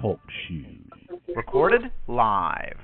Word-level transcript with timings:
Talk 0.00 0.20
shoes. 0.46 0.86
Recorded 1.34 1.90
live. 2.06 2.76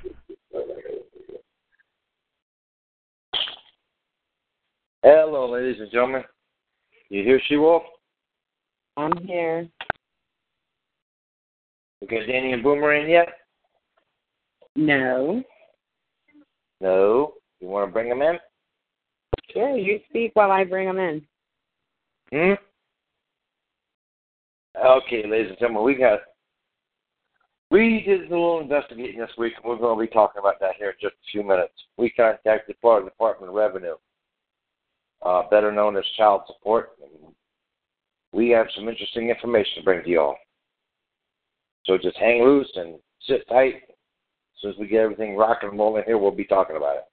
Hello, 5.04 5.48
ladies 5.48 5.80
and 5.80 5.92
gentlemen. 5.92 6.24
You 7.08 7.22
hear 7.22 7.40
She 7.46 7.56
Wolf? 7.56 7.84
I'm 8.96 9.12
here. 9.28 9.68
We 12.00 12.08
got 12.08 12.26
Danny 12.26 12.52
and 12.52 12.64
Boomer 12.64 12.94
in 12.94 13.08
yet? 13.08 13.28
No. 14.74 15.40
No. 16.80 17.34
You 17.60 17.68
want 17.68 17.88
to 17.88 17.92
bring 17.92 18.08
them 18.08 18.22
in? 18.22 18.38
Sure, 19.52 19.76
you 19.76 20.00
speak 20.08 20.32
while 20.34 20.50
I 20.50 20.64
bring 20.64 20.88
them 20.88 20.98
in. 20.98 21.22
Hmm? 22.32 22.54
Okay, 24.76 25.22
ladies 25.28 25.50
and 25.50 25.58
gentlemen, 25.58 25.84
we 25.84 25.94
got. 25.94 26.20
We 27.70 28.02
did 28.06 28.20
a 28.20 28.24
little 28.24 28.60
investigating 28.60 29.18
this 29.18 29.30
week, 29.38 29.54
and 29.56 29.64
we're 29.64 29.78
going 29.78 29.98
to 29.98 30.10
be 30.10 30.12
talking 30.12 30.40
about 30.40 30.60
that 30.60 30.76
here 30.78 30.90
in 30.90 30.96
just 31.00 31.14
a 31.14 31.30
few 31.30 31.42
minutes. 31.42 31.72
We 31.96 32.10
contacted 32.10 32.76
Florida 32.80 33.06
Department 33.06 33.48
of 33.48 33.54
Revenue, 33.54 33.94
uh, 35.22 35.42
better 35.50 35.72
known 35.72 35.96
as 35.96 36.04
Child 36.16 36.42
Support. 36.46 36.90
We 38.32 38.50
have 38.50 38.66
some 38.74 38.88
interesting 38.88 39.30
information 39.30 39.76
to 39.76 39.82
bring 39.84 40.02
to 40.02 40.08
you 40.08 40.20
all. 40.20 40.36
So 41.84 41.98
just 41.98 42.16
hang 42.16 42.42
loose 42.42 42.70
and 42.76 42.98
sit 43.26 43.46
tight. 43.48 43.76
As 43.76 44.60
soon 44.60 44.70
as 44.72 44.78
we 44.78 44.86
get 44.86 45.00
everything 45.00 45.36
rocking 45.36 45.70
and 45.70 45.78
rolling 45.78 46.04
here, 46.06 46.18
we'll 46.18 46.30
be 46.30 46.44
talking 46.44 46.76
about 46.76 46.96
it. 46.96 47.04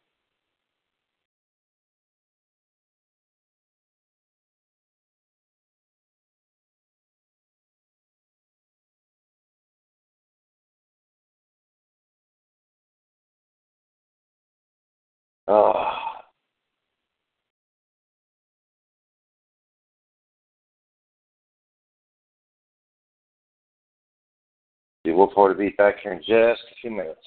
To 25.48 25.56
be 25.56 25.70
back 25.70 25.96
here 26.04 26.12
in 26.12 26.20
just 26.20 26.30
a 26.70 26.76
few 26.82 26.92
minutes. 26.92 27.22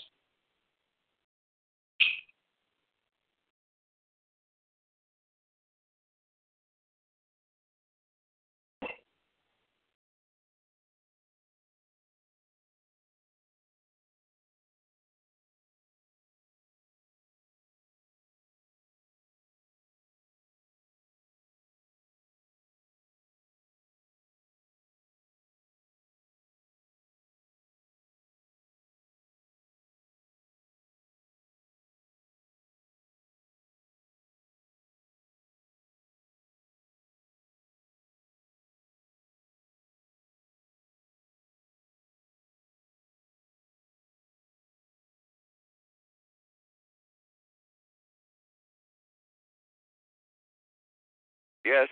Yes. 51.65 51.89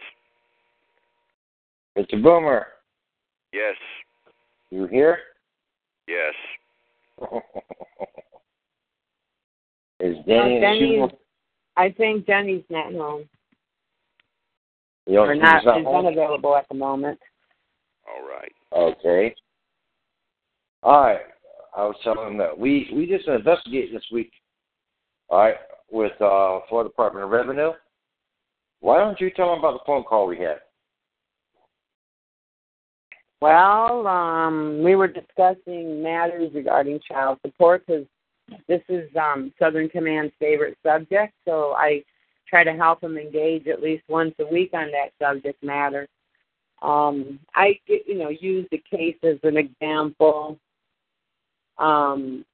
Mr. 1.97 2.23
Boomer, 2.23 2.67
Yes. 3.53 3.77
you 4.71 4.87
here? 4.87 5.19
Yes. 6.07 6.35
Is 10.01 10.17
Danny 10.27 10.27
No, 10.27 10.43
and 10.43 10.55
She 10.55 10.61
Denny's, 10.61 10.99
Wolf? 10.99 11.13
I 11.77 11.91
think 11.91 12.27
Jenny's 12.27 12.65
not 12.71 12.93
home. 12.93 13.29
You 15.07 15.15
know, 15.15 15.23
or 15.23 15.35
she's 15.35 15.43
not, 15.43 15.65
not 15.65 15.77
she's 15.79 15.85
home? 15.85 16.07
unavailable 16.07 16.57
at 16.57 16.69
the 16.69 16.75
moment. 16.75 17.19
All 18.09 18.27
right. 18.27 18.53
Okay. 18.73 19.35
All 20.83 21.03
right. 21.03 21.21
I 21.77 21.85
was 21.85 21.97
telling 22.03 22.25
them 22.25 22.39
that 22.39 22.57
we 22.59 22.91
we 22.95 23.07
just 23.07 23.29
investigated 23.29 23.95
this 23.95 24.07
week. 24.13 24.33
All 25.29 25.39
right, 25.39 25.55
with 25.91 26.13
uh, 26.21 26.61
Florida 26.69 26.91
Department 26.91 27.25
of 27.25 27.31
Revenue. 27.31 27.73
Why 28.81 28.99
don't 28.99 29.21
you 29.21 29.31
tell 29.31 29.51
them 29.51 29.59
about 29.59 29.75
the 29.75 29.85
phone 29.87 30.05
call 30.05 30.27
we 30.27 30.39
had? 30.39 30.61
Well, 33.41 34.07
um, 34.07 34.83
we 34.83 34.97
were 34.97 35.09
discussing 35.09 36.03
matters 36.03 36.51
regarding 36.55 37.01
child 37.09 37.39
support 37.45 37.85
because 37.87 38.05
this 38.69 38.83
is 38.89 39.09
um, 39.17 39.53
Southern 39.59 39.89
Command's 39.89 40.35
favorite 40.39 40.77
subject. 40.85 41.33
So 41.47 41.73
I 41.73 42.03
try 42.49 42.65
to 42.65 42.73
help 42.73 43.01
them 43.01 43.17
engage 43.17 43.67
at 43.67 43.83
least 43.83 44.03
once 44.09 44.35
a 44.41 44.47
week 44.47 44.71
on 44.75 44.91
that 44.93 45.13
subject 45.23 45.63
matter. 45.63 46.07
Um, 46.83 47.39
I, 47.55 47.79
you 47.87 48.19
know, 48.19 48.29
use 48.29 48.67
the 48.71 48.83
case 48.91 49.17
as 49.23 49.37
an 49.43 49.57
example 49.57 50.59
um, 51.79 52.45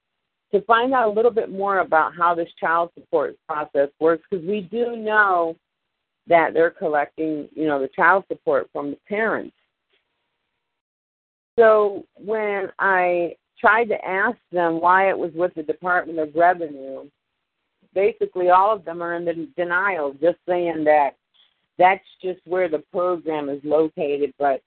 to 0.53 0.61
find 0.63 0.93
out 0.95 1.09
a 1.09 1.13
little 1.13 1.31
bit 1.31 1.51
more 1.51 1.81
about 1.81 2.13
how 2.17 2.35
this 2.35 2.49
child 2.61 2.91
support 2.95 3.37
process 3.49 3.89
works 4.01 4.25
because 4.31 4.47
we 4.47 4.61
do 4.61 4.97
know 4.97 5.57
that 6.29 6.55
they're 6.55 6.71
collecting, 6.71 7.49
you 7.55 7.67
know, 7.67 7.81
the 7.81 7.89
child 7.89 8.25
support 8.29 8.69
from 8.73 8.91
the 8.91 8.99
parents. 9.09 9.55
So 11.59 12.05
when 12.17 12.69
I 12.79 13.37
tried 13.59 13.87
to 13.87 14.05
ask 14.05 14.37
them 14.53 14.81
why 14.81 15.09
it 15.09 15.19
was 15.19 15.33
with 15.35 15.55
the 15.55 15.63
Department 15.63 16.19
of 16.19 16.35
Revenue, 16.35 17.09
basically 17.95 18.51
all 18.51 18.75
of 18.75 18.85
them 18.85 19.03
are 19.03 19.15
in 19.15 19.25
the 19.25 19.49
denial, 19.57 20.13
just 20.21 20.39
saying 20.47 20.85
that 20.85 21.17
that's 21.79 22.05
just 22.23 22.41
where 22.47 22.69
the 22.69 22.83
program 22.93 23.49
is 23.49 23.61
located, 23.65 24.33
but 24.39 24.61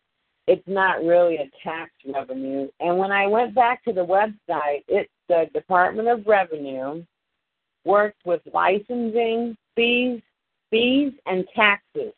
it's 0.47 0.67
not 0.67 1.03
really 1.03 1.35
a 1.35 1.49
tax 1.63 1.91
revenue. 2.11 2.67
And 2.79 2.97
when 2.97 3.11
I 3.11 3.27
went 3.27 3.53
back 3.53 3.83
to 3.83 3.93
the 3.93 4.05
website, 4.05 4.83
it 4.87 5.07
said 5.27 5.53
Department 5.53 6.07
of 6.07 6.25
Revenue 6.25 7.03
works 7.85 8.17
with 8.25 8.41
licensing 8.51 9.55
fees, 9.75 10.21
fees 10.69 11.13
and 11.25 11.45
taxes. 11.55 12.13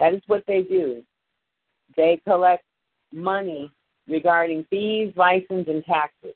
That 0.00 0.14
is 0.14 0.22
what 0.26 0.44
they 0.46 0.62
do. 0.62 1.02
They 1.96 2.20
collect 2.26 2.64
money 3.12 3.70
regarding 4.08 4.66
fees, 4.70 5.12
license, 5.16 5.68
and 5.68 5.84
taxes. 5.84 6.34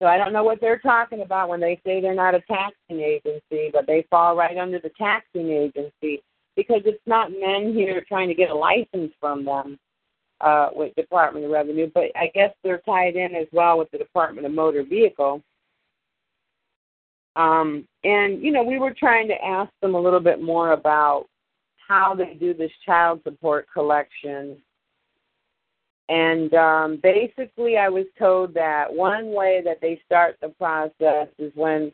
So 0.00 0.06
I 0.06 0.18
don't 0.18 0.32
know 0.32 0.44
what 0.44 0.60
they're 0.60 0.78
talking 0.78 1.22
about 1.22 1.48
when 1.48 1.60
they 1.60 1.80
say 1.84 2.00
they're 2.00 2.14
not 2.14 2.34
a 2.34 2.42
taxing 2.42 3.00
agency, 3.00 3.70
but 3.72 3.86
they 3.86 4.06
fall 4.10 4.36
right 4.36 4.58
under 4.58 4.78
the 4.78 4.90
taxing 4.98 5.50
agency 5.50 6.22
because 6.54 6.82
it's 6.84 7.02
not 7.06 7.30
men 7.30 7.72
here 7.74 8.04
trying 8.06 8.28
to 8.28 8.34
get 8.34 8.50
a 8.50 8.54
license 8.54 9.12
from 9.20 9.44
them 9.44 9.78
uh, 10.40 10.68
with 10.74 10.94
Department 10.96 11.46
of 11.46 11.50
Revenue, 11.50 11.90
but 11.94 12.04
I 12.14 12.30
guess 12.34 12.50
they're 12.62 12.82
tied 12.86 13.16
in 13.16 13.34
as 13.34 13.46
well 13.52 13.78
with 13.78 13.90
the 13.90 13.98
Department 13.98 14.46
of 14.46 14.52
Motor 14.52 14.82
Vehicle. 14.82 15.42
Um, 17.36 17.86
and 18.02 18.42
you 18.42 18.50
know, 18.50 18.62
we 18.62 18.78
were 18.78 18.94
trying 18.94 19.28
to 19.28 19.44
ask 19.44 19.70
them 19.82 19.94
a 19.94 20.00
little 20.00 20.20
bit 20.20 20.42
more 20.42 20.72
about 20.72 21.26
how 21.86 22.14
they 22.14 22.34
do 22.34 22.54
this 22.54 22.72
child 22.84 23.20
support 23.22 23.66
collection. 23.72 24.56
And 26.08 26.52
um, 26.54 27.00
basically, 27.02 27.76
I 27.76 27.88
was 27.88 28.06
told 28.18 28.54
that 28.54 28.92
one 28.92 29.32
way 29.32 29.60
that 29.64 29.80
they 29.80 30.00
start 30.06 30.36
the 30.40 30.48
process 30.50 31.28
is 31.38 31.52
when 31.54 31.92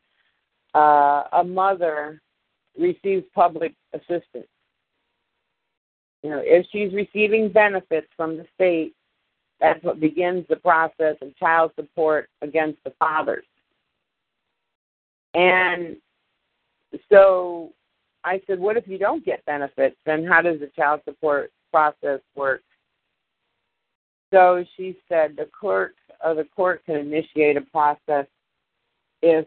uh, 0.74 1.24
a 1.32 1.44
mother 1.44 2.20
receives 2.78 3.24
public 3.34 3.74
assistance. 3.92 4.46
You 6.22 6.30
know, 6.30 6.42
if 6.44 6.66
she's 6.70 6.92
receiving 6.92 7.50
benefits 7.50 8.06
from 8.16 8.36
the 8.36 8.46
state, 8.54 8.94
that's 9.60 9.82
what 9.82 9.98
begins 9.98 10.46
the 10.48 10.56
process 10.56 11.16
of 11.20 11.36
child 11.36 11.72
support 11.74 12.28
against 12.42 12.82
the 12.84 12.92
fathers. 12.98 13.44
And 15.34 15.96
so 17.10 17.72
I 18.24 18.40
said, 18.46 18.58
What 18.58 18.76
if 18.76 18.86
you 18.86 18.98
don't 18.98 19.24
get 19.24 19.44
benefits? 19.44 19.96
Then 20.06 20.24
how 20.24 20.42
does 20.42 20.60
the 20.60 20.70
child 20.76 21.00
support 21.04 21.50
process 21.70 22.20
work? 22.34 22.62
So 24.32 24.64
she 24.76 24.96
said 25.08 25.36
the 25.36 25.48
clerk 25.58 25.94
of 26.22 26.36
the 26.36 26.44
court 26.44 26.84
can 26.86 26.96
initiate 26.96 27.56
a 27.56 27.60
process 27.60 28.26
if 29.20 29.46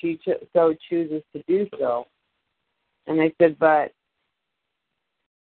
she 0.00 0.18
cho- 0.24 0.46
so 0.52 0.74
chooses 0.88 1.22
to 1.34 1.42
do 1.46 1.68
so. 1.78 2.06
And 3.06 3.20
I 3.20 3.32
said, 3.40 3.58
but 3.58 3.92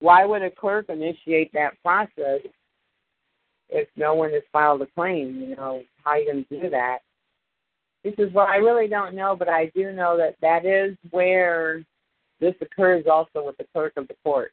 why 0.01 0.25
would 0.25 0.43
a 0.43 0.51
clerk 0.51 0.89
initiate 0.89 1.53
that 1.53 1.81
process 1.83 2.41
if 3.69 3.89
no 3.97 4.15
one 4.15 4.33
has 4.33 4.43
filed 4.53 4.83
a 4.83 4.87
claim? 4.87 5.41
You 5.41 5.57
know, 5.57 5.83
how 6.05 6.11
are 6.11 6.19
you 6.19 6.33
going 6.33 6.45
to 6.45 6.61
do 6.61 6.71
that? 6.71 6.99
He 8.03 8.13
says, 8.17 8.31
well, 8.33 8.47
I 8.49 8.57
really 8.57 8.89
don't 8.89 9.15
know, 9.15 9.37
but 9.37 9.49
I 9.49 9.67
do 9.75 9.93
know 9.93 10.17
that 10.17 10.37
that 10.41 10.67
is 10.67 10.97
where 11.11 11.85
this 12.41 12.55
occurs 12.61 13.05
also 13.11 13.47
with 13.47 13.57
the 13.59 13.67
clerk 13.73 13.93
of 13.97 14.09
the 14.09 14.17
court. 14.25 14.53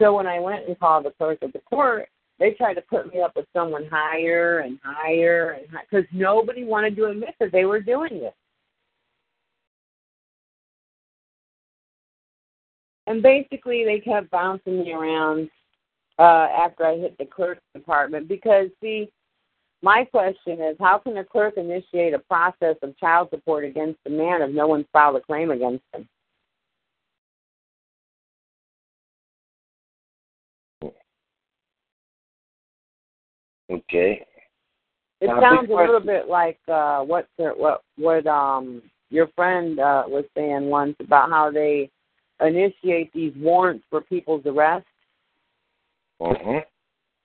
So 0.00 0.16
when 0.16 0.26
I 0.26 0.40
went 0.40 0.66
and 0.66 0.78
called 0.78 1.04
the 1.04 1.12
clerk 1.12 1.38
of 1.42 1.52
the 1.52 1.60
court, 1.60 2.08
they 2.40 2.52
tried 2.52 2.74
to 2.74 2.82
put 2.82 3.12
me 3.12 3.20
up 3.20 3.36
with 3.36 3.46
someone 3.54 3.86
higher 3.90 4.60
and 4.60 4.78
higher 4.82 5.58
and 5.60 5.66
because 5.88 6.06
nobody 6.10 6.64
wanted 6.64 6.96
to 6.96 7.04
admit 7.06 7.34
that 7.38 7.52
they 7.52 7.66
were 7.66 7.80
doing 7.80 8.14
it. 8.14 8.34
And 13.06 13.22
basically, 13.22 13.84
they 13.84 14.00
kept 14.00 14.30
bouncing 14.30 14.80
me 14.80 14.92
around 14.92 15.50
uh, 16.18 16.48
after 16.56 16.86
I 16.86 16.96
hit 16.96 17.18
the 17.18 17.26
clerk's 17.26 17.60
department 17.74 18.28
because, 18.28 18.68
see, 18.80 19.10
my 19.82 20.04
question 20.04 20.60
is 20.60 20.76
how 20.78 20.98
can 20.98 21.16
a 21.16 21.24
clerk 21.24 21.56
initiate 21.56 22.14
a 22.14 22.18
process 22.18 22.76
of 22.82 22.96
child 22.98 23.28
support 23.30 23.64
against 23.64 23.98
a 24.06 24.10
man 24.10 24.42
if 24.42 24.50
no 24.50 24.66
one's 24.66 24.86
filed 24.92 25.16
a 25.16 25.20
claim 25.20 25.50
against 25.50 25.84
him? 25.94 26.08
Okay. 33.70 34.24
It 35.20 35.26
Now, 35.26 35.40
sounds 35.40 35.70
a 35.70 35.74
little 35.74 36.00
bit 36.00 36.28
like 36.28 36.58
uh, 36.66 37.00
what 37.02 37.28
what 37.36 37.82
what 37.96 38.26
um 38.26 38.82
your 39.10 39.28
friend 39.36 39.78
uh, 39.78 40.04
was 40.06 40.24
saying 40.36 40.66
once 40.66 40.96
about 40.98 41.30
how 41.30 41.50
they 41.50 41.90
initiate 42.40 43.12
these 43.12 43.32
warrants 43.36 43.84
for 43.90 44.00
people's 44.00 44.44
arrest 44.46 44.86
Mm-hmm. 46.20 46.58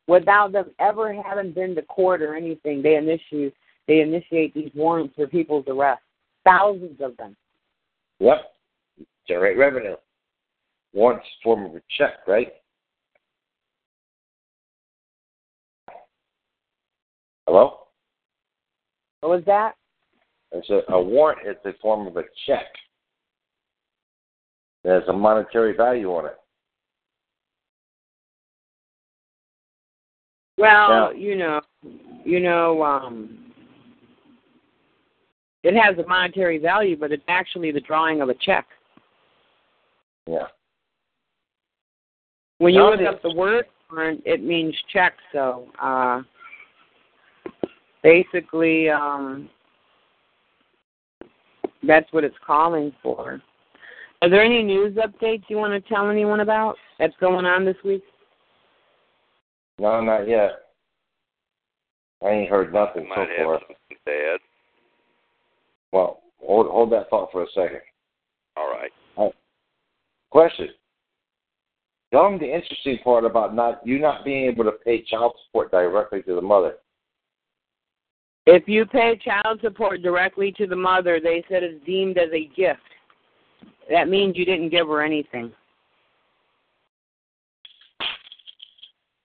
Without 0.07 0.51
them 0.51 0.71
ever 0.79 1.13
having 1.13 1.51
been 1.51 1.75
to 1.75 1.81
court 1.83 2.21
or 2.21 2.35
anything. 2.35 2.81
They 2.81 2.95
initiate 2.95 3.53
they 3.87 4.01
initiate 4.01 4.53
these 4.53 4.71
warrants 4.73 5.13
for 5.15 5.27
people's 5.27 5.65
arrest, 5.67 6.01
thousands 6.43 6.99
of 7.01 7.15
them. 7.17 7.35
Yep. 8.19 8.51
Generate 9.27 9.57
revenue. 9.57 9.95
Warrants 10.93 11.27
form 11.43 11.65
of 11.65 11.75
a 11.75 11.81
check, 11.97 12.25
right? 12.27 12.53
Hello? 17.47 17.79
What 19.21 19.29
was 19.29 19.43
that? 19.45 19.73
It's 20.51 20.69
a, 20.69 20.81
a 20.93 21.01
warrant 21.01 21.47
is 21.47 21.57
a 21.65 21.77
form 21.79 22.07
of 22.07 22.17
a 22.17 22.23
check. 22.47 22.65
There's 24.83 25.07
a 25.07 25.13
monetary 25.13 25.75
value 25.75 26.09
on 26.09 26.25
it. 26.25 26.37
Well, 30.57 31.13
Yeah. 31.13 31.19
you 31.19 31.35
know, 31.35 31.61
you 32.23 32.39
know, 32.39 32.83
um, 32.83 33.53
it 35.63 35.75
has 35.75 35.97
a 35.97 36.07
monetary 36.07 36.57
value, 36.57 36.95
but 36.95 37.11
it's 37.11 37.23
actually 37.27 37.71
the 37.71 37.81
drawing 37.81 38.21
of 38.21 38.29
a 38.29 38.33
check. 38.35 38.67
Yeah. 40.27 40.47
When 42.59 42.73
you 42.73 42.83
look 42.83 43.01
up 43.01 43.21
the 43.21 43.33
word 43.33 43.65
it 44.25 44.41
means 44.43 44.75
check. 44.91 45.15
So, 45.31 45.67
uh, 45.81 46.21
basically, 48.03 48.89
um, 48.89 49.49
that's 51.83 52.11
what 52.11 52.23
it's 52.23 52.35
calling 52.45 52.93
for. 53.03 53.41
Are 54.21 54.29
there 54.29 54.43
any 54.43 54.63
news 54.63 54.95
updates 54.95 55.43
you 55.49 55.57
want 55.57 55.73
to 55.73 55.93
tell 55.93 56.09
anyone 56.09 56.39
about 56.39 56.77
that's 56.97 57.15
going 57.19 57.45
on 57.45 57.65
this 57.65 57.75
week? 57.83 58.03
No, 59.79 60.01
not 60.01 60.27
yet. 60.27 60.51
I 62.23 62.29
ain't 62.29 62.49
heard 62.49 62.73
nothing 62.73 63.07
so 63.09 63.21
have 63.21 63.27
far. 63.43 63.59
something 63.59 63.97
bad. 64.05 64.39
Well, 65.91 66.21
hold 66.39 66.67
hold 66.67 66.91
that 66.91 67.09
thought 67.09 67.31
for 67.31 67.43
a 67.43 67.47
second. 67.53 67.81
All 68.57 68.71
right. 68.71 68.91
Question. 70.31 70.69
Tell 72.11 72.23
them 72.23 72.39
the 72.39 72.53
interesting 72.53 72.97
part 73.03 73.25
about 73.25 73.55
not 73.55 73.85
you 73.85 73.99
not 73.99 74.25
being 74.25 74.45
able 74.45 74.63
to 74.65 74.71
pay 74.71 75.01
child 75.03 75.33
support 75.45 75.71
directly 75.71 76.21
to 76.23 76.35
the 76.35 76.41
mother. 76.41 76.75
If 78.45 78.67
you 78.67 78.85
pay 78.85 79.19
child 79.23 79.59
support 79.61 80.01
directly 80.01 80.51
to 80.53 80.67
the 80.67 80.75
mother, 80.75 81.19
they 81.21 81.43
said 81.49 81.63
it's 81.63 81.83
deemed 81.85 82.17
as 82.17 82.29
a 82.31 82.49
gift. 82.55 82.79
That 83.89 84.07
means 84.07 84.37
you 84.37 84.45
didn't 84.45 84.69
give 84.69 84.87
her 84.87 85.01
anything. 85.01 85.51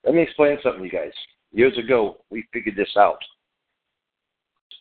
Let 0.05 0.14
me 0.14 0.23
explain 0.23 0.58
something 0.62 0.85
you 0.85 0.91
guys. 0.91 1.12
Years 1.52 1.76
ago, 1.76 2.19
we 2.31 2.47
figured 2.52 2.76
this 2.76 2.94
out. 2.97 3.19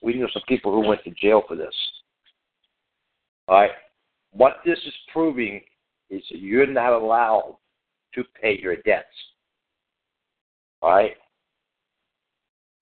We 0.01 0.13
knew 0.13 0.27
some 0.31 0.43
people 0.47 0.71
who 0.71 0.87
went 0.87 1.03
to 1.03 1.11
jail 1.11 1.43
for 1.47 1.55
this. 1.55 1.73
All 3.47 3.59
right. 3.59 3.71
What 4.31 4.57
this 4.65 4.77
is 4.85 4.93
proving 5.11 5.61
is 6.09 6.23
that 6.31 6.39
you're 6.39 6.67
not 6.67 6.93
allowed 6.93 7.57
to 8.13 8.23
pay 8.41 8.59
your 8.61 8.75
debts. 8.77 9.07
All 10.81 10.91
right. 10.91 11.15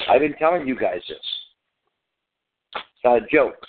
I've 0.08 0.22
been 0.22 0.36
telling 0.36 0.68
you 0.68 0.78
guys 0.80 1.02
this. 1.08 1.18
It's 2.76 3.04
not 3.04 3.24
a 3.24 3.28
joke. 3.32 3.66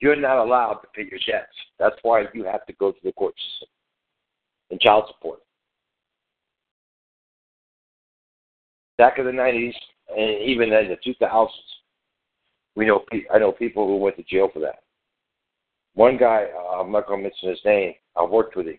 You're 0.00 0.16
not 0.16 0.38
allowed 0.38 0.74
to 0.74 0.88
pay 0.94 1.08
your 1.08 1.20
debts. 1.26 1.52
That's 1.78 1.96
why 2.02 2.24
you 2.34 2.44
have 2.44 2.66
to 2.66 2.72
go 2.74 2.92
to 2.92 2.98
the 3.04 3.12
court 3.12 3.34
system 3.38 3.68
and 4.70 4.80
child 4.80 5.04
support. 5.08 5.40
Back 8.98 9.18
in 9.18 9.26
the 9.26 9.32
nineties 9.32 9.74
and 10.08 10.40
even 10.42 10.72
in 10.72 10.88
the 10.88 10.96
two 11.02 11.14
thousands, 11.20 11.52
we 12.74 12.86
know 12.86 13.04
I 13.32 13.38
know 13.38 13.52
people 13.52 13.86
who 13.86 13.96
went 13.96 14.16
to 14.16 14.22
jail 14.22 14.48
for 14.52 14.60
that. 14.60 14.80
One 15.94 16.18
guy, 16.18 16.46
uh, 16.54 16.80
I'm 16.80 16.92
not 16.92 17.06
going 17.06 17.20
to 17.20 17.24
mention 17.24 17.48
his 17.48 17.64
name. 17.64 17.94
I 18.16 18.24
worked 18.24 18.56
with 18.56 18.66
him. 18.66 18.78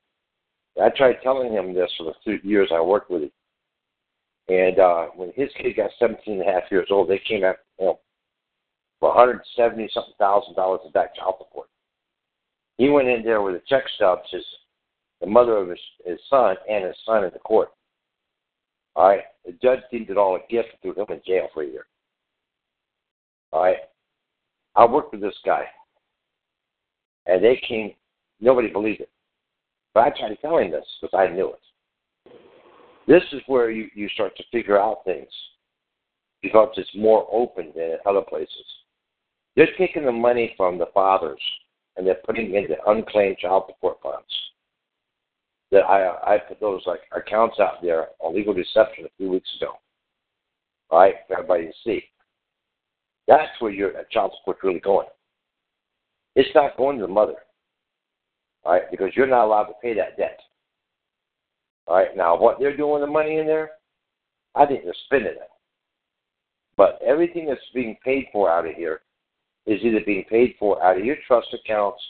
I 0.82 0.90
tried 0.90 1.18
telling 1.24 1.52
him 1.52 1.74
this 1.74 1.92
for 1.98 2.04
the 2.04 2.14
two 2.24 2.48
years 2.48 2.70
I 2.72 2.80
worked 2.80 3.10
with 3.10 3.24
him. 3.24 3.32
And 4.50 4.80
uh, 4.80 5.08
when 5.16 5.32
his 5.36 5.50
kid 5.58 5.76
got 5.76 5.90
17 6.00 6.40
and 6.40 6.48
a 6.48 6.52
half 6.52 6.72
years 6.72 6.88
old, 6.92 7.10
they 7.10 7.20
came 7.28 7.44
after 7.44 7.62
him 7.80 7.96
for 9.00 9.10
170 9.10 9.90
something 9.94 10.14
thousand 10.20 10.56
dollars 10.56 10.82
in 10.86 10.92
back 10.92 11.16
child 11.16 11.36
support. 11.40 11.68
He 12.78 12.90
went 12.90 13.08
in 13.08 13.24
there 13.24 13.42
with 13.42 13.56
a 13.56 13.62
check 13.68 13.84
stub, 13.96 14.20
his 14.32 14.46
the 15.22 15.28
mother 15.28 15.58
of 15.58 15.70
his, 15.70 15.80
his 16.06 16.20
son 16.30 16.56
and 16.70 16.86
his 16.86 16.96
son 17.06 17.24
in 17.24 17.32
the 17.34 17.40
court. 17.40 17.70
All 18.98 19.08
right. 19.08 19.22
The 19.46 19.54
judge 19.62 19.80
deemed 19.92 20.10
it 20.10 20.18
all 20.18 20.36
a 20.36 20.39
gift 20.51 20.70
and 20.84 20.94
threw 20.94 21.04
him 21.04 21.12
in 21.12 21.22
jail 21.25 21.48
for 21.54 21.63
a 21.63 21.68
year. 21.68 21.86
All 23.51 23.63
right. 23.63 23.77
I 24.75 24.86
worked 24.86 25.13
with 25.13 25.22
this 25.22 25.38
guy. 25.46 25.66
And 27.27 27.44
they 27.44 27.62
came, 27.68 27.94
nobody 28.42 28.70
believed 28.70 29.01
it. 29.01 29.10
But 29.94 30.01
I 30.01 30.10
tried 30.10 30.30
to 30.30 30.36
tell 30.38 30.58
him 30.58 30.72
this 30.72 30.86
because 31.00 31.18
I 31.18 31.32
knew 31.32 31.54
it. 31.54 32.34
This 33.08 33.24
is 33.32 33.42
where 33.48 33.70
you, 33.70 33.88
you 33.94 34.10
start 34.10 34.36
to 34.38 34.44
figure 34.51 34.80
out 34.80 35.06
things 35.06 35.30
because 36.42 36.70
it's 36.75 36.89
more 36.96 37.27
open 37.32 37.72
than 37.75 37.84
in 37.84 37.98
other 38.06 38.22
places. 38.22 38.66
They're 39.56 39.68
taking 39.77 40.06
the 40.06 40.12
money 40.12 40.54
from 40.58 40.77
the 40.77 40.88
fathers 40.94 41.42
and 41.96 42.06
they're 42.06 42.20
putting 42.25 42.54
it 42.54 42.63
into 42.63 42.75
unclaimed 42.88 43.38
child 43.38 43.63
support 43.68 43.98
funds 44.01 44.27
that 45.72 45.84
I 45.84 46.36
I 46.36 46.38
put 46.38 46.60
those 46.60 46.82
like 46.86 47.02
accounts 47.16 47.60
out 47.60 47.82
there 47.82 48.08
on 48.20 48.36
legal 48.36 48.54
deception 48.54 49.06
a 49.06 49.10
few 49.18 49.30
weeks 49.30 49.50
ago. 49.60 49.74
Right, 50.92 51.16
for 51.28 51.34
everybody 51.34 51.66
to 51.68 51.74
see. 51.84 52.04
That's 53.28 53.50
where 53.60 53.72
your 53.72 53.92
child 54.12 54.32
support's 54.40 54.64
really 54.64 54.80
going. 54.80 55.08
It's 56.36 56.54
not 56.56 56.78
going 56.78 56.98
to 56.98 57.06
the 57.06 57.12
mother. 57.12 57.36
Right, 58.66 58.84
because 58.90 59.12
you're 59.16 59.28
not 59.28 59.46
allowed 59.46 59.66
to 59.66 59.74
pay 59.82 59.94
that 59.96 60.18
debt. 60.18 60.40
All 61.88 61.98
right, 61.98 62.16
now 62.16 62.40
what 62.40 62.60
they're 62.60 62.76
doing 62.76 62.94
with 62.94 63.02
the 63.02 63.08
money 63.08 63.38
in 63.38 63.48
there, 63.48 63.72
I 64.56 64.66
think 64.66 64.84
they're 64.84 64.94
spending 65.06 65.34
it. 65.34 65.50
But 66.76 67.00
everything 67.06 67.48
that's 67.48 67.60
being 67.74 67.98
paid 68.04 68.28
for 68.32 68.50
out 68.50 68.68
of 68.68 68.76
here 68.76 69.02
is 69.66 69.82
either 69.84 70.02
being 70.06 70.26
paid 70.30 70.56
for 70.60 70.82
out 70.84 70.98
of 70.98 71.06
your 71.06 71.16
trust 71.28 71.48
accounts 71.54 72.02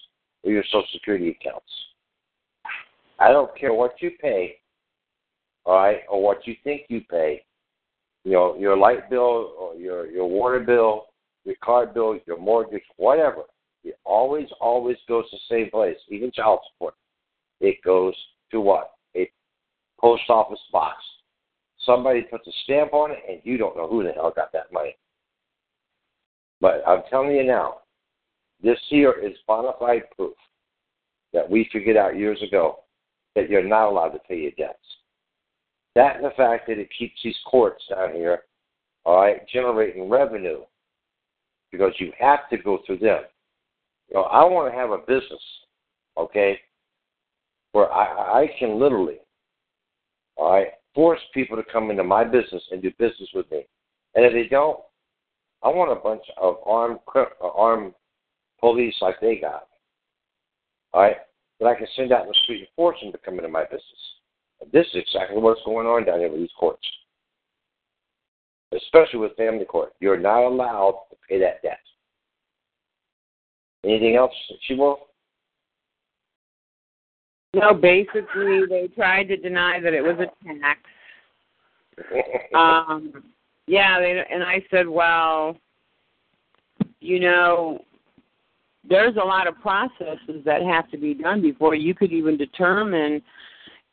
or 0.44 0.52
your 0.52 0.64
Social 0.66 0.86
Security 0.94 1.30
accounts. 1.30 1.72
I 3.20 3.32
don't 3.32 3.56
care 3.58 3.74
what 3.74 4.02
you 4.02 4.12
pay, 4.22 4.58
all 5.66 5.76
right, 5.76 6.02
or 6.10 6.22
what 6.22 6.46
you 6.46 6.56
think 6.64 6.84
you 6.90 7.02
pay. 7.10 7.44
You 8.24 8.34
know, 8.34 8.56
your 8.58 8.78
light 8.78 9.10
bill 9.10 9.54
or 9.60 9.76
your 9.76 10.08
your 10.08 10.28
water 10.28 10.60
bill, 10.60 11.06
your 11.46 11.56
car 11.64 11.88
bill, 11.88 12.20
your 12.28 12.40
mortgage, 12.40 12.84
whatever. 12.98 13.44
It 13.84 13.98
always, 14.04 14.48
always 14.60 14.98
goes 15.08 15.30
to 15.30 15.38
the 15.38 15.56
same 15.56 15.72
place, 15.72 15.96
even 16.10 16.32
child 16.32 16.60
support. 16.74 16.96
It 17.62 17.78
goes 17.84 18.14
to 18.52 18.60
what? 18.60 18.92
A 19.16 19.32
post 20.00 20.24
office 20.30 20.60
box. 20.72 20.98
Somebody 21.86 22.22
puts 22.24 22.48
a 22.48 22.52
stamp 22.64 22.94
on 22.94 23.12
it, 23.12 23.20
and 23.30 23.40
you 23.44 23.58
don't 23.58 23.78
know 23.78 23.88
who 23.88 24.04
the 24.04 24.12
hell 24.12 24.34
got 24.36 24.52
that 24.52 24.74
money. 24.74 24.98
But 26.60 26.84
I'm 26.86 27.04
telling 27.10 27.32
you 27.32 27.44
now, 27.44 27.78
this 28.62 28.80
here 28.90 29.14
is 29.14 29.38
bona 29.48 29.72
fide 29.80 30.10
proof 30.16 30.34
that 31.34 31.50
we 31.50 31.70
figured 31.72 31.98
out 31.98 32.18
years 32.18 32.42
ago 32.42 32.80
that 33.38 33.52
you're 33.52 33.64
not 33.64 33.88
allowed 33.88 34.10
to 34.10 34.20
pay 34.28 34.36
your 34.36 34.52
debts. 34.58 34.80
That 35.94 36.16
and 36.16 36.26
the 36.26 36.32
fact 36.32 36.66
that 36.68 36.80
it 36.80 36.90
keeps 36.98 37.14
these 37.24 37.38
courts 37.46 37.84
down 37.88 38.14
here, 38.14 38.42
all 39.06 39.22
right, 39.22 39.48
generating 39.48 40.10
revenue 40.10 40.62
because 41.72 41.94
you 42.00 42.12
have 42.20 42.50
to 42.50 42.58
go 42.58 42.80
through 42.84 42.98
them. 42.98 43.22
You 44.10 44.16
know, 44.16 44.24
I 44.24 44.44
want 44.44 44.74
to 44.74 44.78
have 44.78 44.90
a 44.90 44.98
business, 44.98 45.42
okay, 46.18 46.60
where 47.74 47.92
I, 47.94 48.42
I 48.42 48.48
can 48.58 48.80
literally, 48.80 49.18
all 50.36 50.54
right, 50.54 50.70
force 50.96 51.20
people 51.32 51.58
to 51.58 51.64
come 51.72 51.92
into 51.92 52.04
my 52.04 52.24
business 52.24 52.64
and 52.72 52.82
do 52.82 52.90
business 52.98 53.30
with 53.36 53.50
me. 53.52 53.68
And 54.16 54.26
if 54.26 54.34
they 54.34 54.48
don't, 54.50 54.80
I 55.62 55.68
want 55.68 55.92
a 55.92 56.02
bunch 56.02 56.24
of 56.42 56.56
armed 56.66 57.00
uh, 57.16 57.26
armed 57.56 57.94
police 58.60 58.96
like 59.00 59.20
they 59.22 59.36
got. 59.36 59.68
All 60.94 61.02
right, 61.02 61.18
that 61.60 61.68
I 61.68 61.76
can 61.76 61.88
send 61.96 62.12
out 62.12 62.24
in 62.24 62.28
the 62.28 62.40
street 62.44 62.60
and 62.60 62.68
force 62.76 62.98
them 63.02 63.12
to 63.12 63.18
come 63.18 63.36
into 63.36 63.50
my 63.50 63.64
business. 63.64 63.84
And 64.62 64.72
this 64.72 64.86
is 64.88 65.04
exactly 65.08 65.40
what's 65.40 65.62
going 65.66 65.88
on 65.88 66.06
down 66.06 66.20
here 66.20 66.30
with 66.30 66.40
these 66.40 66.50
courts, 66.60 66.86
especially 68.74 69.20
with 69.20 69.36
family 69.36 69.66
court. 69.66 69.94
You're 70.00 70.20
not 70.20 70.46
allowed 70.46 71.00
to 71.10 71.18
pay 71.28 71.40
that 71.40 71.62
debt. 71.62 71.80
Anything 73.84 74.16
else, 74.16 74.34
Shimo? 74.70 74.98
No, 77.54 77.74
basically 77.74 78.62
they 78.70 78.90
tried 78.96 79.26
to 79.26 79.38
deny 79.38 79.80
that 79.80 79.94
it 79.94 80.02
was 80.02 80.18
a 80.20 80.60
tax. 80.60 80.80
um, 82.54 83.24
yeah, 83.66 84.00
they, 84.00 84.24
and 84.32 84.44
I 84.44 84.64
said, 84.70 84.88
well, 84.88 85.58
you 87.00 87.20
know, 87.20 87.84
there's 88.90 89.16
a 89.16 89.26
lot 89.26 89.48
of 89.48 89.60
processes 89.62 90.44
that 90.46 90.62
have 90.62 90.90
to 90.92 90.98
be 90.98 91.14
done 91.14 91.42
before 91.42 91.76
you 91.76 91.94
could 91.94 92.12
even 92.12 92.38
determine 92.38 93.22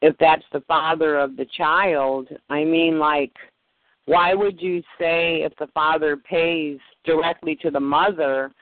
if 0.02 0.16
that's 0.18 0.44
the 0.52 0.60
father 0.62 1.18
of 1.18 1.36
the 1.36 1.46
child. 1.56 2.28
I 2.50 2.64
mean, 2.64 2.98
like, 2.98 3.32
why 4.06 4.34
would 4.34 4.60
you 4.60 4.82
say 4.98 5.42
if 5.42 5.52
the 5.58 5.68
father 5.68 6.16
pays 6.16 6.78
directly 7.04 7.56
to 7.56 7.70
the 7.70 7.80
mother 7.80 8.52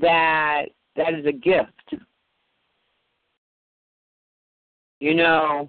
that 0.00 0.66
that 0.96 1.14
is 1.14 1.26
a 1.26 1.32
gift? 1.32 1.94
You 5.00 5.14
know, 5.14 5.68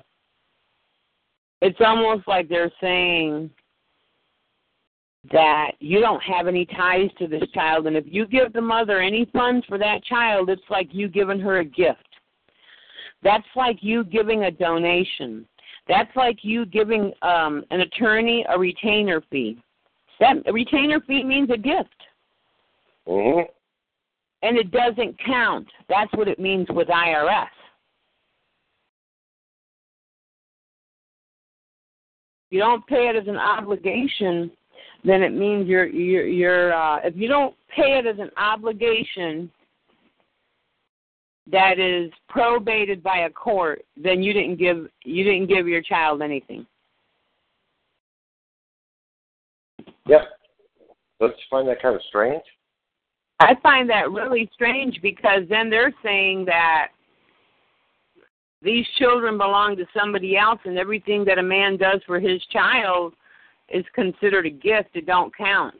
it's 1.62 1.82
almost 1.84 2.28
like 2.28 2.48
they're 2.48 2.72
saying 2.80 3.50
that 5.32 5.72
you 5.80 6.00
don't 6.00 6.22
have 6.22 6.48
any 6.48 6.66
ties 6.66 7.10
to 7.20 7.28
this 7.28 7.44
child, 7.54 7.88
and 7.88 7.96
if 7.96 8.06
you 8.08 8.26
give 8.28 8.54
the 8.54 8.62
mother 8.62 9.00
any 9.00 9.26
funds 9.34 9.66
for 9.68 9.78
that 9.78 10.04
child, 10.04 10.50
it's 10.50 10.62
like 10.70 10.90
you 10.92 11.08
giving 11.08 11.40
her 11.40 11.60
a 11.60 11.66
gift. 11.66 12.00
That's 13.24 13.48
like 13.56 13.78
you 13.82 14.04
giving 14.04 14.44
a 14.44 14.52
donation. 14.52 15.48
That's 15.88 16.16
like 16.16 16.38
you 16.42 16.66
giving 16.66 17.12
um, 17.22 17.64
an 17.72 17.82
attorney 17.82 18.46
a 18.50 18.58
retainer 18.58 19.22
fee. 19.32 19.58
That 20.20 20.38
a 20.46 20.54
retainer 20.54 21.00
fee 21.02 21.24
means 21.24 21.50
a 21.52 21.58
gift. 21.58 21.90
Mm-hmm. 23.08 23.52
And 24.42 24.58
it 24.58 24.72
doesn't 24.72 25.18
count. 25.26 25.68
That's 25.90 26.12
what 26.14 26.28
it 26.28 26.40
means 26.40 26.68
with 26.70 26.88
IRS. 26.88 27.48
You 32.52 32.60
don't 32.60 32.86
pay 32.88 33.10
it 33.10 33.16
as 33.16 33.28
an 33.28 33.38
obligation 33.38 34.52
then 35.06 35.22
it 35.22 35.34
means 35.34 35.68
you're 35.68 35.86
you're 35.86 36.26
you're 36.26 36.74
uh, 36.74 37.00
if 37.04 37.16
you 37.16 37.28
don't 37.28 37.56
pay 37.76 38.00
it 38.00 38.08
as 38.08 38.18
an 38.20 38.32
obligation 38.38 39.52
that 41.52 41.78
is 41.80 42.12
probated 42.28 43.04
by 43.04 43.20
a 43.20 43.30
court, 43.30 43.86
then 43.96 44.24
you 44.24 44.34
didn't 44.34 44.58
give 44.58 44.88
you 45.04 45.24
didn't 45.24 45.48
give 45.48 45.68
your 45.68 45.82
child 45.82 46.22
anything. 46.22 46.66
Yep. 50.08 50.22
Don't 51.20 51.32
you 51.32 51.44
find 51.50 51.68
that 51.68 51.82
kind 51.82 51.96
of 51.96 52.02
strange? 52.08 52.44
I 53.40 53.54
find 53.62 53.90
that 53.90 54.12
really 54.12 54.50
strange 54.54 55.00
because 55.02 55.42
then 55.50 55.70
they're 55.70 55.94
saying 56.04 56.46
that 56.46 56.90
these 58.62 58.86
children 58.98 59.38
belong 59.38 59.76
to 59.78 59.86
somebody 59.98 60.38
else 60.38 60.60
and 60.66 60.78
everything 60.78 61.26
that 61.26 61.38
a 61.38 61.44
man 61.44 61.78
does 61.78 62.02
for 62.08 62.20
his 62.20 62.42
child 62.52 63.14
is 63.70 63.86
considered 63.94 64.46
a 64.46 64.50
gift, 64.50 64.90
it 64.94 65.06
don't 65.06 65.36
count. 65.36 65.76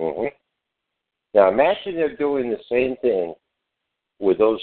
Mm-hmm. 0.00 0.26
Now 1.34 1.48
imagine 1.48 1.94
they're 1.94 2.16
doing 2.16 2.50
the 2.50 2.58
same 2.70 2.96
thing 3.02 3.34
with 4.18 4.38
those 4.38 4.60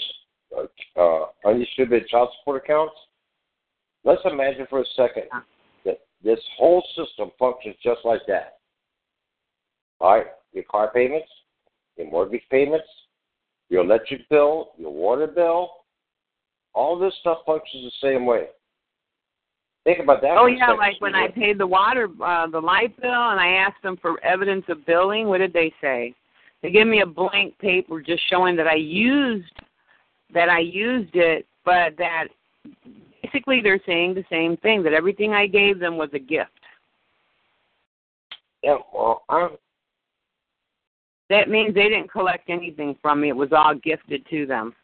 uh, 0.56 1.00
uh, 1.00 1.26
undistributed 1.46 2.08
child 2.08 2.30
support 2.38 2.62
accounts. 2.64 2.94
Let's 4.04 4.22
imagine 4.24 4.66
for 4.68 4.80
a 4.80 4.84
second 4.96 5.24
that 5.84 6.00
this 6.22 6.40
whole 6.56 6.82
system 6.96 7.30
functions 7.38 7.76
just 7.82 8.00
like 8.04 8.22
that. 8.28 8.58
All 10.00 10.16
right, 10.16 10.26
your 10.52 10.64
car 10.64 10.90
payments, 10.94 11.28
your 11.96 12.10
mortgage 12.10 12.42
payments, 12.50 12.86
your 13.68 13.84
electric 13.84 14.28
bill, 14.28 14.70
your 14.78 14.92
water 14.92 15.26
bill, 15.26 15.70
all 16.74 16.98
this 16.98 17.14
stuff 17.20 17.38
functions 17.44 17.84
the 17.84 18.08
same 18.08 18.24
way. 18.26 18.46
Think 19.84 20.00
about 20.00 20.20
that. 20.20 20.36
Oh 20.38 20.46
yeah, 20.46 20.72
like 20.72 21.00
when 21.00 21.14
I 21.14 21.28
paid 21.28 21.58
the 21.58 21.66
water, 21.66 22.08
uh, 22.22 22.46
the 22.46 22.60
light 22.60 22.94
bill, 23.00 23.10
and 23.10 23.40
I 23.40 23.52
asked 23.52 23.82
them 23.82 23.96
for 24.02 24.22
evidence 24.22 24.64
of 24.68 24.84
billing. 24.84 25.28
What 25.28 25.38
did 25.38 25.52
they 25.52 25.72
say? 25.80 26.14
They 26.62 26.70
gave 26.70 26.86
me 26.86 27.00
a 27.00 27.06
blank 27.06 27.58
paper 27.58 28.00
just 28.02 28.22
showing 28.28 28.56
that 28.56 28.66
I 28.66 28.74
used 28.74 29.50
that 30.34 30.48
I 30.48 30.58
used 30.58 31.14
it, 31.14 31.46
but 31.64 31.96
that 31.96 32.26
basically 33.22 33.60
they're 33.62 33.80
saying 33.86 34.14
the 34.14 34.24
same 34.30 34.56
thing 34.58 34.82
that 34.82 34.92
everything 34.92 35.32
I 35.32 35.46
gave 35.46 35.78
them 35.78 35.96
was 35.96 36.10
a 36.12 36.18
gift. 36.18 36.50
Yeah, 38.62 38.78
well, 38.92 39.22
I'm... 39.28 39.50
that 41.30 41.48
means 41.48 41.74
they 41.74 41.88
didn't 41.88 42.10
collect 42.10 42.50
anything 42.50 42.96
from 43.00 43.20
me. 43.20 43.28
It 43.28 43.36
was 43.36 43.52
all 43.52 43.74
gifted 43.74 44.26
to 44.30 44.46
them. 44.46 44.74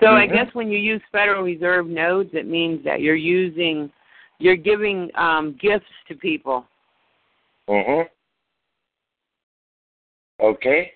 So 0.00 0.06
mm-hmm. 0.06 0.32
I 0.32 0.34
guess 0.34 0.52
when 0.54 0.70
you 0.70 0.78
use 0.78 1.02
Federal 1.12 1.42
Reserve 1.42 1.86
notes, 1.86 2.30
it 2.32 2.46
means 2.46 2.82
that 2.84 3.00
you're 3.00 3.14
using, 3.14 3.90
you're 4.38 4.56
giving 4.56 5.10
um, 5.14 5.56
gifts 5.60 5.84
to 6.08 6.14
people. 6.14 6.64
Mhm. 7.68 8.08
Okay. 10.40 10.92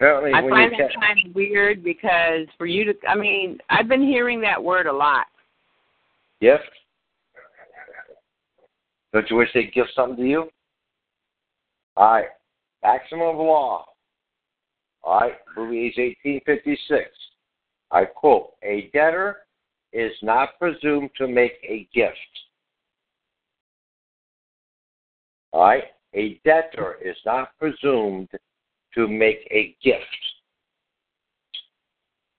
Apparently, 0.00 0.32
I 0.32 0.40
find 0.40 0.72
that 0.72 0.90
kind 1.00 1.28
of 1.28 1.34
weird 1.34 1.84
because 1.84 2.48
for 2.58 2.66
you 2.66 2.84
to, 2.84 2.94
I 3.06 3.14
mean, 3.14 3.58
I've 3.68 3.88
been 3.88 4.02
hearing 4.02 4.40
that 4.40 4.62
word 4.62 4.86
a 4.86 4.92
lot. 4.92 5.26
Yes. 6.40 6.60
Don't 9.12 9.28
you 9.30 9.36
wish 9.36 9.50
they'd 9.54 9.72
give 9.72 9.86
something 9.94 10.16
to 10.16 10.28
you? 10.28 10.50
All 11.96 12.14
right. 12.14 12.28
Maximum 12.82 13.28
of 13.28 13.36
law 13.36 13.91
all 15.04 15.20
right, 15.20 15.34
Louise 15.56 15.94
1856. 15.96 17.10
I 17.90 18.04
quote, 18.04 18.52
a 18.62 18.90
debtor 18.92 19.38
is 19.92 20.12
not 20.22 20.58
presumed 20.58 21.10
to 21.18 21.28
make 21.28 21.54
a 21.62 21.88
gift. 21.92 22.16
All 25.52 25.62
right, 25.62 25.84
a 26.14 26.40
debtor 26.44 26.96
is 27.04 27.16
not 27.26 27.50
presumed 27.58 28.28
to 28.94 29.08
make 29.08 29.46
a 29.50 29.76
gift. 29.82 30.04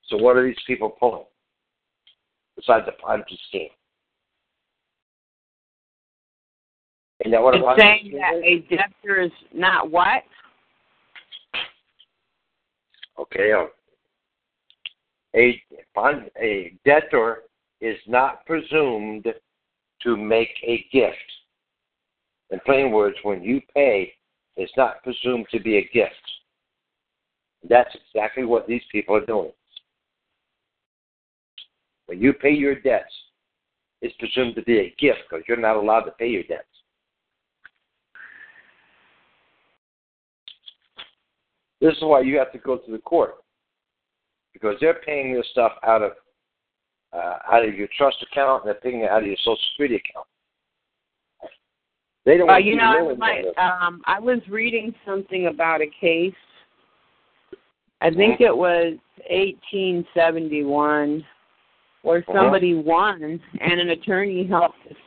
So 0.08 0.18
what 0.18 0.38
are 0.38 0.46
these 0.46 0.56
people 0.66 0.90
pulling? 0.90 1.26
Besides 2.56 2.86
the 2.86 2.94
Ponzi 3.04 3.38
scheme. 3.48 3.70
And 7.24 7.34
that 7.34 7.42
what 7.42 7.56
it's 7.56 7.66
saying 7.80 8.12
that 8.20 8.42
a 8.44 8.60
debtor 8.70 9.22
is 9.22 9.32
not 9.54 9.90
what? 9.90 10.24
Okay. 13.20 13.52
Um, 13.52 13.70
a 15.36 15.62
a 16.42 16.76
debtor 16.86 17.44
is 17.82 17.98
not 18.08 18.46
presumed 18.46 19.28
to 20.02 20.18
make 20.18 20.50
a 20.64 20.86
gift. 20.92 21.18
In 22.52 22.60
plain 22.66 22.92
words, 22.92 23.18
when 23.24 23.42
you 23.42 23.62
pay, 23.74 24.14
it's 24.56 24.72
not 24.78 25.02
presumed 25.04 25.48
to 25.52 25.60
be 25.60 25.78
a 25.78 25.90
gift. 25.94 26.14
That's 27.68 27.96
exactly 27.96 28.46
what 28.46 28.68
these 28.68 28.84
people 28.92 29.16
are 29.16 29.26
doing. 29.26 29.52
when 32.08 32.22
you 32.22 32.34
pay 32.34 32.52
your 32.52 32.76
debts, 32.76 33.14
it's 34.02 34.16
presumed 34.18 34.56
to 34.56 34.62
be 34.64 34.80
a 34.80 34.96
gift 35.00 35.20
because 35.30 35.44
you're 35.48 35.58
not 35.58 35.78
allowed 35.78 36.02
to 36.02 36.12
pay 36.12 36.28
your 36.28 36.44
debts. 36.44 36.68
This 41.84 41.98
is 41.98 42.04
why 42.04 42.22
you 42.22 42.38
have 42.40 42.54
to 42.54 42.60
go 42.60 42.78
to 42.78 42.92
the 42.92 42.98
court 43.00 43.36
because 44.54 44.78
they're 44.80 45.02
paying 45.06 45.34
this 45.34 45.46
stuff 45.52 45.74
out 45.86 46.02
of 46.02 46.14
uh, 47.12 47.40
out 47.52 47.68
of 47.68 47.76
your 47.76 47.90
trust 47.98 48.26
account 48.32 48.64
and 48.64 48.70
they're 48.70 48.80
paying 48.82 49.02
it 49.02 49.10
out 49.12 49.22
of 49.22 49.28
your 49.28 49.36
Social 49.40 49.58
Security 49.74 49.96
account. 49.96 50.26
They 52.26 52.38
don't 52.38 52.48
Well, 52.48 52.56
want 52.56 52.66
you 52.66 52.78
know, 52.78 53.18
I, 53.22 53.86
um, 53.86 54.02
I 54.06 54.18
was 54.18 54.40
reading 54.50 54.96
something 55.06 55.48
about 55.48 55.82
a 55.82 55.88
case. 56.00 56.34
I 58.00 58.10
think 58.12 58.40
it 58.40 58.56
was 58.56 58.98
1871, 59.30 61.26
where 62.02 62.20
Uh-huh. 62.20 62.34
somebody 62.34 62.76
won, 62.76 63.42
and 63.60 63.80
an 63.82 63.90
attorney 63.90 64.48
helped 64.48 64.78
this, 64.88 64.98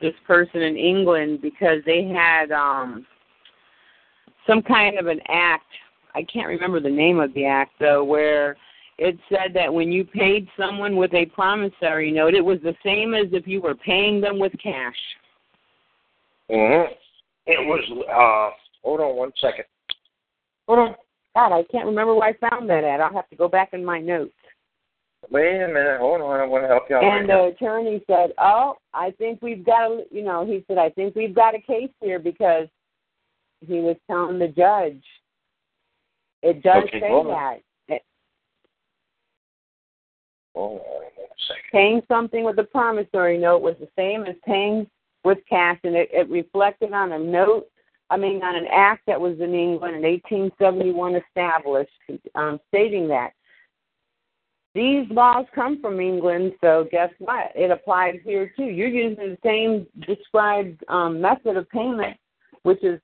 this 0.00 0.14
person 0.26 0.62
in 0.62 0.76
England 0.78 1.42
because 1.42 1.84
they 1.84 2.04
had 2.04 2.50
um 2.50 3.06
some 4.46 4.62
kind 4.62 4.98
of 4.98 5.06
an 5.06 5.20
act. 5.28 5.66
I 6.14 6.22
can't 6.22 6.48
remember 6.48 6.80
the 6.80 6.90
name 6.90 7.20
of 7.20 7.34
the 7.34 7.46
act 7.46 7.72
though, 7.80 8.04
where 8.04 8.56
it 8.98 9.18
said 9.28 9.52
that 9.54 9.72
when 9.72 9.90
you 9.90 10.04
paid 10.04 10.48
someone 10.56 10.96
with 10.96 11.12
a 11.14 11.26
promissory 11.26 12.12
note, 12.12 12.34
it 12.34 12.44
was 12.44 12.58
the 12.62 12.76
same 12.84 13.14
as 13.14 13.26
if 13.32 13.46
you 13.46 13.60
were 13.60 13.74
paying 13.74 14.20
them 14.20 14.38
with 14.38 14.52
cash. 14.62 14.94
Mm-hmm. 16.50 16.92
It 17.46 17.66
was. 17.66 17.80
Uh, 18.08 18.56
hold 18.82 19.00
on 19.00 19.16
one 19.16 19.32
second. 19.40 19.64
Hold 20.66 20.78
on. 20.78 20.94
God, 21.34 21.52
I 21.52 21.64
can't 21.64 21.86
remember 21.86 22.14
where 22.14 22.28
I 22.28 22.48
found 22.48 22.70
that 22.70 22.84
at. 22.84 23.00
I'll 23.00 23.12
have 23.12 23.28
to 23.30 23.36
go 23.36 23.48
back 23.48 23.70
in 23.72 23.84
my 23.84 24.00
notes. 24.00 24.32
Wait 25.30 25.62
a 25.62 25.66
minute. 25.66 25.98
Hold 25.98 26.20
on. 26.20 26.38
I 26.38 26.46
want 26.46 26.64
to 26.64 26.68
help 26.68 26.84
you 26.88 26.96
out. 26.96 27.02
And 27.02 27.28
right 27.28 27.50
the 27.50 27.56
attorney 27.56 28.02
said, 28.06 28.32
"Oh, 28.38 28.76
I 28.92 29.10
think 29.12 29.42
we've 29.42 29.64
got 29.64 29.90
a, 29.90 30.04
you 30.10 30.22
know," 30.22 30.46
he 30.46 30.64
said, 30.68 30.78
"I 30.78 30.90
think 30.90 31.16
we've 31.16 31.34
got 31.34 31.54
a 31.54 31.60
case 31.60 31.90
here 32.00 32.18
because 32.18 32.68
he 33.66 33.80
was 33.80 33.96
telling 34.06 34.38
the 34.38 34.48
judge 34.48 35.02
it 36.44 36.62
does 36.62 36.84
Okay, 36.84 37.00
say 37.00 37.08
that 37.24 37.60
It- 37.88 38.02
now. 40.54 40.60
Hold 40.60 40.80
on 40.80 40.86
one 40.86 41.28
second. 41.38 41.62
paying 41.72 42.02
something 42.06 42.44
with 42.44 42.58
a 42.58 42.64
promissory 42.64 43.38
note 43.38 43.62
was 43.62 43.76
the 43.78 43.88
same 43.96 44.24
as 44.24 44.36
paying 44.44 44.88
with 45.24 45.38
cash, 45.48 45.78
and 45.84 45.96
it, 45.96 46.10
it 46.12 46.28
reflected 46.28 46.92
on 46.92 47.12
a 47.12 47.18
note. 47.18 47.66
I 48.10 48.16
mean, 48.18 48.42
on 48.42 48.54
an 48.54 48.66
act 48.70 49.06
that 49.06 49.20
was 49.20 49.40
in 49.40 49.54
England 49.54 49.96
in 49.96 50.02
1871 50.02 51.16
established, 51.16 51.90
um, 52.34 52.60
stating 52.68 53.08
that 53.08 53.32
these 54.74 55.08
laws 55.10 55.46
come 55.54 55.80
from 55.80 56.00
England, 56.00 56.52
so 56.60 56.86
guess 56.90 57.10
what? 57.18 57.52
It 57.54 57.70
applies 57.70 58.18
here 58.24 58.52
too. 58.56 58.64
You're 58.64 58.88
using 58.88 59.30
the 59.30 59.38
same 59.42 59.86
described 60.06 60.84
um, 60.88 61.20
method 61.20 61.56
of 61.56 61.68
payment, 61.70 62.18
which 62.64 62.82
is 62.84 63.00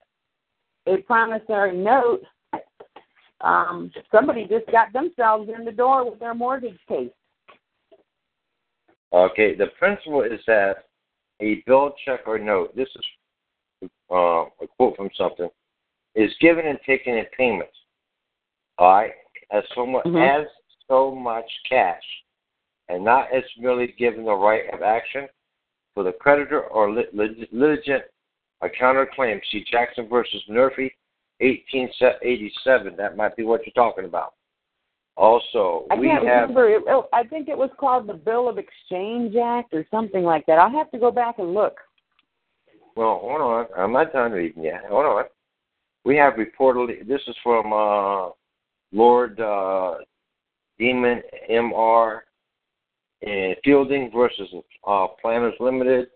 a 0.86 0.98
promissory 0.98 1.76
note. 1.76 2.22
Um, 3.42 3.90
somebody 4.12 4.46
just 4.46 4.70
got 4.70 4.92
themselves 4.92 5.48
in 5.56 5.64
the 5.64 5.72
door 5.72 6.08
with 6.10 6.20
their 6.20 6.34
mortgage 6.34 6.78
case. 6.88 7.10
Okay. 9.12 9.54
The 9.54 9.68
principle 9.78 10.22
is 10.22 10.40
that 10.46 10.84
a 11.40 11.62
bill, 11.66 11.94
check, 12.04 12.20
or 12.26 12.38
note. 12.38 12.76
This 12.76 12.88
is 13.82 13.90
uh, 14.10 14.44
a 14.44 14.66
quote 14.76 14.96
from 14.96 15.10
something. 15.16 15.48
Is 16.14 16.30
given 16.40 16.66
and 16.66 16.78
taken 16.84 17.16
in 17.16 17.24
payment. 17.36 17.70
All 18.78 18.92
right. 18.92 19.12
As 19.52 19.64
so 19.74 19.86
much 19.86 20.04
Mhm. 20.04 20.42
as 20.42 20.46
so 20.88 21.14
much 21.14 21.50
cash, 21.68 22.02
and 22.88 23.04
not 23.04 23.30
as 23.32 23.44
merely 23.56 23.88
given 23.98 24.24
the 24.24 24.34
right 24.34 24.68
of 24.72 24.82
action 24.82 25.28
for 25.94 26.02
the 26.02 26.12
creditor 26.12 26.62
or 26.64 26.90
lit- 26.90 27.14
lit- 27.14 27.52
litigant 27.52 28.04
a 28.62 28.68
counterclaim. 28.68 29.40
See 29.50 29.64
Jackson 29.64 30.08
versus 30.08 30.42
Murphy, 30.48 30.94
1887. 31.40 32.96
That 32.96 33.16
might 33.16 33.36
be 33.36 33.44
what 33.44 33.62
you're 33.66 33.72
talking 33.72 34.04
about. 34.04 34.34
Also, 35.16 35.86
I 35.90 35.96
we 35.96 36.06
can't 36.06 36.26
have 36.26 36.48
remember. 36.48 36.70
It, 36.70 36.82
oh, 36.88 37.08
I 37.12 37.24
think 37.24 37.48
it 37.48 37.58
was 37.58 37.70
called 37.78 38.06
the 38.06 38.14
Bill 38.14 38.48
of 38.48 38.58
Exchange 38.58 39.34
Act 39.36 39.74
or 39.74 39.84
something 39.90 40.22
like 40.24 40.46
that. 40.46 40.58
I'll 40.58 40.70
have 40.70 40.90
to 40.92 40.98
go 40.98 41.10
back 41.10 41.38
and 41.38 41.52
look. 41.52 41.76
well, 42.96 43.18
hold 43.22 43.40
on. 43.40 43.66
I'm 43.76 43.92
not 43.92 44.12
done 44.12 44.32
reading 44.32 44.64
yet. 44.64 44.84
Hold 44.88 45.06
on. 45.06 45.24
We 46.04 46.16
have 46.16 46.34
reportedly. 46.34 47.06
This 47.06 47.20
is 47.26 47.36
from 47.42 47.72
uh, 47.72 48.30
Lord 48.92 49.38
uh, 49.40 49.96
Denning 50.78 51.20
M.R. 51.48 52.24
and 53.22 53.56
Fielding 53.62 54.10
versus 54.14 54.48
uh, 54.86 55.06
Planners 55.20 55.54
Limited 55.60 56.08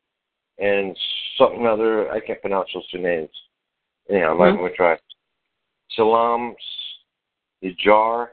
and 0.59 0.97
something 1.37 1.67
other. 1.67 2.11
I 2.11 2.21
can't 2.21 2.41
pronounce 2.41 2.71
those 2.73 2.89
two 2.89 2.99
names. 2.99 3.29
Anyhow, 4.09 4.33
I'm 4.41 4.57
going 4.57 4.71
to 4.71 4.77
try. 4.77 4.97
Salam 5.93 6.55
Nijar. 7.63 8.29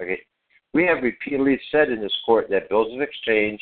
Okay. 0.00 0.20
We 0.72 0.84
have 0.86 1.02
repeatedly 1.02 1.60
said 1.70 1.90
in 1.90 2.00
this 2.00 2.16
court 2.24 2.48
that 2.50 2.68
bills 2.68 2.94
of 2.94 3.00
exchange 3.00 3.60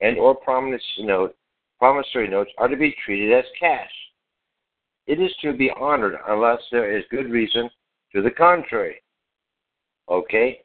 and 0.00 0.18
or 0.18 0.34
promise 0.34 0.82
note, 0.98 1.34
promissory 1.78 2.28
notes 2.28 2.50
are 2.58 2.68
to 2.68 2.76
be 2.76 2.94
treated 3.04 3.32
as 3.32 3.44
cash. 3.58 3.90
It 5.06 5.20
is 5.20 5.30
to 5.42 5.52
be 5.52 5.70
honored 5.78 6.16
unless 6.28 6.60
there 6.70 6.96
is 6.96 7.04
good 7.10 7.30
reason 7.30 7.70
to 8.14 8.22
the 8.22 8.30
contrary. 8.30 9.02
Okay? 10.08 10.60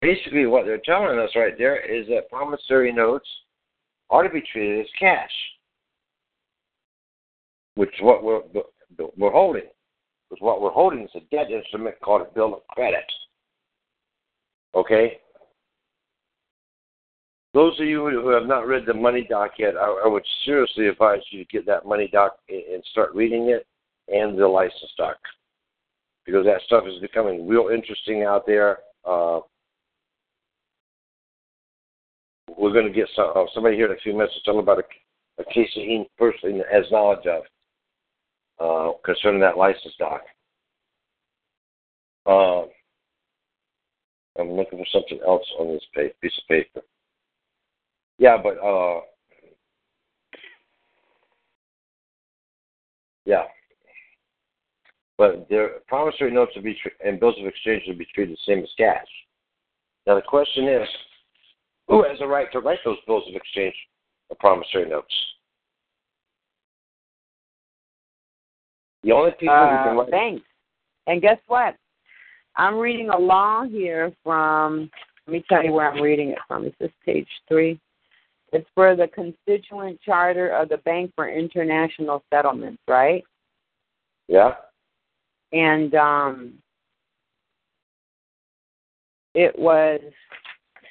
Basically, 0.00 0.46
what 0.46 0.64
they're 0.64 0.80
telling 0.84 1.18
us 1.18 1.30
right 1.36 1.56
there 1.58 1.78
is 1.78 2.06
that 2.08 2.30
promissory 2.30 2.92
notes 2.92 3.28
are 4.08 4.22
to 4.22 4.30
be 4.30 4.42
treated 4.52 4.80
as 4.80 4.86
cash, 4.98 5.30
which 7.74 7.90
is 7.90 8.00
what 8.00 8.24
we're, 8.24 8.40
we're 9.16 9.30
holding. 9.30 9.68
Because 10.30 10.42
what 10.42 10.62
we're 10.62 10.70
holding 10.70 11.02
is 11.02 11.10
a 11.16 11.20
debt 11.34 11.50
instrument 11.50 11.96
called 12.00 12.22
a 12.22 12.34
bill 12.34 12.54
of 12.54 12.66
credit. 12.68 13.04
Okay? 14.74 15.18
Those 17.52 17.78
of 17.80 17.86
you 17.86 18.08
who 18.08 18.28
have 18.28 18.46
not 18.46 18.68
read 18.68 18.86
the 18.86 18.94
money 18.94 19.26
doc 19.28 19.52
yet, 19.58 19.76
I, 19.76 20.02
I 20.04 20.08
would 20.08 20.24
seriously 20.44 20.86
advise 20.86 21.20
you 21.30 21.44
to 21.44 21.50
get 21.50 21.66
that 21.66 21.84
money 21.84 22.08
doc 22.12 22.36
and 22.48 22.82
start 22.92 23.12
reading 23.12 23.48
it 23.48 23.66
and 24.06 24.38
the 24.38 24.46
license 24.46 24.92
doc. 24.96 25.16
Because 26.24 26.44
that 26.44 26.60
stuff 26.66 26.84
is 26.86 27.00
becoming 27.00 27.48
real 27.48 27.70
interesting 27.74 28.22
out 28.22 28.46
there. 28.46 28.78
Uh, 29.04 29.40
we're 32.56 32.72
going 32.72 32.86
to 32.86 32.92
get 32.92 33.08
some, 33.16 33.32
uh, 33.34 33.44
somebody 33.52 33.74
here 33.74 33.86
in 33.86 33.92
a 33.92 34.00
few 34.00 34.12
minutes 34.12 34.34
to 34.34 34.42
tell 34.44 34.60
about 34.60 34.78
a, 34.78 35.42
a 35.42 35.44
case 35.46 35.70
that 35.74 35.82
he 35.82 36.04
personally 36.16 36.60
has 36.70 36.84
knowledge 36.92 37.26
of 37.26 37.42
uh, 38.60 38.92
concerning 39.04 39.40
that 39.40 39.56
license 39.56 39.94
doc. 39.98 40.22
Uh, 42.26 42.62
I'm 44.38 44.52
looking 44.52 44.78
for 44.78 44.86
something 44.92 45.18
else 45.26 45.44
on 45.58 45.68
this 45.68 45.82
piece 45.94 46.38
of 46.38 46.48
paper. 46.48 46.80
Yeah, 48.18 48.36
but 48.42 48.58
uh, 48.58 49.00
yeah, 53.24 53.44
but 55.16 55.48
their 55.48 55.80
promissory 55.88 56.30
notes 56.30 56.52
will 56.54 56.62
be 56.62 56.78
tr- 56.82 57.06
and 57.06 57.18
bills 57.18 57.36
of 57.40 57.46
exchange 57.46 57.84
will 57.86 57.96
be 57.96 58.06
treated 58.14 58.34
the 58.34 58.40
same 58.46 58.62
as 58.62 58.70
cash. 58.76 59.06
Now 60.06 60.14
the 60.16 60.22
question 60.22 60.68
is, 60.68 60.88
who 61.88 62.02
has 62.04 62.18
the 62.18 62.26
right 62.26 62.50
to 62.52 62.60
write 62.60 62.78
those 62.84 62.98
bills 63.06 63.24
of 63.28 63.34
exchange 63.34 63.74
or 64.28 64.36
promissory 64.38 64.88
notes? 64.88 65.14
The 69.02 69.12
only 69.12 69.32
people 69.32 69.54
who 69.54 69.66
can 69.66 69.88
Uh, 69.88 70.00
write 70.00 70.10
thanks. 70.10 70.46
And 71.06 71.22
guess 71.22 71.38
what? 71.46 71.76
I'm 72.56 72.78
reading 72.78 73.10
a 73.10 73.18
law 73.18 73.64
here 73.64 74.12
from, 74.22 74.90
let 75.26 75.32
me 75.32 75.44
tell 75.48 75.64
you 75.64 75.72
where 75.72 75.90
I'm 75.90 76.02
reading 76.02 76.30
it 76.30 76.38
from. 76.46 76.66
Is 76.66 76.74
this 76.78 76.92
page 77.04 77.28
three? 77.48 77.80
It's 78.52 78.68
for 78.74 78.96
the 78.96 79.08
constituent 79.08 80.00
charter 80.02 80.50
of 80.50 80.68
the 80.68 80.78
Bank 80.78 81.12
for 81.14 81.28
International 81.28 82.22
Settlements, 82.32 82.82
right? 82.88 83.24
yeah. 84.28 84.54
And 85.52 85.94
um, 85.94 86.52
it 89.34 89.56
was 89.58 90.00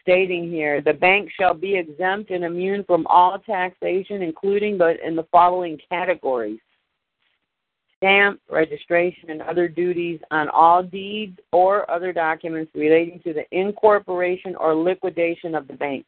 stating 0.02 0.50
here 0.50 0.82
the 0.82 0.94
bank 0.94 1.30
shall 1.40 1.54
be 1.54 1.78
exempt 1.78 2.32
and 2.32 2.44
immune 2.44 2.84
from 2.86 3.06
all 3.08 3.40
taxation, 3.40 4.22
including 4.22 4.78
but 4.78 5.00
in 5.02 5.16
the 5.16 5.26
following 5.32 5.78
categories 5.90 6.60
stamp, 8.00 8.40
registration, 8.50 9.30
and 9.30 9.42
other 9.42 9.68
duties 9.68 10.20
on 10.32 10.48
all 10.50 10.82
deeds 10.82 11.38
or 11.52 11.90
other 11.92 12.14
documents 12.14 12.72
relating 12.74 13.20
to 13.22 13.34
the 13.34 13.44
incorporation 13.52 14.56
or 14.56 14.74
liquidation 14.74 15.54
of 15.54 15.68
the 15.68 15.74
bank. 15.74 16.06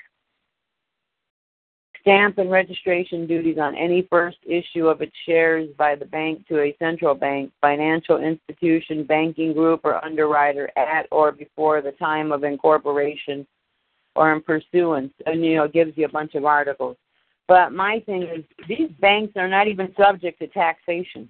Stamp 2.02 2.40
and 2.40 2.50
registration 2.50 3.28
duties 3.28 3.60
on 3.60 3.76
any 3.76 4.08
first 4.10 4.38
issue 4.48 4.88
of 4.88 5.02
its 5.02 5.16
shares 5.26 5.70
by 5.78 5.94
the 5.94 6.06
bank 6.06 6.48
to 6.48 6.62
a 6.62 6.76
central 6.80 7.14
bank, 7.14 7.52
financial 7.62 8.18
institution, 8.18 9.04
banking 9.04 9.54
group, 9.54 9.82
or 9.84 10.04
underwriter 10.04 10.72
at 10.76 11.08
or 11.12 11.32
before 11.32 11.82
the 11.82 11.92
time 11.92 12.32
of 12.32 12.44
incorporation 12.44 13.46
or 14.16 14.34
in 14.34 14.42
pursuance, 14.42 15.14
and 15.26 15.46
you 15.46 15.56
know, 15.56 15.66
it 15.66 15.74
gives 15.74 15.96
you 15.96 16.06
a 16.06 16.10
bunch 16.10 16.36
of 16.36 16.44
articles. 16.44 16.98
But 17.48 17.72
my 17.72 18.02
thing 18.06 18.24
is, 18.24 18.44
these 18.68 18.90
banks 19.00 19.34
are 19.36 19.48
not 19.48 19.68
even 19.68 19.94
subject 19.96 20.40
to 20.40 20.48
taxation. 20.48 21.30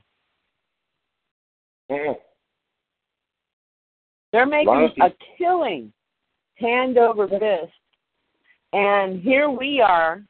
Mm. 1.91 2.15
They're 4.31 4.45
making 4.45 4.91
a 5.01 5.09
killing 5.37 5.91
hand 6.55 6.97
over 6.97 7.27
fist. 7.27 7.73
And 8.73 9.21
here 9.21 9.49
we 9.49 9.81
are 9.81 10.23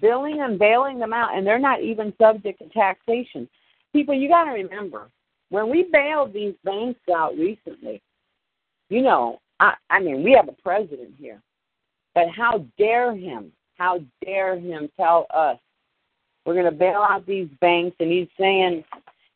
billing 0.00 0.40
and 0.40 0.58
bailing 0.58 0.98
them 0.98 1.12
out, 1.12 1.36
and 1.36 1.46
they're 1.46 1.58
not 1.58 1.80
even 1.80 2.12
subject 2.20 2.58
to 2.58 2.68
taxation. 2.70 3.48
People, 3.92 4.14
you 4.14 4.28
got 4.28 4.44
to 4.44 4.50
remember, 4.50 5.08
when 5.50 5.70
we 5.70 5.86
bailed 5.92 6.32
these 6.32 6.54
banks 6.64 7.00
out 7.14 7.36
recently, 7.36 8.02
you 8.88 9.02
know, 9.02 9.40
I, 9.60 9.74
I 9.90 10.00
mean, 10.00 10.24
we 10.24 10.32
have 10.32 10.48
a 10.48 10.62
president 10.62 11.14
here, 11.16 11.40
but 12.14 12.28
how 12.28 12.66
dare 12.76 13.14
him, 13.14 13.52
how 13.78 14.00
dare 14.24 14.58
him 14.58 14.88
tell 14.96 15.26
us 15.32 15.58
we're 16.44 16.54
going 16.54 16.64
to 16.64 16.72
bail 16.72 17.06
out 17.08 17.24
these 17.24 17.48
banks, 17.60 17.96
and 18.00 18.10
he's 18.10 18.28
saying, 18.38 18.84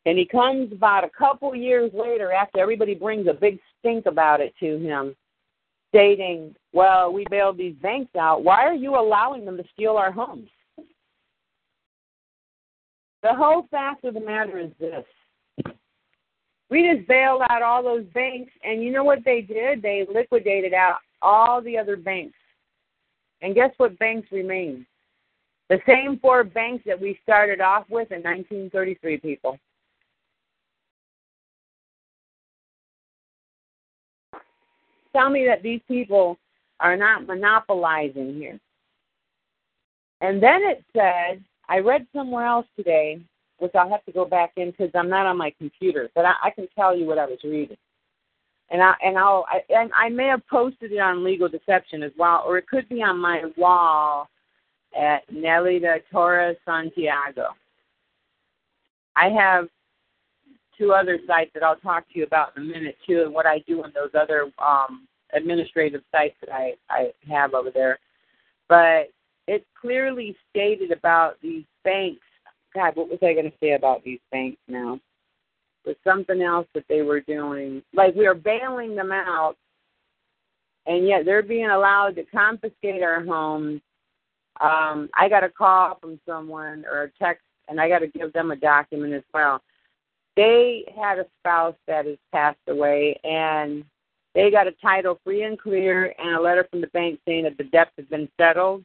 and 0.05 0.17
he 0.17 0.25
comes 0.25 0.71
about 0.71 1.03
a 1.03 1.09
couple 1.09 1.55
years 1.55 1.91
later 1.93 2.31
after 2.31 2.59
everybody 2.59 2.95
brings 2.95 3.27
a 3.27 3.33
big 3.33 3.59
stink 3.79 4.05
about 4.05 4.39
it 4.41 4.53
to 4.59 4.77
him, 4.79 5.15
stating, 5.89 6.55
well, 6.73 7.11
we 7.11 7.25
bailed 7.29 7.57
these 7.57 7.75
banks 7.81 8.15
out. 8.15 8.43
Why 8.43 8.65
are 8.65 8.73
you 8.73 8.95
allowing 8.95 9.45
them 9.45 9.57
to 9.57 9.63
steal 9.73 9.97
our 9.97 10.11
homes? 10.11 10.49
The 13.21 13.33
whole 13.33 13.67
fact 13.69 14.05
of 14.05 14.13
the 14.13 14.21
matter 14.21 14.59
is 14.59 14.71
this. 14.79 15.03
We 16.69 16.93
just 16.93 17.07
bailed 17.07 17.41
out 17.49 17.63
all 17.63 17.83
those 17.83 18.05
banks, 18.13 18.51
and 18.63 18.81
you 18.81 18.91
know 18.91 19.03
what 19.03 19.25
they 19.25 19.41
did? 19.41 19.81
They 19.81 20.05
liquidated 20.13 20.73
out 20.73 20.97
all 21.21 21.61
the 21.61 21.77
other 21.77 21.97
banks. 21.97 22.37
And 23.41 23.55
guess 23.55 23.71
what 23.77 23.97
banks 23.99 24.31
remain? 24.31 24.85
The 25.69 25.79
same 25.87 26.19
four 26.19 26.43
banks 26.43 26.83
that 26.85 26.99
we 26.99 27.19
started 27.23 27.59
off 27.59 27.85
with 27.89 28.11
in 28.11 28.21
1933, 28.23 29.17
people. 29.17 29.59
Tell 35.13 35.29
me 35.29 35.45
that 35.45 35.63
these 35.63 35.81
people 35.87 36.37
are 36.79 36.95
not 36.95 37.25
monopolizing 37.25 38.35
here. 38.35 38.59
And 40.21 40.41
then 40.41 40.61
it 40.63 40.83
said, 40.93 41.43
I 41.67 41.79
read 41.79 42.05
somewhere 42.13 42.45
else 42.45 42.65
today, 42.75 43.19
which 43.59 43.71
I'll 43.75 43.89
have 43.89 44.05
to 44.05 44.11
go 44.11 44.25
back 44.25 44.53
in 44.57 44.71
because 44.71 44.91
I'm 44.93 45.09
not 45.09 45.25
on 45.25 45.37
my 45.37 45.53
computer, 45.57 46.09
but 46.15 46.25
I, 46.25 46.33
I 46.43 46.49
can 46.51 46.67
tell 46.75 46.95
you 46.95 47.05
what 47.05 47.19
I 47.19 47.25
was 47.25 47.39
reading. 47.43 47.77
And 48.71 48.83
I 48.83 48.93
and 49.03 49.17
I'll 49.17 49.45
I, 49.49 49.61
and 49.73 49.91
I 49.95 50.09
may 50.09 50.27
have 50.27 50.45
posted 50.47 50.91
it 50.91 50.99
on 50.99 51.23
Legal 51.23 51.49
Deception 51.49 52.03
as 52.03 52.11
well, 52.17 52.43
or 52.45 52.57
it 52.59 52.67
could 52.67 52.87
be 52.87 53.01
on 53.01 53.17
my 53.17 53.45
wall 53.57 54.29
at 54.99 55.21
Nelly 55.31 55.79
de 55.79 55.99
Torres 56.11 56.55
Santiago. 56.65 57.47
I 59.15 59.29
have 59.29 59.69
two 60.79 60.93
other 60.93 61.19
sites 61.27 61.51
that 61.53 61.63
I'll 61.63 61.75
talk 61.75 62.07
to 62.09 62.17
you 62.17 62.23
about 62.23 62.55
in 62.55 62.63
a 62.63 62.65
minute 62.65 62.97
too, 63.05 63.23
and 63.25 63.33
what 63.33 63.45
I 63.45 63.59
do 63.67 63.83
on 63.83 63.91
those 63.93 64.11
other 64.19 64.51
um, 64.63 65.07
administrative 65.33 66.01
sites 66.11 66.35
that 66.41 66.53
I 66.53 66.73
I 66.89 67.11
have 67.29 67.53
over 67.53 67.69
there. 67.71 67.99
But 68.67 69.09
it 69.47 69.65
clearly 69.79 70.35
stated 70.49 70.91
about 70.91 71.35
these 71.41 71.65
banks. 71.83 72.21
God, 72.73 72.95
what 72.95 73.09
was 73.09 73.19
I 73.21 73.33
going 73.33 73.49
to 73.49 73.57
say 73.59 73.73
about 73.73 74.03
these 74.03 74.19
banks 74.31 74.61
now? 74.67 74.99
Was 75.85 75.95
something 76.03 76.41
else 76.41 76.67
that 76.75 76.85
they 76.87 77.01
were 77.01 77.21
doing. 77.21 77.81
Like 77.93 78.15
we 78.15 78.27
are 78.27 78.35
bailing 78.35 78.95
them 78.95 79.11
out, 79.11 79.55
and 80.85 81.07
yet 81.07 81.25
they're 81.25 81.41
being 81.41 81.69
allowed 81.69 82.15
to 82.15 82.23
confiscate 82.25 83.01
our 83.01 83.23
homes. 83.23 83.81
Um, 84.61 85.09
I 85.15 85.29
got 85.29 85.43
a 85.43 85.49
call 85.49 85.97
from 85.99 86.19
someone 86.27 86.85
or 86.85 87.03
a 87.03 87.11
text, 87.23 87.43
and 87.69 87.79
I 87.79 87.87
got 87.87 87.99
to 87.99 88.07
give 88.07 88.33
them 88.33 88.51
a 88.51 88.55
document 88.55 89.13
as 89.13 89.23
well. 89.33 89.61
They 90.35 90.85
had 90.95 91.19
a 91.19 91.25
spouse 91.39 91.75
that 91.87 92.05
has 92.05 92.17
passed 92.31 92.57
away, 92.67 93.19
and 93.23 93.83
they 94.33 94.51
got 94.51 94.67
a 94.67 94.71
title 94.73 95.19
free 95.23 95.43
and 95.43 95.59
clear 95.59 96.13
and 96.17 96.35
a 96.35 96.41
letter 96.41 96.67
from 96.69 96.81
the 96.81 96.87
bank 96.87 97.19
saying 97.27 97.43
that 97.43 97.57
the 97.57 97.65
debt 97.65 97.89
has 97.97 98.05
been 98.07 98.29
settled. 98.39 98.83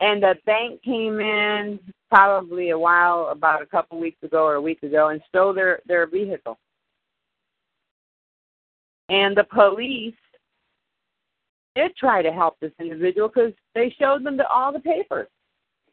And 0.00 0.22
the 0.22 0.36
bank 0.46 0.82
came 0.82 1.20
in 1.20 1.80
probably 2.08 2.70
a 2.70 2.78
while, 2.78 3.28
about 3.30 3.62
a 3.62 3.66
couple 3.66 3.98
weeks 3.98 4.22
ago 4.22 4.44
or 4.44 4.54
a 4.54 4.62
week 4.62 4.82
ago, 4.82 5.08
and 5.08 5.20
stole 5.28 5.52
their 5.52 5.80
their 5.86 6.06
vehicle. 6.06 6.58
And 9.08 9.36
the 9.36 9.44
police 9.44 10.14
did 11.74 11.96
try 11.96 12.22
to 12.22 12.32
help 12.32 12.58
this 12.60 12.72
individual 12.80 13.28
because 13.28 13.52
they 13.74 13.94
showed 13.98 14.24
them 14.24 14.36
the, 14.36 14.46
all 14.48 14.72
the 14.72 14.80
papers. 14.80 15.28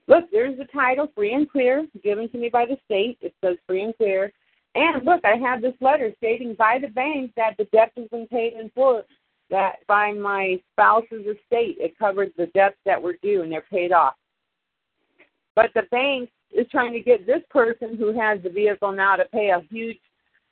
Look, 0.07 0.25
there's 0.31 0.57
the 0.57 0.65
title, 0.65 1.11
free 1.15 1.33
and 1.33 1.49
clear, 1.49 1.87
given 2.03 2.29
to 2.29 2.37
me 2.37 2.49
by 2.49 2.65
the 2.65 2.77
state. 2.85 3.17
It 3.21 3.33
says 3.43 3.57
free 3.67 3.83
and 3.83 3.95
clear. 3.97 4.31
And 4.75 5.05
look, 5.05 5.21
I 5.23 5.37
have 5.37 5.61
this 5.61 5.73
letter 5.79 6.13
stating 6.17 6.53
by 6.53 6.79
the 6.81 6.89
bank 6.89 7.31
that 7.37 7.55
the 7.57 7.63
debt 7.65 7.91
has 7.97 8.07
been 8.09 8.27
paid 8.27 8.53
in 8.53 8.69
full 8.75 9.03
that 9.49 9.75
by 9.87 10.11
my 10.11 10.59
spouse's 10.73 11.21
estate, 11.21 11.77
it 11.79 11.97
covered 11.97 12.31
the 12.37 12.47
debts 12.47 12.77
that 12.85 13.01
were 13.01 13.15
due 13.21 13.41
and 13.41 13.51
they're 13.51 13.65
paid 13.71 13.91
off. 13.91 14.15
But 15.55 15.71
the 15.73 15.83
bank 15.91 16.29
is 16.51 16.67
trying 16.69 16.93
to 16.93 16.99
get 16.99 17.25
this 17.25 17.41
person 17.49 17.95
who 17.97 18.19
has 18.19 18.41
the 18.43 18.49
vehicle 18.49 18.91
now 18.91 19.15
to 19.15 19.25
pay 19.25 19.51
a 19.51 19.61
huge 19.69 19.99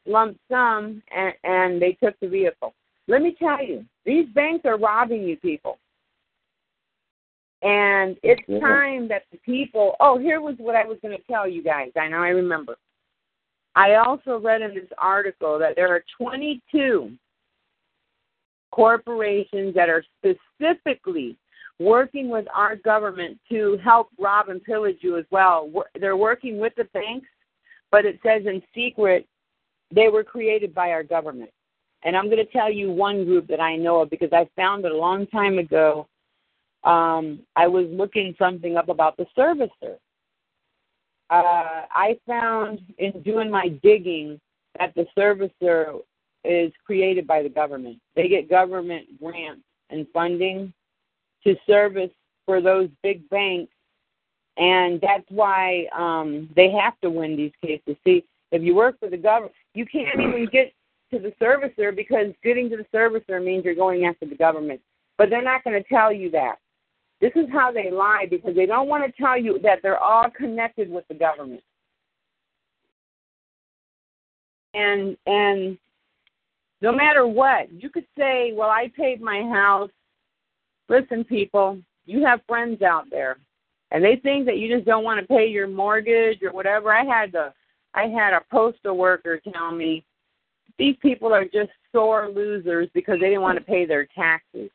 lump 0.05 0.38
sum, 0.49 1.01
and, 1.15 1.33
and 1.43 1.81
they 1.81 1.93
took 1.93 2.17
the 2.19 2.27
vehicle. 2.27 2.73
Let 3.07 3.21
me 3.21 3.36
tell 3.38 3.63
you, 3.63 3.86
these 4.05 4.27
banks 4.33 4.65
are 4.65 4.77
robbing 4.77 5.23
you 5.23 5.38
people. 5.38 5.79
And 7.62 8.17
it's 8.23 8.41
time 8.62 9.07
that 9.07 9.23
the 9.31 9.38
people. 9.38 9.95
Oh, 10.01 10.19
here 10.19 10.41
was 10.41 10.55
what 10.57 10.75
I 10.75 10.86
was 10.86 10.97
going 11.01 11.17
to 11.17 11.23
tell 11.23 11.47
you 11.47 11.63
guys. 11.63 11.91
I 11.97 12.09
know 12.09 12.17
I 12.17 12.29
remember. 12.29 12.75
I 13.75 13.95
also 13.95 14.39
read 14.39 14.62
in 14.62 14.75
this 14.75 14.89
article 14.97 15.57
that 15.59 15.75
there 15.75 15.93
are 15.93 16.03
22 16.17 17.12
corporations 18.71 19.73
that 19.75 19.89
are 19.89 20.03
specifically 20.19 21.38
working 21.79 22.29
with 22.29 22.45
our 22.53 22.75
government 22.75 23.39
to 23.49 23.77
help 23.83 24.09
rob 24.19 24.49
and 24.49 24.63
pillage 24.63 24.97
you 25.01 25.17
as 25.17 25.25
well. 25.31 25.69
They're 25.99 26.17
working 26.17 26.59
with 26.59 26.73
the 26.75 26.86
banks, 26.86 27.27
but 27.91 28.05
it 28.05 28.19
says 28.23 28.43
in 28.45 28.62
secret 28.75 29.27
they 29.93 30.09
were 30.09 30.23
created 30.23 30.73
by 30.73 30.91
our 30.91 31.03
government. 31.03 31.51
And 32.03 32.17
I'm 32.17 32.25
going 32.25 32.38
to 32.38 32.51
tell 32.51 32.71
you 32.71 32.91
one 32.91 33.25
group 33.25 33.47
that 33.47 33.62
I 33.62 33.75
know 33.75 34.01
of 34.01 34.09
because 34.09 34.33
I 34.33 34.49
found 34.55 34.86
it 34.86 34.91
a 34.91 34.97
long 34.97 35.25
time 35.27 35.57
ago. 35.57 36.07
Um, 36.83 37.39
I 37.55 37.67
was 37.67 37.88
looking 37.89 38.36
something 38.38 38.75
up 38.75 38.89
about 38.89 39.15
the 39.17 39.25
servicer. 39.38 39.97
Uh, 41.34 41.86
I 41.89 42.19
found 42.28 42.80
in 43.00 43.24
doing 43.24 43.50
my 43.50 43.69
digging 43.82 44.39
that 44.78 44.93
the 44.93 45.08
servicer 45.17 46.00
is 46.43 46.72
created 46.86 47.26
by 47.26 47.41
the 47.41 47.50
government. 47.50 47.98
They 48.15 48.28
get 48.28 48.52
government 48.52 49.19
grants 49.19 49.63
and 49.89 50.06
funding 50.13 50.72
to 51.43 51.56
service 51.65 52.12
for 52.46 52.62
those 52.62 52.88
big 53.02 53.28
banks, 53.30 53.74
and 54.58 55.02
that's 55.02 55.26
why 55.30 55.88
um, 55.98 56.50
they 56.56 56.69
have 56.69 57.00
to 57.02 57.10
win 57.10 57.36
these 57.36 57.54
cases. 57.65 57.96
See, 58.04 58.24
if 58.52 58.62
you 58.62 58.76
work 58.76 59.00
for 59.00 59.10
the 59.10 59.17
government, 59.17 59.56
you 59.74 59.88
can't 59.88 60.19
even 60.19 60.46
get 60.52 60.72
to 61.12 61.17
the 61.17 61.34
servicer 61.41 61.96
because 61.96 62.28
getting 62.43 62.69
to 62.69 62.78
the 62.78 62.86
servicer 62.96 63.43
means 63.43 63.65
you're 63.65 63.74
going 63.74 64.06
after 64.06 64.28
the 64.28 64.36
government. 64.36 64.82
But 65.17 65.32
they're 65.32 65.41
not 65.41 65.63
going 65.63 65.82
to 65.82 65.89
tell 65.89 66.13
you 66.13 66.30
that. 66.32 66.58
This 67.21 67.32
is 67.36 67.47
how 67.52 67.71
they 67.71 67.89
lie 67.89 68.28
because 68.30 68.56
they 68.56 68.65
don't 68.65 68.89
want 68.89 69.06
to 69.06 69.21
tell 69.21 69.38
you 69.38 69.60
that 69.63 69.80
they're 69.82 69.97
all 69.97 70.30
connected 70.30 70.89
with 70.89 71.08
the 71.08 71.13
government. 71.13 71.63
And 74.73 75.15
and 75.26 75.78
no 76.82 76.91
matter 76.91 77.26
what, 77.26 77.71
you 77.71 77.89
could 77.89 78.08
say, 78.17 78.52
"Well, 78.54 78.69
I 78.69 78.91
paid 78.95 79.21
my 79.21 79.41
house." 79.43 79.91
Listen, 80.89 81.23
people, 81.23 81.80
you 82.06 82.26
have 82.26 82.41
friends 82.47 82.82
out 82.82 83.10
there, 83.10 83.38
and 83.91 84.04
they 84.04 84.17
think 84.17 84.45
that 84.47 84.58
you 84.58 84.73
just 84.73 84.86
don't 84.86 85.04
want 85.04 85.21
to 85.21 85.28
pay 85.28 85.47
your 85.47 85.67
mortgage 85.67 86.41
or 86.43 86.52
whatever. 86.52 86.91
I 86.91 87.06
had 87.06 87.32
the 87.32 87.54
I 87.93 88.08
had 88.08 88.34
a 88.34 88.41
postal 88.52 88.97
worker 88.97 89.39
tell 89.54 89.71
me 89.71 90.04
these 90.78 90.95
people 91.02 91.34
are 91.34 91.45
just 91.45 91.69
sore 91.91 92.30
losers 92.30 92.89
because 92.93 93.19
they 93.19 93.30
didn't 93.30 93.41
want 93.41 93.58
to 93.58 93.63
pay 93.63 93.86
their 93.86 94.08
taxes. 94.08 94.69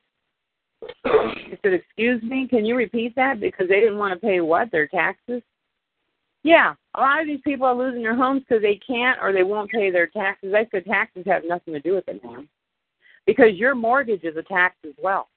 I 1.05 1.59
said, 1.63 1.73
"Excuse 1.73 2.23
me, 2.23 2.47
can 2.49 2.65
you 2.65 2.77
repeat 2.77 3.15
that? 3.17 3.41
Because 3.41 3.69
they 3.69 3.81
didn't 3.81 3.99
want 3.99 4.15
to 4.15 4.27
pay 4.27 4.41
what 4.41 4.71
their 4.71 4.87
taxes." 4.87 5.43
Yeah, 6.45 6.75
a 6.95 7.01
lot 7.01 7.21
of 7.21 7.27
these 7.27 7.41
people 7.43 7.67
are 7.67 7.75
losing 7.75 8.03
their 8.03 8.15
homes 8.15 8.43
because 8.49 8.63
they 8.63 8.77
can't 8.77 9.19
or 9.21 9.33
they 9.33 9.43
won't 9.43 9.71
pay 9.71 9.91
their 9.91 10.07
taxes. 10.07 10.55
I 10.55 10.67
said 10.71 10.85
taxes 10.85 11.25
have 11.27 11.45
nothing 11.45 11.75
to 11.75 11.81
do 11.81 11.95
with 11.95 12.09
it, 12.09 12.23
ma'am, 12.25 12.49
because 13.27 13.55
your 13.55 13.75
mortgage 13.75 14.25
is 14.25 14.37
a 14.37 14.43
tax 14.43 14.77
as 14.87 14.95
well. 15.03 15.29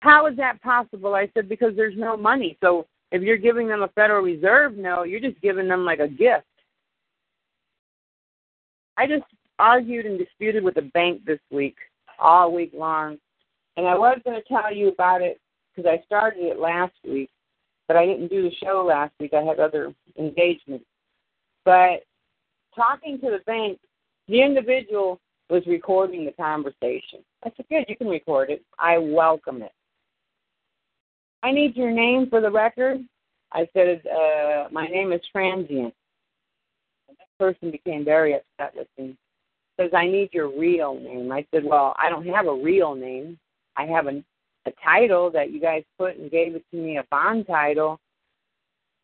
How 0.00 0.26
is 0.26 0.36
that 0.36 0.62
possible? 0.62 1.14
I 1.14 1.28
said 1.34 1.48
because 1.48 1.76
there's 1.76 1.96
no 1.96 2.16
money. 2.16 2.56
So 2.60 2.86
if 3.12 3.22
you're 3.22 3.36
giving 3.36 3.68
them 3.68 3.82
a 3.82 3.88
Federal 3.88 4.22
Reserve 4.22 4.76
note, 4.76 5.04
you're 5.04 5.20
just 5.20 5.40
giving 5.40 5.68
them 5.68 5.84
like 5.84 6.00
a 6.00 6.08
gift. 6.08 6.46
I 8.96 9.06
just 9.06 9.24
argued 9.58 10.06
and 10.06 10.18
disputed 10.18 10.64
with 10.64 10.76
a 10.76 10.82
bank 10.82 11.24
this 11.24 11.38
week, 11.50 11.76
all 12.22 12.52
week 12.52 12.72
long, 12.74 13.18
And 13.76 13.86
I 13.86 13.94
was 13.94 14.18
going 14.24 14.40
to 14.40 14.48
tell 14.48 14.72
you 14.72 14.88
about 14.88 15.22
it 15.22 15.40
because 15.74 15.90
I 15.90 16.04
started 16.04 16.42
it 16.44 16.58
last 16.58 16.94
week, 17.04 17.30
but 17.88 17.96
I 17.96 18.06
didn't 18.06 18.28
do 18.28 18.42
the 18.42 18.54
show 18.62 18.84
last 18.86 19.12
week. 19.18 19.32
I 19.34 19.42
had 19.42 19.58
other 19.58 19.92
engagements. 20.18 20.84
But 21.64 22.04
talking 22.74 23.18
to 23.20 23.30
the 23.30 23.40
bank, 23.46 23.78
the 24.28 24.42
individual 24.42 25.20
was 25.50 25.62
recording 25.66 26.24
the 26.24 26.32
conversation. 26.32 27.20
I 27.44 27.52
said, 27.56 27.66
Good, 27.68 27.84
you 27.88 27.96
can 27.96 28.08
record 28.08 28.50
it. 28.50 28.62
I 28.78 28.98
welcome 28.98 29.62
it. 29.62 29.72
I 31.42 31.50
need 31.50 31.76
your 31.76 31.90
name 31.90 32.28
for 32.30 32.40
the 32.40 32.50
record. 32.50 33.00
I 33.52 33.68
said, 33.74 34.02
uh, 34.06 34.68
My 34.70 34.86
name 34.86 35.12
is 35.12 35.20
Transient. 35.30 35.94
And 37.08 37.18
that 37.18 37.38
person 37.38 37.70
became 37.70 38.04
very 38.04 38.34
upset 38.34 38.74
with 38.76 38.88
me. 38.98 39.16
Says, 39.80 39.90
I 39.94 40.06
need 40.06 40.30
your 40.32 40.48
real 40.48 40.94
name. 40.94 41.32
I 41.32 41.46
said, 41.52 41.64
Well, 41.64 41.94
I 41.98 42.08
don't 42.10 42.26
have 42.26 42.46
a 42.46 42.54
real 42.54 42.94
name. 42.94 43.38
I 43.76 43.84
have 43.84 44.06
a, 44.06 44.22
a 44.66 44.72
title 44.84 45.30
that 45.30 45.50
you 45.50 45.60
guys 45.60 45.82
put 45.98 46.16
and 46.16 46.30
gave 46.30 46.54
it 46.54 46.64
to 46.70 46.76
me, 46.76 46.98
a 46.98 47.04
bond 47.10 47.46
title. 47.46 47.98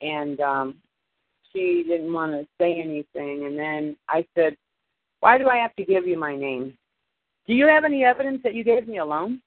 And 0.00 0.40
um, 0.40 0.74
she 1.52 1.84
didn't 1.88 2.12
want 2.12 2.32
to 2.32 2.46
say 2.60 2.80
anything. 2.80 3.46
And 3.46 3.58
then 3.58 3.96
I 4.08 4.26
said, 4.34 4.56
Why 5.20 5.38
do 5.38 5.48
I 5.48 5.56
have 5.56 5.74
to 5.76 5.84
give 5.84 6.06
you 6.06 6.18
my 6.18 6.36
name? 6.36 6.76
Do 7.46 7.54
you 7.54 7.66
have 7.66 7.84
any 7.84 8.04
evidence 8.04 8.40
that 8.44 8.54
you 8.54 8.62
gave 8.62 8.86
me 8.86 8.98
a 8.98 9.04
loan? 9.04 9.40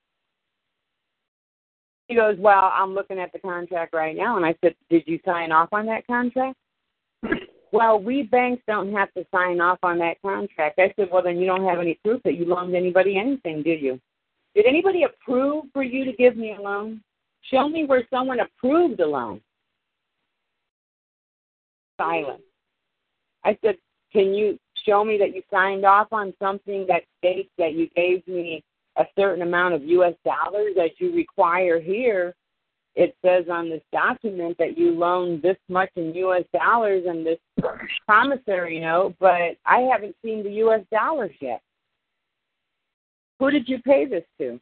She 2.10 2.15
goes, 2.15 2.36
Well, 2.39 2.71
I'm 2.73 2.93
looking 2.93 3.19
at 3.19 3.31
the 3.31 3.39
contract 3.39 3.93
right 3.93 4.15
now. 4.15 4.38
And 4.38 4.45
I 4.45 4.55
said, 4.63 4.75
Did 4.89 5.03
you 5.05 5.19
sign 5.23 5.51
off 5.51 5.69
on 5.71 5.86
that 5.86 6.07
contract? 6.07 6.57
Well, 7.71 7.99
we 7.99 8.23
banks 8.23 8.63
don't 8.67 8.93
have 8.93 9.13
to 9.13 9.25
sign 9.34 9.62
off 9.62 9.79
on 9.84 9.97
that 9.99 10.21
contract. 10.21 10.79
I 10.79 10.93
said, 10.95 11.10
Well, 11.12 11.23
then 11.23 11.38
you 11.38 11.45
don't 11.45 11.65
have 11.65 11.79
any 11.79 11.97
proof 12.03 12.21
that 12.23 12.36
you 12.36 12.45
loaned 12.45 12.75
anybody 12.75 13.17
anything, 13.17 13.63
did 13.63 13.81
you? 13.81 13.99
Did 14.55 14.65
anybody 14.65 15.03
approve 15.03 15.65
for 15.71 15.84
you 15.84 16.03
to 16.03 16.12
give 16.13 16.36
me 16.36 16.55
a 16.57 16.62
loan? 16.62 17.01
Show 17.49 17.69
me 17.69 17.86
where 17.86 18.05
someone 18.10 18.39
approved 18.41 18.99
a 18.99 19.07
loan. 19.07 19.41
Silence. 21.97 22.41
I 23.45 23.57
said, 23.63 23.75
Can 24.12 24.34
you 24.34 24.60
show 24.86 25.05
me 25.05 25.17
that 25.17 25.34
you 25.34 25.41
signed 25.49 25.86
off 25.86 26.07
on 26.12 26.34
something 26.41 26.86
that 26.88 27.03
states 27.19 27.49
that 27.57 27.73
you 27.73 27.88
gave 27.95 28.27
me 28.27 28.63
a 28.97 29.05
certain 29.17 29.43
amount 29.43 29.73
of 29.73 29.84
U.S. 29.84 30.15
dollars 30.25 30.73
as 30.81 30.91
you 30.97 31.15
require 31.15 31.79
here? 31.79 32.36
It 32.95 33.15
says 33.25 33.45
on 33.49 33.69
this 33.69 33.82
document 33.93 34.58
that 34.60 34.77
you 34.77 34.91
loaned 34.91 35.41
this 35.41 35.58
much 35.69 35.89
in 35.95 36.13
U.S. 36.13 36.43
dollars 36.54 37.06
and 37.08 37.25
this 37.25 37.39
promissory 38.06 38.80
note, 38.80 39.15
but 39.19 39.58
I 39.65 39.88
haven't 39.91 40.15
seen 40.23 40.43
the 40.43 40.51
U.S. 40.51 40.82
dollars 40.91 41.36
yet. 41.39 41.62
Who 43.39 43.49
did 43.49 43.69
you 43.69 43.80
pay 43.80 44.06
this 44.06 44.25
to? 44.39 44.60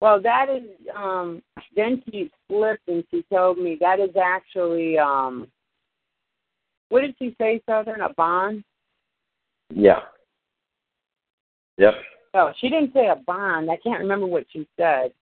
Well, 0.00 0.20
that 0.22 0.48
is, 0.48 0.64
um, 0.96 1.42
then 1.76 2.02
she 2.10 2.30
slipped 2.48 2.88
and 2.88 3.04
she 3.10 3.24
told 3.32 3.58
me 3.58 3.76
that 3.80 4.00
is 4.00 4.16
actually, 4.20 4.98
um, 4.98 5.46
what 6.88 7.02
did 7.02 7.14
she 7.18 7.36
say, 7.38 7.62
Southern? 7.68 8.00
A 8.00 8.12
bond? 8.14 8.64
Yeah. 9.72 10.00
Yep. 11.78 11.94
Oh, 12.34 12.52
she 12.58 12.68
didn't 12.68 12.92
say 12.94 13.06
a 13.06 13.16
bond. 13.26 13.70
I 13.70 13.76
can't 13.76 14.00
remember 14.00 14.26
what 14.26 14.44
she 14.52 14.66
said. 14.76 15.12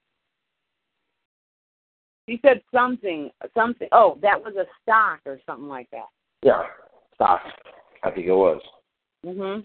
She 2.30 2.38
said 2.42 2.62
something, 2.72 3.28
something. 3.54 3.88
Oh, 3.90 4.16
that 4.22 4.40
was 4.40 4.54
a 4.54 4.64
stock 4.82 5.18
or 5.26 5.40
something 5.46 5.66
like 5.66 5.90
that. 5.90 6.06
Yeah, 6.44 6.62
stock. 7.16 7.40
I 8.04 8.10
think 8.12 8.28
it 8.28 8.32
was. 8.32 8.62
Mhm. 9.26 9.64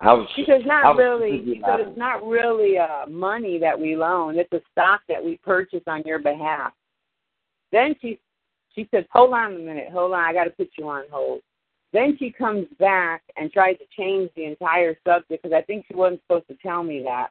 I 0.00 0.12
was, 0.12 0.28
She 0.34 0.44
says 0.46 0.62
I 0.64 0.66
not 0.82 0.96
was 0.96 0.98
really. 0.98 1.30
thinking 1.30 1.54
She 1.54 1.58
about 1.60 1.78
said 1.78 1.88
it's 1.88 1.96
not 1.96 2.26
really 2.26 2.76
uh, 2.76 3.06
money 3.06 3.56
that 3.58 3.78
we 3.78 3.94
loan. 3.94 4.36
It's 4.36 4.52
a 4.52 4.60
stock 4.72 5.02
that 5.08 5.24
we 5.24 5.36
purchase 5.36 5.84
on 5.86 6.02
your 6.02 6.18
behalf. 6.18 6.72
Then 7.70 7.94
she 8.00 8.18
she 8.74 8.88
says, 8.90 9.04
"Hold 9.12 9.32
on 9.32 9.54
a 9.54 9.58
minute. 9.60 9.90
Hold 9.92 10.12
on. 10.12 10.24
I 10.24 10.32
got 10.32 10.44
to 10.44 10.50
put 10.50 10.70
you 10.76 10.88
on 10.88 11.04
hold." 11.08 11.40
Then 11.92 12.16
she 12.18 12.32
comes 12.32 12.66
back 12.80 13.22
and 13.36 13.52
tries 13.52 13.78
to 13.78 13.84
change 13.96 14.28
the 14.34 14.44
entire 14.46 14.98
subject 15.06 15.42
because 15.42 15.52
I 15.52 15.62
think 15.62 15.86
she 15.86 15.94
wasn't 15.94 16.22
supposed 16.22 16.48
to 16.48 16.56
tell 16.56 16.82
me 16.82 17.04
that. 17.04 17.30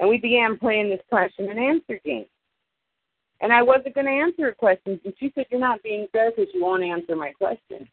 And 0.00 0.08
we 0.08 0.18
began 0.18 0.58
playing 0.58 0.88
this 0.90 1.02
question 1.08 1.48
and 1.48 1.60
answer 1.60 2.00
game. 2.04 2.26
And 3.42 3.52
I 3.52 3.60
wasn't 3.60 3.94
going 3.94 4.06
to 4.06 4.12
answer 4.12 4.44
her 4.44 4.52
questions. 4.52 5.00
And 5.04 5.12
she 5.18 5.32
said, 5.34 5.46
You're 5.50 5.60
not 5.60 5.82
being 5.82 6.06
fair 6.12 6.30
because 6.30 6.52
you 6.54 6.62
won't 6.62 6.84
answer 6.84 7.16
my 7.16 7.32
question. 7.32 7.88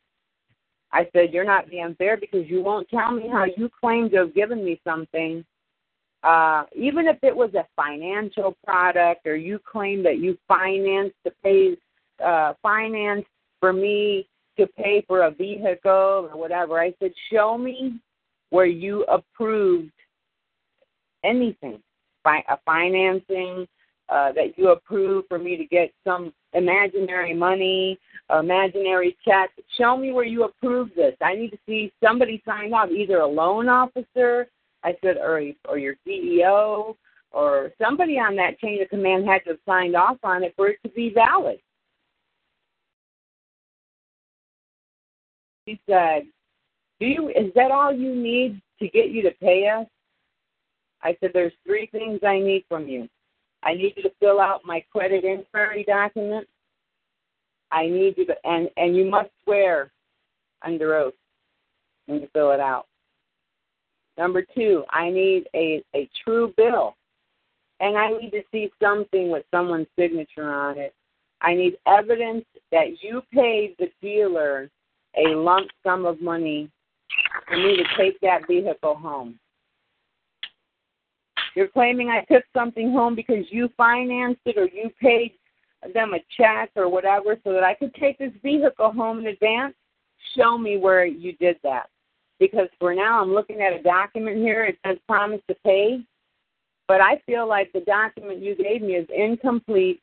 I 0.93 1.09
said, 1.11 1.33
You're 1.33 1.43
not 1.43 1.69
being 1.69 1.95
fair 1.97 2.17
because 2.17 2.47
you 2.47 2.61
won't 2.61 2.87
tell 2.87 3.11
me 3.11 3.27
how 3.27 3.45
you 3.57 3.69
claim 3.81 4.09
to 4.11 4.17
have 4.17 4.35
given 4.35 4.63
me 4.63 4.79
something. 4.83 5.43
Uh, 6.23 6.63
even 6.75 7.07
if 7.07 7.17
it 7.23 7.35
was 7.35 7.53
a 7.55 7.65
financial 7.75 8.55
product 8.65 9.25
or 9.25 9.35
you 9.35 9.59
claim 9.59 10.03
that 10.03 10.19
you 10.19 10.37
financed 10.47 11.15
to 11.25 11.31
pay 11.43 11.75
uh, 12.23 12.53
finance 12.61 13.25
for 13.59 13.73
me 13.73 14.27
to 14.57 14.67
pay 14.67 15.03
for 15.07 15.23
a 15.23 15.31
vehicle 15.31 16.29
or 16.31 16.37
whatever. 16.37 16.79
I 16.79 16.93
said, 16.99 17.11
Show 17.31 17.57
me 17.57 17.99
where 18.51 18.65
you 18.65 19.03
approved 19.05 19.91
anything, 21.23 21.81
a 22.25 22.57
financing, 22.65 23.67
uh, 24.09 24.31
that 24.31 24.57
you 24.57 24.69
approve 24.69 25.25
for 25.27 25.37
me 25.37 25.55
to 25.55 25.65
get 25.65 25.91
some 26.03 26.33
imaginary 26.53 27.33
money, 27.33 27.99
imaginary 28.37 29.15
check. 29.25 29.51
Show 29.77 29.97
me 29.97 30.11
where 30.11 30.25
you 30.25 30.45
approved 30.45 30.95
this. 30.95 31.15
I 31.21 31.35
need 31.35 31.51
to 31.51 31.59
see 31.67 31.91
somebody 32.03 32.41
sign 32.45 32.73
off, 32.73 32.89
either 32.89 33.19
a 33.19 33.27
loan 33.27 33.69
officer, 33.69 34.47
I 34.83 34.95
said, 35.03 35.17
or 35.17 35.41
or 35.67 35.77
your 35.77 35.95
CEO, 36.07 36.95
or 37.31 37.71
somebody 37.79 38.17
on 38.17 38.35
that 38.37 38.59
chain 38.59 38.81
of 38.81 38.89
command 38.89 39.27
had 39.27 39.43
to 39.43 39.51
have 39.51 39.59
signed 39.65 39.95
off 39.95 40.17
on 40.23 40.43
it 40.43 40.53
for 40.55 40.69
it 40.69 40.79
to 40.83 40.89
be 40.89 41.11
valid. 41.13 41.59
She 45.67 45.79
said, 45.87 46.23
"Do 46.99 47.05
you? 47.05 47.29
Is 47.29 47.53
that 47.53 47.71
all 47.71 47.93
you 47.93 48.15
need 48.15 48.59
to 48.79 48.87
get 48.87 49.09
you 49.09 49.21
to 49.23 49.31
pay 49.39 49.67
us?" 49.67 49.85
I 51.03 51.15
said, 51.19 51.31
"There's 51.33 51.53
three 51.63 51.85
things 51.87 52.21
I 52.23 52.39
need 52.39 52.65
from 52.67 52.87
you. 52.87 53.07
I 53.63 53.73
need 53.73 53.93
you 53.97 54.03
to 54.03 54.11
fill 54.19 54.39
out 54.39 54.61
my 54.65 54.83
credit 54.91 55.23
inquiry 55.23 55.83
document. 55.87 56.47
I 57.71 57.87
need 57.87 58.15
you 58.17 58.25
to, 58.25 58.35
and 58.45 58.69
and 58.77 58.95
you 58.95 59.05
must 59.05 59.29
swear 59.43 59.91
under 60.63 60.95
oath 60.95 61.13
when 62.05 62.21
you 62.21 62.27
fill 62.33 62.51
it 62.51 62.59
out. 62.59 62.87
Number 64.17 64.45
two, 64.55 64.83
I 64.89 65.09
need 65.09 65.47
a 65.55 65.83
a 65.95 66.09
true 66.23 66.53
bill, 66.57 66.95
and 67.79 67.97
I 67.97 68.09
need 68.09 68.31
to 68.31 68.41
see 68.51 68.71
something 68.81 69.29
with 69.29 69.45
someone's 69.51 69.87
signature 69.97 70.51
on 70.51 70.77
it. 70.77 70.93
I 71.41 71.53
need 71.53 71.77
evidence 71.87 72.45
that 72.71 73.01
you 73.01 73.21
paid 73.33 73.75
the 73.79 73.89
dealer 74.01 74.69
a 75.17 75.29
lump 75.35 75.69
sum 75.83 76.05
of 76.05 76.21
money 76.21 76.69
for 77.47 77.57
me 77.57 77.77
to 77.77 77.83
take 77.97 78.19
that 78.21 78.47
vehicle 78.47 78.95
home. 78.95 79.39
You're 81.59 81.67
claiming 81.67 82.07
I 82.07 82.23
took 82.33 82.45
something 82.55 82.93
home 82.93 83.15
because 83.15 83.43
you 83.49 83.69
financed 83.75 84.39
it 84.45 84.57
or 84.57 84.69
you 84.73 84.89
paid 85.01 85.33
them 85.93 86.13
a 86.13 86.19
check 86.37 86.69
or 86.77 86.87
whatever 86.87 87.37
so 87.43 87.51
that 87.51 87.65
I 87.65 87.73
could 87.73 87.93
take 87.95 88.17
this 88.17 88.31
vehicle 88.41 88.93
home 88.93 89.19
in 89.19 89.27
advance. 89.27 89.73
Show 90.37 90.57
me 90.57 90.77
where 90.77 91.05
you 91.05 91.33
did 91.33 91.57
that. 91.63 91.89
Because 92.39 92.69
for 92.79 92.95
now, 92.95 93.21
I'm 93.21 93.33
looking 93.33 93.61
at 93.61 93.73
a 93.73 93.83
document 93.83 94.37
here. 94.37 94.63
It 94.63 94.77
says 94.87 94.99
promise 95.05 95.41
to 95.49 95.55
pay. 95.65 95.99
But 96.87 97.01
I 97.01 97.21
feel 97.25 97.45
like 97.45 97.73
the 97.73 97.81
document 97.81 98.41
you 98.41 98.55
gave 98.55 98.81
me 98.81 98.93
is 98.93 99.09
incomplete. 99.13 100.01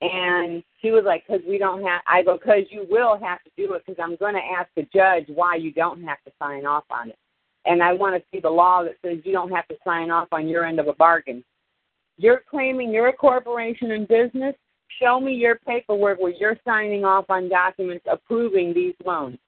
And 0.00 0.64
she 0.80 0.90
was 0.90 1.04
like, 1.06 1.22
because 1.28 1.42
we 1.48 1.58
don't 1.58 1.84
have, 1.84 2.00
I 2.08 2.24
go, 2.24 2.38
because 2.38 2.64
you 2.70 2.88
will 2.90 3.20
have 3.22 3.38
to 3.44 3.50
do 3.56 3.74
it 3.74 3.84
because 3.86 4.02
I'm 4.02 4.16
going 4.16 4.34
to 4.34 4.40
ask 4.58 4.68
the 4.74 4.88
judge 4.92 5.26
why 5.32 5.54
you 5.54 5.70
don't 5.72 6.02
have 6.02 6.18
to 6.24 6.32
sign 6.40 6.66
off 6.66 6.86
on 6.90 7.10
it 7.10 7.18
and 7.64 7.82
I 7.82 7.92
want 7.92 8.16
to 8.16 8.22
see 8.32 8.40
the 8.40 8.50
law 8.50 8.82
that 8.82 8.96
says 9.04 9.18
you 9.24 9.32
don't 9.32 9.52
have 9.52 9.68
to 9.68 9.76
sign 9.84 10.10
off 10.10 10.28
on 10.32 10.48
your 10.48 10.64
end 10.64 10.80
of 10.80 10.88
a 10.88 10.94
bargain. 10.94 11.44
You're 12.18 12.42
claiming 12.50 12.92
you're 12.92 13.08
a 13.08 13.12
corporation 13.12 13.90
in 13.92 14.06
business. 14.06 14.54
Show 15.00 15.20
me 15.20 15.32
your 15.32 15.56
paperwork 15.66 16.20
where 16.20 16.32
you're 16.32 16.58
signing 16.64 17.04
off 17.04 17.24
on 17.28 17.48
documents 17.48 18.04
approving 18.10 18.74
these 18.74 18.94
loans. 19.04 19.38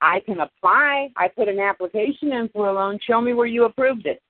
I 0.00 0.20
can 0.20 0.40
apply. 0.40 1.10
I 1.16 1.28
put 1.28 1.48
an 1.48 1.60
application 1.60 2.32
in 2.32 2.48
for 2.52 2.68
a 2.68 2.72
loan. 2.72 2.98
Show 3.06 3.20
me 3.20 3.34
where 3.34 3.46
you 3.46 3.64
approved 3.64 4.06
it. 4.06 4.20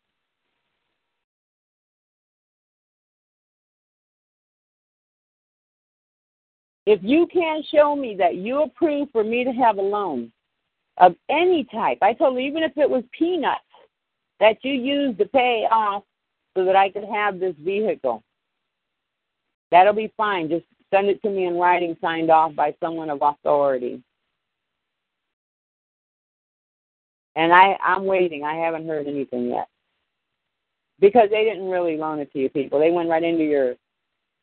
If 6.87 7.01
you 7.03 7.29
can't 7.33 7.65
show 7.73 7.95
me 7.95 8.17
that 8.19 8.35
you 8.35 8.63
approved 8.63 9.13
for 9.13 9.23
me 9.23 9.45
to 9.45 9.53
have 9.53 9.79
a 9.79 9.83
loan, 9.83 10.33
of 11.01 11.17
any 11.31 11.65
type. 11.73 11.99
I 12.03 12.15
told 12.15 12.37
her 12.37 12.41
even 12.41 12.65
if 12.65 12.73
it 12.79 12.91
was 12.91 13.05
peanuts 13.19 13.61
that 14.41 14.59
you 14.65 14.75
used 14.75 15.19
to 15.21 15.27
pay 15.27 15.67
off 15.71 16.05
so 16.57 16.65
that 16.67 16.77
I 16.77 16.91
could 16.91 17.05
have 17.05 17.41
this 17.41 17.57
vehicle. 17.61 18.23
That'll 19.73 19.95
be 19.95 20.13
fine. 20.17 20.49
Just 20.51 20.67
send 20.93 21.09
it 21.09 21.23
to 21.23 21.31
me 21.31 21.47
in 21.47 21.57
writing 21.57 21.97
signed 22.01 22.31
off 22.31 22.55
by 22.55 22.75
someone 22.83 23.11
of 23.11 23.21
authority. 23.23 24.03
And 27.37 27.53
I, 27.53 27.77
I'm 27.85 28.07
waiting. 28.07 28.45
I 28.45 28.57
haven't 28.57 28.89
heard 28.89 29.07
anything 29.09 29.51
yet. 29.51 29.67
because 31.01 31.29
they 31.31 31.45
didn't 31.45 31.69
really 31.69 31.97
loan 31.97 32.21
it 32.21 32.33
to 32.33 32.39
you 32.39 32.49
people. 32.51 32.79
They 32.79 32.91
went 32.91 33.09
right 33.09 33.23
into 33.23 33.45
your 33.45 33.75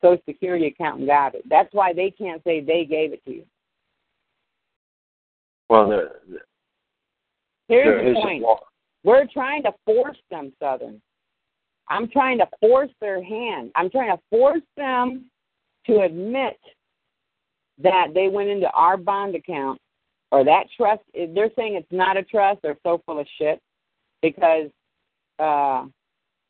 Social 0.04 0.22
Security 0.28 0.67
account 0.67 1.00
and 1.00 1.08
got 1.08 1.36
it. 1.36 1.43
That's 1.50 1.74
why 1.74 1.93
they 1.93 2.12
can't 2.12 2.43
say 2.43 2.62
they 2.62 2.86
gave 2.86 3.13
it 3.13 3.24
to 3.26 3.32
you. 3.32 3.43
Well, 5.69 5.89
the, 5.89 6.12
the, 6.30 6.39
Here's 7.67 7.86
there 7.86 8.13
the 8.13 8.19
point. 8.21 8.43
We're 9.03 9.27
trying 9.27 9.63
to 9.63 9.73
force 9.86 10.17
them, 10.32 10.53
Southern. 10.62 11.01
I'm 11.89 12.10
trying 12.10 12.38
to 12.39 12.47
force 12.60 12.89
their 12.99 13.23
hand. 13.23 13.71
I'm 13.75 13.89
trying 13.89 14.15
to 14.15 14.21
force 14.30 14.62
them 14.75 15.25
to 15.86 16.01
admit 16.01 16.58
that 17.82 18.08
they 18.13 18.27
went 18.27 18.49
into 18.49 18.69
our 18.71 18.97
bond 18.97 19.36
account 19.36 19.80
or 20.32 20.43
that 20.43 20.65
trust. 20.75 21.01
They're 21.13 21.51
saying 21.56 21.75
it's 21.75 21.88
not 21.91 22.17
a 22.17 22.23
trust, 22.23 22.62
they're 22.62 22.77
so 22.84 23.01
full 23.06 23.19
of 23.19 23.27
shit 23.38 23.62
because 24.21 24.69
uh, 25.39 25.86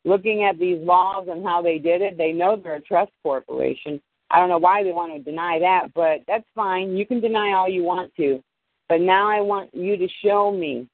looking 0.04 0.44
at 0.44 0.58
these 0.58 0.78
laws 0.80 1.28
and 1.30 1.44
how 1.44 1.62
they 1.62 1.78
did 1.78 2.02
it, 2.02 2.16
they 2.16 2.32
know 2.32 2.56
they're 2.56 2.76
a 2.76 2.80
trust 2.80 3.12
corporation. 3.22 4.00
I 4.30 4.40
don't 4.40 4.48
know 4.48 4.58
why 4.58 4.82
they 4.82 4.92
want 4.92 5.12
to 5.12 5.30
deny 5.30 5.58
that, 5.60 5.92
but 5.94 6.20
that's 6.26 6.44
fine. 6.54 6.96
You 6.96 7.06
can 7.06 7.20
deny 7.20 7.52
all 7.52 7.68
you 7.68 7.82
want 7.82 8.14
to. 8.16 8.42
But 8.88 9.00
now 9.00 9.28
I 9.28 9.40
want 9.40 9.74
you 9.74 9.96
to 9.96 10.08
show 10.24 10.50
me 10.50 10.88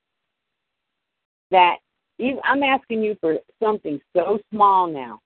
that 1.50 1.76
even, 2.18 2.40
I'm 2.44 2.62
asking 2.62 3.02
you 3.02 3.16
for 3.20 3.38
something 3.62 4.00
so 4.16 4.38
small 4.52 4.86
now. 4.86 5.20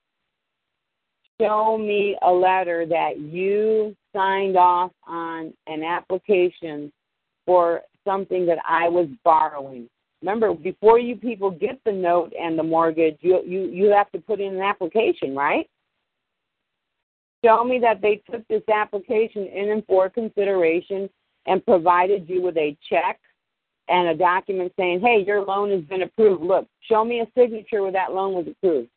Show 1.41 1.79
me 1.79 2.17
a 2.23 2.31
letter 2.31 2.85
that 2.87 3.21
you 3.21 3.95
signed 4.15 4.57
off 4.57 4.91
on 5.07 5.53
an 5.67 5.85
application 5.85 6.93
for 7.47 7.83
something 8.05 8.45
that 8.47 8.59
I 8.69 8.89
was 8.89 9.07
borrowing. 9.25 9.89
Remember, 10.21 10.53
before 10.53 10.99
you 10.99 11.15
people 11.15 11.51
get 11.51 11.79
the 11.85 11.93
note 11.93 12.33
and 12.39 12.59
the 12.59 12.63
mortgage, 12.63 13.19
you 13.21 13.41
you 13.47 13.67
you 13.67 13.91
have 13.91 14.11
to 14.11 14.19
put 14.19 14.41
in 14.41 14.55
an 14.57 14.63
application, 14.63 15.35
right? 15.35 15.69
Show 17.45 17.63
me 17.63 17.79
that 17.79 18.03
they 18.03 18.21
took 18.29 18.47
this 18.49 18.63
application 18.69 19.47
in 19.47 19.71
and 19.71 19.87
for 19.87 20.11
consideration 20.11 21.09
and 21.49 21.65
provided 21.65 22.29
you 22.29 22.43
with 22.43 22.57
a 22.57 22.77
check 22.89 23.19
and 23.89 24.09
a 24.09 24.15
document 24.15 24.73
saying, 24.79 25.01
hey, 25.01 25.25
your 25.27 25.43
loan 25.43 25.71
has 25.71 25.81
been 25.83 26.03
approved. 26.03 26.43
Look, 26.43 26.69
show 26.83 27.05
me 27.05 27.21
a 27.21 27.27
signature 27.37 27.83
where 27.83 27.93
that 27.93 28.13
loan 28.13 28.35
was 28.35 28.47
approved. 28.47 28.91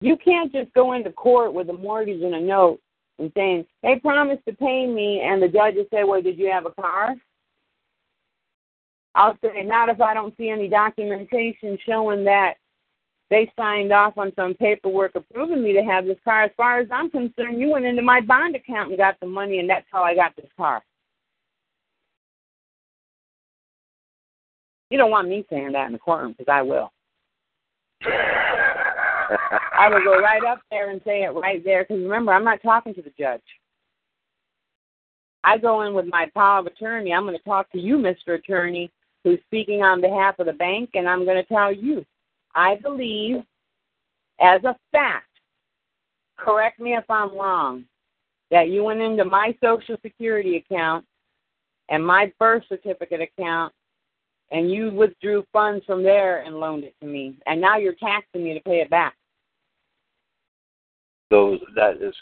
You 0.00 0.16
can't 0.16 0.52
just 0.52 0.72
go 0.74 0.94
into 0.94 1.10
court 1.10 1.52
with 1.54 1.68
a 1.68 1.72
mortgage 1.72 2.22
and 2.22 2.34
a 2.34 2.40
note 2.40 2.80
and 3.18 3.30
saying, 3.36 3.64
they 3.82 3.96
promised 3.96 4.44
to 4.46 4.54
pay 4.54 4.86
me, 4.86 5.20
and 5.20 5.42
the 5.42 5.48
judge 5.48 5.76
will 5.76 5.86
say, 5.92 6.04
well, 6.04 6.20
did 6.20 6.38
you 6.38 6.50
have 6.50 6.66
a 6.66 6.70
car? 6.70 7.14
I'll 9.14 9.38
say, 9.42 9.62
not 9.62 9.88
if 9.88 10.00
I 10.00 10.12
don't 10.12 10.36
see 10.36 10.48
any 10.48 10.68
documentation 10.68 11.78
showing 11.86 12.24
that 12.24 12.54
they 13.34 13.50
signed 13.56 13.92
off 13.92 14.16
on 14.16 14.32
some 14.36 14.54
paperwork 14.54 15.16
approving 15.16 15.60
me 15.60 15.72
to 15.72 15.82
have 15.82 16.06
this 16.06 16.18
car. 16.24 16.44
As 16.44 16.52
far 16.56 16.78
as 16.78 16.86
I'm 16.92 17.10
concerned, 17.10 17.58
you 17.58 17.68
went 17.68 17.84
into 17.84 18.00
my 18.00 18.20
bond 18.20 18.54
account 18.54 18.90
and 18.90 18.96
got 18.96 19.18
the 19.18 19.26
money, 19.26 19.58
and 19.58 19.68
that's 19.68 19.86
how 19.90 20.04
I 20.04 20.14
got 20.14 20.36
this 20.36 20.46
car. 20.56 20.84
You 24.88 24.98
don't 24.98 25.10
want 25.10 25.28
me 25.28 25.44
saying 25.50 25.72
that 25.72 25.86
in 25.86 25.92
the 25.92 25.98
courtroom 25.98 26.36
because 26.38 26.52
I 26.52 26.62
will. 26.62 26.92
I 28.06 29.88
will 29.88 30.04
go 30.04 30.20
right 30.20 30.44
up 30.44 30.60
there 30.70 30.90
and 30.90 31.00
say 31.04 31.24
it 31.24 31.34
right 31.34 31.64
there 31.64 31.82
because 31.82 32.00
remember, 32.04 32.32
I'm 32.32 32.44
not 32.44 32.62
talking 32.62 32.94
to 32.94 33.02
the 33.02 33.12
judge. 33.18 33.42
I 35.42 35.58
go 35.58 35.82
in 35.82 35.92
with 35.92 36.06
my 36.06 36.30
power 36.34 36.60
of 36.60 36.66
attorney. 36.66 37.12
I'm 37.12 37.24
going 37.24 37.36
to 37.36 37.42
talk 37.42 37.68
to 37.72 37.80
you, 37.80 37.96
Mr. 37.96 38.38
Attorney, 38.38 38.92
who's 39.24 39.40
speaking 39.46 39.82
on 39.82 40.00
behalf 40.00 40.38
of 40.38 40.46
the 40.46 40.52
bank, 40.52 40.90
and 40.94 41.08
I'm 41.08 41.24
going 41.24 41.42
to 41.42 41.48
tell 41.52 41.74
you 41.74 42.06
I 42.54 42.76
believe, 42.76 43.42
as 44.40 44.62
a 44.64 44.76
fact, 44.92 45.28
correct 46.36 46.80
me 46.80 46.94
if 46.94 47.04
I'm 47.08 47.36
wrong, 47.36 47.84
that 48.50 48.68
you 48.68 48.84
went 48.84 49.00
into 49.00 49.24
my 49.24 49.56
Social 49.62 49.96
Security 50.02 50.56
account 50.56 51.04
and 51.88 52.04
my 52.04 52.32
birth 52.38 52.64
certificate 52.68 53.20
account 53.20 53.72
and 54.50 54.70
you 54.70 54.90
withdrew 54.90 55.44
funds 55.52 55.84
from 55.84 56.02
there 56.02 56.42
and 56.42 56.56
loaned 56.56 56.84
it 56.84 56.94
to 57.00 57.06
me. 57.06 57.36
And 57.46 57.60
now 57.60 57.76
you're 57.76 57.94
taxing 57.94 58.44
me 58.44 58.54
to 58.54 58.60
pay 58.60 58.80
it 58.80 58.90
back. 58.90 59.14
Those 61.30 61.58
that 61.74 61.96
is, 62.00 62.14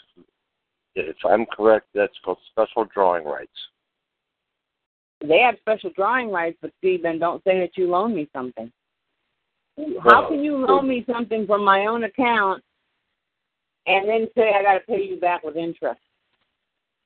if 0.95 1.15
I'm 1.25 1.45
correct, 1.45 1.87
that's 1.93 2.13
called 2.23 2.39
special 2.49 2.85
drawing 2.85 3.25
rights. 3.25 3.51
They 5.21 5.39
have 5.39 5.55
special 5.59 5.91
drawing 5.95 6.31
rights, 6.31 6.57
but 6.61 6.71
Steve, 6.79 7.03
then 7.03 7.19
don't 7.19 7.43
say 7.43 7.59
that 7.59 7.77
you 7.77 7.89
loaned 7.89 8.15
me 8.15 8.27
something. 8.33 8.71
How 10.03 10.27
can 10.27 10.43
you 10.43 10.57
loan 10.57 10.87
me 10.87 11.03
something 11.11 11.47
from 11.47 11.63
my 11.65 11.85
own 11.87 12.03
account 12.03 12.63
and 13.87 14.07
then 14.07 14.27
say 14.35 14.53
I 14.55 14.61
got 14.61 14.73
to 14.73 14.79
pay 14.81 15.03
you 15.03 15.19
back 15.19 15.43
with 15.43 15.55
interest? 15.55 15.99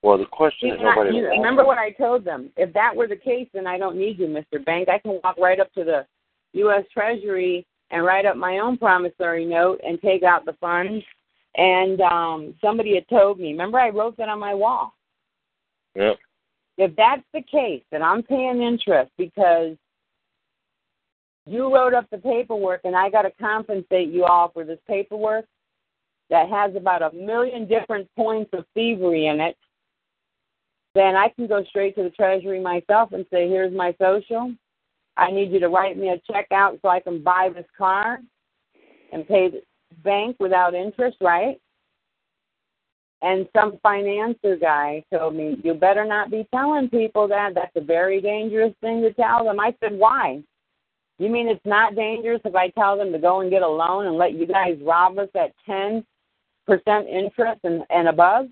Well, 0.04 0.18
the 0.18 0.26
question 0.26 0.70
is 0.70 0.78
nobody. 0.82 1.18
You, 1.18 1.28
remember 1.28 1.66
what 1.66 1.78
I 1.78 1.92
told 1.92 2.24
them? 2.24 2.52
If 2.56 2.74
that 2.74 2.96
were 2.96 3.08
the 3.08 3.16
case, 3.16 3.48
then 3.54 3.66
I 3.66 3.78
don't 3.78 3.98
need 3.98 4.20
you, 4.20 4.28
Mr. 4.28 4.64
Bank. 4.64 4.90
I 4.90 5.00
can 5.00 5.20
walk 5.24 5.38
right 5.38 5.60
up 5.60 5.74
to 5.74 5.84
the 5.84 6.06
U.S. 6.54 6.84
Treasury 6.94 7.66
and 7.90 8.06
write 8.06 8.26
up 8.26 8.36
my 8.36 8.60
own 8.60 8.78
promissory 8.78 9.46
note 9.46 9.80
and 9.86 10.00
take 10.02 10.24
out 10.24 10.46
the 10.46 10.54
funds. 10.60 11.04
And 11.56 12.02
um 12.02 12.54
somebody 12.62 12.94
had 12.94 13.08
told 13.10 13.40
me. 13.40 13.52
Remember, 13.52 13.80
I 13.80 13.90
wrote 13.90 14.18
that 14.18 14.30
on 14.30 14.40
my 14.40 14.54
wall. 14.54 14.94
Yep. 15.96 16.18
If 16.78 16.96
that's 16.96 17.24
the 17.34 17.42
case, 17.42 17.82
then 17.92 18.04
I'm 18.04 18.22
paying 18.22 18.62
interest 18.62 19.12
because 19.18 19.76
you 21.48 21.74
wrote 21.74 21.94
up 21.94 22.10
the 22.12 22.18
paperwork 22.18 22.82
and 22.84 22.96
I 22.96 23.10
got 23.10 23.24
to 23.24 23.32
compensate 23.40 24.10
you 24.10 24.26
all 24.26 24.50
for 24.54 24.64
this 24.64 24.80
paperwork 24.88 25.46
that 26.30 26.50
has 26.50 26.76
about 26.76 27.02
a 27.02 27.16
million 27.16 27.68
different 27.68 28.08
points 28.16 28.50
of 28.54 28.66
thievery 28.74 29.28
in 29.28 29.40
it, 29.40 29.56
then 30.94 31.16
I 31.16 31.30
can 31.30 31.48
go 31.48 31.64
straight 31.70 31.96
to 31.96 32.04
the 32.04 32.10
Treasury 32.10 32.60
myself 32.60 33.14
and 33.14 33.26
say, 33.32 33.48
here's 33.48 33.74
my 33.74 33.96
social. 34.02 34.54
I 35.16 35.32
need 35.32 35.52
you 35.52 35.60
to 35.60 35.70
write 35.70 35.98
me 35.98 36.10
a 36.10 36.22
check 36.32 36.48
out 36.52 36.80
so 36.82 36.90
I 36.90 37.00
can 37.00 37.24
buy 37.24 37.50
this 37.54 37.66
car 37.78 38.20
and 39.14 39.28
pay 39.28 39.50
the 39.50 39.62
bank 40.04 40.36
without 40.40 40.76
interest, 40.76 41.18
right? 41.22 41.60
And 43.22 43.48
some 43.56 43.80
financier 43.82 44.58
guy 44.58 45.04
told 45.12 45.36
me, 45.36 45.58
you 45.64 45.74
better 45.74 46.06
not 46.06 46.30
be 46.30 46.48
telling 46.54 46.90
people 46.90 47.28
that. 47.30 47.56
That's 47.56 47.76
a 47.76 47.82
very 47.82 48.22
dangerous 48.22 48.74
thing 48.82 49.02
to 49.02 49.14
tell 49.14 49.46
them. 49.46 49.60
I 49.60 49.74
said, 49.80 49.98
why? 49.98 50.44
You 51.20 51.30
mean 51.30 51.48
it's 51.48 51.66
not 51.66 51.96
dangerous 51.96 52.42
if 52.46 52.56
I 52.56 52.70
tell 52.70 52.96
them 52.98 53.12
to 53.12 53.18
go 53.18 53.42
and 53.42 53.50
get 53.50 53.64
a 53.64 53.68
loan 53.68 54.06
and 54.06 54.18
let 54.18 54.34
you 54.34 54.46
guys 54.46 54.78
rob 54.84 55.18
us 55.18 55.30
at 55.36 55.52
10% 55.68 56.04
interest 56.70 57.62
and, 57.64 57.84
and 57.90 58.08
above? 58.08 58.48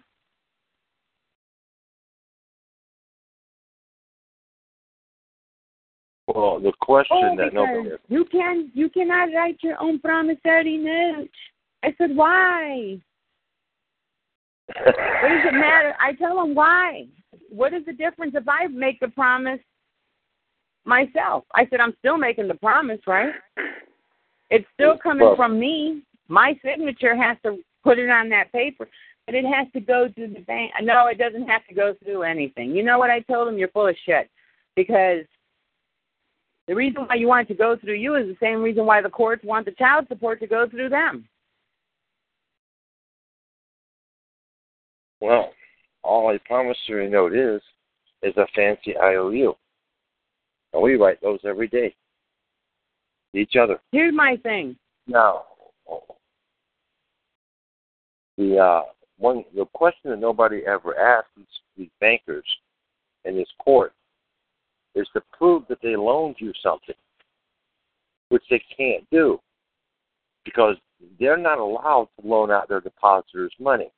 Well, 6.28 6.60
the 6.60 6.74
question 6.82 7.18
oh, 7.22 7.36
that 7.38 7.54
nobody. 7.54 7.92
you 8.10 8.26
can 8.26 8.72
you 8.74 8.90
cannot 8.90 9.30
write 9.34 9.58
your 9.62 9.80
own 9.80 10.00
promissory 10.00 10.76
note. 10.76 11.30
I 11.84 11.94
said, 12.00 12.16
why? 12.16 13.00
what 14.68 14.76
does 14.76 15.46
it 15.46 15.54
matter? 15.54 15.96
I 16.00 16.14
tell 16.14 16.38
them 16.38 16.56
why. 16.56 17.06
What 17.50 17.74
is 17.74 17.86
the 17.86 17.94
difference 17.94 18.34
if 18.36 18.48
I 18.50 18.66
make 18.68 19.00
the 19.00 19.10
promise 19.10 19.60
myself? 20.86 21.46
I 21.54 21.68
said, 21.70 21.80
I'm 21.80 21.96
still 22.00 22.18
making 22.18 22.48
the 22.48 22.56
promise, 22.56 23.02
right? 23.08 23.34
It's 24.50 24.68
still 24.74 24.98
coming 24.98 25.26
Well- 25.26 25.36
from 25.36 25.60
me. 25.60 26.04
My 26.28 26.60
signature 26.64 27.16
has 27.16 27.38
to 27.44 27.64
put 27.84 28.00
it 28.00 28.10
on 28.10 28.30
that 28.30 28.52
paper, 28.52 28.88
but 29.26 29.36
it 29.36 29.46
has 29.46 29.68
to 29.74 29.80
go 29.80 30.10
through 30.10 30.30
the 30.30 30.40
bank. 30.42 30.72
No, 30.82 31.08
it 31.08 31.20
doesn't 31.20 31.48
have 31.48 31.66
to 31.68 31.76
go 31.76 31.94
through 32.04 32.24
anything. 32.24 32.76
You 32.76 32.82
know 32.84 32.98
what 32.98 33.12
I 33.12 33.20
told 33.22 33.48
them? 33.48 33.58
You're 33.60 33.70
full 33.70 33.88
of 33.88 33.96
shit. 34.06 34.30
Because 34.76 35.26
the 36.68 36.74
reason 36.74 37.04
why 37.06 37.16
you 37.16 37.28
want 37.28 37.48
it 37.50 37.54
to 37.54 37.58
go 37.58 37.76
through 37.76 37.94
you 37.96 38.16
is 38.16 38.28
the 38.28 38.38
same 38.40 38.64
reason 38.64 38.86
why 38.86 39.02
the 39.02 39.10
courts 39.10 39.44
want 39.44 39.66
the 39.66 39.72
child 39.74 40.08
support 40.08 40.40
to 40.40 40.48
go 40.48 40.68
through 40.68 40.90
them. 40.90 41.28
Well, 45.22 45.52
all 46.04 46.36
a 46.36 46.40
promissory 46.40 47.10
note 47.10 47.36
is 47.36 47.62
is 48.24 48.36
a 48.38 48.48
fancy 48.56 48.98
IOU, 48.98 49.56
and 50.76 50.84
we 50.84 50.96
write 50.96 51.22
those 51.22 51.40
every 51.46 51.68
day. 51.68 51.96
Each 53.34 53.56
other. 53.60 53.80
Here's 53.92 54.14
my 54.14 54.38
thing. 54.44 54.76
Now, 55.08 55.44
the 58.38 58.58
uh, 58.58 58.82
one 59.18 59.44
the 59.56 59.66
question 59.74 60.12
that 60.12 60.20
nobody 60.20 60.62
ever 60.66 60.98
asks 60.98 61.30
these, 61.36 61.46
these 61.78 61.90
bankers 62.00 62.46
in 63.24 63.36
this 63.36 63.48
court 63.60 63.94
is 64.94 65.08
to 65.14 65.22
prove 65.38 65.64
that 65.70 65.80
they 65.82 65.96
loaned 65.96 66.36
you 66.40 66.52
something, 66.62 66.96
which 68.30 68.44
they 68.50 68.62
can't 68.78 69.10
do 69.12 69.40
because 70.46 70.76
they're 71.20 71.38
not 71.38 71.60
allowed 71.60 72.08
to 72.20 72.28
loan 72.28 72.52
out 72.52 72.70
their 72.70 72.82
depositors 72.82 73.54
money. 73.60 73.92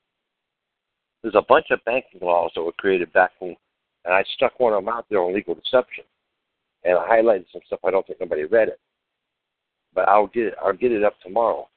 There's 1.22 1.36
a 1.36 1.46
bunch 1.48 1.68
of 1.72 1.84
banking 1.86 2.22
laws 2.22 2.52
that 2.56 2.64
were 2.64 2.72
created 2.74 3.12
back 3.14 3.32
when, 3.40 3.56
and 4.06 4.14
I 4.14 4.24
stuck 4.36 4.60
one 4.60 4.74
of 4.74 4.84
them 4.84 4.94
out 4.94 5.06
there 5.10 5.20
on 5.20 5.34
legal 5.34 5.56
deception. 5.56 6.06
And 6.84 6.98
I 6.98 7.08
highlighted 7.08 7.46
some 7.52 7.62
stuff. 7.66 7.80
I 7.86 7.92
don't 7.92 8.06
think 8.06 8.20
nobody 8.20 8.46
read 8.46 8.70
it, 8.70 8.80
but 9.94 10.08
I'll 10.08 10.28
get 10.28 10.48
it. 10.48 10.54
I'll 10.64 10.74
get 10.74 10.92
it 10.92 11.04
up 11.04 11.20
tomorrow. 11.22 11.68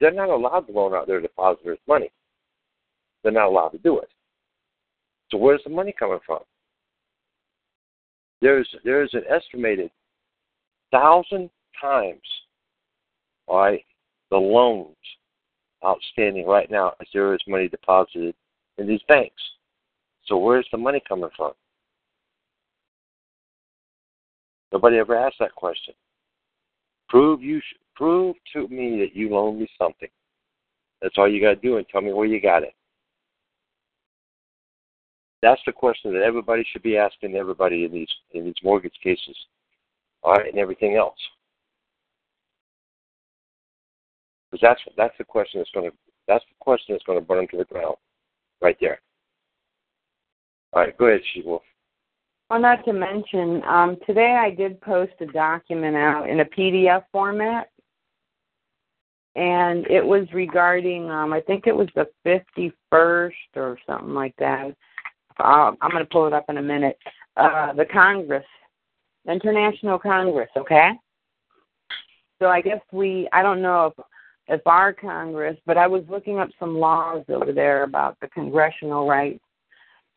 They're 0.00 0.10
not 0.10 0.30
allowed 0.30 0.66
to 0.66 0.72
loan 0.72 0.94
out 0.94 1.06
their 1.06 1.20
depositors 1.20 1.78
money. 1.86 2.10
They're 3.22 3.32
not 3.32 3.46
allowed 3.46 3.70
to 3.70 3.78
do 3.78 3.98
it. 3.98 4.08
So 5.30 5.38
where's 5.38 5.62
the 5.64 5.70
money 5.70 5.94
coming 5.96 6.18
from? 6.26 6.40
There's 8.40 8.68
there's 8.84 9.14
an 9.14 9.22
estimated 9.30 9.90
thousand 10.90 11.48
times, 11.80 12.20
all 13.46 13.58
right, 13.58 13.84
the 14.30 14.36
loans 14.36 14.96
outstanding 15.84 16.46
right 16.46 16.70
now 16.70 16.94
as 17.00 17.06
there 17.12 17.34
is 17.34 17.40
money 17.46 17.68
deposited 17.68 18.34
in 18.78 18.86
these 18.86 19.00
banks. 19.08 19.42
So 20.26 20.36
where's 20.36 20.66
the 20.70 20.78
money 20.78 21.02
coming 21.08 21.30
from? 21.36 21.52
Nobody 24.72 24.96
ever 24.96 25.16
asked 25.16 25.36
that 25.40 25.54
question. 25.54 25.94
Prove 27.08 27.42
you 27.42 27.60
prove 27.94 28.36
to 28.54 28.66
me 28.68 28.98
that 29.00 29.14
you 29.14 29.28
loaned 29.28 29.60
me 29.60 29.68
something. 29.78 30.08
That's 31.02 31.14
all 31.18 31.30
you 31.30 31.42
got 31.42 31.50
to 31.50 31.56
do, 31.56 31.76
and 31.76 31.86
tell 31.88 32.00
me 32.00 32.12
where 32.12 32.26
you 32.26 32.40
got 32.40 32.62
it. 32.62 32.74
That's 35.42 35.60
the 35.66 35.72
question 35.72 36.14
that 36.14 36.22
everybody 36.22 36.64
should 36.72 36.82
be 36.82 36.96
asking 36.96 37.34
everybody 37.34 37.84
in 37.84 37.92
these 37.92 38.08
in 38.32 38.44
these 38.44 38.54
mortgage 38.62 38.94
cases, 39.02 39.36
all 40.22 40.34
right, 40.34 40.48
and 40.48 40.58
everything 40.58 40.96
else. 40.96 41.18
Because 44.50 44.62
that's 44.62 44.80
that's 44.96 45.18
the 45.18 45.24
question 45.24 45.60
that's 45.60 45.70
going 45.72 45.90
to 45.90 45.96
that's 46.28 46.44
the 46.48 46.54
question 46.60 46.94
that's 46.94 47.04
going 47.04 47.18
to 47.18 47.24
burn 47.24 47.38
them 47.38 47.48
to 47.48 47.56
the 47.58 47.64
ground, 47.64 47.96
right 48.62 48.76
there. 48.80 49.00
All 50.72 50.82
right, 50.82 50.96
go 50.96 51.06
ahead, 51.06 51.20
She 51.34 51.42
Wolf. 51.42 51.62
Well, 52.52 52.60
not 52.60 52.84
to 52.84 52.92
mention, 52.92 53.62
um, 53.64 53.96
today 54.06 54.36
I 54.38 54.50
did 54.50 54.78
post 54.82 55.14
a 55.20 55.26
document 55.26 55.96
out 55.96 56.28
in 56.28 56.40
a 56.40 56.44
PDF 56.44 57.02
format, 57.10 57.70
and 59.34 59.86
it 59.86 60.04
was 60.04 60.26
regarding, 60.34 61.10
um, 61.10 61.32
I 61.32 61.40
think 61.40 61.66
it 61.66 61.74
was 61.74 61.88
the 61.94 62.06
51st 62.26 63.32
or 63.56 63.78
something 63.86 64.12
like 64.12 64.34
that. 64.36 64.76
I'm 65.38 65.76
going 65.80 66.04
to 66.04 66.10
pull 66.12 66.26
it 66.26 66.34
up 66.34 66.44
in 66.50 66.58
a 66.58 66.62
minute. 66.62 66.98
Uh, 67.38 67.72
the 67.72 67.86
Congress, 67.86 68.44
International 69.26 69.98
Congress, 69.98 70.50
okay? 70.54 70.90
So 72.38 72.48
I 72.48 72.60
guess 72.60 72.82
we, 72.92 73.30
I 73.32 73.40
don't 73.40 73.62
know 73.62 73.94
if 73.96 74.04
if 74.48 74.66
our 74.66 74.92
Congress, 74.92 75.56
but 75.64 75.78
I 75.78 75.86
was 75.86 76.04
looking 76.10 76.38
up 76.38 76.50
some 76.60 76.76
laws 76.76 77.24
over 77.30 77.50
there 77.50 77.84
about 77.84 78.18
the 78.20 78.28
congressional 78.28 79.08
rights, 79.08 79.42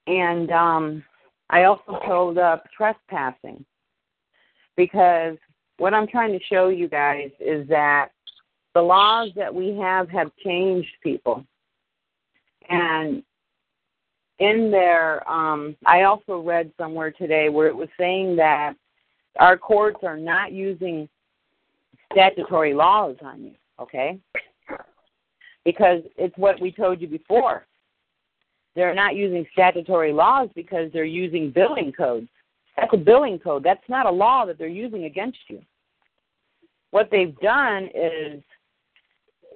and 0.07 0.51
um, 0.51 1.03
I 1.49 1.63
also 1.63 1.99
pulled 2.05 2.37
up 2.37 2.65
trespassing 2.75 3.63
because 4.75 5.37
what 5.77 5.93
I'm 5.93 6.07
trying 6.07 6.37
to 6.37 6.43
show 6.45 6.69
you 6.69 6.87
guys 6.87 7.31
is 7.39 7.67
that 7.69 8.09
the 8.73 8.81
laws 8.81 9.29
that 9.35 9.53
we 9.53 9.77
have 9.77 10.09
have 10.09 10.31
changed 10.43 10.91
people, 11.01 11.45
and 12.69 13.23
in 14.39 14.69
there, 14.69 15.29
um, 15.29 15.77
I 15.85 16.03
also 16.03 16.39
read 16.39 16.71
somewhere 16.77 17.11
today 17.11 17.47
where 17.49 17.67
it 17.67 17.75
was 17.75 17.87
saying 17.97 18.35
that 18.35 18.73
our 19.39 19.57
courts 19.57 19.99
are 20.03 20.17
not 20.17 20.51
using 20.51 21.07
statutory 22.11 22.73
laws 22.73 23.15
on 23.21 23.43
you 23.43 23.55
okay? 23.79 24.19
Because 25.63 26.01
it's 26.17 26.37
what 26.37 26.59
we 26.61 26.71
told 26.71 27.01
you 27.01 27.07
before. 27.07 27.65
They're 28.75 28.93
not 28.93 29.15
using 29.15 29.45
statutory 29.53 30.11
laws 30.11 30.49
because 30.53 30.91
they're 30.91 31.05
using 31.05 31.51
billing 31.51 31.93
codes. 31.93 32.27
That's 32.75 32.93
a 32.93 32.97
billing 32.97 33.39
code. 33.39 33.63
That's 33.63 33.87
not 33.87 34.05
a 34.05 34.11
law 34.11 34.45
that 34.45 34.57
they're 34.57 34.67
using 34.67 35.05
against 35.05 35.37
you. 35.47 35.61
What 36.91 37.09
they've 37.09 37.37
done 37.39 37.89
is 37.93 38.43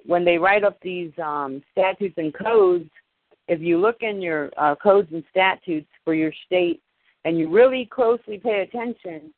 when 0.06 0.24
they 0.24 0.38
write 0.38 0.64
up 0.64 0.78
these 0.80 1.12
um, 1.22 1.62
statutes 1.72 2.14
and 2.16 2.32
codes, 2.32 2.88
if 3.48 3.60
you 3.60 3.78
look 3.78 3.98
in 4.00 4.22
your 4.22 4.50
uh, 4.56 4.74
codes 4.76 5.08
and 5.12 5.24
statutes 5.30 5.88
for 6.04 6.14
your 6.14 6.32
state 6.46 6.80
and 7.24 7.38
you 7.38 7.50
really 7.50 7.84
closely 7.84 8.38
pay 8.38 8.60
attention, 8.60 9.32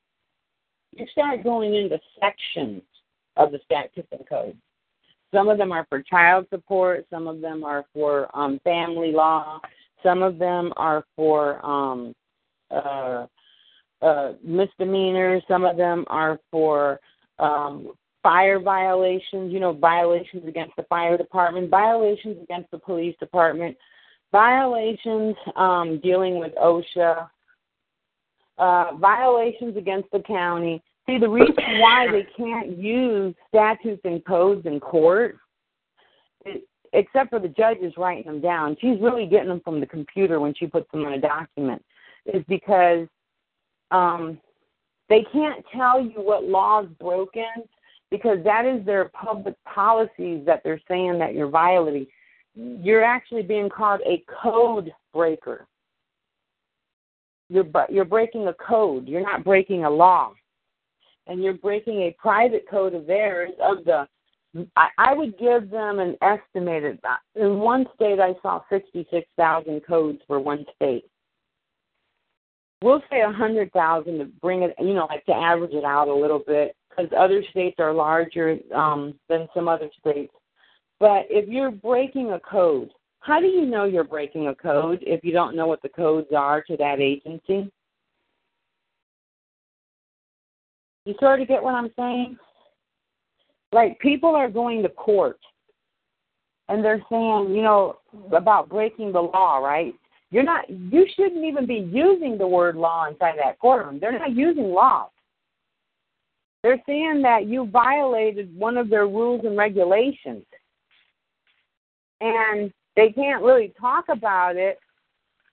you 0.97 1.07
start 1.11 1.43
going 1.43 1.75
into 1.75 1.99
sections 2.21 2.83
of 3.37 3.51
the 3.51 3.59
statutes 3.65 4.09
and 4.13 4.29
codes. 4.29 4.59
Some 5.33 5.49
of 5.49 5.59
them 5.59 5.73
are 5.73 5.87
for 5.89 6.03
child 6.03 6.47
support. 6.51 7.07
Some 7.11 7.27
of 7.27 7.41
them 7.41 7.65
are 7.65 7.85
for 7.95 8.29
um, 8.37 8.61
family 8.65 9.13
law. 9.13 9.61
Some 10.03 10.23
of 10.23 10.39
them 10.39 10.73
are 10.77 11.05
for 11.17 11.65
um, 11.65 12.15
uh, 12.71 13.27
uh, 14.03 14.33
misdemeanors. 14.45 15.43
Some 15.49 15.65
of 15.65 15.77
them 15.77 16.05
are 16.09 16.39
for 16.51 17.01
um, 17.39 17.93
fire 18.23 18.61
violations, 18.61 19.53
you 19.53 19.61
know, 19.61 19.73
violations 19.73 20.47
against 20.47 20.77
the 20.77 20.85
fire 20.85 21.17
department, 21.17 21.71
violations 21.71 22.37
against 22.43 22.71
the 22.71 22.79
police 22.79 23.17
department, 23.19 23.77
violations 24.31 25.35
um, 25.57 26.01
dealing 26.03 26.39
with 26.39 26.53
OSHA, 26.55 27.29
uh, 28.59 28.97
violations 28.97 29.77
against 29.77 30.11
the 30.13 30.21
county, 30.21 30.83
See, 31.07 31.19
the 31.19 31.29
reason 31.29 31.81
why 31.81 32.07
they 32.11 32.27
can't 32.37 32.79
use 32.79 33.35
statutes 33.49 34.03
and 34.05 34.25
codes 34.25 34.67
in 34.67 34.79
court, 34.79 35.37
except 36.93 37.31
for 37.31 37.41
the 37.41 37.49
judges 37.49 37.93
writing 37.97 38.25
them 38.25 38.41
down, 38.41 38.77
she's 38.81 39.01
really 39.01 39.27
getting 39.27 39.49
them 39.49 39.61
from 39.65 39.81
the 39.81 39.87
computer 39.87 40.39
when 40.39 40.55
she 40.55 40.67
puts 40.67 40.91
them 40.93 41.05
in 41.05 41.15
a 41.15 41.21
document, 41.21 41.85
is 42.27 42.45
because 42.49 43.09
um, 43.91 44.39
they 45.09 45.27
can't 45.33 45.65
tell 45.75 46.01
you 46.01 46.23
what 46.23 46.45
laws 46.45 46.87
broken 47.01 47.45
because 48.11 48.39
that 48.45 48.65
is 48.65 48.85
their 48.87 49.07
public 49.07 49.57
policies 49.65 50.45
that 50.47 50.61
they're 50.63 50.81
saying 50.87 51.19
that 51.19 51.35
you're 51.35 51.49
violating. 51.49 52.07
You're 52.55 53.03
actually 53.03 53.43
being 53.43 53.71
called 53.71 54.03
a 54.07 54.23
code 54.43 54.93
breaker. 55.13 55.67
You're 57.49 57.67
you're 57.89 58.05
breaking 58.05 58.47
a 58.47 58.55
code. 58.55 59.09
You're 59.09 59.23
not 59.23 59.43
breaking 59.45 59.85
a 59.85 59.91
law 59.91 60.33
and 61.27 61.43
you're 61.43 61.55
breaking 61.55 62.03
a 62.03 62.17
private 62.19 62.69
code 62.69 62.95
of 62.95 63.07
theirs 63.07 63.51
of 63.61 63.85
the 63.85 64.07
I, 64.77 64.89
I 64.99 65.15
would 65.15 65.39
give 65.39 65.71
them 65.71 65.99
an 65.99 66.17
estimated 66.21 66.99
in 67.37 67.59
one 67.59 67.87
state 67.95 68.21
I 68.21 68.35
saw 68.43 68.61
sixty 68.71 69.07
six 69.11 69.27
thousand 69.37 69.81
codes 69.87 70.19
for 70.27 70.41
one 70.41 70.67
state. 70.77 71.05
We'll 72.83 73.03
say 73.11 73.23
a 73.23 73.33
hundred 73.33 73.73
thousand 73.73 74.19
to 74.19 74.27
bring 74.27 74.63
it 74.63 74.75
you 74.79 74.95
know, 74.95 75.07
like 75.09 75.25
to 75.27 75.35
average 75.35 75.73
it 75.73 75.85
out 75.85 76.09
a 76.09 76.15
little 76.15 76.43
bit 76.47 76.77
because 76.91 77.11
other 77.17 77.43
states 77.51 77.77
are 77.79 77.95
larger 77.95 78.59
um 78.75 79.19
than 79.29 79.49
some 79.55 79.69
other 79.69 79.89
states. 79.99 80.35
But 81.01 81.27
if 81.31 81.49
you're 81.49 81.71
breaking 81.71 82.33
a 82.33 82.41
code, 82.41 82.91
how 83.21 83.41
do 83.41 83.47
you 83.47 83.65
know 83.65 83.85
you're 83.85 84.05
breaking 84.05 84.49
a 84.49 84.55
code 84.55 84.99
if 85.03 85.25
you 85.25 85.33
don't 85.33 85.57
know 85.57 85.67
what 85.67 85.81
the 85.81 85.89
codes 85.89 86.29
are 86.37 86.63
to 86.63 86.77
that 86.77 87.01
agency? 87.01 87.73
You 91.05 91.15
sort 91.19 91.41
of 91.41 91.49
get 91.49 91.63
what 91.63 91.75
I'm 91.75 91.91
saying? 91.99 92.37
Like 93.73 93.99
people 94.01 94.35
are 94.35 94.51
going 94.51 94.83
to 94.83 94.89
court 94.89 95.39
and 96.69 96.85
they're 96.85 97.03
saying, 97.11 97.55
you 97.55 97.63
know, 97.63 97.99
about 98.33 98.69
breaking 98.69 99.13
the 99.13 99.21
law, 99.21 99.59
right? 99.59 99.95
You're 100.31 100.43
not 100.43 100.69
you 100.69 101.07
shouldn't 101.15 101.45
even 101.45 101.67
be 101.67 101.89
using 101.93 102.39
the 102.39 102.47
word 102.47 102.77
law 102.77 103.07
inside 103.07 103.35
that 103.43 103.59
courtroom. 103.59 103.99
They're 104.01 104.19
not 104.19 104.35
using 104.35 104.73
law. 104.73 105.11
They're 106.63 106.83
saying 106.87 107.23
that 107.23 107.47
you 107.47 107.67
violated 107.67 108.57
one 108.57 108.77
of 108.79 108.89
their 108.89 109.07
rules 109.07 109.45
and 109.45 109.57
regulations. 109.57 110.45
And 112.21 112.73
they 112.95 113.11
can't 113.11 113.43
really 113.43 113.75
talk 113.81 114.05
about 114.09 114.57
it 114.57 114.79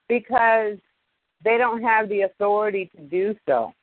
because 0.08 0.78
they 1.44 1.58
don't 1.58 1.82
have 1.82 2.10
the 2.10 2.22
authority 2.22 2.92
to 2.96 3.02
do 3.02 3.36
so. 3.48 3.74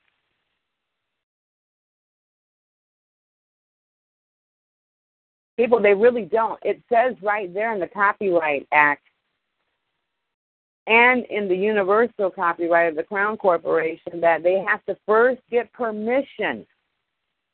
People, 5.57 5.81
they 5.81 5.95
really 5.95 6.25
don't. 6.25 6.59
It 6.63 6.83
says 6.93 7.15
right 7.23 7.53
there 7.53 7.73
in 7.73 7.81
the 7.81 7.89
Copyright 7.89 8.67
Act 8.73 9.03
and 10.87 11.25
in 11.27 11.49
the 11.49 11.57
universal 11.57 12.31
copyright 12.31 12.91
of 12.91 12.97
the 12.97 13.03
Crown 13.03 13.37
Corporation 13.37 14.21
that 14.21 14.43
they 14.43 14.63
have 14.67 14.85
to 14.85 14.97
first 15.07 15.41
get 15.51 15.73
permission 15.73 16.67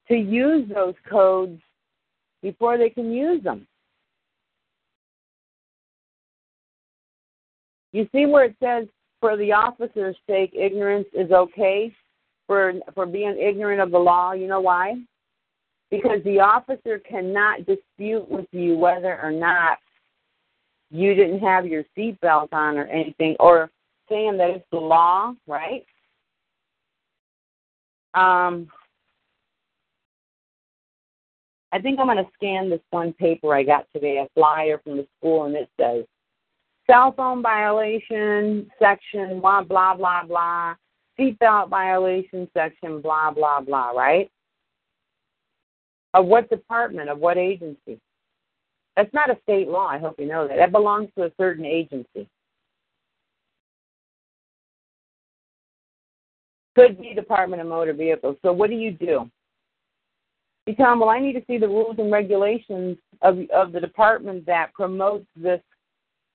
to 0.08 0.14
use 0.14 0.68
those 0.74 0.94
codes 1.08 1.60
before 2.42 2.76
they 2.76 2.90
can 2.90 3.12
use 3.12 3.42
them. 3.42 3.66
You 7.92 8.08
see 8.12 8.26
where 8.26 8.44
it 8.44 8.56
says, 8.60 8.88
for 9.20 9.36
the 9.36 9.52
officer's 9.52 10.16
sake, 10.26 10.52
ignorance 10.54 11.06
is 11.14 11.30
okay 11.30 11.94
for 12.46 12.72
for 12.94 13.06
being 13.06 13.38
ignorant 13.38 13.80
of 13.80 13.92
the 13.92 13.98
law. 13.98 14.32
You 14.32 14.48
know 14.48 14.60
why? 14.60 14.96
Because 15.92 16.24
the 16.24 16.40
officer 16.40 16.98
cannot 17.00 17.66
dispute 17.66 18.26
with 18.26 18.46
you 18.50 18.78
whether 18.78 19.20
or 19.20 19.30
not 19.30 19.76
you 20.90 21.14
didn't 21.14 21.40
have 21.40 21.66
your 21.66 21.84
seatbelt 21.96 22.48
on 22.52 22.78
or 22.78 22.86
anything, 22.86 23.36
or 23.38 23.70
saying 24.08 24.38
that 24.38 24.48
it's 24.48 24.64
the 24.72 24.78
law, 24.78 25.34
right? 25.46 25.84
Um, 28.14 28.68
I 31.72 31.78
think 31.78 32.00
I'm 32.00 32.06
going 32.06 32.16
to 32.16 32.30
scan 32.34 32.70
this 32.70 32.80
one 32.90 33.12
paper 33.12 33.54
I 33.54 33.62
got 33.62 33.86
today, 33.94 34.16
a 34.18 34.28
flyer 34.34 34.80
from 34.82 34.96
the 34.96 35.06
school, 35.18 35.44
and 35.44 35.54
it 35.54 35.68
says 35.78 36.06
cell 36.90 37.12
phone 37.12 37.42
violation 37.42 38.70
section, 38.78 39.40
blah, 39.42 39.62
blah, 39.62 39.94
blah, 39.94 40.24
blah, 40.24 40.74
seatbelt 41.20 41.68
violation 41.68 42.48
section, 42.54 43.02
blah, 43.02 43.30
blah, 43.30 43.60
blah, 43.60 43.90
right? 43.90 44.30
Of 46.14 46.26
what 46.26 46.50
department, 46.50 47.08
of 47.08 47.18
what 47.18 47.38
agency? 47.38 47.98
That's 48.96 49.12
not 49.14 49.30
a 49.30 49.38
state 49.42 49.68
law, 49.68 49.86
I 49.86 49.98
hope 49.98 50.16
you 50.18 50.26
know 50.26 50.46
that. 50.46 50.56
That 50.56 50.72
belongs 50.72 51.08
to 51.16 51.24
a 51.24 51.32
certain 51.38 51.64
agency. 51.64 52.28
Could 56.74 57.00
be 57.00 57.14
Department 57.14 57.62
of 57.62 57.68
Motor 57.68 57.92
Vehicles. 57.92 58.36
So 58.42 58.52
what 58.52 58.70
do 58.70 58.76
you 58.76 58.92
do? 58.92 59.30
You 60.66 60.74
tell 60.74 60.90
them, 60.90 61.00
well, 61.00 61.08
I 61.08 61.18
need 61.18 61.34
to 61.34 61.42
see 61.46 61.58
the 61.58 61.68
rules 61.68 61.96
and 61.98 62.10
regulations 62.12 62.96
of 63.20 63.38
of 63.52 63.72
the 63.72 63.80
department 63.80 64.46
that 64.46 64.72
promotes 64.74 65.26
this 65.36 65.60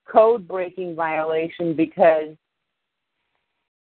code 0.08 0.48
breaking 0.48 0.96
violation 0.96 1.76
because 1.76 2.36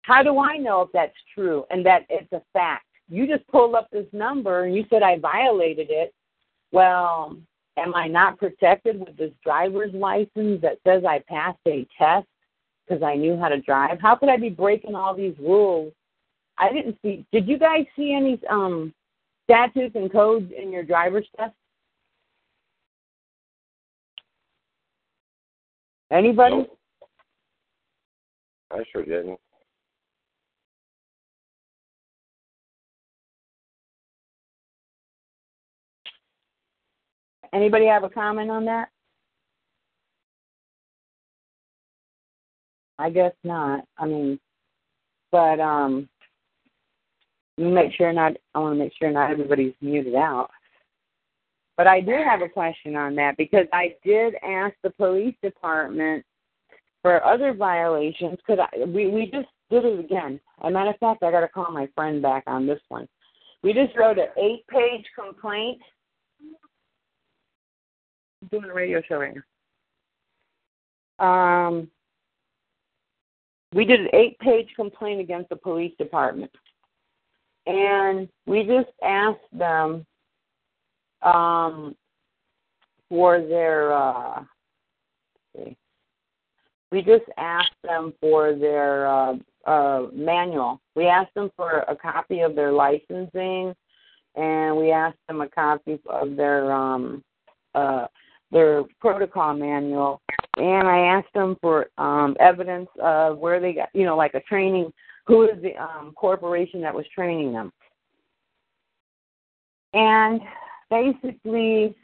how 0.04 0.24
do 0.24 0.40
I 0.40 0.58
know 0.58 0.82
if 0.82 0.90
that's 0.92 1.16
true 1.36 1.66
and 1.70 1.86
that 1.86 2.06
it's 2.10 2.32
a 2.32 2.42
fact? 2.54 2.86
You 3.10 3.28
just 3.28 3.48
pulled 3.48 3.76
up 3.76 3.90
this 3.92 4.06
number 4.14 4.64
and 4.66 4.76
you 4.76 4.86
said 4.90 5.02
I 5.02 5.18
violated 5.18 5.88
it. 5.90 6.14
Well, 6.72 7.36
am 7.78 7.96
I 7.96 8.08
not 8.08 8.38
protected 8.38 9.00
with 9.00 9.18
this 9.18 9.32
driver's 9.44 9.94
license 9.94 10.62
that 10.62 10.78
says 10.86 11.04
I 11.06 11.24
passed 11.28 11.60
a 11.68 11.88
test 11.98 12.28
because 12.88 13.02
I 13.02 13.16
knew 13.16 13.38
how 13.38 13.50
to 13.50 13.62
drive? 13.62 14.00
How 14.00 14.16
could 14.16 14.30
I 14.30 14.38
be 14.38 14.50
breaking 14.50 14.96
all 14.96 15.16
these 15.16 15.36
rules? 15.40 15.92
I 16.60 16.72
didn't 16.72 16.98
see. 17.02 17.26
Did 17.32 17.48
you 17.48 17.58
guys 17.58 17.86
see 17.96 18.14
any 18.14 18.40
um 18.50 18.94
statutes 19.46 19.96
and 19.96 20.12
codes 20.12 20.52
in 20.56 20.72
your 20.72 20.84
driver's 20.84 21.28
test? 21.38 21.54
Anybody? 26.12 26.58
Nope. 26.58 26.78
I 28.72 28.84
sure 28.92 29.04
didn't. 29.04 29.40
Anybody 37.54 37.86
have 37.86 38.04
a 38.04 38.10
comment 38.10 38.52
on 38.52 38.66
that? 38.66 38.90
I 43.00 43.10
guess 43.10 43.34
not. 43.44 43.86
I 43.98 44.06
mean, 44.06 44.40
but 45.32 45.60
um, 45.60 46.10
make 47.58 47.94
sure 47.94 48.12
not. 48.12 48.34
I 48.54 48.60
want 48.60 48.76
to 48.76 48.84
make 48.84 48.94
sure 49.00 49.10
not 49.10 49.32
everybody's 49.32 49.74
muted 49.82 50.16
out. 50.16 50.50
But 51.78 51.88
I 51.88 52.02
do 52.02 52.12
have 52.12 52.42
a 52.42 52.50
question 52.50 52.98
on 52.98 53.16
that 53.16 53.38
because 53.38 53.66
I 53.72 53.96
did 54.04 54.36
ask 54.44 54.76
the 54.84 54.90
police 54.90 55.36
department 55.42 56.26
for 57.02 57.24
other 57.24 57.54
violations. 57.54 58.38
because? 58.46 58.60
We 58.88 59.08
we 59.08 59.32
just 59.32 59.48
did 59.70 59.86
it 59.86 60.00
again. 60.00 60.42
As 60.62 60.68
a 60.68 60.72
matter 60.72 60.90
of 60.90 60.98
fact, 60.98 61.24
I 61.24 61.32
got 61.32 61.40
to 61.42 61.48
call 61.48 61.72
my 61.72 61.88
friend 61.96 62.22
back 62.22 62.44
on 62.48 62.68
this 62.68 62.82
one. 62.90 63.08
We 63.64 63.74
just 63.74 63.96
wrote 63.98 64.18
an 64.18 64.28
eight-page 64.38 65.06
complaint. 65.18 65.80
Doing 68.52 68.66
a 68.66 68.74
radio 68.74 69.02
show 69.08 69.18
right 69.18 69.36
now. 71.20 71.26
Um, 71.26 71.90
we 73.74 73.86
did 73.86 74.00
an 74.00 74.08
eight-page 74.14 74.70
complaint 74.76 75.20
against 75.20 75.50
the 75.50 75.56
police 75.56 75.94
department 75.98 76.52
and 77.70 78.28
we 78.48 78.64
just 78.64 78.90
asked 79.04 79.38
them 79.54 80.06
um, 81.22 81.96
for 83.08 83.42
their 83.42 83.94
uh, 83.94 84.44
we 86.92 87.02
just 87.04 87.26
asked 87.38 87.76
them 87.84 88.14
for 88.20 88.56
their 88.56 89.08
uh, 89.08 89.36
uh, 89.66 90.08
manual. 90.12 90.82
We 90.96 91.06
asked 91.06 91.36
them 91.36 91.52
for 91.56 91.86
a 91.88 91.96
copy 91.96 92.40
of 92.40 92.56
their 92.56 92.72
licensing, 92.72 93.76
and 94.36 94.76
we 94.76 94.92
asked 94.92 95.20
them 95.28 95.42
a 95.42 95.50
copy 95.50 96.00
of 96.08 96.36
their 96.36 96.72
um, 96.72 97.24
uh, 97.76 98.08
their 98.52 98.84
protocol 99.00 99.54
manual, 99.54 100.22
and 100.58 100.88
I 100.88 101.00
asked 101.00 101.34
them 101.34 101.56
for 101.62 101.88
um, 101.98 102.36
evidence 102.40 102.90
of 103.02 103.38
where 103.38 103.60
they 103.60 103.74
got, 103.74 103.90
you 103.94 104.06
know, 104.06 104.18
like 104.18 104.34
a 104.34 104.42
training 104.42 104.92
who 105.28 105.44
is 105.44 105.62
the 105.62 105.76
um, 105.78 106.14
corporation 106.16 106.82
that 106.82 106.94
was 106.94 107.06
training 107.14 107.54
them. 107.54 107.72
And 109.94 110.42
basically, 110.90 111.96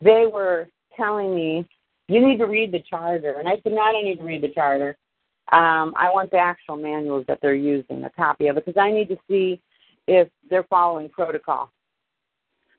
they 0.00 0.26
were 0.32 0.68
telling 0.96 1.34
me, 1.34 1.66
you 2.08 2.26
need 2.26 2.38
to 2.38 2.46
read 2.46 2.72
the 2.72 2.82
charter. 2.88 3.36
And 3.38 3.48
I 3.48 3.60
said, 3.62 3.72
no, 3.72 3.80
I 3.80 3.92
don't 3.92 4.04
need 4.04 4.18
to 4.18 4.24
read 4.24 4.42
the 4.42 4.48
charter. 4.48 4.96
Um, 5.52 5.94
I 5.96 6.10
want 6.12 6.30
the 6.30 6.38
actual 6.38 6.76
manuals 6.76 7.24
that 7.28 7.38
they're 7.40 7.54
using, 7.54 8.04
a 8.04 8.10
copy 8.10 8.48
of 8.48 8.56
it, 8.56 8.66
because 8.66 8.80
I 8.80 8.90
need 8.90 9.08
to 9.08 9.16
see 9.28 9.60
if 10.06 10.28
they're 10.48 10.64
following 10.64 11.08
protocol. 11.08 11.70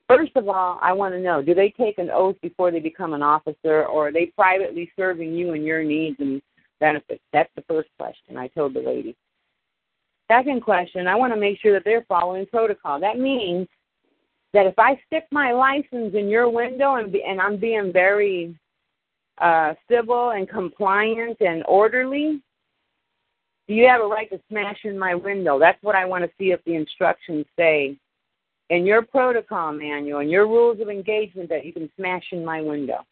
First 0.10 0.32
of 0.36 0.50
all, 0.50 0.80
I 0.82 0.92
want 0.92 1.14
to 1.14 1.20
know 1.20 1.44
do 1.44 1.54
they 1.54 1.70
take 1.70 2.00
an 2.00 2.10
oath 2.10 2.36
before 2.42 2.72
they 2.72 2.80
become 2.80 3.14
an 3.14 3.22
officer, 3.22 3.86
or 3.86 4.08
are 4.08 4.12
they 4.12 4.26
privately 4.26 4.92
serving 4.96 5.36
you 5.36 5.54
and 5.54 5.64
your 5.64 5.84
needs 5.84 6.18
and 6.20 6.42
benefits? 6.80 7.22
That's 7.32 7.52
the 7.56 7.64
first 7.68 7.90
question 8.00 8.36
I 8.36 8.48
told 8.48 8.74
the 8.74 8.80
lady. 8.80 9.16
Second 10.28 10.64
question, 10.64 11.08
I 11.08 11.16
want 11.16 11.32
to 11.34 11.40
make 11.40 11.60
sure 11.60 11.74
that 11.74 11.84
they're 11.86 12.06
following 12.10 12.48
protocol. 12.48 13.00
That 13.00 13.20
means 13.20 13.68
that 14.54 14.66
if 14.66 14.80
I 14.80 15.00
stick 15.06 15.26
my 15.32 15.52
license 15.52 16.16
in 16.16 16.28
your 16.28 16.50
window 16.50 16.96
and, 16.96 17.12
be, 17.12 17.24
and 17.24 17.40
I'm 17.40 17.58
being 17.58 17.94
very 17.94 18.58
uh, 19.38 19.76
civil 19.90 20.32
and 20.32 20.50
compliant 20.50 21.38
and 21.40 21.64
orderly, 21.68 22.42
do 23.68 23.76
you 23.76 23.88
have 23.88 24.02
a 24.02 24.08
right 24.08 24.30
to 24.32 24.40
smash 24.50 24.80
in 24.86 24.98
my 24.98 25.14
window. 25.14 25.60
That's 25.60 25.82
what 25.84 25.96
I 25.96 26.06
want 26.06 26.24
to 26.24 26.32
see 26.40 26.52
if 26.52 26.64
the 26.66 26.74
instructions 26.74 27.46
say 27.56 27.96
in 28.70 28.86
your 28.86 29.02
protocol 29.02 29.72
manual 29.72 30.20
and 30.20 30.30
your 30.30 30.48
rules 30.48 30.80
of 30.80 30.90
engagement 30.90 31.50
that 31.50 31.66
you 31.66 31.74
can 31.74 31.90
smash 31.96 32.24
in 32.32 32.46
my 32.46 32.62
window. 32.62 33.06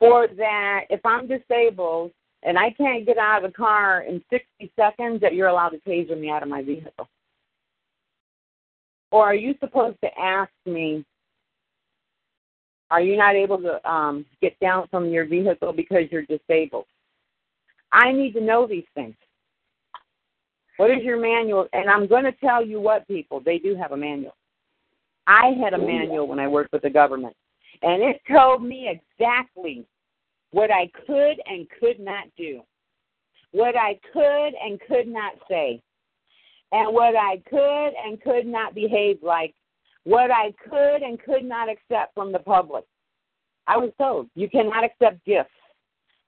Or 0.00 0.28
that 0.36 0.84
if 0.90 1.00
I'm 1.04 1.26
disabled 1.26 2.12
and 2.42 2.58
I 2.58 2.70
can't 2.72 3.06
get 3.06 3.16
out 3.16 3.44
of 3.44 3.50
the 3.50 3.56
car 3.56 4.02
in 4.02 4.22
60 4.30 4.72
seconds, 4.76 5.20
that 5.22 5.34
you're 5.34 5.48
allowed 5.48 5.70
to 5.70 5.78
taser 5.78 6.18
me 6.18 6.30
out 6.30 6.42
of 6.42 6.48
my 6.48 6.62
vehicle? 6.62 7.08
Or 9.10 9.24
are 9.24 9.34
you 9.34 9.54
supposed 9.60 9.96
to 10.02 10.10
ask 10.18 10.50
me, 10.66 11.04
are 12.90 13.00
you 13.00 13.16
not 13.16 13.34
able 13.34 13.58
to 13.58 13.90
um, 13.90 14.26
get 14.42 14.58
down 14.60 14.88
from 14.90 15.08
your 15.08 15.24
vehicle 15.24 15.72
because 15.72 16.04
you're 16.10 16.26
disabled? 16.26 16.86
I 17.92 18.12
need 18.12 18.32
to 18.32 18.40
know 18.40 18.66
these 18.66 18.84
things. 18.94 19.14
What 20.76 20.90
is 20.90 21.02
your 21.02 21.20
manual? 21.20 21.68
And 21.72 21.88
I'm 21.88 22.06
going 22.06 22.24
to 22.24 22.32
tell 22.32 22.64
you 22.64 22.80
what, 22.80 23.06
people, 23.06 23.40
they 23.40 23.58
do 23.58 23.76
have 23.76 23.92
a 23.92 23.96
manual. 23.96 24.34
I 25.26 25.54
had 25.62 25.72
a 25.72 25.78
oh, 25.78 25.86
manual 25.86 26.28
when 26.28 26.38
I 26.38 26.48
worked 26.48 26.72
with 26.72 26.82
the 26.82 26.90
government, 26.90 27.34
and 27.82 28.02
it 28.02 28.20
told 28.30 28.62
me 28.62 28.88
exactly 28.90 29.86
what 30.50 30.70
I 30.70 30.90
could 31.06 31.40
and 31.46 31.66
could 31.80 31.98
not 31.98 32.24
do, 32.36 32.60
what 33.52 33.76
I 33.76 33.98
could 34.12 34.52
and 34.62 34.78
could 34.86 35.08
not 35.08 35.32
say, 35.48 35.80
and 36.72 36.92
what 36.92 37.16
I 37.16 37.42
could 37.48 37.92
and 38.04 38.20
could 38.20 38.46
not 38.46 38.74
behave 38.74 39.18
like, 39.22 39.54
what 40.04 40.30
I 40.30 40.52
could 40.68 41.02
and 41.02 41.18
could 41.22 41.44
not 41.44 41.68
accept 41.68 42.14
from 42.14 42.32
the 42.32 42.38
public. 42.38 42.84
I 43.66 43.78
was 43.78 43.90
told 43.96 44.28
you 44.34 44.50
cannot 44.50 44.84
accept 44.84 45.24
gifts. 45.24 45.50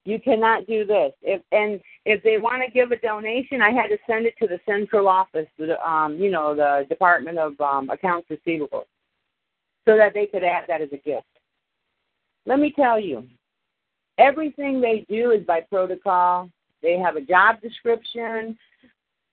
You 0.07 0.19
cannot 0.19 0.65
do 0.67 0.85
this. 0.85 1.11
If 1.21 1.41
and 1.51 1.81
if 2.05 2.23
they 2.23 2.37
want 2.37 2.63
to 2.65 2.71
give 2.71 2.91
a 2.91 2.97
donation, 2.97 3.61
I 3.61 3.71
had 3.71 3.87
to 3.87 3.97
send 4.07 4.25
it 4.25 4.35
to 4.39 4.47
the 4.47 4.59
central 4.65 5.07
office, 5.07 5.47
the 5.57 5.77
um, 5.87 6.15
you 6.17 6.31
know, 6.31 6.55
the 6.55 6.85
Department 6.87 7.37
of 7.37 7.59
um, 7.59 7.89
Accounts 7.89 8.29
Receivable, 8.29 8.85
so 9.85 9.97
that 9.97 10.13
they 10.13 10.25
could 10.25 10.43
add 10.43 10.63
that 10.67 10.81
as 10.81 10.89
a 10.93 10.97
gift. 10.97 11.25
Let 12.45 12.59
me 12.59 12.71
tell 12.71 12.99
you, 12.99 13.27
Everything 14.17 14.81
they 14.81 15.05
do 15.09 15.31
is 15.31 15.45
by 15.45 15.61
protocol. 15.61 16.49
They 16.81 16.97
have 16.97 17.17
a 17.17 17.21
job 17.21 17.61
description. 17.61 18.57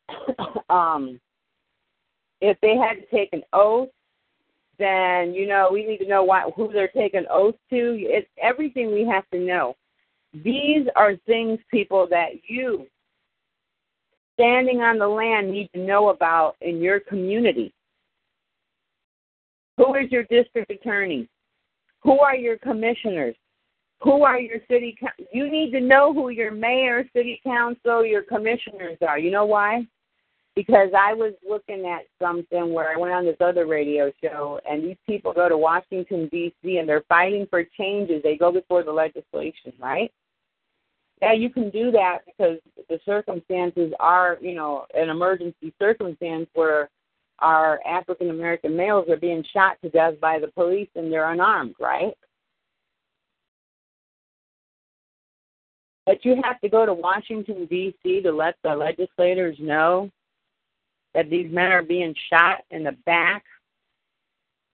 um, 0.68 1.18
if 2.40 2.58
they 2.60 2.76
had 2.76 2.94
to 2.94 3.06
take 3.10 3.30
an 3.32 3.42
oath, 3.52 3.88
then 4.78 5.32
you 5.32 5.46
know 5.46 5.70
we 5.72 5.86
need 5.86 5.98
to 5.98 6.08
know 6.08 6.24
why, 6.24 6.50
who 6.54 6.70
they're 6.72 6.88
taking 6.88 7.24
oath 7.30 7.54
to. 7.70 7.96
It's 7.98 8.28
everything 8.42 8.92
we 8.92 9.06
have 9.06 9.24
to 9.30 9.38
know. 9.38 9.74
These 10.42 10.86
are 10.96 11.16
things, 11.26 11.58
people, 11.70 12.08
that 12.10 12.30
you, 12.48 12.86
standing 14.34 14.80
on 14.80 14.98
the 14.98 15.06
land, 15.06 15.50
need 15.50 15.70
to 15.74 15.80
know 15.80 16.08
about 16.08 16.56
in 16.60 16.80
your 16.80 17.00
community. 17.00 17.72
Who 19.76 19.94
is 19.94 20.10
your 20.10 20.24
district 20.24 20.70
attorney? 20.70 21.28
Who 22.02 22.18
are 22.20 22.36
your 22.36 22.58
commissioners? 22.58 23.36
Who 24.02 24.24
are 24.24 24.38
your 24.40 24.58
city? 24.68 24.96
You 25.32 25.50
need 25.50 25.70
to 25.72 25.80
know 25.80 26.12
who 26.12 26.30
your 26.30 26.50
mayor, 26.50 27.04
city 27.14 27.40
council, 27.44 28.04
your 28.04 28.22
commissioners 28.22 28.98
are. 29.06 29.18
You 29.18 29.30
know 29.30 29.46
why? 29.46 29.86
because 30.54 30.90
I 30.96 31.14
was 31.14 31.34
looking 31.48 31.86
at 31.86 32.02
something 32.22 32.72
where 32.72 32.94
I 32.94 32.96
went 32.96 33.12
on 33.12 33.24
this 33.24 33.36
other 33.40 33.66
radio 33.66 34.12
show, 34.22 34.60
and 34.68 34.84
these 34.84 34.96
people 35.06 35.32
go 35.32 35.48
to 35.48 35.58
Washington 35.58 36.28
D.C. 36.30 36.78
and 36.78 36.88
they're 36.88 37.04
fighting 37.08 37.46
for 37.50 37.64
changes. 37.76 38.22
They 38.22 38.36
go 38.36 38.52
before 38.52 38.84
the 38.84 38.92
legislation, 38.92 39.72
right? 39.80 40.12
Yeah, 41.24 41.32
you 41.32 41.48
can 41.48 41.70
do 41.70 41.90
that 41.90 42.18
because 42.26 42.58
the 42.90 43.00
circumstances 43.06 43.94
are, 43.98 44.36
you 44.42 44.54
know, 44.54 44.84
an 44.94 45.08
emergency 45.08 45.72
circumstance 45.80 46.46
where 46.52 46.90
our 47.38 47.80
African 47.86 48.28
American 48.28 48.76
males 48.76 49.08
are 49.08 49.16
being 49.16 49.42
shot 49.50 49.78
to 49.82 49.88
death 49.88 50.20
by 50.20 50.38
the 50.38 50.48
police 50.48 50.88
and 50.94 51.10
they're 51.10 51.32
unarmed, 51.32 51.76
right? 51.80 52.12
But 56.04 56.26
you 56.26 56.42
have 56.44 56.60
to 56.60 56.68
go 56.68 56.84
to 56.84 56.92
Washington, 56.92 57.64
D.C. 57.70 58.20
to 58.20 58.30
let 58.30 58.56
the 58.62 58.76
legislators 58.76 59.56
know 59.58 60.10
that 61.14 61.30
these 61.30 61.50
men 61.50 61.72
are 61.72 61.82
being 61.82 62.14
shot 62.28 62.64
in 62.70 62.84
the 62.84 62.92
back, 63.06 63.44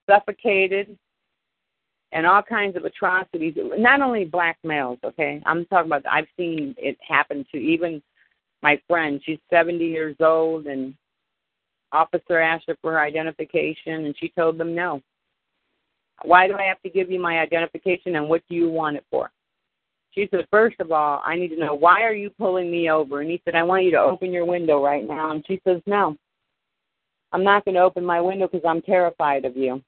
suffocated, 0.09 0.97
and 2.11 2.25
all 2.25 2.41
kinds 2.41 2.75
of 2.75 2.85
atrocities. 2.85 3.55
Not 3.77 4.01
only 4.01 4.25
black 4.25 4.57
males, 4.63 4.99
okay? 5.03 5.41
I'm 5.45 5.65
talking 5.65 5.87
about, 5.89 6.05
I've 6.09 6.27
seen 6.37 6.75
it 6.77 6.97
happen 7.07 7.45
to 7.51 7.57
even 7.57 8.01
my 8.61 8.79
friend. 8.87 9.21
She's 9.25 9.39
70 9.49 9.83
years 9.85 10.15
old, 10.19 10.67
and 10.67 10.93
officer 11.91 12.39
asked 12.39 12.65
her 12.67 12.77
for 12.81 12.91
her 12.93 12.99
identification, 12.99 14.05
and 14.05 14.15
she 14.17 14.29
told 14.29 14.57
them 14.57 14.75
no. 14.75 15.01
Why 16.23 16.47
do 16.47 16.55
I 16.55 16.63
have 16.63 16.81
to 16.83 16.89
give 16.89 17.09
you 17.09 17.19
my 17.19 17.39
identification, 17.39 18.15
and 18.15 18.27
what 18.29 18.43
do 18.49 18.55
you 18.55 18.69
want 18.69 18.97
it 18.97 19.05
for? 19.09 19.31
She 20.11 20.27
said, 20.29 20.45
first 20.51 20.79
of 20.81 20.91
all, 20.91 21.21
I 21.25 21.35
need 21.35 21.49
to 21.49 21.59
know 21.59 21.73
why 21.73 22.01
are 22.01 22.13
you 22.13 22.29
pulling 22.31 22.69
me 22.69 22.89
over? 22.89 23.21
And 23.21 23.29
he 23.29 23.41
said, 23.45 23.55
I 23.55 23.63
want 23.63 23.85
you 23.85 23.91
to 23.91 23.99
open 23.99 24.31
your 24.31 24.45
window 24.45 24.83
right 24.83 25.07
now. 25.07 25.31
And 25.31 25.43
she 25.47 25.61
says, 25.65 25.81
no. 25.85 26.17
I'm 27.31 27.45
not 27.45 27.63
going 27.63 27.75
to 27.75 27.81
open 27.81 28.03
my 28.03 28.19
window 28.19 28.49
because 28.51 28.67
I'm 28.67 28.81
terrified 28.81 29.45
of 29.45 29.55
you. 29.55 29.81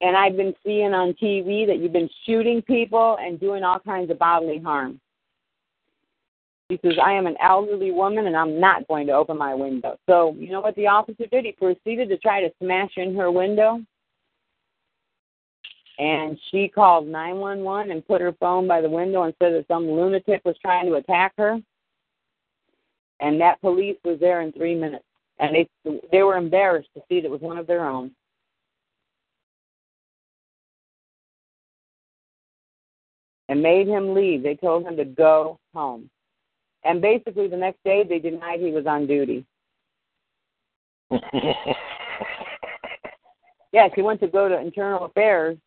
And 0.00 0.16
I've 0.16 0.36
been 0.36 0.54
seeing 0.64 0.94
on 0.94 1.12
TV 1.14 1.66
that 1.66 1.78
you've 1.78 1.92
been 1.92 2.08
shooting 2.26 2.62
people 2.62 3.18
and 3.20 3.38
doing 3.38 3.62
all 3.62 3.78
kinds 3.78 4.10
of 4.10 4.18
bodily 4.18 4.58
harm. 4.58 5.00
He 6.68 6.78
says, 6.82 6.94
I 7.04 7.12
am 7.12 7.26
an 7.26 7.36
elderly 7.42 7.90
woman 7.90 8.26
and 8.26 8.36
I'm 8.36 8.60
not 8.60 8.86
going 8.88 9.06
to 9.08 9.12
open 9.12 9.36
my 9.36 9.54
window. 9.54 9.98
So, 10.08 10.34
you 10.38 10.50
know 10.50 10.60
what 10.60 10.76
the 10.76 10.86
officer 10.86 11.26
did? 11.30 11.44
He 11.44 11.52
proceeded 11.52 12.08
to 12.08 12.18
try 12.18 12.40
to 12.40 12.52
smash 12.62 12.92
in 12.96 13.14
her 13.16 13.30
window. 13.30 13.80
And 15.98 16.38
she 16.50 16.68
called 16.68 17.06
911 17.06 17.90
and 17.90 18.06
put 18.06 18.22
her 18.22 18.32
phone 18.40 18.66
by 18.66 18.80
the 18.80 18.88
window 18.88 19.24
and 19.24 19.34
said 19.38 19.52
that 19.52 19.66
some 19.68 19.84
lunatic 19.84 20.40
was 20.44 20.56
trying 20.62 20.86
to 20.86 20.94
attack 20.94 21.34
her. 21.36 21.58
And 23.18 23.38
that 23.40 23.60
police 23.60 23.98
was 24.04 24.18
there 24.18 24.40
in 24.40 24.52
three 24.52 24.74
minutes 24.74 25.04
and 25.40 25.54
they 25.54 25.68
they 26.12 26.22
were 26.22 26.36
embarrassed 26.36 26.90
to 26.94 27.02
see 27.08 27.20
that 27.20 27.26
it 27.26 27.30
was 27.30 27.40
one 27.40 27.58
of 27.58 27.66
their 27.66 27.86
own. 27.86 28.12
And 33.50 33.62
made 33.62 33.88
him 33.88 34.14
leave. 34.14 34.42
They 34.44 34.54
told 34.54 34.86
him 34.86 34.96
to 34.96 35.04
go 35.04 35.58
home. 35.74 36.08
And 36.84 37.02
basically 37.02 37.48
the 37.48 37.56
next 37.56 37.82
day 37.84 38.04
they 38.08 38.20
denied 38.20 38.60
he 38.60 38.70
was 38.70 38.86
on 38.86 39.08
duty. 39.08 39.44
yes, 43.72 43.90
he 43.96 44.02
went 44.02 44.20
to 44.20 44.28
go 44.28 44.48
to 44.48 44.58
internal 44.58 45.04
affairs. 45.04 45.58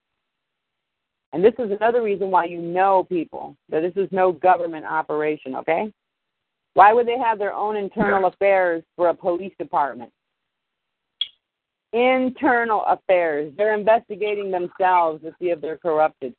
And 1.33 1.43
this 1.43 1.53
is 1.59 1.71
another 1.71 2.01
reason 2.01 2.31
why 2.31 2.45
you 2.45 2.61
know 2.61 3.03
people 3.03 3.57
that 3.69 3.81
this 3.81 3.91
is 3.97 4.07
no 4.11 4.31
government 4.31 4.85
operation, 4.85 5.55
okay? 5.57 5.91
Why 6.75 6.93
would 6.93 7.05
they 7.05 7.17
have 7.17 7.37
their 7.37 7.53
own 7.53 7.75
internal 7.75 8.27
affairs 8.27 8.81
for 8.95 9.09
a 9.09 9.13
police 9.13 9.53
department? 9.59 10.11
Internal 11.91 12.85
affairs. 12.85 13.53
They're 13.57 13.77
investigating 13.77 14.51
themselves 14.51 15.21
to 15.23 15.35
see 15.37 15.49
if 15.49 15.59
they're 15.59 15.77
corrupted. 15.77 16.33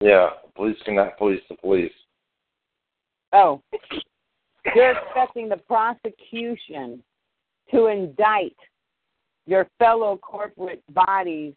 Yeah, 0.00 0.30
police 0.54 0.78
cannot 0.84 1.18
police 1.18 1.42
the 1.48 1.56
police. 1.56 1.92
Oh, 3.32 3.62
they're 4.74 4.98
expecting 4.98 5.48
the 5.48 5.58
prosecution 5.58 7.02
to 7.70 7.86
indict 7.86 8.56
your 9.46 9.68
fellow 9.78 10.16
corporate 10.16 10.82
bodies 10.92 11.54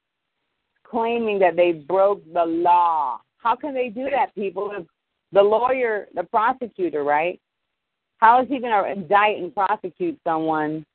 claiming 0.84 1.40
that 1.40 1.56
they 1.56 1.72
broke 1.72 2.22
the 2.34 2.46
law. 2.46 3.20
How 3.38 3.56
can 3.56 3.74
they 3.74 3.90
do 3.90 4.10
that, 4.12 4.36
people, 4.36 4.72
if 4.78 4.86
the 5.32 5.42
lawyer, 5.42 6.08
the 6.14 6.24
prosecutor, 6.24 7.04
right? 7.04 7.40
How 8.18 8.42
is 8.42 8.48
he 8.48 8.60
going 8.60 8.72
to 8.72 8.92
indict 8.92 9.38
and 9.38 9.54
prosecute 9.54 10.20
someone 10.24 10.86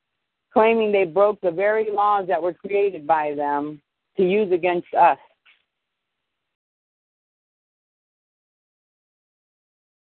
claiming 0.53 0.92
they 0.92 1.05
broke 1.05 1.40
the 1.40 1.51
very 1.51 1.90
laws 1.90 2.26
that 2.28 2.40
were 2.40 2.55
created 2.55 3.07
by 3.07 3.34
them 3.34 3.82
to 4.16 4.22
use 4.22 4.53
against 4.53 4.86
us? 4.94 5.18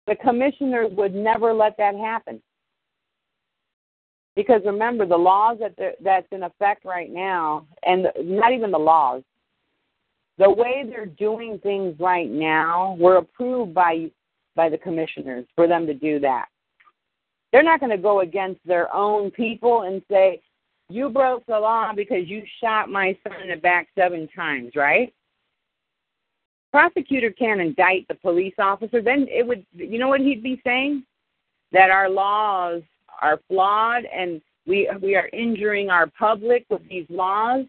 The 0.07 0.15
commissioners 0.15 0.91
would 0.93 1.13
never 1.13 1.53
let 1.53 1.77
that 1.77 1.95
happen. 1.95 2.41
Because 4.35 4.61
remember, 4.65 5.05
the 5.05 5.17
laws 5.17 5.57
that 5.59 5.97
that's 6.01 6.27
in 6.31 6.43
effect 6.43 6.85
right 6.85 7.11
now, 7.11 7.65
and 7.83 8.07
not 8.23 8.53
even 8.53 8.71
the 8.71 8.77
laws, 8.77 9.23
the 10.37 10.49
way 10.49 10.85
they're 10.87 11.07
doing 11.07 11.59
things 11.59 11.99
right 11.99 12.29
now 12.29 12.95
were 12.99 13.17
approved 13.17 13.73
by 13.73 14.09
by 14.55 14.69
the 14.69 14.77
commissioners 14.77 15.45
for 15.55 15.67
them 15.67 15.85
to 15.87 15.93
do 15.93 16.19
that. 16.19 16.45
They're 17.51 17.63
not 17.63 17.79
going 17.79 17.91
to 17.91 17.97
go 17.97 18.21
against 18.21 18.59
their 18.65 18.93
own 18.93 19.31
people 19.31 19.83
and 19.83 20.01
say, 20.09 20.41
you 20.89 21.09
broke 21.09 21.45
the 21.45 21.59
law 21.59 21.93
because 21.93 22.27
you 22.27 22.43
shot 22.61 22.89
my 22.89 23.17
son 23.23 23.41
in 23.41 23.49
the 23.49 23.55
back 23.55 23.87
seven 23.95 24.27
times, 24.35 24.71
right? 24.75 25.13
Prosecutor 26.77 27.31
can't 27.31 27.59
indict 27.59 28.07
the 28.07 28.13
police 28.13 28.53
officer. 28.59 29.01
Then 29.01 29.25
it 29.31 29.47
would, 29.47 29.65
you 29.73 29.97
know 29.97 30.09
what 30.09 30.21
he'd 30.21 30.43
be 30.43 30.61
saying? 30.63 31.03
That 31.71 31.89
our 31.89 32.07
laws 32.07 32.83
are 33.19 33.39
flawed 33.47 34.03
and 34.05 34.39
we 34.67 34.87
we 35.01 35.15
are 35.15 35.27
injuring 35.33 35.89
our 35.89 36.05
public 36.05 36.67
with 36.69 36.87
these 36.87 37.07
laws 37.09 37.65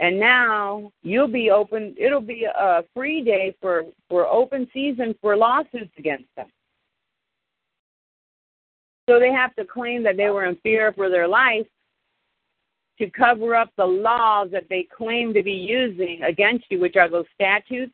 and 0.00 0.18
now 0.18 0.90
you'll 1.04 1.28
be 1.28 1.52
open 1.52 1.94
it'll 1.96 2.20
be 2.20 2.48
a 2.52 2.82
free 2.92 3.22
day 3.22 3.54
for 3.60 3.84
for 4.08 4.26
open 4.26 4.68
season 4.74 5.14
for 5.20 5.36
lawsuits 5.36 5.92
against 5.96 6.26
them 6.34 6.48
so 9.08 9.20
they 9.20 9.30
have 9.30 9.54
to 9.54 9.64
claim 9.64 10.02
that 10.02 10.16
they 10.16 10.30
were 10.30 10.46
in 10.46 10.56
fear 10.64 10.92
for 10.94 11.08
their 11.08 11.28
life 11.28 11.66
to 12.98 13.08
cover 13.10 13.54
up 13.54 13.70
the 13.76 13.86
laws 13.86 14.48
that 14.50 14.68
they 14.68 14.84
claim 14.96 15.32
to 15.32 15.44
be 15.44 15.52
using 15.52 16.24
against 16.24 16.64
you 16.70 16.80
which 16.80 16.96
are 16.96 17.08
those 17.08 17.26
statutes 17.36 17.92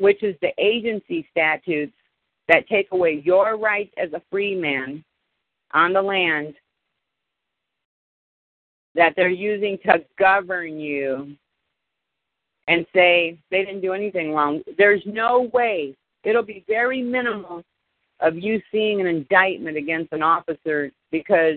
which 0.00 0.22
is 0.22 0.34
the 0.40 0.52
agency 0.58 1.26
statutes 1.30 1.92
that 2.48 2.66
take 2.68 2.88
away 2.90 3.22
your 3.24 3.56
rights 3.58 3.92
as 3.96 4.12
a 4.12 4.22
free 4.30 4.56
man 4.56 5.04
on 5.72 5.92
the 5.92 6.02
land 6.02 6.54
that 8.94 9.12
they're 9.14 9.28
using 9.28 9.78
to 9.84 10.02
govern 10.18 10.80
you 10.80 11.36
and 12.66 12.86
say 12.94 13.38
they 13.50 13.64
didn't 13.64 13.82
do 13.82 13.92
anything 13.92 14.32
wrong. 14.32 14.62
There's 14.78 15.02
no 15.04 15.50
way, 15.52 15.94
it'll 16.24 16.42
be 16.42 16.64
very 16.66 17.02
minimal 17.02 17.62
of 18.20 18.36
you 18.36 18.60
seeing 18.72 19.00
an 19.00 19.06
indictment 19.06 19.76
against 19.76 20.12
an 20.12 20.22
officer 20.22 20.90
because 21.10 21.56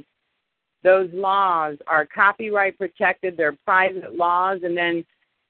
those 0.83 1.09
laws 1.13 1.77
are 1.87 2.05
copyright 2.05 2.77
protected, 2.77 3.37
they're 3.37 3.57
private 3.65 4.15
laws, 4.15 4.59
and 4.63 4.75
then 4.75 5.05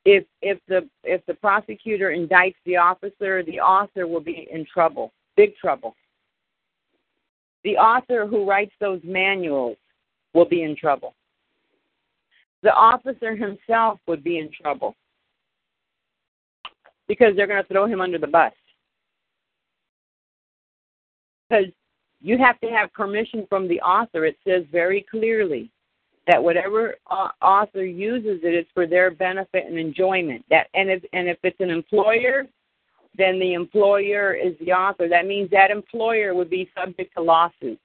if 0.06 0.26
if 0.42 0.60
the 0.68 0.88
if 1.04 1.26
the 1.26 1.34
prosecutor 1.36 2.10
indicts 2.10 2.56
the 2.66 2.78
officer, 2.78 3.44
the 3.44 3.60
author 3.60 4.08
will 4.08 4.22
be 4.22 4.48
in 4.52 4.66
trouble, 4.66 5.14
big 5.38 5.56
trouble. 5.56 5.96
The 7.64 7.78
author 7.78 8.28
who 8.28 8.48
writes 8.48 8.74
those 8.80 9.00
manuals 9.04 9.78
will 10.34 10.46
be 10.46 10.64
in 10.64 10.76
trouble 10.76 11.16
the 12.64 12.74
officer 12.74 13.36
himself 13.36 14.00
would 14.08 14.24
be 14.24 14.40
in 14.40 14.50
trouble 14.50 14.96
because 17.08 17.36
they're 17.36 17.48
going 17.48 17.62
to 17.62 17.68
throw 17.68 17.86
him 17.86 18.02
under 18.02 18.18
the 18.18 18.26
bus. 18.26 18.54
Because 21.50 21.66
you 22.22 22.38
have 22.38 22.60
to 22.62 22.68
have 22.68 22.92
permission 22.94 23.46
from 23.50 23.68
the 23.68 23.82
author. 23.82 24.26
It 24.26 24.38
says 24.48 24.64
very 24.72 25.06
clearly 25.12 25.70
that 26.28 26.42
whatever 26.42 26.96
author 27.42 27.84
uses 27.84 28.40
it 28.44 28.54
is 28.54 28.66
for 28.74 28.88
their 28.88 29.12
benefit 29.12 29.66
and 29.66 29.78
enjoyment. 29.78 30.46
That 30.50 30.68
and 30.74 30.90
if 30.90 31.04
and 31.14 31.28
if 31.28 31.38
it's 31.44 31.60
an 31.60 31.70
employer, 31.70 32.46
then 33.18 33.40
the 33.40 33.54
employer 33.54 34.34
is 34.34 34.54
the 34.60 34.72
author. 34.72 35.08
That 35.10 35.26
means 35.26 35.50
that 35.52 35.72
employer 35.72 36.34
would 36.34 36.50
be 36.50 36.70
subject 36.76 37.14
to 37.16 37.24
lawsuit. 37.24 37.80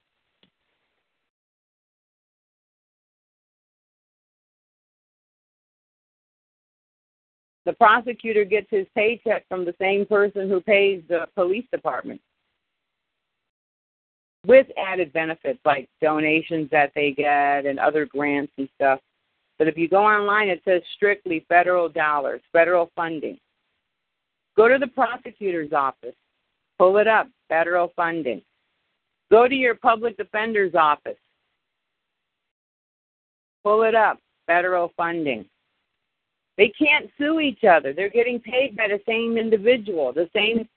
the 7.69 7.75
prosecutor 7.75 8.45
gets 8.45 8.65
his 8.71 8.87
paycheck 8.95 9.47
from 9.47 9.63
the 9.63 9.75
same 9.79 10.03
person 10.03 10.49
who 10.49 10.59
pays 10.59 11.03
the 11.07 11.27
police 11.35 11.65
department. 11.71 12.19
With 14.45 14.67
added 14.77 15.11
benefits 15.13 15.59
like 15.65 15.89
donations 16.01 16.69
that 16.71 16.91
they 16.95 17.11
get 17.11 17.65
and 17.65 17.79
other 17.79 18.05
grants 18.05 18.51
and 18.57 18.69
stuff. 18.75 18.99
But 19.57 19.67
if 19.67 19.77
you 19.77 19.89
go 19.89 20.03
online, 20.03 20.47
it 20.47 20.61
says 20.63 20.81
strictly 20.95 21.45
federal 21.49 21.89
dollars, 21.89 22.41
federal 22.53 22.89
funding. 22.95 23.37
Go 24.55 24.67
to 24.67 24.77
the 24.77 24.87
prosecutor's 24.87 25.73
office, 25.73 26.15
pull 26.77 26.97
it 26.97 27.07
up, 27.07 27.27
federal 27.49 27.91
funding. 27.95 28.41
Go 29.29 29.47
to 29.47 29.55
your 29.55 29.75
public 29.75 30.17
defender's 30.17 30.73
office, 30.75 31.17
pull 33.63 33.83
it 33.83 33.95
up, 33.95 34.19
federal 34.47 34.91
funding. 34.97 35.45
They 36.57 36.73
can't 36.77 37.09
sue 37.17 37.39
each 37.39 37.63
other. 37.63 37.93
They're 37.93 38.09
getting 38.09 38.39
paid 38.39 38.75
by 38.75 38.87
the 38.87 38.99
same 39.05 39.37
individual, 39.37 40.11
the 40.11 40.29
same 40.35 40.67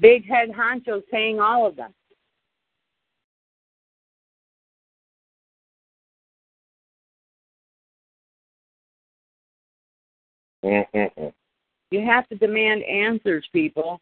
big 0.00 0.26
head 0.28 0.50
honchos 0.50 1.02
paying 1.10 1.40
all 1.40 1.66
of 1.66 1.76
them. 1.76 1.94
You 10.64 12.04
have 12.06 12.28
to 12.28 12.36
demand 12.36 12.82
answers, 12.82 13.46
people. 13.52 14.00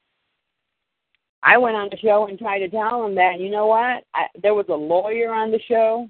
I 1.42 1.58
went 1.58 1.76
on 1.76 1.88
the 1.90 1.98
show 1.98 2.28
and 2.28 2.38
tried 2.38 2.60
to 2.60 2.68
tell 2.68 3.02
them 3.02 3.14
that, 3.16 3.40
you 3.40 3.50
know 3.50 3.66
what? 3.66 4.04
I, 4.14 4.26
there 4.40 4.54
was 4.54 4.66
a 4.68 4.74
lawyer 4.74 5.34
on 5.34 5.50
the 5.50 5.60
show 5.68 6.08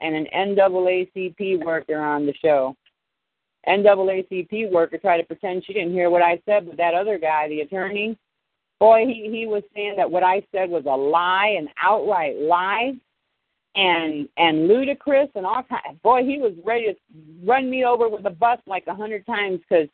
and 0.00 0.14
an 0.14 0.26
NAACP 0.34 1.64
worker 1.64 1.98
on 1.98 2.26
the 2.26 2.34
show. 2.34 2.76
NAACP 3.66 4.70
worker 4.70 4.98
tried 4.98 5.18
to 5.18 5.24
pretend 5.24 5.64
she 5.64 5.72
didn't 5.72 5.92
hear 5.92 6.10
what 6.10 6.20
I 6.20 6.40
said, 6.44 6.66
but 6.66 6.76
that 6.76 6.92
other 6.92 7.18
guy, 7.18 7.48
the 7.48 7.60
attorney, 7.60 8.18
boy, 8.78 9.06
he, 9.06 9.30
he 9.32 9.46
was 9.46 9.62
saying 9.74 9.94
that 9.96 10.10
what 10.10 10.22
I 10.22 10.42
said 10.52 10.68
was 10.68 10.84
a 10.84 10.96
lie, 10.96 11.56
an 11.58 11.68
outright 11.82 12.36
lie, 12.36 12.92
and 13.76 14.28
and 14.36 14.68
ludicrous 14.68 15.28
and 15.34 15.44
all 15.44 15.62
kind. 15.62 16.00
Boy, 16.02 16.22
he 16.24 16.38
was 16.38 16.52
ready 16.64 16.86
to 16.86 16.94
run 17.44 17.68
me 17.70 17.84
over 17.84 18.08
with 18.08 18.24
a 18.26 18.30
bus 18.30 18.58
like 18.66 18.86
a 18.86 18.94
hundred 18.94 19.26
times 19.26 19.60
because 19.68 19.88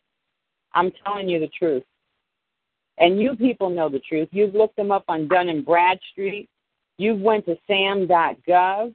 I'm 0.74 0.93
telling 1.05 1.28
you 1.28 1.41
the 1.41 1.49
truth. 1.49 1.83
And 2.99 3.20
you 3.20 3.35
people 3.35 3.70
know 3.70 3.89
the 3.89 4.01
truth. 4.01 4.28
You've 4.31 4.55
looked 4.55 4.76
them 4.76 4.91
up 4.91 5.05
on 5.09 5.26
Dun 5.26 5.49
and 5.49 5.64
Bradstreet. 5.64 6.49
You've 6.99 7.20
went 7.20 7.47
to 7.47 7.57
sam.gov. 7.66 8.95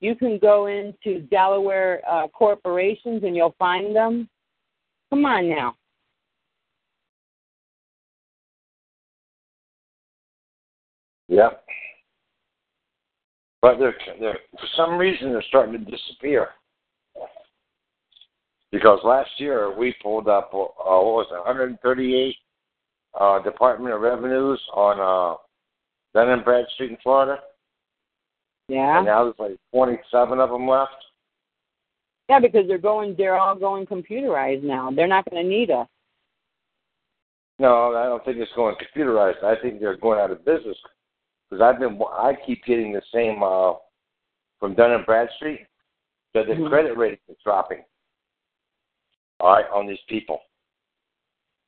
You 0.00 0.14
can 0.14 0.38
go 0.38 0.66
into 0.66 1.20
Delaware 1.22 2.00
uh, 2.08 2.28
corporations 2.28 3.24
and 3.24 3.36
you'll 3.36 3.54
find 3.58 3.94
them. 3.94 4.28
Come 5.10 5.26
on 5.26 5.48
now. 5.48 5.74
Yep. 11.28 11.67
But 13.60 13.78
they're, 13.78 13.94
they're 14.20 14.38
for 14.52 14.66
some 14.76 14.96
reason 14.96 15.32
they're 15.32 15.42
starting 15.48 15.72
to 15.72 15.90
disappear. 15.90 16.48
Because 18.70 19.00
last 19.02 19.30
year 19.38 19.76
we 19.76 19.94
pulled 20.02 20.28
up 20.28 20.50
uh, 20.52 20.58
what 20.58 21.04
was 21.04 21.26
it, 21.30 21.36
138 21.36 22.36
uh, 23.18 23.42
Department 23.42 23.94
of 23.94 24.00
Revenues 24.00 24.60
on 24.74 25.00
uh, 25.00 25.36
Dun 26.14 26.30
and 26.30 26.44
Bradstreet 26.44 26.90
in 26.90 26.96
Florida. 27.02 27.38
Yeah. 28.68 28.98
And 28.98 29.06
now 29.06 29.24
there's 29.24 29.34
like 29.38 29.58
27 29.72 30.38
of 30.38 30.50
them 30.50 30.68
left. 30.68 30.92
Yeah, 32.28 32.40
because 32.40 32.68
they're 32.68 32.76
going. 32.76 33.14
They're 33.16 33.38
all 33.38 33.54
going 33.54 33.86
computerized 33.86 34.62
now. 34.62 34.90
They're 34.94 35.06
not 35.06 35.28
going 35.30 35.42
to 35.42 35.48
need 35.48 35.70
us. 35.70 35.88
No, 37.58 37.94
I 37.94 38.04
don't 38.04 38.22
think 38.24 38.36
it's 38.36 38.52
going 38.54 38.76
computerized. 38.76 39.42
I 39.42 39.60
think 39.62 39.80
they're 39.80 39.96
going 39.96 40.20
out 40.20 40.30
of 40.30 40.44
business 40.44 40.76
because 41.48 41.62
I've 41.62 41.78
been. 41.80 42.00
I 42.12 42.34
keep 42.46 42.64
getting 42.64 42.92
the 42.92 43.02
same 43.12 43.42
uh, 43.42 43.74
from 44.60 44.74
Dun 44.74 44.92
and 44.92 45.06
Bradstreet 45.06 45.66
that 46.34 46.46
the 46.46 46.54
Mhm. 46.54 46.68
credit 46.68 46.96
rating 46.96 47.20
is 47.28 47.36
dropping. 47.42 47.84
All 49.40 49.52
right, 49.52 49.68
on 49.70 49.86
these 49.86 50.00
people. 50.08 50.42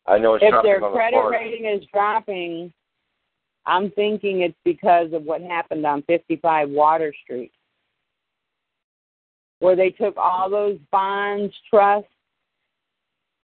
I 0.07 0.19
know 0.19 0.35
it's 0.35 0.45
if 0.45 0.63
their 0.63 0.81
the 0.81 0.91
credit 0.91 1.21
Florida. 1.21 1.39
rating 1.39 1.67
is 1.67 1.85
dropping, 1.87 2.73
I'm 3.67 3.91
thinking 3.93 4.41
it's 4.41 4.59
because 4.65 5.13
of 5.13 5.25
what 5.25 5.41
happened 5.41 5.87
on 5.87 6.03
55 6.03 6.71
Water 6.71 7.13
Street, 7.23 7.53
where 9.61 9.77
they 9.77 9.91
took 9.91 10.17
all 10.17 10.51
those 10.51 10.79
bonds, 10.91 11.57
trusts, 11.69 12.11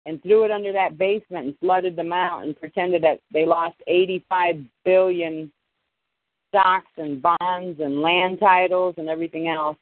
and 0.06 0.22
threw 0.22 0.44
it 0.44 0.52
under 0.52 0.72
that 0.72 0.98
basement 0.98 1.48
and 1.48 1.60
flooded 1.60 1.96
them 1.96 2.14
out 2.14 2.44
and 2.44 2.58
pretended 2.60 3.04
that 3.04 3.20
they 3.32 3.46
lost 3.46 3.76
85 3.88 4.64
billion 4.86 5.52
stocks 6.54 6.92
and 6.98 7.22
bonds 7.22 7.80
and 7.80 8.02
land 8.02 8.40
titles 8.40 8.96
and 8.98 9.10
everything 9.10 9.48
else. 9.48 9.78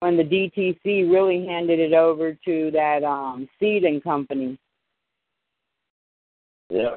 When 0.00 0.16
the 0.16 0.24
DTC 0.24 1.10
really 1.10 1.46
handed 1.46 1.78
it 1.78 1.94
over 1.94 2.36
to 2.44 2.70
that 2.72 3.04
um, 3.04 3.48
seeding 3.58 4.00
company. 4.00 4.58
Yeah. 6.68 6.96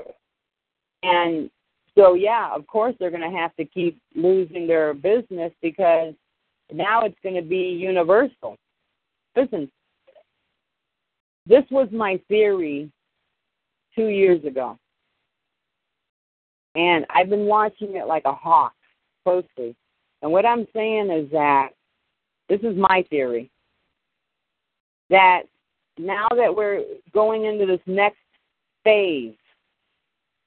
And 1.03 1.49
so, 1.95 2.15
yeah, 2.15 2.49
of 2.53 2.68
course, 2.68 2.95
they're 2.99 3.11
going 3.11 3.30
to 3.32 3.38
have 3.38 3.55
to 3.55 3.65
keep 3.65 3.99
losing 4.15 4.68
their 4.68 4.93
business 4.93 5.53
because 5.61 6.13
now 6.74 7.05
it's 7.05 7.18
going 7.24 7.36
to 7.36 7.41
be 7.41 7.78
universal. 7.80 8.57
Listen, 9.36 9.72
this 11.45 11.63
was 11.72 11.88
my 11.91 12.20
theory 12.28 12.91
two 13.95 14.07
years 14.07 14.43
ago. 14.43 14.78
And 16.78 17.05
I've 17.09 17.30
been 17.30 17.47
watching 17.47 17.95
it 17.95 18.05
like 18.07 18.23
a 18.25 18.34
hawk 18.34 18.73
closely. 19.25 19.75
And 20.21 20.32
what 20.32 20.45
I'm 20.45 20.67
saying 20.73 21.09
is 21.11 21.30
that 21.32 21.69
this 22.47 22.61
is 22.61 22.78
my 22.78 23.03
theory 23.09 23.49
that 25.09 25.43
now 25.97 26.28
that 26.36 26.55
we're 26.55 26.84
going 27.13 27.45
into 27.45 27.65
this 27.65 27.82
next 27.88 28.17
phase, 28.84 29.34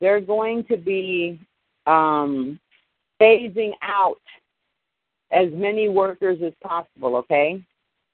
they're 0.01 0.21
going 0.21 0.65
to 0.65 0.77
be 0.77 1.41
um, 1.87 2.61
phasing 3.21 3.73
out 3.83 4.21
as 5.33 5.49
many 5.53 5.89
workers 5.89 6.39
as 6.45 6.53
possible, 6.63 7.17
okay? 7.17 7.63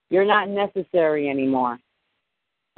You're 0.08 0.24
not 0.24 0.48
necessary 0.48 1.28
anymore. 1.28 1.78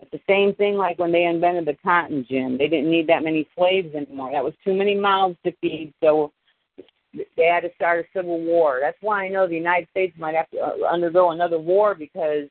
It's 0.01 0.11
the 0.13 0.21
same 0.29 0.55
thing 0.55 0.77
like 0.77 0.99
when 0.99 1.13
they 1.13 1.25
invented 1.25 1.67
the 1.67 1.77
cotton 1.83 2.25
gin. 2.29 2.57
They 2.57 2.69
didn't 2.69 2.91
need 2.91 3.09
that 3.09 3.25
many 3.25 3.49
slaves 3.57 3.95
anymore. 3.95 4.31
That 4.33 4.45
was 4.45 4.55
too 4.65 4.75
many 4.75 4.95
mouths 4.95 5.37
to 5.45 5.53
feed, 5.61 5.93
so 6.03 6.33
they 7.37 7.47
had 7.47 7.61
to 7.61 7.75
start 7.75 8.05
a 8.05 8.19
civil 8.19 8.41
war. 8.41 8.79
That's 8.81 8.99
why 9.01 9.25
I 9.25 9.29
know 9.29 9.47
the 9.47 9.55
United 9.55 9.89
States 9.91 10.17
might 10.19 10.35
have 10.35 10.49
to 10.51 10.59
uh, 10.59 10.89
undergo 10.89 11.31
another 11.31 11.59
war 11.59 11.95
because 11.95 12.49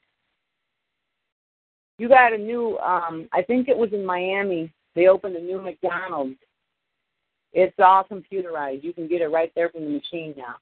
you 1.98 2.10
got 2.10 2.34
a 2.34 2.38
new, 2.38 2.78
um, 2.80 3.28
I 3.34 3.42
think 3.42 3.70
it 3.70 3.78
was 3.78 3.94
in 3.94 4.06
Miami, 4.06 4.72
they 4.96 5.08
opened 5.08 5.36
a 5.36 5.42
new 5.42 5.62
McDonald's. 5.62 6.36
It's 7.54 7.76
all 7.80 8.04
computerized. 8.04 8.84
You 8.84 8.94
can 8.94 9.08
get 9.08 9.22
it 9.22 9.28
right 9.28 9.52
there 9.56 9.70
from 9.70 9.86
the 9.86 9.90
machine 9.90 10.34
now. 10.38 10.56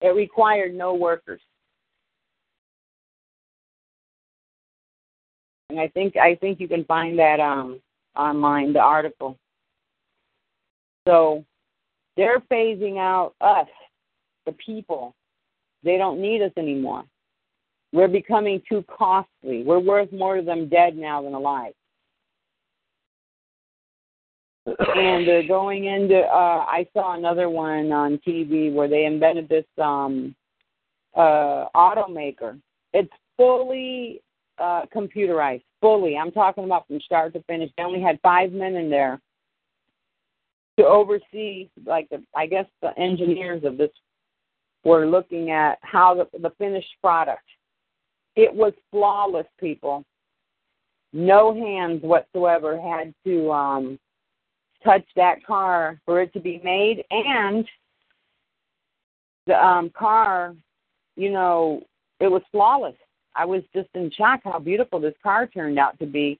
It 0.00 0.14
required 0.14 0.74
no 0.74 0.94
workers. 0.94 1.40
And 5.70 5.80
I 5.80 5.88
think 5.88 6.16
I 6.16 6.34
think 6.36 6.60
you 6.60 6.68
can 6.68 6.84
find 6.84 7.18
that 7.18 7.40
um 7.40 7.80
online, 8.16 8.72
the 8.72 8.80
article. 8.80 9.36
So 11.06 11.44
they're 12.16 12.40
phasing 12.40 12.98
out 12.98 13.34
us, 13.40 13.68
the 14.46 14.52
people. 14.52 15.14
They 15.82 15.96
don't 15.96 16.20
need 16.20 16.42
us 16.42 16.52
anymore. 16.56 17.04
We're 17.92 18.08
becoming 18.08 18.60
too 18.68 18.84
costly. 18.88 19.62
We're 19.64 19.78
worth 19.78 20.12
more 20.12 20.36
to 20.36 20.42
them 20.42 20.68
dead 20.68 20.96
now 20.96 21.22
than 21.22 21.34
alive. 21.34 21.72
and 24.66 25.26
they're 25.26 25.46
going 25.46 25.84
into 25.84 26.18
uh 26.18 26.64
I 26.66 26.86
saw 26.92 27.16
another 27.16 27.48
one 27.48 27.92
on 27.92 28.18
TV 28.26 28.72
where 28.72 28.88
they 28.88 29.04
invented 29.04 29.48
this 29.48 29.64
um 29.78 30.34
uh 31.14 31.66
automaker. 31.74 32.58
It's 32.92 33.12
fully 33.36 34.22
uh 34.58 34.82
computerized. 34.94 35.62
Fully. 35.80 36.16
I'm 36.16 36.32
talking 36.32 36.64
about 36.64 36.86
from 36.86 37.00
start 37.00 37.32
to 37.34 37.42
finish. 37.42 37.70
They 37.76 37.82
only 37.82 38.00
had 38.00 38.18
five 38.22 38.52
men 38.52 38.74
in 38.76 38.90
there 38.90 39.20
to 40.78 40.86
oversee 40.86 41.68
like 41.84 42.08
the 42.10 42.22
I 42.34 42.46
guess 42.46 42.66
the 42.82 42.98
engineers 42.98 43.64
of 43.64 43.76
this 43.76 43.90
were 44.84 45.06
looking 45.06 45.50
at 45.50 45.78
how 45.82 46.14
the, 46.14 46.38
the 46.38 46.50
finished 46.58 46.94
product. 47.00 47.42
It 48.36 48.54
was 48.54 48.72
flawless, 48.90 49.46
people. 49.58 50.04
No 51.12 51.54
hands 51.54 52.02
whatsoever 52.02 52.80
had 52.80 53.14
to 53.24 53.50
um 53.50 53.98
touch 54.84 55.04
that 55.16 55.44
car 55.44 56.00
for 56.04 56.20
it 56.20 56.32
to 56.32 56.40
be 56.40 56.60
made 56.62 57.04
and 57.10 57.66
the 59.46 59.54
um 59.54 59.90
car 59.90 60.54
you 61.16 61.30
know 61.30 61.82
it 62.20 62.28
was 62.28 62.42
flawless 62.52 62.94
I 63.36 63.44
was 63.44 63.62
just 63.74 63.88
in 63.94 64.10
shock 64.10 64.40
how 64.44 64.58
beautiful 64.58 65.00
this 65.00 65.14
car 65.22 65.46
turned 65.46 65.78
out 65.78 65.98
to 65.98 66.06
be. 66.06 66.38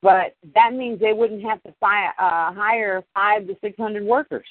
But 0.00 0.34
that 0.54 0.72
means 0.74 1.00
they 1.00 1.12
wouldn't 1.12 1.42
have 1.42 1.62
to 1.64 1.74
fi- 1.80 2.12
uh, 2.18 2.52
hire 2.52 3.02
five 3.14 3.46
to 3.48 3.56
six 3.60 3.76
hundred 3.76 4.04
workers. 4.04 4.46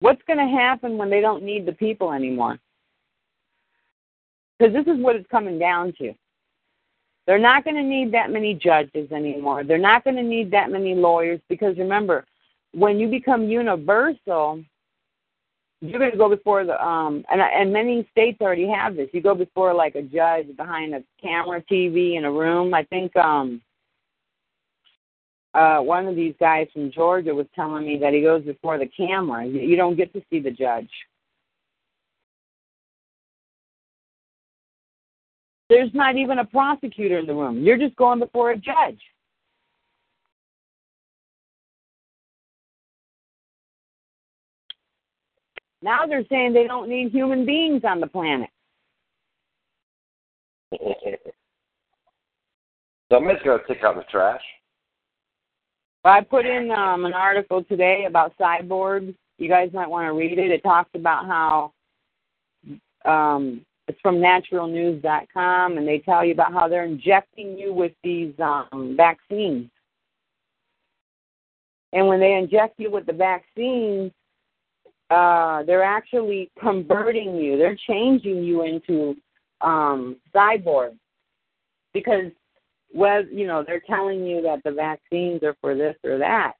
What's 0.00 0.22
going 0.26 0.38
to 0.38 0.46
happen 0.46 0.96
when 0.96 1.10
they 1.10 1.20
don't 1.20 1.42
need 1.42 1.66
the 1.66 1.72
people 1.72 2.12
anymore? 2.12 2.58
Because 4.58 4.72
this 4.72 4.86
is 4.86 5.00
what 5.00 5.16
it's 5.16 5.28
coming 5.30 5.58
down 5.58 5.92
to. 5.98 6.12
They're 7.26 7.38
not 7.38 7.62
going 7.64 7.76
to 7.76 7.82
need 7.82 8.12
that 8.12 8.30
many 8.30 8.54
judges 8.54 9.12
anymore. 9.12 9.62
They're 9.62 9.76
not 9.76 10.02
going 10.02 10.16
to 10.16 10.22
need 10.22 10.50
that 10.52 10.70
many 10.70 10.94
lawyers 10.94 11.40
because 11.48 11.76
remember, 11.76 12.24
when 12.72 12.98
you 12.98 13.08
become 13.08 13.48
universal, 13.48 14.62
you're 15.80 15.98
going 15.98 16.10
to 16.10 16.16
go 16.16 16.28
before 16.28 16.64
the 16.64 16.82
um 16.84 17.24
and 17.30 17.40
and 17.40 17.72
many 17.72 18.06
states 18.10 18.38
already 18.40 18.68
have 18.68 18.96
this. 18.96 19.08
You 19.12 19.22
go 19.22 19.34
before 19.34 19.72
like 19.74 19.94
a 19.94 20.02
judge 20.02 20.56
behind 20.56 20.94
a 20.94 21.02
camera, 21.22 21.62
TV 21.70 22.16
in 22.16 22.24
a 22.24 22.32
room. 22.32 22.74
I 22.74 22.84
think 22.84 23.14
um 23.16 23.62
uh 25.54 25.78
one 25.78 26.06
of 26.06 26.16
these 26.16 26.34
guys 26.40 26.66
from 26.72 26.90
Georgia 26.90 27.34
was 27.34 27.46
telling 27.54 27.86
me 27.86 27.98
that 27.98 28.12
he 28.12 28.22
goes 28.22 28.44
before 28.44 28.78
the 28.78 28.88
camera. 28.88 29.46
You, 29.46 29.60
you 29.60 29.76
don't 29.76 29.96
get 29.96 30.12
to 30.14 30.22
see 30.30 30.40
the 30.40 30.50
judge. 30.50 30.90
There's 35.68 35.92
not 35.92 36.16
even 36.16 36.38
a 36.38 36.44
prosecutor 36.46 37.18
in 37.18 37.26
the 37.26 37.34
room. 37.34 37.62
You're 37.62 37.76
just 37.76 37.94
going 37.96 38.18
before 38.20 38.52
a 38.52 38.56
judge. 38.56 38.98
Now 45.82 46.06
they're 46.06 46.24
saying 46.28 46.52
they 46.52 46.66
don't 46.66 46.88
need 46.88 47.12
human 47.12 47.46
beings 47.46 47.82
on 47.84 48.00
the 48.00 48.06
planet. 48.06 48.50
Somebody's 53.10 53.42
got 53.42 53.58
to 53.58 53.74
take 53.74 53.84
out 53.84 53.96
the 53.96 54.02
trash. 54.10 54.42
I 56.04 56.20
put 56.22 56.46
in 56.46 56.70
um, 56.70 57.04
an 57.04 57.12
article 57.12 57.62
today 57.64 58.04
about 58.06 58.36
cyborgs. 58.38 59.14
You 59.38 59.48
guys 59.48 59.70
might 59.72 59.88
want 59.88 60.06
to 60.06 60.12
read 60.12 60.38
it. 60.38 60.50
It 60.50 60.62
talks 60.62 60.90
about 60.94 61.26
how 61.26 61.72
um, 63.04 63.64
it's 63.86 64.00
from 64.00 64.16
naturalnews.com, 64.16 65.78
and 65.78 65.86
they 65.86 65.98
tell 65.98 66.24
you 66.24 66.32
about 66.32 66.52
how 66.52 66.68
they're 66.68 66.84
injecting 66.84 67.56
you 67.58 67.72
with 67.72 67.92
these 68.02 68.34
um, 68.38 68.94
vaccines. 68.96 69.70
And 71.92 72.06
when 72.06 72.20
they 72.20 72.34
inject 72.34 72.78
you 72.78 72.90
with 72.90 73.06
the 73.06 73.12
vaccines, 73.12 74.12
uh, 75.10 75.62
they're 75.64 75.84
actually 75.84 76.50
converting 76.60 77.36
you. 77.36 77.56
They're 77.56 77.78
changing 77.88 78.44
you 78.44 78.62
into 78.64 79.16
um, 79.60 80.16
cyborg 80.34 80.96
because, 81.94 82.30
well, 82.92 83.24
you 83.24 83.46
know, 83.46 83.64
they're 83.66 83.82
telling 83.86 84.26
you 84.26 84.42
that 84.42 84.62
the 84.64 84.72
vaccines 84.72 85.42
are 85.42 85.56
for 85.60 85.74
this 85.74 85.96
or 86.04 86.18
that, 86.18 86.52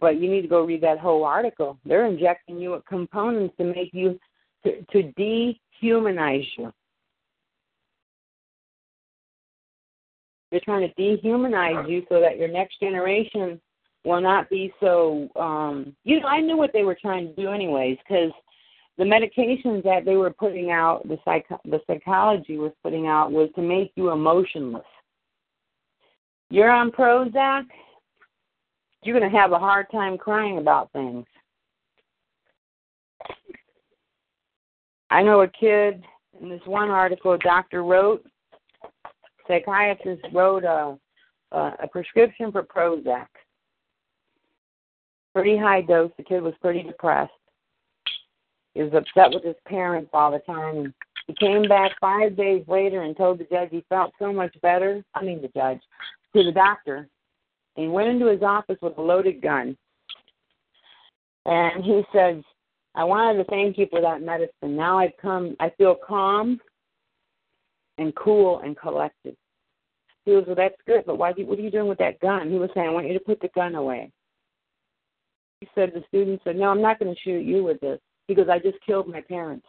but 0.00 0.20
you 0.20 0.30
need 0.30 0.42
to 0.42 0.48
go 0.48 0.64
read 0.64 0.82
that 0.82 0.98
whole 0.98 1.24
article. 1.24 1.78
They're 1.84 2.06
injecting 2.06 2.58
you 2.58 2.72
with 2.72 2.86
components 2.86 3.54
to 3.58 3.64
make 3.64 3.90
you 3.92 4.18
to, 4.64 4.82
to 4.92 5.12
dehumanize 5.82 6.46
you. 6.56 6.72
They're 10.50 10.60
trying 10.64 10.88
to 10.88 10.94
dehumanize 11.00 11.88
you 11.88 12.04
so 12.08 12.20
that 12.20 12.38
your 12.38 12.48
next 12.48 12.80
generation 12.80 13.60
will 14.04 14.20
not 14.20 14.48
be 14.48 14.72
so 14.80 15.28
um 15.36 15.94
you 16.04 16.20
know 16.20 16.26
i 16.26 16.40
knew 16.40 16.56
what 16.56 16.72
they 16.72 16.84
were 16.84 16.96
trying 17.00 17.26
to 17.26 17.34
do 17.34 17.50
anyways 17.50 17.98
because 17.98 18.32
the 19.00 19.04
medications 19.04 19.82
that 19.82 20.04
they 20.04 20.16
were 20.16 20.30
putting 20.30 20.70
out 20.70 21.08
the 21.08 21.18
psych 21.24 21.46
the 21.64 21.80
psychology 21.86 22.58
was 22.58 22.72
putting 22.82 23.06
out 23.06 23.32
was 23.32 23.48
to 23.54 23.62
make 23.62 23.92
you 23.94 24.10
emotionless. 24.10 24.84
You're 26.50 26.70
on 26.70 26.90
prozac 26.90 27.64
you're 29.02 29.18
going 29.18 29.30
to 29.30 29.38
have 29.38 29.52
a 29.52 29.58
hard 29.58 29.86
time 29.90 30.18
crying 30.18 30.58
about 30.58 30.92
things. 30.92 31.24
I 35.08 35.22
know 35.22 35.40
a 35.40 35.48
kid 35.48 36.04
in 36.38 36.50
this 36.50 36.60
one 36.66 36.90
article 36.90 37.32
a 37.32 37.38
doctor 37.38 37.82
wrote 37.82 38.24
psychiatrist 39.48 40.22
wrote 40.34 40.64
a 40.64 40.98
a, 41.52 41.72
a 41.84 41.88
prescription 41.88 42.52
for 42.52 42.62
prozac 42.62 43.26
pretty 45.34 45.56
high 45.56 45.82
dose. 45.82 46.10
The 46.16 46.24
kid 46.24 46.42
was 46.42 46.54
pretty 46.60 46.82
depressed. 46.82 47.32
He 48.74 48.82
was 48.82 48.92
upset 48.94 49.32
with 49.32 49.44
his 49.44 49.56
parents 49.66 50.10
all 50.12 50.30
the 50.30 50.38
time. 50.40 50.94
He 51.26 51.34
came 51.34 51.62
back 51.68 51.92
five 52.00 52.36
days 52.36 52.64
later 52.66 53.02
and 53.02 53.16
told 53.16 53.38
the 53.38 53.44
judge 53.44 53.68
he 53.70 53.84
felt 53.88 54.12
so 54.18 54.32
much 54.32 54.54
better. 54.62 55.04
I 55.14 55.22
mean, 55.22 55.42
the 55.42 55.48
judge, 55.48 55.80
to 56.34 56.44
the 56.44 56.52
doctor. 56.52 57.08
He 57.76 57.88
went 57.88 58.08
into 58.08 58.26
his 58.26 58.42
office 58.42 58.78
with 58.82 58.98
a 58.98 59.02
loaded 59.02 59.40
gun. 59.40 59.76
And 61.46 61.84
he 61.84 62.02
said, 62.12 62.42
I 62.94 63.04
wanted 63.04 63.38
to 63.38 63.44
thank 63.50 63.78
you 63.78 63.86
for 63.90 64.00
that 64.00 64.22
medicine. 64.22 64.76
Now 64.76 64.98
I've 64.98 65.16
come, 65.20 65.56
I 65.60 65.70
feel 65.78 65.96
calm 66.06 66.60
and 67.98 68.14
cool 68.16 68.60
and 68.60 68.76
collected. 68.76 69.36
He 70.24 70.32
was, 70.32 70.44
well, 70.46 70.56
that's 70.56 70.74
good, 70.86 71.04
but 71.06 71.16
why? 71.16 71.32
What 71.32 71.58
are 71.58 71.62
you 71.62 71.70
doing 71.70 71.88
with 71.88 71.98
that 71.98 72.20
gun? 72.20 72.50
He 72.50 72.58
was 72.58 72.70
saying, 72.74 72.88
I 72.88 72.92
want 72.92 73.06
you 73.06 73.14
to 73.14 73.24
put 73.24 73.40
the 73.40 73.48
gun 73.54 73.74
away. 73.74 74.10
He 75.60 75.68
said, 75.74 75.92
the 75.94 76.02
student 76.08 76.40
said, 76.42 76.56
No, 76.56 76.70
I'm 76.70 76.80
not 76.80 76.98
going 76.98 77.14
to 77.14 77.20
shoot 77.20 77.40
you 77.40 77.62
with 77.62 77.80
this. 77.80 78.00
He 78.28 78.34
goes, 78.34 78.48
I 78.50 78.58
just 78.58 78.78
killed 78.84 79.08
my 79.08 79.20
parents. 79.20 79.66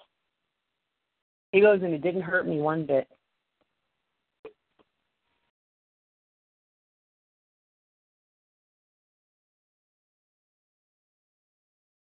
He 1.51 1.59
goes, 1.59 1.81
and 1.83 1.93
it 1.93 2.01
didn't 2.01 2.21
hurt 2.21 2.47
me 2.47 2.59
one 2.59 2.85
bit. 2.85 3.07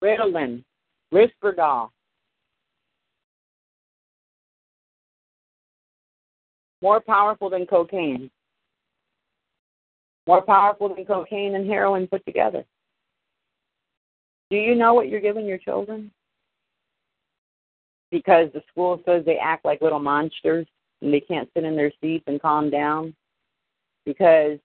Ritalin, 0.01 0.63
Risperdal. 1.13 1.89
More 6.81 6.99
powerful 6.99 7.49
than 7.49 7.67
cocaine. 7.67 8.31
More 10.27 10.41
powerful 10.41 10.93
than 10.95 11.05
cocaine 11.05 11.55
and 11.55 11.69
heroin 11.69 12.07
put 12.07 12.25
together. 12.25 12.65
Do 14.51 14.57
you 14.57 14.75
know 14.75 14.93
what 14.93 15.07
you're 15.07 15.21
giving 15.21 15.45
your 15.45 15.57
children? 15.57 16.11
Because 18.11 18.49
the 18.53 18.61
school 18.69 19.01
says 19.05 19.23
they 19.25 19.37
act 19.37 19.63
like 19.63 19.81
little 19.81 19.99
monsters 19.99 20.67
and 21.01 21.13
they 21.13 21.21
can't 21.21 21.49
sit 21.53 21.63
in 21.63 21.77
their 21.77 21.93
seats 22.01 22.25
and 22.27 22.41
calm 22.41 22.69
down. 22.69 23.15
Because 24.05 24.59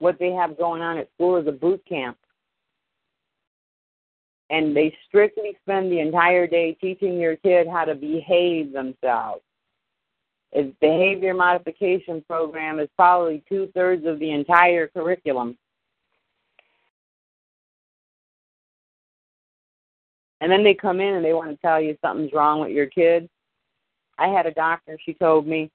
what 0.00 0.18
they 0.18 0.32
have 0.32 0.58
going 0.58 0.82
on 0.82 0.98
at 0.98 1.08
school 1.14 1.36
is 1.36 1.46
a 1.46 1.52
boot 1.52 1.80
camp. 1.88 2.18
And 4.50 4.76
they 4.76 4.92
strictly 5.06 5.56
spend 5.62 5.92
the 5.92 6.00
entire 6.00 6.48
day 6.48 6.76
teaching 6.80 7.20
your 7.20 7.36
kid 7.36 7.68
how 7.68 7.84
to 7.84 7.94
behave 7.94 8.72
themselves. 8.72 9.42
Its 10.50 10.74
behavior 10.80 11.34
modification 11.34 12.24
program 12.26 12.80
is 12.80 12.88
probably 12.96 13.44
two 13.48 13.70
thirds 13.76 14.04
of 14.06 14.18
the 14.18 14.32
entire 14.32 14.88
curriculum. 14.88 15.56
And 20.40 20.50
then 20.50 20.64
they 20.64 20.74
come 20.74 21.00
in 21.00 21.14
and 21.14 21.24
they 21.24 21.34
want 21.34 21.50
to 21.50 21.56
tell 21.56 21.80
you 21.80 21.96
something's 22.02 22.32
wrong 22.32 22.60
with 22.60 22.70
your 22.70 22.86
kid. 22.86 23.28
I 24.18 24.28
had 24.28 24.46
a 24.46 24.52
doctor, 24.52 24.98
she 25.04 25.14
told 25.14 25.46
me, 25.46 25.70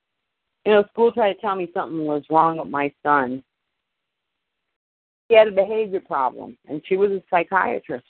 you 0.66 0.72
know, 0.72 0.84
school 0.92 1.12
tried 1.12 1.34
to 1.34 1.42
tell 1.42 1.56
me 1.56 1.70
something 1.74 2.06
was 2.06 2.24
wrong 2.30 2.58
with 2.58 2.68
my 2.68 2.92
son. 3.04 3.44
He 5.30 5.36
had 5.36 5.48
a 5.48 5.52
behavior 5.52 6.00
problem, 6.00 6.58
and 6.68 6.82
she 6.86 6.98
was 6.98 7.12
a 7.12 7.24
psychiatrist. 7.30 8.06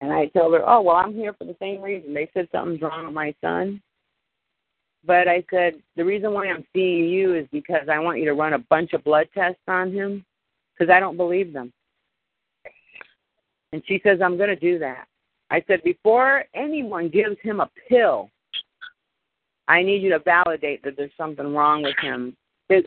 And 0.00 0.12
I 0.12 0.26
told 0.26 0.54
her, 0.54 0.68
oh, 0.68 0.82
well, 0.82 0.96
I'm 0.96 1.14
here 1.14 1.34
for 1.34 1.44
the 1.44 1.56
same 1.60 1.80
reason. 1.80 2.12
They 2.12 2.28
said 2.34 2.48
something's 2.50 2.82
wrong 2.82 3.06
with 3.06 3.14
my 3.14 3.34
son. 3.40 3.80
But 5.04 5.28
I 5.28 5.44
said, 5.50 5.74
the 5.96 6.04
reason 6.04 6.32
why 6.32 6.48
I'm 6.48 6.64
seeing 6.74 7.08
you 7.08 7.34
is 7.34 7.46
because 7.52 7.88
I 7.90 7.98
want 7.98 8.18
you 8.18 8.24
to 8.26 8.34
run 8.34 8.52
a 8.52 8.58
bunch 8.58 8.92
of 8.92 9.04
blood 9.04 9.28
tests 9.34 9.60
on 9.68 9.92
him 9.92 10.24
because 10.72 10.92
I 10.92 11.00
don't 11.00 11.16
believe 11.16 11.52
them. 11.52 11.72
And 13.72 13.82
she 13.86 14.00
says, 14.04 14.20
I'm 14.22 14.36
going 14.36 14.50
to 14.50 14.56
do 14.56 14.78
that. 14.78 15.06
I 15.50 15.62
said, 15.66 15.82
before 15.82 16.44
anyone 16.54 17.08
gives 17.08 17.36
him 17.42 17.60
a 17.60 17.70
pill, 17.88 18.30
I 19.68 19.82
need 19.82 20.02
you 20.02 20.10
to 20.10 20.18
validate 20.18 20.82
that 20.82 20.96
there's 20.96 21.12
something 21.16 21.54
wrong 21.54 21.82
with 21.82 21.96
him. 22.00 22.36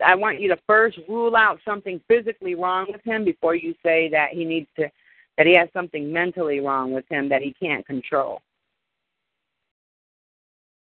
I 0.04 0.14
want 0.16 0.40
you 0.40 0.48
to 0.48 0.58
first 0.66 0.98
rule 1.08 1.36
out 1.36 1.60
something 1.64 2.00
physically 2.08 2.54
wrong 2.54 2.86
with 2.90 3.02
him 3.04 3.24
before 3.24 3.54
you 3.54 3.74
say 3.84 4.08
that 4.10 4.30
he 4.32 4.44
needs 4.44 4.66
to, 4.76 4.90
that 5.38 5.46
he 5.46 5.54
has 5.54 5.68
something 5.72 6.12
mentally 6.12 6.60
wrong 6.60 6.92
with 6.92 7.04
him 7.08 7.28
that 7.28 7.42
he 7.42 7.54
can't 7.60 7.86
control. 7.86 8.40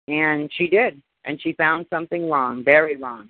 And 0.09 0.51
she 0.53 0.67
did. 0.67 1.01
And 1.25 1.41
she 1.41 1.53
found 1.53 1.87
something 1.91 2.29
wrong, 2.29 2.65
very 2.65 2.97
wrong. 2.97 3.29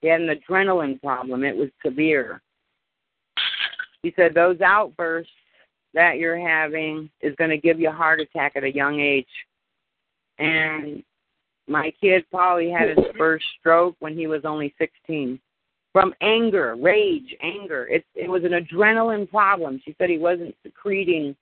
He 0.00 0.08
had 0.08 0.20
an 0.20 0.28
adrenaline 0.28 1.00
problem. 1.00 1.42
It 1.42 1.56
was 1.56 1.70
severe. 1.84 2.40
He 4.06 4.12
said 4.14 4.34
those 4.34 4.60
outbursts 4.60 5.32
that 5.92 6.18
you're 6.18 6.38
having 6.38 7.10
is 7.22 7.34
going 7.34 7.50
to 7.50 7.58
give 7.58 7.80
you 7.80 7.88
a 7.88 7.92
heart 7.92 8.20
attack 8.20 8.52
at 8.54 8.62
a 8.62 8.72
young 8.72 9.00
age. 9.00 9.26
And 10.38 11.02
my 11.66 11.92
kid 12.00 12.24
probably 12.30 12.70
had 12.70 12.90
his 12.90 13.04
first 13.18 13.44
stroke 13.58 13.96
when 13.98 14.16
he 14.16 14.28
was 14.28 14.42
only 14.44 14.72
16 14.78 15.40
from 15.92 16.14
anger, 16.20 16.76
rage, 16.80 17.34
anger. 17.42 17.88
It 17.88 18.04
it 18.14 18.30
was 18.30 18.44
an 18.44 18.52
adrenaline 18.52 19.28
problem. 19.28 19.80
She 19.84 19.96
said 19.98 20.08
he 20.08 20.18
wasn't 20.18 20.54
secreting 20.62 21.34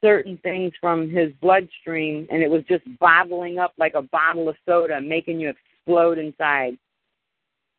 certain 0.00 0.38
things 0.38 0.72
from 0.80 1.10
his 1.10 1.30
bloodstream, 1.42 2.26
and 2.30 2.42
it 2.42 2.48
was 2.48 2.62
just 2.70 2.84
bottling 2.98 3.58
up 3.58 3.74
like 3.76 3.92
a 3.92 4.02
bottle 4.02 4.48
of 4.48 4.56
soda, 4.64 4.98
making 4.98 5.40
you 5.40 5.50
explode 5.50 6.16
inside. 6.16 6.78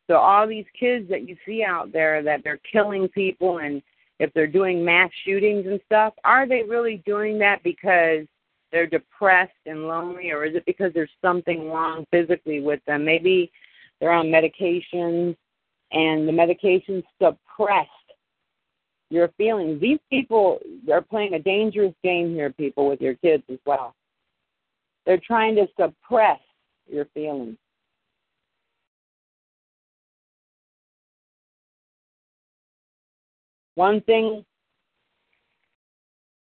So 0.08 0.16
all 0.16 0.46
these 0.46 0.66
kids 0.78 1.08
that 1.10 1.28
you 1.28 1.36
see 1.44 1.62
out 1.64 1.92
there 1.92 2.22
that 2.22 2.42
they're 2.44 2.60
killing 2.70 3.08
people 3.08 3.58
and 3.58 3.82
if 4.18 4.32
they're 4.32 4.46
doing 4.46 4.84
mass 4.84 5.10
shootings 5.24 5.66
and 5.66 5.80
stuff, 5.84 6.14
are 6.24 6.48
they 6.48 6.62
really 6.62 7.02
doing 7.04 7.38
that 7.40 7.62
because 7.62 8.26
they're 8.72 8.86
depressed 8.86 9.52
and 9.66 9.86
lonely 9.86 10.30
or 10.30 10.44
is 10.44 10.54
it 10.54 10.64
because 10.64 10.92
there's 10.94 11.10
something 11.20 11.70
wrong 11.70 12.06
physically 12.10 12.60
with 12.60 12.80
them? 12.86 13.04
Maybe 13.04 13.50
they're 14.00 14.12
on 14.12 14.26
medications 14.26 15.36
and 15.92 16.26
the 16.26 16.32
medications 16.32 17.02
suppressed 17.22 17.90
your 19.10 19.28
feelings. 19.36 19.80
These 19.80 20.00
people 20.10 20.58
are 20.92 21.02
playing 21.02 21.34
a 21.34 21.38
dangerous 21.38 21.94
game 22.02 22.34
here, 22.34 22.50
people, 22.50 22.88
with 22.88 23.00
your 23.00 23.14
kids 23.14 23.44
as 23.50 23.58
well. 23.64 23.94
They're 25.04 25.20
trying 25.24 25.54
to 25.56 25.66
suppress 25.78 26.40
your 26.90 27.04
feelings. 27.14 27.56
One 33.76 34.00
thing 34.02 34.44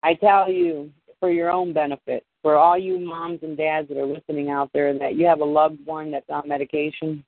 I 0.03 0.15
tell 0.15 0.49
you 0.49 0.91
for 1.19 1.29
your 1.29 1.51
own 1.51 1.73
benefit, 1.73 2.25
for 2.41 2.55
all 2.55 2.77
you 2.77 2.97
moms 2.97 3.39
and 3.43 3.57
dads 3.57 3.89
that 3.89 3.97
are 3.97 4.05
listening 4.05 4.49
out 4.49 4.71
there, 4.73 4.87
and 4.87 4.99
that 5.01 5.15
you 5.15 5.27
have 5.27 5.41
a 5.41 5.45
loved 5.45 5.85
one 5.85 6.11
that's 6.11 6.29
on 6.29 6.47
medication 6.47 7.23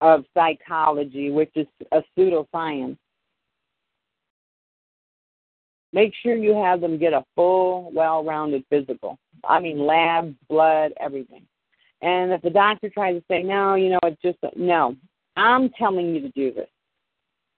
of 0.00 0.24
psychology, 0.34 1.30
which 1.30 1.50
is 1.56 1.66
a 1.92 2.02
pseudoscience. 2.16 2.96
Make 5.92 6.12
sure 6.22 6.36
you 6.36 6.54
have 6.54 6.80
them 6.80 6.98
get 6.98 7.12
a 7.12 7.24
full, 7.34 7.90
well 7.92 8.22
rounded 8.22 8.64
physical. 8.70 9.18
I 9.42 9.58
mean, 9.58 9.84
labs, 9.84 10.34
blood, 10.48 10.92
everything. 11.00 11.42
And 12.02 12.30
if 12.30 12.42
the 12.42 12.50
doctor 12.50 12.88
tries 12.88 13.16
to 13.16 13.24
say, 13.28 13.42
no, 13.42 13.74
you 13.74 13.90
know, 13.90 13.98
it's 14.04 14.20
just, 14.22 14.38
no, 14.54 14.94
I'm 15.36 15.70
telling 15.70 16.14
you 16.14 16.20
to 16.20 16.28
do 16.30 16.52
this. 16.52 16.68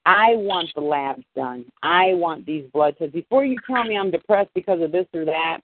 I 0.09 0.37
want 0.37 0.69
the 0.73 0.81
labs 0.81 1.23
done. 1.35 1.65
I 1.83 2.15
want 2.15 2.43
these 2.43 2.65
blood 2.73 2.95
tests. 2.97 3.13
Before 3.13 3.45
you 3.45 3.55
tell 3.67 3.83
me 3.83 3.95
I'm 3.95 4.09
depressed 4.09 4.49
because 4.55 4.81
of 4.81 4.91
this 4.91 5.05
or 5.13 5.23
that, 5.25 5.59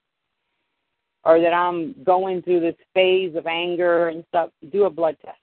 or 1.23 1.41
that 1.41 1.51
I'm 1.51 1.95
going 2.03 2.43
through 2.43 2.59
this 2.59 2.75
phase 2.93 3.35
of 3.35 3.47
anger 3.47 4.09
and 4.09 4.23
stuff, 4.29 4.51
do 4.71 4.83
a 4.83 4.89
blood 4.91 5.17
test. 5.25 5.39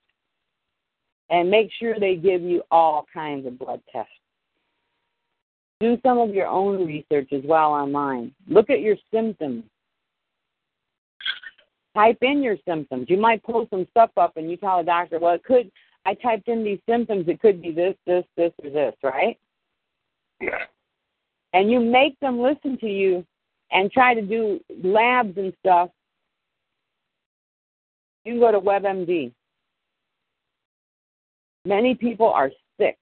And 1.30 1.50
make 1.50 1.70
sure 1.80 1.98
they 1.98 2.14
give 2.14 2.42
you 2.42 2.62
all 2.70 3.04
kinds 3.12 3.44
of 3.44 3.58
blood 3.58 3.80
tests. 3.90 4.12
Do 5.80 5.98
some 6.06 6.18
of 6.18 6.32
your 6.32 6.46
own 6.46 6.86
research 6.86 7.32
as 7.32 7.42
well 7.44 7.72
online. 7.72 8.32
Look 8.46 8.70
at 8.70 8.82
your 8.82 8.96
symptoms. 9.12 9.64
Type 11.96 12.18
in 12.22 12.40
your 12.40 12.56
symptoms. 12.68 13.06
You 13.08 13.16
might 13.16 13.42
pull 13.42 13.66
some 13.68 13.84
stuff 13.90 14.10
up 14.16 14.36
and 14.36 14.48
you 14.48 14.56
tell 14.56 14.78
a 14.78 14.84
doctor, 14.84 15.18
well, 15.18 15.34
it 15.34 15.42
could 15.42 15.72
I 16.04 16.14
typed 16.14 16.48
in 16.48 16.64
these 16.64 16.80
symptoms. 16.88 17.28
It 17.28 17.40
could 17.40 17.62
be 17.62 17.70
this, 17.70 17.94
this, 18.06 18.24
this, 18.36 18.52
or 18.62 18.70
this, 18.70 18.94
right? 19.02 19.38
Yeah. 20.40 20.64
And 21.52 21.70
you 21.70 21.80
make 21.80 22.18
them 22.20 22.40
listen 22.40 22.78
to 22.78 22.86
you 22.86 23.24
and 23.70 23.90
try 23.90 24.14
to 24.14 24.22
do 24.22 24.60
labs 24.82 25.36
and 25.36 25.52
stuff. 25.60 25.90
You 28.24 28.32
can 28.32 28.40
go 28.40 28.52
to 28.52 28.60
WebMD. 28.60 29.32
Many 31.64 31.94
people 31.94 32.28
are 32.28 32.50
sick. 32.78 32.98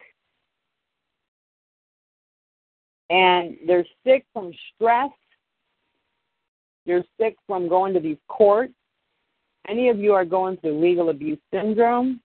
And 3.08 3.56
they're 3.66 3.86
sick 4.06 4.24
from 4.32 4.52
stress. 4.74 5.10
You're 6.84 7.04
sick 7.18 7.36
from 7.46 7.68
going 7.68 7.94
to 7.94 8.00
these 8.00 8.18
courts. 8.28 8.72
Any 9.68 9.88
of 9.88 9.98
you 9.98 10.12
are 10.14 10.24
going 10.24 10.56
through 10.58 10.80
legal 10.80 11.10
abuse 11.10 11.38
syndrome. 11.52 12.20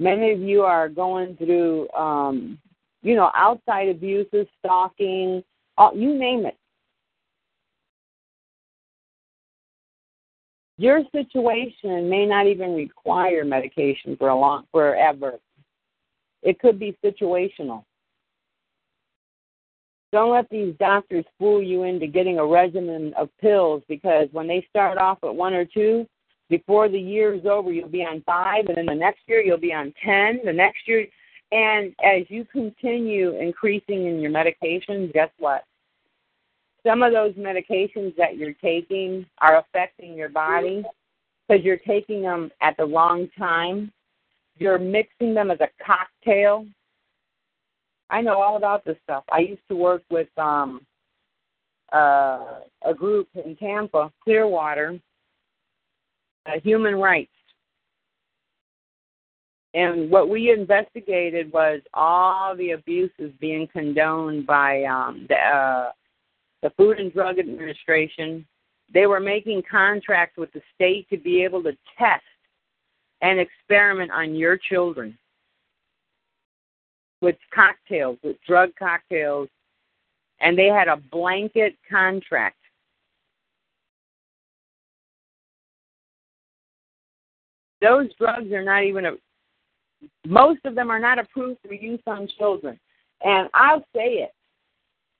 Many 0.00 0.32
of 0.32 0.40
you 0.40 0.62
are 0.62 0.88
going 0.88 1.36
through, 1.36 1.86
um, 1.90 2.58
you 3.02 3.14
know, 3.14 3.30
outside 3.36 3.90
abuses, 3.90 4.46
stalking, 4.58 5.44
uh, 5.76 5.90
you 5.94 6.16
name 6.16 6.46
it. 6.46 6.56
Your 10.78 11.02
situation 11.14 12.08
may 12.08 12.24
not 12.24 12.46
even 12.46 12.74
require 12.74 13.44
medication 13.44 14.16
for 14.16 14.30
a 14.30 14.34
long 14.34 14.64
forever. 14.72 15.38
It 16.42 16.58
could 16.58 16.78
be 16.78 16.96
situational. 17.04 17.84
Don't 20.12 20.32
let 20.32 20.48
these 20.48 20.74
doctors 20.78 21.26
fool 21.38 21.62
you 21.62 21.82
into 21.82 22.06
getting 22.06 22.38
a 22.38 22.46
regimen 22.46 23.12
of 23.18 23.28
pills 23.38 23.82
because 23.86 24.28
when 24.32 24.48
they 24.48 24.66
start 24.70 24.96
off 24.96 25.18
at 25.22 25.34
one 25.34 25.52
or 25.52 25.66
two, 25.66 26.06
before 26.50 26.88
the 26.88 26.98
year 26.98 27.32
is 27.32 27.46
over, 27.46 27.72
you'll 27.72 27.88
be 27.88 28.04
on 28.04 28.22
five, 28.26 28.66
and 28.66 28.76
then 28.76 28.86
the 28.86 28.94
next 28.94 29.20
year 29.28 29.40
you'll 29.40 29.56
be 29.56 29.72
on 29.72 29.94
ten. 30.04 30.40
The 30.44 30.52
next 30.52 30.86
year, 30.86 31.06
and 31.52 31.94
as 32.04 32.24
you 32.28 32.44
continue 32.44 33.38
increasing 33.38 34.06
in 34.06 34.20
your 34.20 34.32
medications, 34.32 35.12
guess 35.12 35.30
what? 35.38 35.64
Some 36.84 37.02
of 37.02 37.12
those 37.12 37.34
medications 37.34 38.16
that 38.16 38.36
you're 38.36 38.54
taking 38.54 39.24
are 39.40 39.58
affecting 39.58 40.14
your 40.14 40.28
body 40.28 40.82
because 41.48 41.64
you're 41.64 41.76
taking 41.76 42.22
them 42.22 42.50
at 42.60 42.76
the 42.76 42.84
wrong 42.84 43.28
time. 43.38 43.92
You're 44.58 44.78
mixing 44.78 45.34
them 45.34 45.50
as 45.50 45.58
a 45.60 45.68
cocktail. 45.84 46.66
I 48.08 48.22
know 48.22 48.40
all 48.42 48.56
about 48.56 48.84
this 48.84 48.96
stuff. 49.04 49.24
I 49.30 49.38
used 49.40 49.66
to 49.68 49.76
work 49.76 50.02
with 50.10 50.28
um, 50.36 50.84
uh, 51.92 52.60
a 52.84 52.94
group 52.94 53.28
in 53.44 53.56
Tampa, 53.56 54.10
Clearwater, 54.24 54.98
human 56.62 56.96
rights. 56.96 57.30
And 59.72 60.10
what 60.10 60.28
we 60.28 60.50
investigated 60.50 61.52
was 61.52 61.80
all 61.94 62.56
the 62.56 62.72
abuses 62.72 63.32
being 63.40 63.68
condoned 63.72 64.46
by 64.46 64.82
um, 64.84 65.26
the, 65.28 65.36
uh, 65.36 65.90
the 66.62 66.70
Food 66.70 66.98
and 66.98 67.12
Drug 67.12 67.38
Administration. 67.38 68.44
They 68.92 69.06
were 69.06 69.20
making 69.20 69.62
contracts 69.70 70.36
with 70.36 70.52
the 70.52 70.60
state 70.74 71.08
to 71.10 71.16
be 71.16 71.44
able 71.44 71.62
to 71.62 71.72
test 71.96 72.24
and 73.22 73.38
experiment 73.38 74.10
on 74.10 74.34
your 74.34 74.56
children 74.56 75.16
with 77.20 77.36
cocktails, 77.54 78.18
with 78.24 78.36
drug 78.46 78.70
cocktails, 78.78 79.48
and 80.40 80.58
they 80.58 80.66
had 80.66 80.88
a 80.88 80.96
blanket 80.96 81.76
contract 81.88 82.56
Those 87.80 88.08
drugs 88.18 88.52
are 88.52 88.64
not 88.64 88.84
even 88.84 89.06
a, 89.06 89.12
most 90.26 90.60
of 90.64 90.74
them 90.74 90.90
are 90.90 90.98
not 90.98 91.18
approved 91.18 91.60
for 91.66 91.74
use 91.74 92.00
on 92.06 92.28
children. 92.38 92.78
And 93.22 93.48
I'll 93.54 93.84
say 93.94 94.24
it. 94.24 94.32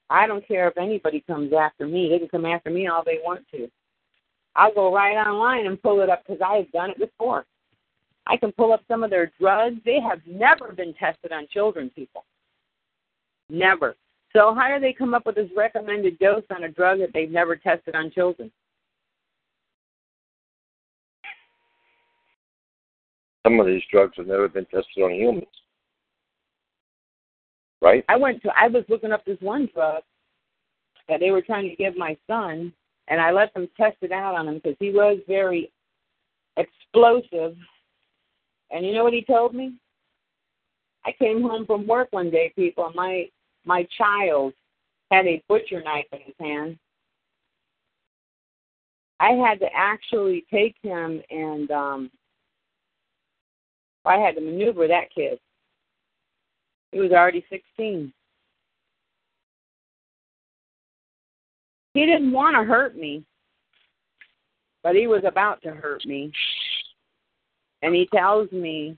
I 0.09 0.27
don't 0.27 0.47
care 0.47 0.69
if 0.69 0.77
anybody 0.77 1.23
comes 1.27 1.53
after 1.53 1.87
me. 1.87 2.09
They 2.09 2.19
can 2.19 2.29
come 2.29 2.47
after 2.47 2.71
me 2.71 2.89
all 2.89 3.05
they 3.05 3.21
want 3.25 3.45
to. 3.53 3.71
I'll 4.57 4.75
go 4.75 4.93
right 4.93 5.17
online 5.17 5.67
and 5.67 5.81
pull 5.81 6.01
it 6.01 6.11
up 6.11 6.25
because 6.27 6.43
I 6.45 6.57
have 6.57 6.73
done 6.73 6.91
it 6.91 6.99
before. 6.99 7.47
I 8.27 8.37
can 8.37 8.53
pull 8.53 8.73
up 8.73 8.83
some 8.89 9.03
of 9.03 9.11
their 9.11 9.33
drugs. 9.41 9.77
They 9.85 10.01
have 10.01 10.21
never 10.27 10.73
been 10.73 10.95
tested 10.95 11.33
on 11.33 11.47
children, 11.53 11.91
people. 11.95 12.25
Never. 13.49 13.97
So 14.33 14.55
how 14.55 14.73
do 14.73 14.81
they 14.81 14.93
come 14.93 15.15
up 15.15 15.27
with 15.27 15.37
this 15.37 15.51
recommended 15.57 16.19
dose 16.19 16.45
on 16.55 16.65
a 16.65 16.69
drug 16.69 16.99
that 17.01 17.11
they've 17.13 17.31
never 17.31 17.57
tested 17.57 17.95
on 17.95 18.11
children? 18.11 18.51
Some 23.51 23.59
of 23.59 23.66
these 23.66 23.82
drugs 23.90 24.12
have 24.16 24.28
never 24.28 24.48
been 24.48 24.64
tested 24.66 25.03
on 25.03 25.12
humans. 25.12 25.44
Right? 27.82 28.05
I 28.09 28.16
went 28.16 28.40
to 28.42 28.51
I 28.57 28.68
was 28.68 28.84
looking 28.88 29.11
up 29.11 29.24
this 29.24 29.40
one 29.40 29.68
drug 29.74 30.03
that 31.09 31.18
they 31.18 31.32
were 31.32 31.42
trying 31.42 31.68
to 31.68 31.74
give 31.74 31.96
my 31.96 32.16
son 32.28 32.72
and 33.09 33.20
I 33.20 33.32
let 33.32 33.53
them 33.53 33.68
test 33.76 33.96
it 34.03 34.12
out 34.12 34.36
on 34.36 34.46
him 34.46 34.61
because 34.62 34.76
he 34.78 34.92
was 34.92 35.18
very 35.26 35.72
explosive. 36.57 37.57
And 38.70 38.86
you 38.86 38.94
know 38.94 39.03
what 39.03 39.14
he 39.14 39.24
told 39.24 39.53
me? 39.53 39.74
I 41.05 41.11
came 41.18 41.42
home 41.42 41.66
from 41.66 41.88
work 41.88 42.09
one 42.12 42.30
day, 42.30 42.53
people, 42.55 42.86
and 42.86 42.94
my 42.94 43.24
my 43.64 43.84
child 43.98 44.53
had 45.11 45.26
a 45.26 45.42
butcher 45.48 45.82
knife 45.82 46.07
in 46.12 46.20
his 46.20 46.34
hand. 46.38 46.78
I 49.18 49.30
had 49.32 49.59
to 49.59 49.66
actually 49.74 50.44
take 50.53 50.76
him 50.82 51.20
and 51.30 51.68
um 51.72 52.11
I 54.05 54.16
had 54.16 54.34
to 54.36 54.40
maneuver 54.40 54.88
that 54.88 55.12
kid. 55.14 55.38
He 56.92 57.01
was 57.01 57.12
already 57.12 57.44
16. 57.51 58.12
He 61.94 62.07
didn't 62.07 62.32
want 62.32 62.57
to 62.57 62.64
hurt 62.64 62.96
me, 62.96 63.24
but 64.82 64.94
he 64.94 65.07
was 65.07 65.22
about 65.24 65.62
to 65.62 65.70
hurt 65.70 66.05
me. 66.07 66.32
And 67.82 67.94
he 67.94 68.09
tells 68.14 68.51
me 68.53 68.96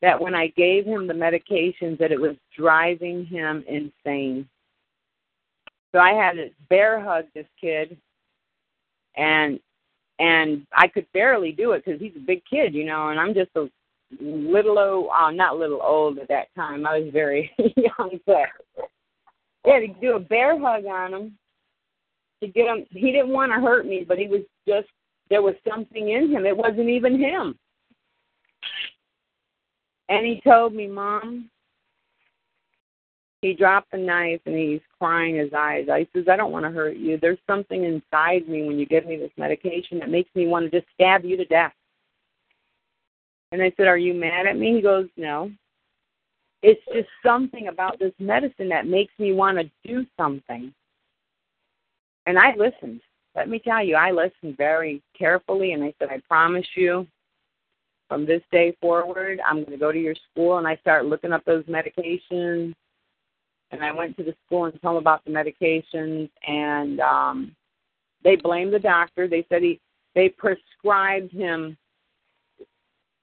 that 0.00 0.20
when 0.20 0.34
I 0.34 0.48
gave 0.48 0.84
him 0.84 1.06
the 1.06 1.14
medications 1.14 1.98
that 1.98 2.12
it 2.12 2.20
was 2.20 2.36
driving 2.56 3.26
him 3.26 3.64
insane. 3.66 4.48
So 5.92 5.98
I 5.98 6.12
had 6.12 6.32
to 6.32 6.50
bear 6.68 7.00
hug 7.00 7.24
this 7.34 7.46
kid, 7.60 7.96
and 9.16 9.58
and 10.20 10.66
I 10.72 10.88
could 10.88 11.06
barely 11.12 11.52
do 11.52 11.72
it 11.72 11.84
because 11.84 12.00
he's 12.00 12.16
a 12.16 12.26
big 12.26 12.42
kid, 12.48 12.74
you 12.74 12.84
know, 12.84 13.08
and 13.08 13.18
I'm 13.18 13.34
just 13.34 13.50
a 13.54 13.68
little 14.20 14.78
old, 14.78 15.10
uh, 15.16 15.30
not 15.30 15.58
little 15.58 15.80
old 15.82 16.18
at 16.18 16.28
that 16.28 16.54
time. 16.54 16.86
I 16.86 16.98
was 16.98 17.10
very 17.12 17.50
young, 17.58 18.18
but 18.26 18.48
yeah, 19.64 19.80
to 19.80 19.88
do 20.00 20.16
a 20.16 20.20
bear 20.20 20.58
hug 20.58 20.86
on 20.86 21.14
him 21.14 21.38
to 22.40 22.48
get 22.48 22.66
him. 22.66 22.86
He 22.90 23.12
didn't 23.12 23.30
want 23.30 23.52
to 23.52 23.60
hurt 23.60 23.86
me, 23.86 24.04
but 24.06 24.18
he 24.18 24.26
was 24.26 24.42
just 24.66 24.88
there 25.30 25.42
was 25.42 25.54
something 25.68 26.10
in 26.10 26.30
him. 26.30 26.46
It 26.46 26.56
wasn't 26.56 26.88
even 26.88 27.18
him. 27.18 27.58
And 30.08 30.24
he 30.24 30.40
told 30.42 30.74
me, 30.74 30.86
Mom, 30.86 31.50
he 33.42 33.52
dropped 33.52 33.92
the 33.92 33.98
knife 33.98 34.40
and 34.46 34.56
he's 34.56 34.80
crying 34.98 35.36
his 35.36 35.52
eyes. 35.56 35.86
I 35.90 36.06
says, 36.14 36.24
I 36.30 36.36
don't 36.36 36.50
want 36.50 36.64
to 36.64 36.70
hurt 36.70 36.96
you. 36.96 37.18
There's 37.20 37.38
something 37.46 37.84
inside 37.84 38.48
me 38.48 38.66
when 38.66 38.78
you 38.78 38.86
give 38.86 39.06
me 39.06 39.16
this 39.16 39.30
medication 39.36 39.98
that 39.98 40.10
makes 40.10 40.34
me 40.34 40.46
want 40.46 40.70
to 40.70 40.80
just 40.80 40.90
stab 40.94 41.24
you 41.24 41.36
to 41.36 41.44
death. 41.44 41.72
And 43.52 43.62
I 43.62 43.72
said, 43.76 43.86
Are 43.86 43.98
you 43.98 44.14
mad 44.14 44.46
at 44.46 44.58
me? 44.58 44.74
He 44.74 44.82
goes, 44.82 45.06
No. 45.16 45.50
It's 46.62 46.80
just 46.92 47.08
something 47.24 47.68
about 47.68 47.98
this 47.98 48.12
medicine 48.18 48.68
that 48.70 48.86
makes 48.86 49.12
me 49.18 49.32
want 49.32 49.58
to 49.58 49.70
do 49.84 50.04
something. 50.16 50.74
And 52.26 52.38
I 52.38 52.54
listened. 52.56 53.00
Let 53.36 53.48
me 53.48 53.60
tell 53.60 53.84
you, 53.84 53.94
I 53.94 54.10
listened 54.10 54.56
very 54.56 55.00
carefully 55.16 55.72
and 55.72 55.84
I 55.84 55.94
said, 55.98 56.08
I 56.10 56.20
promise 56.28 56.66
you, 56.74 57.06
from 58.08 58.26
this 58.26 58.42
day 58.50 58.76
forward, 58.80 59.38
I'm 59.46 59.58
going 59.58 59.70
to 59.70 59.76
go 59.76 59.92
to 59.92 59.98
your 59.98 60.16
school 60.32 60.58
and 60.58 60.66
I 60.66 60.76
start 60.76 61.06
looking 61.06 61.32
up 61.32 61.44
those 61.44 61.64
medications 61.64 62.74
and 63.70 63.84
I 63.84 63.92
went 63.92 64.16
to 64.16 64.24
the 64.24 64.34
school 64.46 64.64
and 64.64 64.82
told 64.82 64.96
them 64.96 65.02
about 65.02 65.24
the 65.24 65.30
medications, 65.30 66.30
and 66.46 67.00
um, 67.00 67.56
they 68.24 68.36
blamed 68.36 68.72
the 68.72 68.78
doctor. 68.78 69.28
They 69.28 69.44
said 69.48 69.62
he 69.62 69.80
they 70.14 70.28
prescribed 70.30 71.32
him 71.32 71.76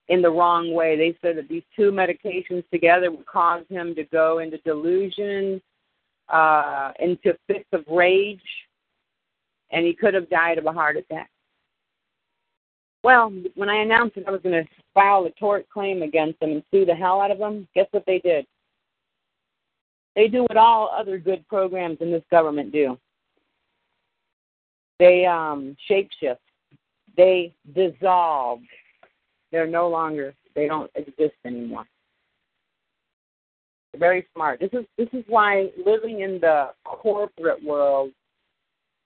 in 0.08 0.22
the 0.22 0.30
wrong 0.30 0.74
way. 0.74 0.95
They 0.95 1.18
said 1.22 1.38
that 1.38 1.49
these 1.49 1.64
two 1.76 1.91
medications 1.91 2.64
together 2.72 3.12
would 3.12 3.26
cause 3.26 3.64
him 3.70 3.95
to 3.95 4.03
go 4.06 4.39
into 4.39 4.58
delusion, 4.60 5.62
uh, 6.30 6.91
into 6.99 7.38
fits 7.47 7.68
of 7.74 7.84
rage, 7.89 8.39
and 9.72 9.86
he 9.86 9.93
could 9.93 10.14
have 10.14 10.30
died 10.30 10.58
of 10.58 10.66
a 10.66 10.72
heart 10.72 10.97
attack. 10.97 11.30
Well, 13.03 13.32
when 13.53 13.70
I 13.70 13.82
announced 13.82 14.16
that 14.16 14.28
I 14.28 14.32
was 14.32 14.41
going 14.41 14.64
to 14.64 14.70
file 14.95 15.26
a 15.26 15.32
tort 15.39 15.70
claim 15.70 16.01
against 16.01 16.39
them 16.39 16.51
and 16.51 16.64
sue 16.72 16.86
the 16.86 16.95
hell 16.95 17.22
out 17.22 17.30
of 17.30 17.38
them, 17.38 17.68
guess 17.76 17.86
what 17.91 18.03
they 18.08 18.20
did? 18.20 18.47
They 20.16 20.28
do 20.28 20.43
what 20.43 20.58
all 20.58 20.89
other 20.97 21.20
good 21.20 21.47
programs 21.47 21.97
in 21.99 22.12
this 22.12 22.24
government 22.32 22.72
do. 22.72 22.97
They 24.97 25.26
um, 25.26 25.76
shapeshift. 25.89 26.38
They 27.18 27.53
dissolve. 27.74 28.62
They're 29.56 29.66
no 29.66 29.88
longer. 29.88 30.34
They 30.53 30.68
don't 30.68 30.91
exist 30.95 31.36
anymore. 31.45 31.86
Very 33.97 34.28
smart. 34.36 34.60
This 34.60 34.72
is 34.74 34.86
this 34.97 35.08
is 35.14 35.24
why 35.30 35.70
living 35.86 36.20
in 36.20 36.41
the 36.41 36.72
corporate 36.84 37.64
world 37.64 38.12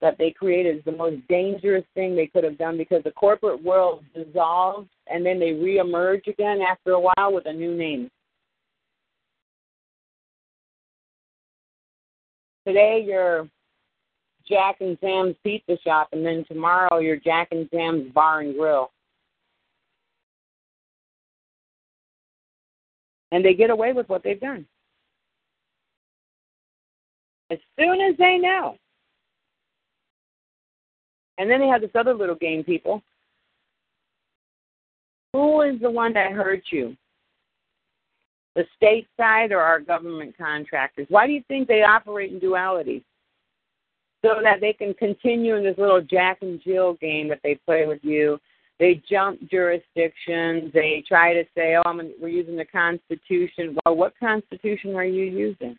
that 0.02 0.18
they 0.18 0.32
created 0.32 0.78
is 0.78 0.84
the 0.86 0.92
most 0.92 1.18
dangerous 1.28 1.84
thing 1.94 2.16
they 2.16 2.26
could 2.26 2.44
have 2.44 2.58
done 2.58 2.80
because 2.80 3.04
the 3.04 3.12
corporate 3.12 3.64
world 3.64 4.04
dissolves 4.16 4.90
and 5.06 5.24
then 5.24 5.40
they 5.40 5.52
reemerge 5.52 6.26
again 6.26 6.62
after 6.62 6.94
a 6.94 7.00
while 7.00 7.32
with 7.32 7.46
a 7.46 7.54
new 7.54 7.78
name. 7.78 8.10
today 12.66 13.04
you're 13.06 13.48
Jack 14.48 14.78
and 14.80 14.98
Sam's 15.00 15.36
Pizza 15.44 15.78
Shop, 15.84 16.10
and 16.12 16.26
then 16.26 16.44
tomorrow 16.48 17.00
you're 17.00 17.18
Jack 17.18 17.50
and 17.52 17.70
Sam's 17.72 18.12
Bar 18.14 18.42
and 18.42 18.56
Grill. 18.56 18.92
And 23.32 23.44
they 23.44 23.54
get 23.54 23.70
away 23.70 23.94
with 23.94 24.10
what 24.10 24.24
they've 24.24 24.40
done. 24.40 24.66
As 27.52 27.60
soon 27.80 28.02
as 28.02 28.18
they 28.18 28.38
know. 28.38 28.78
And 31.38 31.50
then 31.50 31.60
they 31.60 31.68
have 31.68 31.82
this 31.82 31.92
other 31.96 32.14
little 32.14 32.36
game, 32.36 32.64
people. 32.64 33.02
Who 35.34 35.62
is 35.62 35.80
the 35.80 35.90
one 35.90 36.14
that 36.14 36.32
hurt 36.32 36.64
you? 36.72 36.98
the 38.56 38.66
state 38.76 39.08
side 39.16 39.54
or 39.54 39.62
our 39.62 39.80
government 39.80 40.36
contractors? 40.38 41.08
Why 41.10 41.28
do 41.28 41.34
you 41.34 41.44
think 41.48 41.68
they 41.68 41.84
operate 41.84 42.32
in 42.32 42.40
duality? 42.40 43.06
So 44.24 44.42
that 44.44 44.60
they 44.60 44.74
can 44.74 44.94
continue 44.96 45.56
in 45.56 45.64
this 45.64 45.78
little 45.78 46.02
Jack 46.02 46.40
and 46.42 46.62
Jill 46.62 46.96
game 46.96 47.30
that 47.30 47.40
they 47.42 47.56
play 47.66 47.86
with 47.86 48.00
you. 48.04 48.38
They 48.80 49.02
jump 49.10 49.42
jurisdictions. 49.50 50.72
They 50.74 51.04
try 51.08 51.34
to 51.34 51.44
say, 51.56 51.76
"Oh, 51.76 51.82
I'm, 51.86 52.00
we're 52.22 52.30
using 52.30 52.56
the 52.56 52.66
Constitution." 52.66 53.78
Well, 53.86 53.96
what 53.96 54.14
Constitution 54.20 54.96
are 54.96 55.04
you 55.04 55.26
using? 55.26 55.78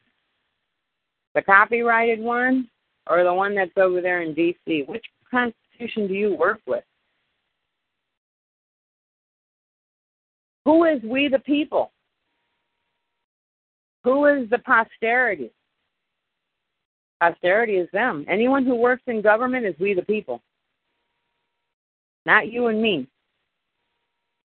The 1.35 1.43
copyrighted 1.43 2.21
one, 2.21 2.69
or 3.09 3.25
the 3.25 3.33
one 3.33 3.55
that's 3.55 3.77
over 3.77 4.01
there 4.01 4.21
in 4.23 4.35
D.C.? 4.35 4.85
Which 4.87 5.05
Constitution 5.31 6.09
do 6.09 6.15
you 6.15 6.35
work 6.35 6.61
with? 6.67 6.85
Who 10.65 10.85
is 10.85 11.03
we 11.03 11.29
the 11.29 11.39
people? 11.39 11.93
Who 14.05 14.27
is 14.27 14.49
the 14.51 14.59
posterity? 14.59 15.51
Posterity 17.21 17.77
is 17.77 17.89
them. 17.93 18.25
Anyone 18.29 18.65
who 18.65 18.75
works 18.75 19.03
in 19.07 19.23
government 19.23 19.67
is 19.67 19.75
we 19.79 19.95
the 19.95 20.03
people. 20.03 20.43
Not 22.27 22.53
you 22.53 22.67
and 22.67 22.81
me. 22.81 23.07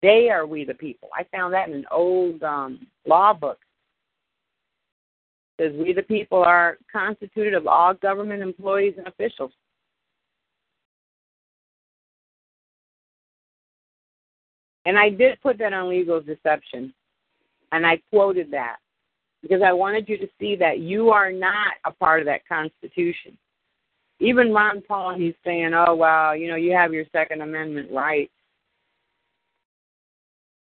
They 0.03 0.31
are 0.31 0.47
we 0.47 0.65
the 0.65 0.75
people. 0.75 1.09
I 1.17 1.25
found 1.35 1.55
that 1.55 1.69
in 1.69 1.75
an 1.75 1.87
old 1.91 2.43
um, 2.43 2.87
law 3.07 3.33
book. 3.33 3.59
It 5.59 5.71
says 5.71 5.79
we 5.79 5.93
the 5.93 6.03
people 6.03 6.43
are 6.43 6.79
constituted 6.91 7.55
of 7.55 7.67
all 7.67 7.95
government 7.95 8.43
employees 8.43 8.95
and 8.99 9.07
officials. 9.07 9.53
And 14.85 14.99
I 14.99 15.11
did 15.11 15.41
put 15.41 15.59
that 15.59 15.73
on 15.73 15.89
legal 15.89 16.21
deception. 16.21 16.93
And 17.71 17.87
I 17.87 18.01
quoted 18.11 18.51
that 18.51 18.77
because 19.41 19.63
I 19.63 19.73
wanted 19.73 20.09
you 20.09 20.19
to 20.19 20.29
see 20.39 20.57
that 20.57 20.81
you 20.81 21.11
are 21.11 21.33
not 21.33 21.75
a 21.85 21.93
part 21.93 22.21
of 22.21 22.27
that 22.27 22.47
Constitution. 22.47 23.39
Even 24.23 24.53
Ron 24.53 24.83
Paul, 24.87 25.19
he's 25.19 25.35
saying, 25.45 25.73
oh, 25.75 25.97
well, 25.97 26.37
you 26.37 26.47
know, 26.47 26.55
you 26.55 26.73
have 26.73 26.93
your 26.93 27.05
Second 27.11 27.43
Amendment 27.43 27.91
rights. 27.91 28.31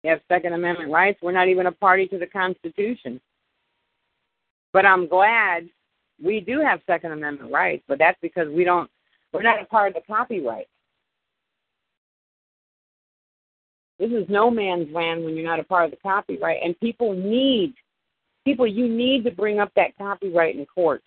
You 0.02 0.10
have 0.10 0.20
Second 0.28 0.54
Amendment 0.54 0.90
rights. 0.90 1.20
We're 1.22 1.30
not 1.30 1.46
even 1.46 1.66
a 1.66 1.72
party 1.72 2.08
to 2.08 2.18
the 2.18 2.26
Constitution. 2.26 3.20
But 4.72 4.84
I'm 4.84 5.06
glad 5.06 5.68
we 6.22 6.40
do 6.40 6.60
have 6.60 6.80
Second 6.84 7.12
Amendment 7.12 7.52
rights, 7.52 7.84
but 7.86 7.98
that's 7.98 8.18
because 8.20 8.48
we 8.52 8.64
don't, 8.64 8.90
we're 9.32 9.42
not 9.42 9.62
a 9.62 9.66
part 9.66 9.88
of 9.88 9.94
the 9.94 10.12
copyright. 10.12 10.66
This 14.00 14.10
is 14.10 14.24
no 14.28 14.50
man's 14.50 14.92
land 14.92 15.24
when 15.24 15.36
you're 15.36 15.46
not 15.46 15.60
a 15.60 15.64
part 15.64 15.84
of 15.84 15.90
the 15.92 15.96
copyright, 15.98 16.58
and 16.64 16.78
people 16.80 17.14
need 17.14 17.74
people, 18.44 18.66
you 18.66 18.88
need 18.88 19.22
to 19.24 19.30
bring 19.30 19.60
up 19.60 19.70
that 19.76 19.96
copyright 19.96 20.56
in 20.56 20.66
court. 20.66 21.02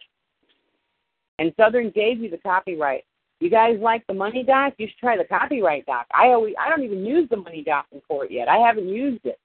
And 1.39 1.53
Southern 1.57 1.91
gave 1.91 2.19
you 2.19 2.29
the 2.29 2.37
copyright. 2.37 3.03
You 3.39 3.49
guys 3.49 3.77
like 3.79 4.05
the 4.07 4.13
money 4.13 4.43
doc? 4.43 4.73
You 4.77 4.87
should 4.87 4.97
try 4.97 5.17
the 5.17 5.23
copyright 5.23 5.85
doc. 5.85 6.07
I 6.11 6.27
always 6.27 6.55
I 6.59 6.69
don't 6.69 6.83
even 6.83 7.05
use 7.05 7.29
the 7.29 7.37
money 7.37 7.63
doc 7.63 7.85
in 7.91 8.01
court 8.01 8.31
yet. 8.31 8.47
I 8.47 8.57
haven't 8.57 8.87
used 8.87 9.25
it. 9.25 9.39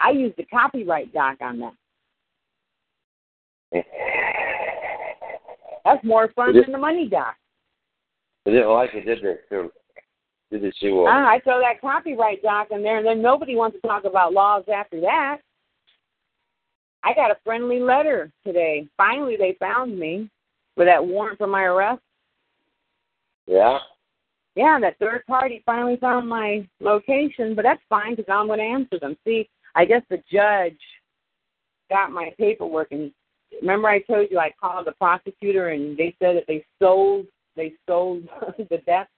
I 0.00 0.10
use 0.10 0.32
the 0.36 0.44
copyright 0.46 1.12
doc 1.12 1.38
on 1.40 1.60
that. 1.60 1.74
That's 5.84 6.04
more 6.04 6.32
fun 6.34 6.54
than 6.54 6.72
the 6.72 6.78
money 6.78 7.08
doc. 7.08 7.36
I 8.46 8.50
didn't 8.50 8.70
like 8.70 8.90
it, 8.94 9.04
did 9.04 9.18
they? 9.22 9.36
Too. 9.48 9.70
Did 10.50 10.62
they 10.62 10.72
see 10.80 10.90
what? 10.90 11.10
I 11.10 11.40
throw 11.40 11.60
that 11.60 11.80
copyright 11.80 12.42
doc 12.42 12.68
in 12.70 12.82
there, 12.82 12.98
and 12.98 13.06
then 13.06 13.22
nobody 13.22 13.54
wants 13.54 13.76
to 13.80 13.86
talk 13.86 14.04
about 14.04 14.32
laws 14.32 14.64
after 14.72 15.00
that. 15.00 15.38
I 17.02 17.14
got 17.14 17.30
a 17.30 17.36
friendly 17.44 17.80
letter 17.80 18.30
today. 18.46 18.86
Finally, 18.96 19.36
they 19.36 19.56
found 19.60 19.98
me 19.98 20.30
with 20.76 20.86
that 20.86 21.04
warrant 21.04 21.38
for 21.38 21.46
my 21.46 21.62
arrest. 21.62 22.02
Yeah. 23.46 23.78
Yeah, 24.56 24.78
that 24.80 24.98
third 24.98 25.24
party 25.26 25.62
finally 25.66 25.96
found 25.96 26.28
my 26.28 26.66
location, 26.80 27.54
but 27.54 27.62
that's 27.62 27.82
fine 27.88 28.14
because 28.14 28.30
I'm 28.32 28.46
going 28.46 28.60
to 28.60 28.64
answer 28.64 28.98
them. 29.00 29.16
See, 29.24 29.48
I 29.74 29.84
guess 29.84 30.02
the 30.08 30.22
judge 30.32 30.78
got 31.90 32.12
my 32.12 32.32
paperwork, 32.38 32.92
and 32.92 33.10
remember 33.60 33.88
I 33.88 34.00
told 34.00 34.28
you 34.30 34.38
I 34.38 34.52
called 34.60 34.86
the 34.86 34.92
prosecutor, 34.92 35.70
and 35.70 35.96
they 35.96 36.14
said 36.20 36.36
that 36.36 36.44
they 36.46 36.64
sold 36.80 37.26
they 37.56 37.72
sold 37.86 38.24
the 38.58 38.78
desk. 38.78 39.10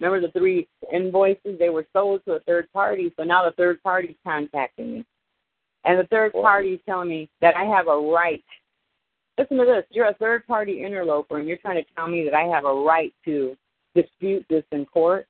Remember 0.00 0.26
the 0.26 0.32
three 0.32 0.68
invoices? 0.92 1.58
They 1.58 1.70
were 1.70 1.86
sold 1.92 2.24
to 2.24 2.34
a 2.34 2.40
third 2.40 2.70
party, 2.72 3.12
so 3.16 3.24
now 3.24 3.44
the 3.44 3.52
third 3.52 3.82
party's 3.82 4.16
contacting 4.24 4.94
me. 4.94 5.04
And 5.84 5.98
the 5.98 6.06
third 6.06 6.32
party 6.32 6.74
is 6.74 6.80
telling 6.86 7.08
me 7.08 7.28
that 7.40 7.56
I 7.56 7.64
have 7.64 7.88
a 7.88 7.96
right 7.96 8.44
Listen 9.38 9.56
to 9.58 9.64
this. 9.64 9.84
You're 9.90 10.08
a 10.08 10.14
third 10.14 10.46
party 10.46 10.84
interloper 10.84 11.38
and 11.38 11.46
you're 11.46 11.58
trying 11.58 11.82
to 11.82 11.90
tell 11.94 12.08
me 12.08 12.24
that 12.24 12.34
I 12.34 12.42
have 12.44 12.64
a 12.64 12.74
right 12.74 13.14
to 13.24 13.56
dispute 13.94 14.44
this 14.50 14.64
in 14.72 14.84
court. 14.86 15.26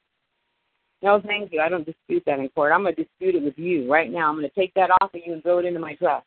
No, 1.03 1.21
thank 1.25 1.53
you. 1.53 1.61
I 1.61 1.69
don't 1.69 1.87
dispute 1.87 2.23
that 2.27 2.41
in 2.41 2.49
court. 2.49 2.73
I'm 2.73 2.83
going 2.83 2.95
to 2.95 3.05
dispute 3.05 3.35
it 3.37 3.43
with 3.43 3.57
you 3.57 3.91
right 3.91 4.11
now. 4.11 4.29
I'm 4.29 4.37
going 4.37 4.49
to 4.49 4.61
take 4.61 4.75
that 4.75 4.91
off 5.01 5.15
of 5.15 5.21
you 5.25 5.35
and 5.35 5.43
throw 5.43 5.59
it 5.59 5.65
into 5.65 5.79
my 5.79 5.95
trust. 5.95 6.27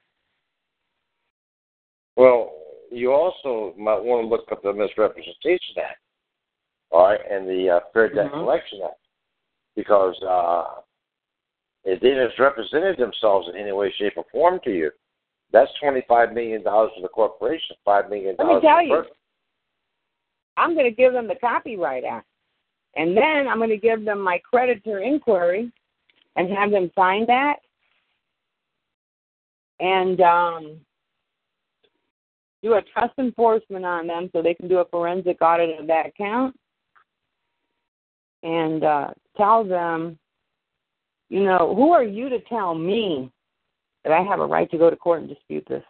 Well, 2.16 2.54
you 2.92 3.12
also 3.12 3.74
might 3.78 4.00
want 4.00 4.24
to 4.24 4.28
look 4.30 4.50
up 4.52 4.62
the 4.64 4.74
Misrepresentation 4.74 5.76
Act, 5.78 6.00
all 6.92 7.06
right, 7.06 7.20
and 7.30 7.48
the 7.48 7.70
uh, 7.70 7.80
Fair 7.94 8.10
Debt 8.10 8.32
Mhm. 8.32 8.34
Collection 8.34 8.82
Act, 8.84 9.00
because 9.76 10.22
uh, 10.24 10.82
if 11.84 12.00
they 12.02 12.14
misrepresented 12.14 12.98
themselves 12.98 13.48
in 13.50 13.56
any 13.56 13.72
way, 13.72 13.92
shape, 13.98 14.14
or 14.18 14.26
form 14.32 14.60
to 14.66 14.72
you, 14.72 14.92
that's 15.52 15.72
twenty-five 15.82 16.34
million 16.34 16.64
dollars 16.64 16.92
for 16.96 17.02
the 17.02 17.10
corporation, 17.10 17.76
five 17.84 18.10
million 18.10 18.36
Let 18.38 18.48
me 18.48 18.62
tell 18.62 18.86
you. 18.86 19.04
I'm 20.58 20.74
going 20.74 20.90
to 20.90 20.96
give 20.96 21.14
them 21.14 21.28
the 21.28 21.36
Copyright 21.36 22.04
Act. 22.04 22.28
And 22.96 23.16
then 23.16 23.48
I'm 23.50 23.58
going 23.58 23.70
to 23.70 23.78
give 23.78 24.04
them 24.04 24.20
my 24.22 24.40
creditor 24.40 25.00
inquiry 25.00 25.72
and 26.36 26.52
have 26.52 26.72
them 26.72 26.92
sign 26.96 27.26
that. 27.28 27.56
And 29.80 30.22
um, 30.22 30.78
do 32.62 32.74
a 32.74 32.82
trust 32.94 33.14
enforcement 33.18 33.86
on 33.86 34.08
them 34.08 34.30
so 34.32 34.42
they 34.42 34.54
can 34.54 34.68
do 34.68 34.80
a 34.80 34.86
forensic 34.86 35.42
audit 35.42 35.80
of 35.80 35.88
that 35.88 36.06
account. 36.06 36.56
And 38.44 38.84
uh, 38.84 39.08
tell 39.38 39.64
them, 39.64 40.20
you 41.30 41.44
know, 41.44 41.74
who 41.76 41.92
are 41.94 42.04
you 42.04 42.30
to 42.30 42.40
tell 42.42 42.76
me 42.76 43.32
that 44.04 44.14
I 44.14 44.22
have 44.22 44.40
a 44.40 44.46
right 44.46 44.70
to 44.72 44.78
go 44.78 44.90
to 44.90 44.96
court 44.96 45.22
and 45.22 45.30
dispute 45.30 45.66
this? 45.68 45.84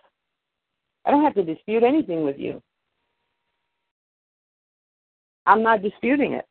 I 1.05 1.11
don't 1.11 1.23
have 1.23 1.35
to 1.35 1.43
dispute 1.43 1.83
anything 1.83 2.23
with 2.23 2.37
you. 2.37 2.61
I'm 5.45 5.63
not 5.63 5.81
disputing 5.81 6.33
it. 6.33 6.45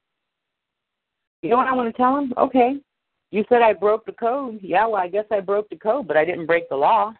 You 1.42 1.50
know 1.50 1.56
what 1.56 1.68
I 1.68 1.74
want 1.74 1.94
to 1.94 1.96
tell 1.96 2.18
him? 2.18 2.34
Okay. 2.36 2.76
You 3.30 3.44
said 3.48 3.62
I 3.62 3.72
broke 3.72 4.04
the 4.04 4.12
code. 4.12 4.58
Yeah, 4.62 4.86
well, 4.86 4.96
I 4.96 5.08
guess 5.08 5.24
I 5.30 5.40
broke 5.40 5.68
the 5.70 5.76
code, 5.76 6.08
but 6.08 6.16
I 6.16 6.24
didn't 6.24 6.46
break 6.46 6.68
the 6.68 6.76
law. 6.76 7.12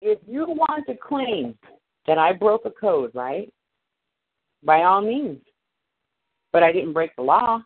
If 0.00 0.18
you 0.26 0.46
want 0.46 0.86
to 0.88 0.96
claim 0.96 1.58
that 2.06 2.18
I 2.18 2.32
broke 2.32 2.64
a 2.64 2.70
code, 2.70 3.10
right? 3.14 3.52
By 4.62 4.82
all 4.82 5.02
means. 5.02 5.40
But 6.52 6.62
I 6.62 6.72
didn't 6.72 6.92
break 6.92 7.14
the 7.16 7.22
law. 7.22 7.60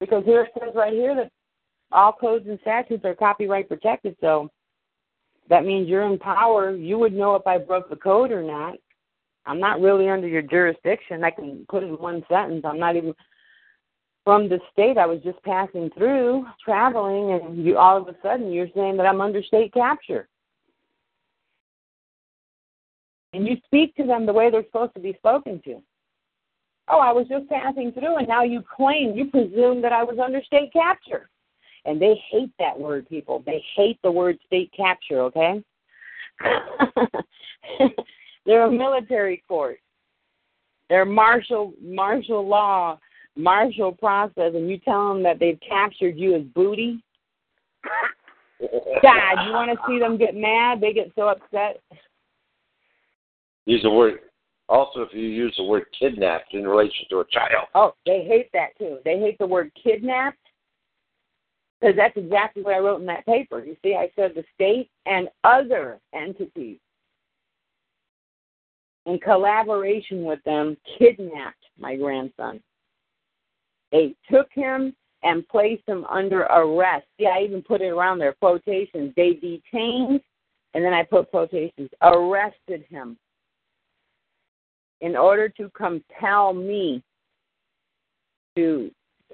Because 0.00 0.24
here 0.24 0.42
it 0.42 0.50
says 0.58 0.72
right 0.74 0.92
here 0.92 1.14
that 1.14 1.30
all 1.92 2.12
codes 2.12 2.46
and 2.48 2.58
statutes 2.62 3.04
are 3.04 3.14
copyright 3.14 3.68
protected, 3.68 4.16
so 4.20 4.50
that 5.48 5.64
means 5.64 5.88
you're 5.88 6.10
in 6.10 6.18
power. 6.18 6.74
You 6.74 6.98
would 6.98 7.12
know 7.12 7.34
if 7.34 7.46
I 7.46 7.58
broke 7.58 7.90
the 7.90 7.96
code 7.96 8.32
or 8.32 8.42
not. 8.42 8.76
I'm 9.46 9.60
not 9.60 9.80
really 9.80 10.08
under 10.08 10.28
your 10.28 10.42
jurisdiction. 10.42 11.24
I 11.24 11.30
can 11.30 11.66
put 11.68 11.82
it 11.82 11.86
in 11.86 11.94
one 11.94 12.24
sentence. 12.30 12.62
I'm 12.64 12.78
not 12.78 12.96
even 12.96 13.14
from 14.24 14.48
the 14.48 14.60
state. 14.72 14.96
I 14.96 15.06
was 15.06 15.20
just 15.22 15.42
passing 15.42 15.90
through, 15.96 16.46
traveling, 16.64 17.32
and 17.32 17.64
you 17.64 17.76
all 17.76 17.96
of 17.96 18.08
a 18.08 18.16
sudden 18.22 18.52
you're 18.52 18.68
saying 18.74 18.96
that 18.98 19.06
I'm 19.06 19.20
under 19.20 19.42
state 19.42 19.72
capture. 19.72 20.28
And 23.32 23.46
you 23.46 23.56
speak 23.64 23.94
to 23.96 24.06
them 24.06 24.26
the 24.26 24.32
way 24.32 24.50
they're 24.50 24.64
supposed 24.64 24.94
to 24.94 25.00
be 25.00 25.14
spoken 25.14 25.60
to. 25.64 25.82
Oh, 26.90 26.98
I 26.98 27.12
was 27.12 27.28
just 27.28 27.48
passing 27.48 27.92
through, 27.92 28.16
and 28.16 28.26
now 28.26 28.42
you 28.42 28.62
claim, 28.76 29.14
you 29.14 29.26
presume 29.26 29.80
that 29.82 29.92
I 29.92 30.02
was 30.02 30.18
under 30.22 30.42
state 30.42 30.72
capture. 30.72 31.28
And 31.84 32.00
they 32.00 32.20
hate 32.30 32.52
that 32.58 32.78
word, 32.78 33.08
people. 33.08 33.42
They 33.46 33.62
hate 33.76 33.98
the 34.02 34.10
word 34.10 34.38
state 34.46 34.70
capture, 34.76 35.20
okay? 35.20 35.62
They're 38.46 38.66
a 38.66 38.70
military 38.70 39.42
court. 39.46 39.78
They're 40.88 41.04
martial 41.04 41.72
martial 41.80 42.46
law, 42.46 42.98
martial 43.36 43.92
process, 43.92 44.52
and 44.54 44.68
you 44.68 44.78
tell 44.78 45.08
them 45.08 45.22
that 45.22 45.38
they've 45.38 45.60
captured 45.66 46.18
you 46.18 46.34
as 46.34 46.42
booty. 46.54 47.02
God, 49.02 49.46
you 49.46 49.52
want 49.52 49.70
to 49.70 49.78
see 49.86 49.98
them 49.98 50.18
get 50.18 50.34
mad? 50.34 50.80
They 50.80 50.92
get 50.92 51.12
so 51.14 51.28
upset. 51.28 51.80
Use 53.66 53.82
the 53.82 53.90
word. 53.90 54.18
Also, 54.70 55.00
if 55.00 55.08
you 55.12 55.26
use 55.26 55.52
the 55.56 55.64
word 55.64 55.84
kidnapped 55.98 56.54
in 56.54 56.66
relation 56.66 57.04
to 57.10 57.18
a 57.18 57.24
child. 57.24 57.66
Oh, 57.74 57.92
they 58.06 58.24
hate 58.24 58.50
that 58.52 58.78
too. 58.78 58.98
They 59.04 59.18
hate 59.18 59.36
the 59.38 59.46
word 59.46 59.72
kidnapped 59.82 60.38
because 61.80 61.96
that's 61.96 62.16
exactly 62.16 62.62
what 62.62 62.74
I 62.74 62.78
wrote 62.78 63.00
in 63.00 63.06
that 63.06 63.26
paper. 63.26 63.64
You 63.64 63.76
see, 63.82 63.96
I 63.96 64.10
said 64.14 64.32
the 64.36 64.44
state 64.54 64.88
and 65.06 65.28
other 65.42 65.98
entities 66.14 66.78
in 69.06 69.18
collaboration 69.18 70.22
with 70.22 70.38
them 70.44 70.76
kidnapped 70.98 71.64
my 71.76 71.96
grandson. 71.96 72.60
They 73.90 74.14
took 74.30 74.46
him 74.52 74.94
and 75.24 75.46
placed 75.48 75.82
him 75.88 76.04
under 76.04 76.42
arrest. 76.42 77.06
Yeah, 77.18 77.30
I 77.30 77.42
even 77.42 77.62
put 77.62 77.80
it 77.80 77.88
around 77.88 78.20
there, 78.20 78.34
quotations. 78.34 79.12
They 79.16 79.32
detained, 79.32 80.20
and 80.74 80.84
then 80.84 80.94
I 80.94 81.02
put 81.02 81.28
quotations, 81.32 81.90
arrested 82.02 82.84
him 82.88 83.18
in 85.00 85.16
order 85.16 85.48
to 85.48 85.70
compel 85.70 86.52
me 86.52 87.02
to, 88.56 88.90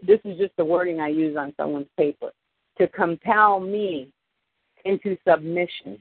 this 0.06 0.20
is 0.24 0.38
just 0.38 0.56
the 0.56 0.64
wording 0.64 1.00
I 1.00 1.08
use 1.08 1.36
on 1.36 1.54
someone's 1.56 1.88
paper, 1.96 2.32
to 2.78 2.88
compel 2.88 3.60
me 3.60 4.10
into 4.84 5.16
submission. 5.26 6.00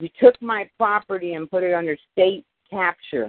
You 0.00 0.08
took 0.20 0.40
my 0.40 0.68
property 0.78 1.34
and 1.34 1.50
put 1.50 1.62
it 1.62 1.74
under 1.74 1.96
state 2.12 2.44
capture. 2.70 3.28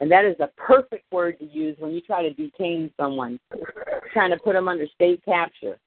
And 0.00 0.10
that 0.10 0.24
is 0.24 0.36
a 0.40 0.48
perfect 0.56 1.10
word 1.12 1.38
to 1.38 1.46
use 1.46 1.76
when 1.78 1.92
you 1.92 2.00
try 2.00 2.22
to 2.22 2.34
detain 2.34 2.90
someone, 3.00 3.38
trying 4.12 4.30
to 4.30 4.36
put 4.36 4.52
them 4.52 4.68
under 4.68 4.86
state 4.94 5.24
capture. 5.24 5.78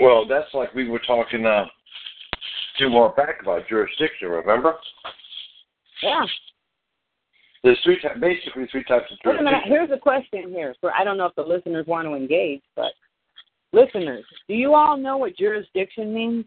Well, 0.00 0.26
that's 0.26 0.54
like 0.54 0.72
we 0.74 0.88
were 0.88 1.00
talking 1.00 1.44
uh, 1.44 1.64
two 2.78 2.88
more 2.88 3.10
back 3.10 3.42
about 3.42 3.68
jurisdiction. 3.68 4.28
Remember? 4.28 4.74
Yeah. 6.02 6.24
There's 7.64 7.78
three 7.82 8.00
types, 8.00 8.20
basically 8.20 8.66
three 8.70 8.84
types 8.84 9.06
of 9.10 9.18
Wait 9.24 9.40
a 9.40 9.42
minute. 9.42 9.64
jurisdiction. 9.66 9.72
Here's 9.72 9.90
a 9.90 10.00
question 10.00 10.50
here. 10.50 10.74
For 10.80 10.92
I 10.92 11.04
don't 11.04 11.16
know 11.18 11.26
if 11.26 11.34
the 11.34 11.42
listeners 11.42 11.86
want 11.86 12.06
to 12.06 12.14
engage, 12.14 12.62
but 12.76 12.92
listeners, 13.72 14.24
do 14.46 14.54
you 14.54 14.74
all 14.74 14.96
know 14.96 15.16
what 15.16 15.36
jurisdiction 15.36 16.14
means? 16.14 16.44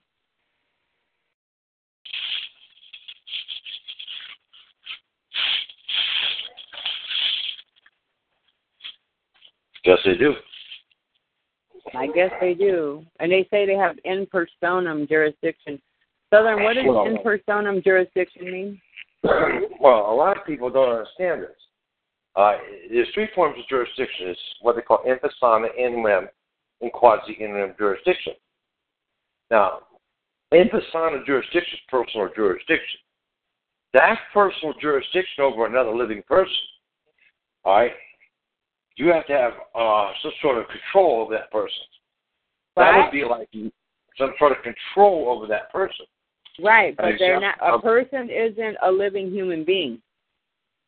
Yes, 9.83 9.97
they 10.05 10.15
do. 10.15 10.33
I 11.95 12.07
guess 12.07 12.31
they 12.39 12.53
do. 12.53 13.03
And 13.19 13.31
they 13.31 13.47
say 13.49 13.65
they 13.65 13.73
have 13.75 13.97
in 14.05 14.27
personam 14.27 15.09
jurisdiction. 15.09 15.81
Southern, 16.33 16.63
what 16.63 16.73
does 16.73 16.85
Well- 16.85 17.05
in 17.05 17.17
personam 17.17 17.83
jurisdiction 17.83 18.45
mean? 18.45 18.81
well, 19.23 20.11
a 20.11 20.15
lot 20.15 20.37
of 20.37 20.45
people 20.45 20.69
don't 20.69 20.89
understand 20.89 21.43
this. 21.43 21.57
Uh, 22.35 22.57
there's 22.89 23.09
three 23.13 23.27
forms 23.35 23.59
of 23.59 23.67
jurisdiction. 23.67 24.29
It's 24.29 24.39
what 24.61 24.75
they 24.75 24.81
call 24.81 25.03
in 25.03 25.19
persona, 25.19 25.67
in 25.77 26.01
rem, 26.01 26.29
and 26.79 26.91
quasi 26.93 27.33
in 27.39 27.51
rem 27.51 27.75
jurisdiction. 27.77 28.33
Now, 29.51 29.81
in 30.53 30.69
persona 30.69 31.23
jurisdiction 31.25 31.73
is 31.73 31.79
personal 31.89 32.29
jurisdiction. 32.33 32.99
That's 33.93 34.19
personal 34.33 34.73
jurisdiction 34.81 35.43
over 35.43 35.65
another 35.65 35.93
living 35.93 36.23
person. 36.25 36.55
All 37.65 37.75
right? 37.75 37.91
You 38.95 39.07
have 39.07 39.27
to 39.27 39.33
have 39.33 39.53
uh, 39.75 40.11
some 40.23 40.31
sort 40.41 40.57
of 40.57 40.65
control 40.69 41.21
over 41.21 41.33
that 41.33 41.51
person. 41.51 41.83
That 42.77 42.95
would 42.95 43.11
be 43.11 43.25
like 43.25 43.49
some 44.17 44.33
sort 44.39 44.53
of 44.53 44.59
control 44.63 45.27
over 45.29 45.47
that 45.47 45.71
person. 45.71 46.05
Right, 46.63 46.95
but 46.97 47.13
they're 47.19 47.39
not. 47.39 47.55
A 47.61 47.79
person 47.79 48.29
isn't 48.29 48.77
a 48.83 48.91
living 48.91 49.31
human 49.31 49.63
being. 49.63 50.01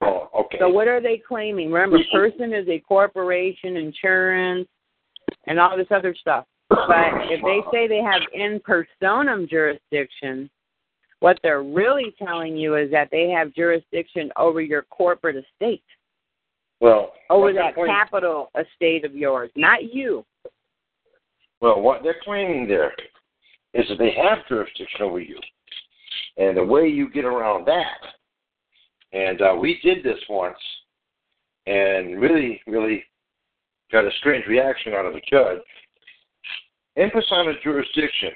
Oh, 0.01 0.29
okay. 0.41 0.57
So 0.59 0.69
what 0.69 0.87
are 0.87 1.01
they 1.01 1.21
claiming? 1.25 1.71
Remember, 1.71 1.97
mm-hmm. 1.97 2.17
person 2.17 2.53
is 2.53 2.67
a 2.67 2.79
corporation, 2.79 3.77
insurance, 3.77 4.67
and 5.47 5.59
all 5.59 5.77
this 5.77 5.87
other 5.91 6.15
stuff. 6.19 6.45
But 6.69 7.29
if 7.29 7.41
they 7.43 7.61
say 7.71 7.87
they 7.87 8.01
have 8.01 8.21
in 8.33 8.59
personam 8.59 9.49
jurisdiction, 9.49 10.49
what 11.19 11.37
they're 11.43 11.63
really 11.63 12.13
telling 12.21 12.57
you 12.57 12.75
is 12.75 12.91
that 12.91 13.09
they 13.11 13.29
have 13.29 13.53
jurisdiction 13.53 14.29
over 14.37 14.59
your 14.59 14.81
corporate 14.83 15.37
estate, 15.37 15.83
well, 16.81 17.13
over 17.29 17.53
that 17.53 17.75
capital 17.75 18.51
estate 18.59 19.05
of 19.05 19.15
yours, 19.15 19.49
not 19.55 19.93
you. 19.93 20.25
Well, 21.61 21.79
what 21.79 22.03
they're 22.03 22.17
claiming 22.25 22.67
there 22.67 22.91
is 23.73 23.87
that 23.87 23.97
they 23.99 24.13
have 24.21 24.39
jurisdiction 24.49 25.01
over 25.01 25.21
you. 25.21 25.39
And 26.38 26.57
the 26.57 26.64
way 26.64 26.88
you 26.88 27.10
get 27.10 27.26
around 27.26 27.65
that, 27.68 27.99
and 29.11 29.41
uh, 29.41 29.55
we 29.60 29.80
did 29.84 30.03
this 30.03 30.19
once, 30.30 30.57
and 31.68 32.19
really, 32.19 32.60
really 32.65 33.03
got 33.91 34.05
a 34.05 34.10
strange 34.19 34.45
reaction 34.47 34.93
out 34.93 35.05
of 35.05 35.14
the 35.14 35.22
judge. 35.30 35.60
In 36.95 37.10
jurisdiction, 37.64 38.31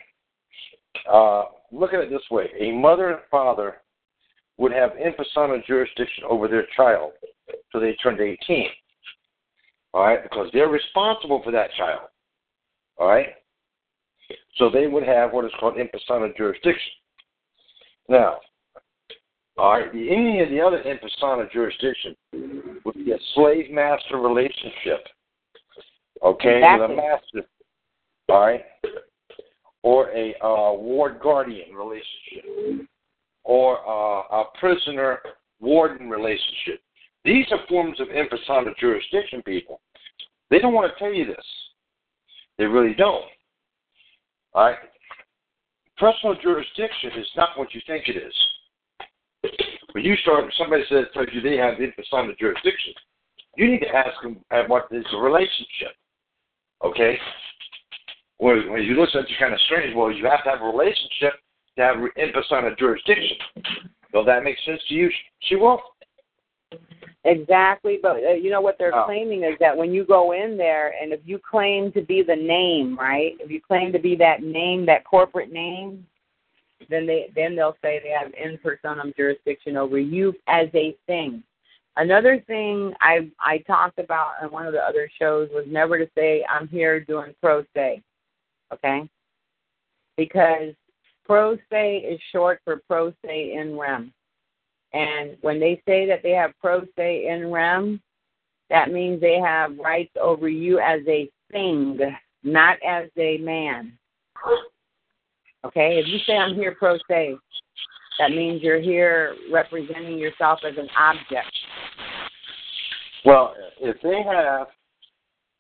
uh, 1.12 1.46
look 1.72 1.94
at 1.94 2.02
it 2.02 2.10
this 2.10 2.22
way: 2.30 2.50
a 2.60 2.72
mother 2.72 3.10
and 3.10 3.20
father 3.32 3.78
would 4.58 4.72
have 4.72 4.92
in 4.98 5.64
jurisdiction 5.68 6.24
over 6.30 6.48
their 6.48 6.66
child 6.76 7.12
till 7.72 7.82
they 7.82 7.94
turned 8.02 8.20
18. 8.20 8.68
All 9.94 10.04
right, 10.04 10.22
because 10.22 10.50
they're 10.54 10.70
responsible 10.70 11.42
for 11.44 11.52
that 11.52 11.70
child. 11.78 12.02
All 12.98 13.08
right, 13.08 13.28
so 14.58 14.70
they 14.70 14.88
would 14.88 15.04
have 15.04 15.34
what 15.34 15.46
is 15.46 15.52
called 15.60 15.78
in 15.78 15.88
jurisdiction. 16.38 16.92
Now, 18.10 18.38
all 19.58 19.72
right, 19.72 19.90
any 19.90 20.42
of 20.42 20.50
the 20.50 20.62
other 20.62 20.78
in 20.78 20.98
persona 21.00 21.48
jurisdiction 21.52 22.16
would 22.86 22.96
be 22.96 23.12
a 23.12 23.18
slave 23.34 23.72
master 23.72 24.18
relationship. 24.18 25.08
Okay, 26.24 26.60
Exactly. 26.60 26.88
with 26.88 26.92
a 26.92 26.96
master. 26.96 27.50
All 28.30 28.42
right, 28.42 28.64
or 29.84 30.10
a 30.10 30.36
uh, 30.44 30.74
ward 30.74 31.20
guardian 31.22 31.74
relationship, 31.74 32.88
or 33.44 33.80
uh, 33.88 34.42
a 34.42 34.44
prisoner 34.60 35.20
warden 35.60 36.10
relationship. 36.10 36.82
These 37.24 37.46
are 37.52 37.60
forms 37.68 38.00
of 38.00 38.10
in 38.10 38.28
persona 38.28 38.72
jurisdiction, 38.80 39.42
people. 39.44 39.82
They 40.50 40.60
don't 40.60 40.74
want 40.74 40.92
to 40.92 41.00
tell 41.00 41.14
you 41.14 41.26
this. 41.26 41.46
They 42.58 42.66
really 42.66 42.94
don't. 42.94 43.26
All 44.54 44.66
right? 44.66 44.78
Personal 45.98 46.36
jurisdiction 46.42 47.12
is 47.18 47.28
not 47.36 47.58
what 47.58 47.74
you 47.74 47.82
think 47.88 48.08
it 48.08 48.18
is. 48.18 48.34
When 49.94 50.04
you 50.04 50.16
start, 50.18 50.46
somebody 50.58 50.84
says 50.90 51.06
tells 51.14 51.28
you 51.34 51.42
they 51.42 51.58
have 51.58 51.76
persona 51.96 52.34
jurisdiction, 52.40 52.94
you 53.56 53.72
need 53.72 53.80
to 53.80 53.90
ask 53.90 54.22
them 54.22 54.38
at 54.52 54.70
what 54.70 54.88
is 54.92 55.06
the 55.12 55.18
relationship. 55.18 55.98
Okay? 56.84 57.18
When, 58.38 58.72
when 58.72 58.84
you 58.84 59.00
listen, 59.00 59.22
it's 59.22 59.32
kind 59.40 59.54
of 59.54 59.60
strange. 59.62 59.96
Well, 59.96 60.12
you 60.12 60.26
have 60.26 60.44
to 60.44 60.52
have 60.52 60.62
a 60.62 60.66
relationship 60.66 61.34
to 61.78 61.84
have 61.84 61.96
in 62.16 62.32
persona 62.32 62.76
jurisdiction. 62.76 63.38
Does 64.14 64.26
that 64.28 64.44
make 64.44 64.58
sense 64.66 64.82
to 64.90 64.94
you? 64.94 65.10
She 65.42 65.56
will. 65.56 65.82
Exactly, 67.24 68.00
but 68.02 68.24
uh, 68.24 68.32
you 68.32 68.50
know 68.50 68.62
what 68.62 68.78
they're 68.78 68.96
Oh. 68.96 69.04
claiming 69.06 69.44
is 69.44 69.58
that 69.60 69.76
when 69.76 69.92
you 69.94 70.06
go 70.06 70.32
in 70.32 70.56
there, 70.56 70.94
and 71.02 71.12
if 71.12 71.20
you 71.26 71.40
claim 71.40 71.92
to 71.92 72.02
be 72.02 72.22
the 72.22 72.36
name, 72.36 72.98
right? 72.98 73.36
If 73.40 73.52
you 73.52 73.60
claim 73.60 73.92
to 73.92 74.00
be 74.00 74.16
that 74.16 74.44
name, 74.44 74.86
that 74.86 75.04
corporate 75.04 75.52
name, 75.52 76.06
then 76.90 77.06
they 77.06 77.30
then 77.36 77.56
they'll 77.56 77.76
say 77.82 78.00
they 78.02 78.10
have 78.10 78.32
in 78.34 78.58
personam 78.60 79.16
jurisdiction 79.16 79.76
over 79.76 79.98
you 79.98 80.34
as 80.48 80.68
a 80.74 80.96
thing. 81.06 81.44
Another 81.98 82.40
thing 82.48 82.94
I 83.02 83.30
I 83.42 83.58
talked 83.60 84.00
about 84.00 84.34
on 84.42 84.52
one 84.52 84.66
of 84.68 84.74
the 84.74 84.82
other 84.82 85.10
shows 85.20 85.50
was 85.52 85.66
never 85.68 85.98
to 85.98 86.10
say 86.16 86.46
I'm 86.50 86.68
here 86.68 87.00
doing 87.00 87.34
pro 87.42 87.66
se, 87.76 88.02
okay? 88.72 89.10
Because 90.16 90.74
pro 91.26 91.58
se 91.70 91.98
is 91.98 92.22
short 92.32 92.62
for 92.64 92.78
pro 92.88 93.12
se 93.26 93.54
in 93.54 93.78
rem. 93.78 94.14
And 94.94 95.38
when 95.42 95.60
they 95.60 95.82
say 95.88 96.08
that 96.08 96.24
they 96.24 96.32
have 96.32 96.52
pro 96.62 96.82
se 96.96 97.28
in 97.28 97.52
rem, 97.52 98.02
that 98.70 98.92
means 98.92 99.22
they 99.22 99.40
have 99.40 99.78
rights 99.78 100.14
over 100.20 100.50
you 100.50 100.80
as 100.80 101.02
a 101.08 101.30
thing, 101.52 102.00
not 102.44 102.78
as 102.88 103.10
a 103.18 103.38
man. 103.40 103.98
Okay? 105.66 106.00
If 106.00 106.08
you 106.08 106.20
say 106.26 106.38
I'm 106.38 106.56
here 106.56 106.76
pro 106.78 106.98
se, 107.10 107.36
that 108.20 108.32
means 108.32 108.62
you're 108.62 108.82
here 108.82 109.36
representing 109.52 110.18
yourself 110.18 110.60
as 110.68 110.78
an 110.78 110.90
object. 110.98 111.52
Well, 113.26 113.56
if 113.80 113.98
they 114.02 114.24
have, 114.24 114.68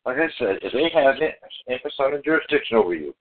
like 0.05 0.17
I 0.17 0.27
said, 0.39 0.59
if 0.61 0.73
they 0.73 0.89
have 0.93 1.81
persona 1.81 2.21
jurisdiction 2.21 2.77
over 2.77 2.93
you, 2.93 3.13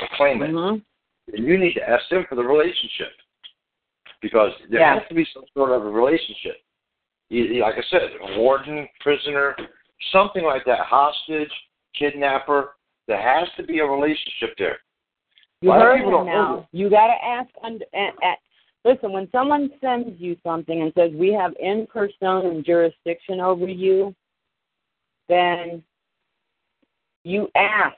a 0.00 0.16
claimant, 0.16 0.54
Mhm. 0.54 0.82
then 1.26 1.44
you 1.44 1.58
need 1.58 1.74
to 1.74 1.88
ask 1.88 2.08
them 2.08 2.24
for 2.26 2.36
the 2.36 2.44
relationship 2.44 3.12
because 4.20 4.52
there 4.68 4.80
Yeah. 4.80 4.98
has 4.98 5.08
to 5.08 5.14
be 5.14 5.24
some 5.32 5.44
sort 5.54 5.70
of 5.70 5.84
a 5.84 5.90
relationship. 5.90 6.60
You- 7.28 7.44
you- 7.44 7.62
Like 7.62 7.78
I 7.78 7.82
said, 7.82 8.16
a 8.20 8.38
warden, 8.38 8.88
prisoner, 9.00 9.56
something 10.12 10.44
like 10.44 10.64
that, 10.64 10.80
hostage, 10.80 11.52
kidnapper. 11.94 12.76
There 13.06 13.20
has 13.20 13.48
to 13.56 13.62
be 13.62 13.78
a 13.80 13.86
relationship 13.86 14.56
there. 14.56 14.80
You 15.62 15.68
A 15.68 15.72
lot 15.72 15.80
of 15.80 15.98
heard 15.98 16.00
him 16.00 16.26
now. 16.26 16.68
You 16.72 16.88
got 16.90 17.08
to 17.08 17.24
ask. 17.24 17.50
Under, 17.62 17.84
at, 17.94 18.14
at, 18.22 18.38
listen, 18.84 19.12
when 19.12 19.30
someone 19.30 19.70
sends 19.80 20.18
you 20.20 20.36
something 20.42 20.82
and 20.82 20.92
says 20.94 21.12
we 21.12 21.32
have 21.32 21.54
in 21.60 21.86
personam 21.86 22.64
jurisdiction 22.64 23.40
over 23.40 23.68
you, 23.68 24.14
then 25.28 25.84
you 27.24 27.50
ask. 27.54 27.96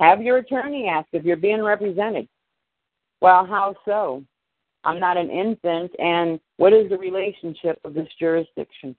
Have 0.00 0.22
your 0.22 0.38
attorney 0.38 0.88
ask 0.88 1.08
if 1.12 1.24
you're 1.24 1.36
being 1.36 1.62
represented. 1.62 2.28
Well, 3.20 3.44
how 3.46 3.76
so? 3.84 4.24
I'm 4.84 5.00
not 5.00 5.16
an 5.16 5.30
infant, 5.30 5.92
and 5.98 6.40
what 6.56 6.72
is 6.72 6.88
the 6.88 6.98
relationship 6.98 7.78
of 7.84 7.94
this 7.94 8.08
jurisdiction? 8.18 8.96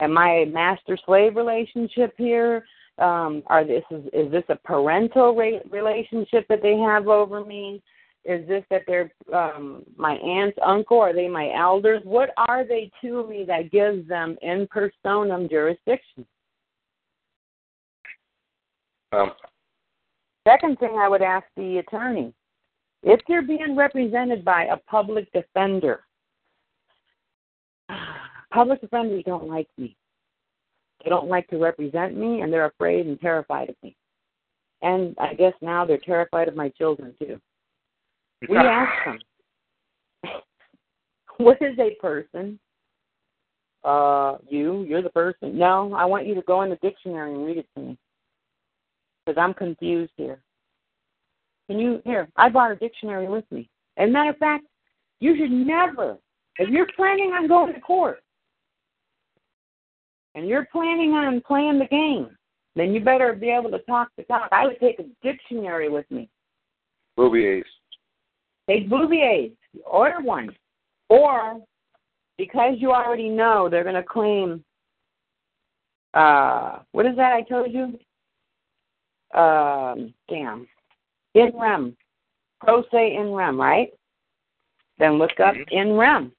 Am 0.00 0.16
I 0.16 0.30
a 0.30 0.46
master 0.46 0.96
slave 1.04 1.36
relationship 1.36 2.14
here? 2.16 2.64
um, 2.98 3.42
are 3.46 3.64
this 3.64 3.84
is, 3.90 4.04
is 4.12 4.30
this 4.30 4.44
a 4.48 4.56
parental 4.56 5.34
re- 5.34 5.60
relationship 5.70 6.46
that 6.48 6.62
they 6.62 6.76
have 6.76 7.08
over 7.08 7.44
me? 7.44 7.82
Is 8.24 8.46
this 8.46 8.64
that 8.70 8.82
they're 8.86 9.12
um, 9.34 9.82
my 9.96 10.12
aunt's 10.14 10.58
uncle? 10.64 11.00
Are 11.00 11.12
they 11.12 11.28
my 11.28 11.52
elders? 11.56 12.02
What 12.04 12.30
are 12.36 12.64
they 12.64 12.90
to 13.00 13.26
me 13.26 13.44
that 13.48 13.72
gives 13.72 14.06
them 14.08 14.36
in 14.42 14.68
personam 14.68 15.50
jurisdiction? 15.50 16.24
Um, 19.12 19.32
Second 20.46 20.78
thing 20.78 20.96
I 20.98 21.08
would 21.08 21.22
ask 21.22 21.46
the 21.56 21.78
attorney 21.78 22.32
if 23.02 23.20
you're 23.28 23.42
being 23.42 23.76
represented 23.76 24.44
by 24.44 24.64
a 24.64 24.76
public 24.76 25.30
defender, 25.32 26.04
public 28.52 28.80
defenders 28.80 29.24
don't 29.26 29.48
like 29.48 29.68
me. 29.76 29.96
They 31.02 31.10
don't 31.10 31.28
like 31.28 31.48
to 31.48 31.58
represent 31.58 32.16
me, 32.16 32.40
and 32.40 32.52
they're 32.52 32.66
afraid 32.66 33.06
and 33.06 33.20
terrified 33.20 33.70
of 33.70 33.76
me. 33.82 33.96
And 34.82 35.16
I 35.18 35.34
guess 35.34 35.54
now 35.60 35.84
they're 35.84 35.98
terrified 35.98 36.48
of 36.48 36.56
my 36.56 36.68
children, 36.70 37.14
too. 37.20 37.40
We 38.48 38.56
ask 38.58 38.92
them, 39.04 39.18
what 41.38 41.60
is 41.60 41.76
a 41.78 41.94
person? 42.00 42.58
Uh, 43.84 44.36
you, 44.48 44.84
you're 44.84 45.02
the 45.02 45.10
person. 45.10 45.58
No, 45.58 45.92
I 45.94 46.04
want 46.04 46.26
you 46.26 46.36
to 46.36 46.42
go 46.42 46.62
in 46.62 46.70
the 46.70 46.76
dictionary 46.76 47.34
and 47.34 47.44
read 47.44 47.58
it 47.58 47.66
to 47.74 47.82
me 47.82 47.98
because 49.24 49.40
I'm 49.40 49.54
confused 49.54 50.12
here. 50.16 50.40
Can 51.72 51.80
you 51.80 52.02
here? 52.04 52.28
I 52.36 52.50
brought 52.50 52.70
a 52.70 52.76
dictionary 52.76 53.28
with 53.28 53.50
me. 53.50 53.66
As 53.96 54.06
a 54.06 54.12
matter 54.12 54.28
of 54.28 54.36
fact, 54.36 54.64
you 55.20 55.34
should 55.38 55.50
never, 55.50 56.18
if 56.58 56.68
you're 56.68 56.86
planning 56.94 57.30
on 57.30 57.48
going 57.48 57.72
to 57.72 57.80
court 57.80 58.22
and 60.34 60.46
you're 60.46 60.68
planning 60.70 61.12
on 61.12 61.40
playing 61.40 61.78
the 61.78 61.86
game, 61.86 62.36
then 62.76 62.92
you 62.92 63.00
better 63.00 63.32
be 63.32 63.48
able 63.48 63.70
to 63.70 63.78
talk 63.84 64.08
the 64.18 64.22
talk. 64.24 64.50
I 64.52 64.66
would 64.66 64.78
take 64.80 64.98
a 64.98 65.04
dictionary 65.22 65.88
with 65.88 66.04
me. 66.10 66.28
Bouvier's. 67.18 67.64
Take 68.68 68.90
Bouvier's. 68.90 69.52
Order 69.86 70.20
one. 70.20 70.54
Or 71.08 71.58
because 72.36 72.74
you 72.76 72.92
already 72.92 73.30
know 73.30 73.70
they're 73.70 73.82
going 73.82 73.94
to 73.94 74.02
claim, 74.02 74.62
uh, 76.12 76.80
what 76.92 77.06
is 77.06 77.16
that 77.16 77.32
I 77.32 77.40
told 77.40 77.72
you? 77.72 77.98
Um, 79.40 80.12
damn. 80.28 80.68
In 81.34 81.52
rem. 81.54 81.96
Pro 82.60 82.84
se 82.92 83.16
in 83.16 83.32
rem, 83.32 83.60
right? 83.60 83.90
Then 84.98 85.14
look 85.14 85.40
up 85.40 85.54
mm-hmm. 85.54 85.74
in 85.74 85.94
rem. 85.94 86.32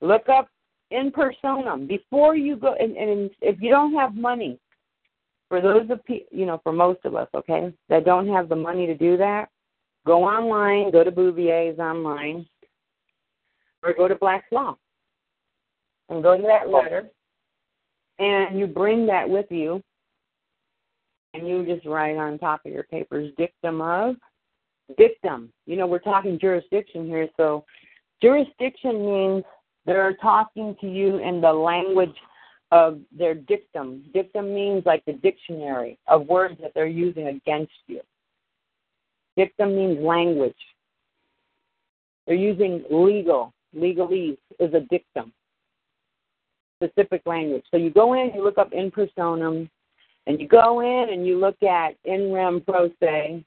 Look 0.00 0.28
up 0.28 0.48
in 0.90 1.10
personam 1.10 1.88
before 1.88 2.36
you 2.36 2.56
go. 2.56 2.74
And, 2.74 2.96
and 2.96 3.30
if 3.40 3.60
you 3.60 3.70
don't 3.70 3.94
have 3.94 4.14
money, 4.14 4.58
for 5.48 5.60
those 5.60 5.88
of 5.90 6.00
you 6.08 6.46
know, 6.46 6.60
for 6.62 6.72
most 6.72 7.00
of 7.04 7.14
us, 7.14 7.28
okay, 7.34 7.72
that 7.88 8.04
don't 8.04 8.28
have 8.28 8.48
the 8.48 8.56
money 8.56 8.86
to 8.86 8.94
do 8.94 9.16
that, 9.16 9.48
go 10.06 10.24
online, 10.24 10.90
go 10.90 11.02
to 11.02 11.10
Bouvier's 11.10 11.78
online, 11.78 12.46
or 13.82 13.94
go 13.94 14.08
to 14.08 14.14
Black's 14.14 14.50
Law, 14.52 14.76
and 16.10 16.22
go 16.22 16.36
to 16.36 16.42
that 16.42 16.68
letter, 16.68 17.08
and 18.18 18.58
you 18.58 18.66
bring 18.66 19.06
that 19.06 19.28
with 19.28 19.46
you, 19.50 19.82
and 21.38 21.48
you 21.48 21.64
just 21.64 21.86
write 21.86 22.16
on 22.16 22.38
top 22.38 22.66
of 22.66 22.72
your 22.72 22.84
papers 22.84 23.32
dictum 23.38 23.80
of 23.80 24.16
dictum. 24.96 25.52
You 25.66 25.76
know, 25.76 25.86
we're 25.86 25.98
talking 25.98 26.38
jurisdiction 26.38 27.06
here, 27.06 27.28
so 27.36 27.64
jurisdiction 28.22 29.04
means 29.04 29.44
they're 29.86 30.16
talking 30.20 30.76
to 30.80 30.86
you 30.86 31.18
in 31.18 31.40
the 31.40 31.52
language 31.52 32.14
of 32.70 33.00
their 33.16 33.34
dictum. 33.34 34.04
Dictum 34.12 34.54
means 34.54 34.84
like 34.84 35.04
the 35.06 35.14
dictionary 35.14 35.98
of 36.06 36.26
words 36.26 36.56
that 36.60 36.72
they're 36.74 36.86
using 36.86 37.28
against 37.28 37.72
you. 37.86 38.00
Dictum 39.36 39.74
means 39.76 39.98
language. 40.04 40.56
They're 42.26 42.36
using 42.36 42.84
legal. 42.90 43.54
Legalese 43.74 44.38
is 44.58 44.74
a 44.74 44.80
dictum. 44.90 45.32
specific 46.82 47.22
language. 47.26 47.64
So 47.70 47.76
you 47.76 47.90
go 47.90 48.14
in, 48.14 48.30
you 48.34 48.44
look 48.44 48.58
up 48.58 48.72
in 48.72 48.90
personam, 48.90 49.68
and 50.28 50.38
you 50.38 50.46
go 50.46 50.80
in 50.80 51.12
and 51.12 51.26
you 51.26 51.38
look 51.38 51.60
at 51.62 51.96
in 52.04 52.30
rem 52.30 52.60
pro 52.60 52.90
se. 53.00 53.42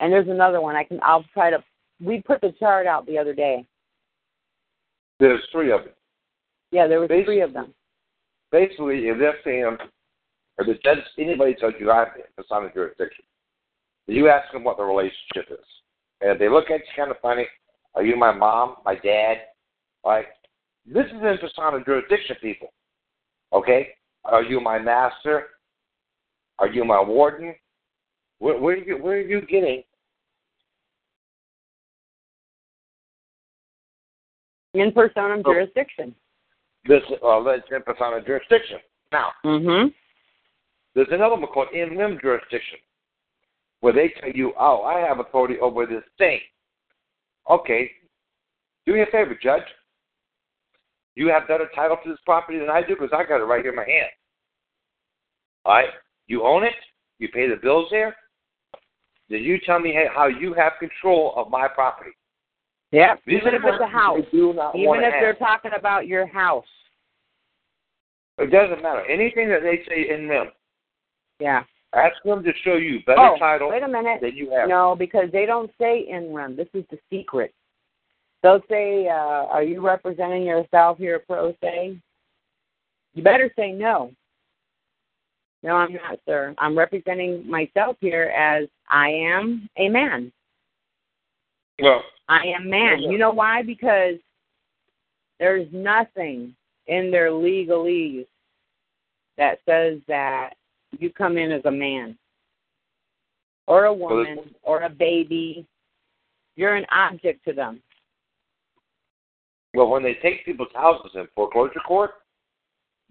And 0.00 0.12
there's 0.12 0.28
another 0.28 0.60
one. 0.60 0.74
I 0.74 0.84
can. 0.84 0.98
I'll 1.02 1.24
try 1.32 1.50
to. 1.50 1.62
We 2.02 2.20
put 2.20 2.40
the 2.40 2.52
chart 2.58 2.86
out 2.86 3.06
the 3.06 3.16
other 3.16 3.32
day. 3.32 3.64
There's 5.20 5.40
three 5.52 5.70
of 5.72 5.84
them. 5.84 5.94
Yeah, 6.72 6.88
there 6.88 6.98
were 6.98 7.06
Basically- 7.06 7.36
three 7.36 7.40
of 7.40 7.52
them. 7.52 7.72
Basically, 8.50 9.08
if 9.08 9.18
they're 9.18 9.38
saying, 9.42 9.78
or 10.58 10.64
the 10.64 10.74
judge, 10.84 10.98
anybody 11.18 11.54
tells 11.54 11.74
you 11.80 11.90
I'm 11.90 12.08
it's 12.38 12.48
on 12.50 12.66
a 12.66 12.72
jurisdiction, 12.72 13.24
you 14.06 14.28
ask 14.28 14.52
them 14.52 14.62
what 14.62 14.76
the 14.76 14.84
relationship 14.84 15.50
is. 15.50 15.66
And 16.20 16.30
if 16.30 16.38
they 16.38 16.48
look 16.48 16.70
at 16.70 16.80
you 16.80 16.86
kind 16.96 17.10
of 17.10 17.18
funny, 17.20 17.46
are 17.94 18.04
you 18.04 18.16
my 18.16 18.32
mom, 18.32 18.76
my 18.84 18.94
dad? 18.96 19.38
Like, 20.04 20.26
this 20.86 21.06
is 21.06 21.14
in 21.14 21.38
persona 21.40 21.82
jurisdiction, 21.84 22.36
people. 22.40 22.72
Okay? 23.52 23.88
Are 24.24 24.42
you 24.42 24.60
my 24.60 24.78
master? 24.78 25.44
Are 26.58 26.68
you 26.68 26.84
my 26.84 27.00
warden? 27.02 27.54
Where, 28.38 28.58
where, 28.58 28.74
are, 28.74 28.78
you, 28.78 28.96
where 29.02 29.16
are 29.18 29.20
you 29.20 29.40
getting 29.42 29.82
In 34.74 34.90
personam 34.92 35.42
Oh. 35.44 35.52
jurisdiction. 35.52 36.14
this 36.86 37.02
uh, 37.22 37.26
alleged 37.26 37.70
in 37.70 37.82
persona 37.82 38.20
jurisdiction? 38.24 38.78
Now, 39.12 39.30
Mm-hmm. 39.44 39.88
there's 40.94 41.08
another 41.12 41.36
one 41.36 41.46
called 41.46 41.68
in 41.72 41.96
lim 41.96 42.18
jurisdiction, 42.20 42.78
where 43.80 43.92
they 43.92 44.08
tell 44.20 44.30
you, 44.30 44.52
oh, 44.58 44.82
I 44.82 44.98
have 45.00 45.18
authority 45.20 45.58
over 45.60 45.86
this 45.86 46.02
thing. 46.18 46.40
Okay, 47.48 47.90
do 48.86 48.94
me 48.94 49.02
a 49.02 49.06
favor, 49.06 49.38
Judge. 49.40 49.62
You 51.16 51.28
have 51.28 51.46
better 51.48 51.68
title 51.74 51.96
to 52.02 52.10
this 52.10 52.18
property 52.24 52.58
than 52.58 52.70
I 52.70 52.82
do 52.82 52.96
because 52.96 53.10
I 53.12 53.24
got 53.24 53.40
it 53.40 53.44
right 53.44 53.62
here 53.62 53.70
in 53.70 53.76
my 53.76 53.84
hand. 53.88 54.10
All 55.64 55.74
right? 55.74 55.88
You 56.26 56.44
own 56.44 56.64
it. 56.64 56.72
You 57.18 57.28
pay 57.28 57.48
the 57.48 57.56
bills 57.56 57.88
there. 57.90 58.16
Then 59.30 59.42
you 59.42 59.58
tell 59.64 59.78
me 59.78 59.96
how 60.14 60.26
you 60.26 60.52
have 60.54 60.72
control 60.78 61.32
of 61.36 61.50
my 61.50 61.68
property. 61.68 62.10
Yeah. 62.90 63.14
These 63.26 63.40
Even 63.40 63.54
if 63.54 63.62
it's 63.64 63.80
a 63.82 63.86
house. 63.86 64.20
they 64.30 64.36
do 64.38 64.52
not 64.52 64.76
Even 64.76 64.96
if 65.02 65.12
they're 65.20 65.28
have. 65.28 65.38
talking 65.38 65.70
about 65.78 66.06
your 66.06 66.26
house. 66.26 66.66
It 68.38 68.50
doesn't 68.50 68.82
matter. 68.82 69.04
Anything 69.06 69.48
that 69.48 69.62
they 69.62 69.82
say 69.88 70.10
in 70.12 70.26
them, 70.28 70.50
Yeah. 71.38 71.62
ask 71.94 72.20
them 72.24 72.42
to 72.42 72.52
show 72.64 72.74
you 72.74 73.00
better 73.06 73.20
oh, 73.20 73.36
title 73.38 73.70
wait 73.70 73.82
a 73.84 73.88
minute. 73.88 74.20
than 74.20 74.36
you 74.36 74.50
have. 74.50 74.68
No, 74.68 74.96
because 74.96 75.30
they 75.32 75.46
don't 75.46 75.70
say 75.78 76.00
in 76.08 76.32
rem. 76.34 76.56
This 76.56 76.68
is 76.74 76.84
the 76.90 76.98
secret. 77.10 77.54
They'll 78.44 78.62
say, 78.68 79.08
uh, 79.08 79.46
"Are 79.46 79.62
you 79.62 79.80
representing 79.80 80.42
yourself 80.42 80.98
here, 80.98 81.18
pro 81.18 81.54
se?" 81.62 81.98
You 83.14 83.22
better 83.22 83.50
say 83.56 83.72
no. 83.72 84.12
No, 85.62 85.76
I'm 85.76 85.94
not, 85.94 86.20
sir. 86.26 86.54
I'm 86.58 86.76
representing 86.76 87.48
myself 87.48 87.96
here 88.00 88.24
as 88.36 88.68
I 88.90 89.08
am 89.08 89.66
a 89.78 89.88
man. 89.88 90.30
Well, 91.80 92.04
I 92.28 92.48
am 92.48 92.68
man. 92.68 93.00
You 93.00 93.16
know 93.16 93.30
why? 93.30 93.62
Because 93.62 94.16
there's 95.40 95.66
nothing 95.72 96.54
in 96.86 97.10
their 97.10 97.30
legalese 97.30 98.26
that 99.38 99.58
says 99.66 100.00
that 100.06 100.50
you 100.98 101.08
come 101.08 101.38
in 101.38 101.50
as 101.50 101.64
a 101.64 101.70
man 101.70 102.18
or 103.66 103.86
a 103.86 103.94
woman 103.94 104.54
or 104.62 104.82
a 104.82 104.90
baby. 104.90 105.66
You're 106.56 106.76
an 106.76 106.84
object 106.92 107.42
to 107.46 107.54
them. 107.54 107.80
Well, 109.74 109.88
when 109.88 110.02
they 110.02 110.14
take 110.22 110.44
people's 110.44 110.68
houses 110.74 111.10
in 111.14 111.26
foreclosure 111.34 111.80
court, 111.86 112.12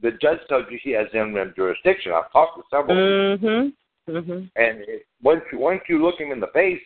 the 0.02 0.11
judge 0.22 0.40
tells 0.48 0.65
you 0.72 0.80
he 0.81 0.91
has 0.91 1.07
in 1.14 1.53
jurisdiction. 1.56 2.14
I've 2.14 2.31
talked 2.31 2.57
to 2.57 2.64
several, 2.69 2.95
Mhm. 2.95 3.73
Mhm. 4.07 4.52
and 4.56 4.81
it, 4.81 5.06
once 5.22 5.44
you 5.52 5.60
once 5.60 5.81
you 5.88 6.02
look 6.02 6.19
him 6.19 6.31
in 6.31 6.40
the 6.40 6.48
face 6.48 6.84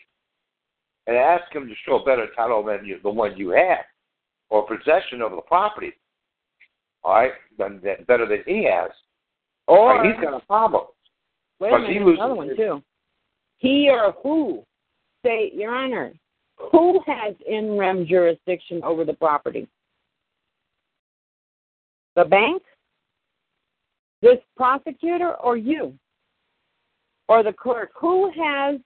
and 1.06 1.16
ask 1.16 1.52
him 1.54 1.68
to 1.68 1.76
show 1.76 2.00
a 2.00 2.06
better 2.06 2.28
title 2.36 2.64
than 2.64 2.86
you, 2.86 3.00
the 3.00 3.10
one 3.10 3.38
you 3.38 3.50
have, 3.50 3.86
or 4.50 4.68
possession 4.68 5.22
of 5.22 5.32
the 5.32 5.42
property, 5.42 5.94
all 7.04 7.14
right, 7.14 7.34
then, 7.58 7.80
then 7.82 8.04
better 8.04 8.26
than 8.26 8.44
he 8.46 8.64
has, 8.64 8.92
Or 9.68 9.96
like, 9.96 10.06
he's 10.14 10.22
got 10.24 10.34
a 10.34 10.46
problem. 10.46 10.88
wait 11.60 11.74
a 11.74 11.78
but 11.80 11.90
he 11.90 12.00
loses 12.00 12.20
another 12.20 12.36
one 12.36 12.50
his- 12.50 12.58
too. 12.58 12.84
He 13.58 13.90
or 13.90 14.12
who? 14.24 14.66
Say, 15.24 15.52
Your 15.52 15.74
Honor, 15.74 16.14
who 16.58 17.00
has 17.06 17.36
in 17.48 17.78
rem 17.78 18.06
jurisdiction 18.08 18.82
over 18.84 19.06
the 19.06 19.14
property? 19.14 19.68
The 22.16 22.26
bank? 22.26 22.64
This 24.22 24.40
prosecutor 24.56 25.34
or 25.36 25.56
you? 25.56 25.94
Or 27.28 27.44
the 27.44 27.54
clerk? 27.54 27.92
Who 28.00 28.32
has 28.32 28.80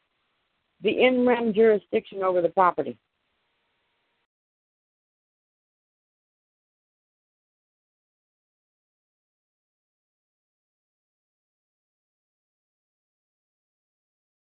the 0.81 1.03
in 1.03 1.25
rem 1.25 1.53
jurisdiction 1.53 2.23
over 2.23 2.41
the 2.41 2.49
property? 2.49 2.97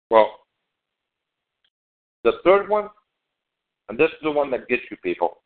Well, 0.10 0.39
the 2.23 2.34
third 2.43 2.68
one, 2.68 2.89
and 3.89 3.97
this 3.97 4.09
is 4.11 4.17
the 4.23 4.31
one 4.31 4.51
that 4.51 4.67
gets 4.67 4.83
you 4.89 4.97
people. 4.97 5.41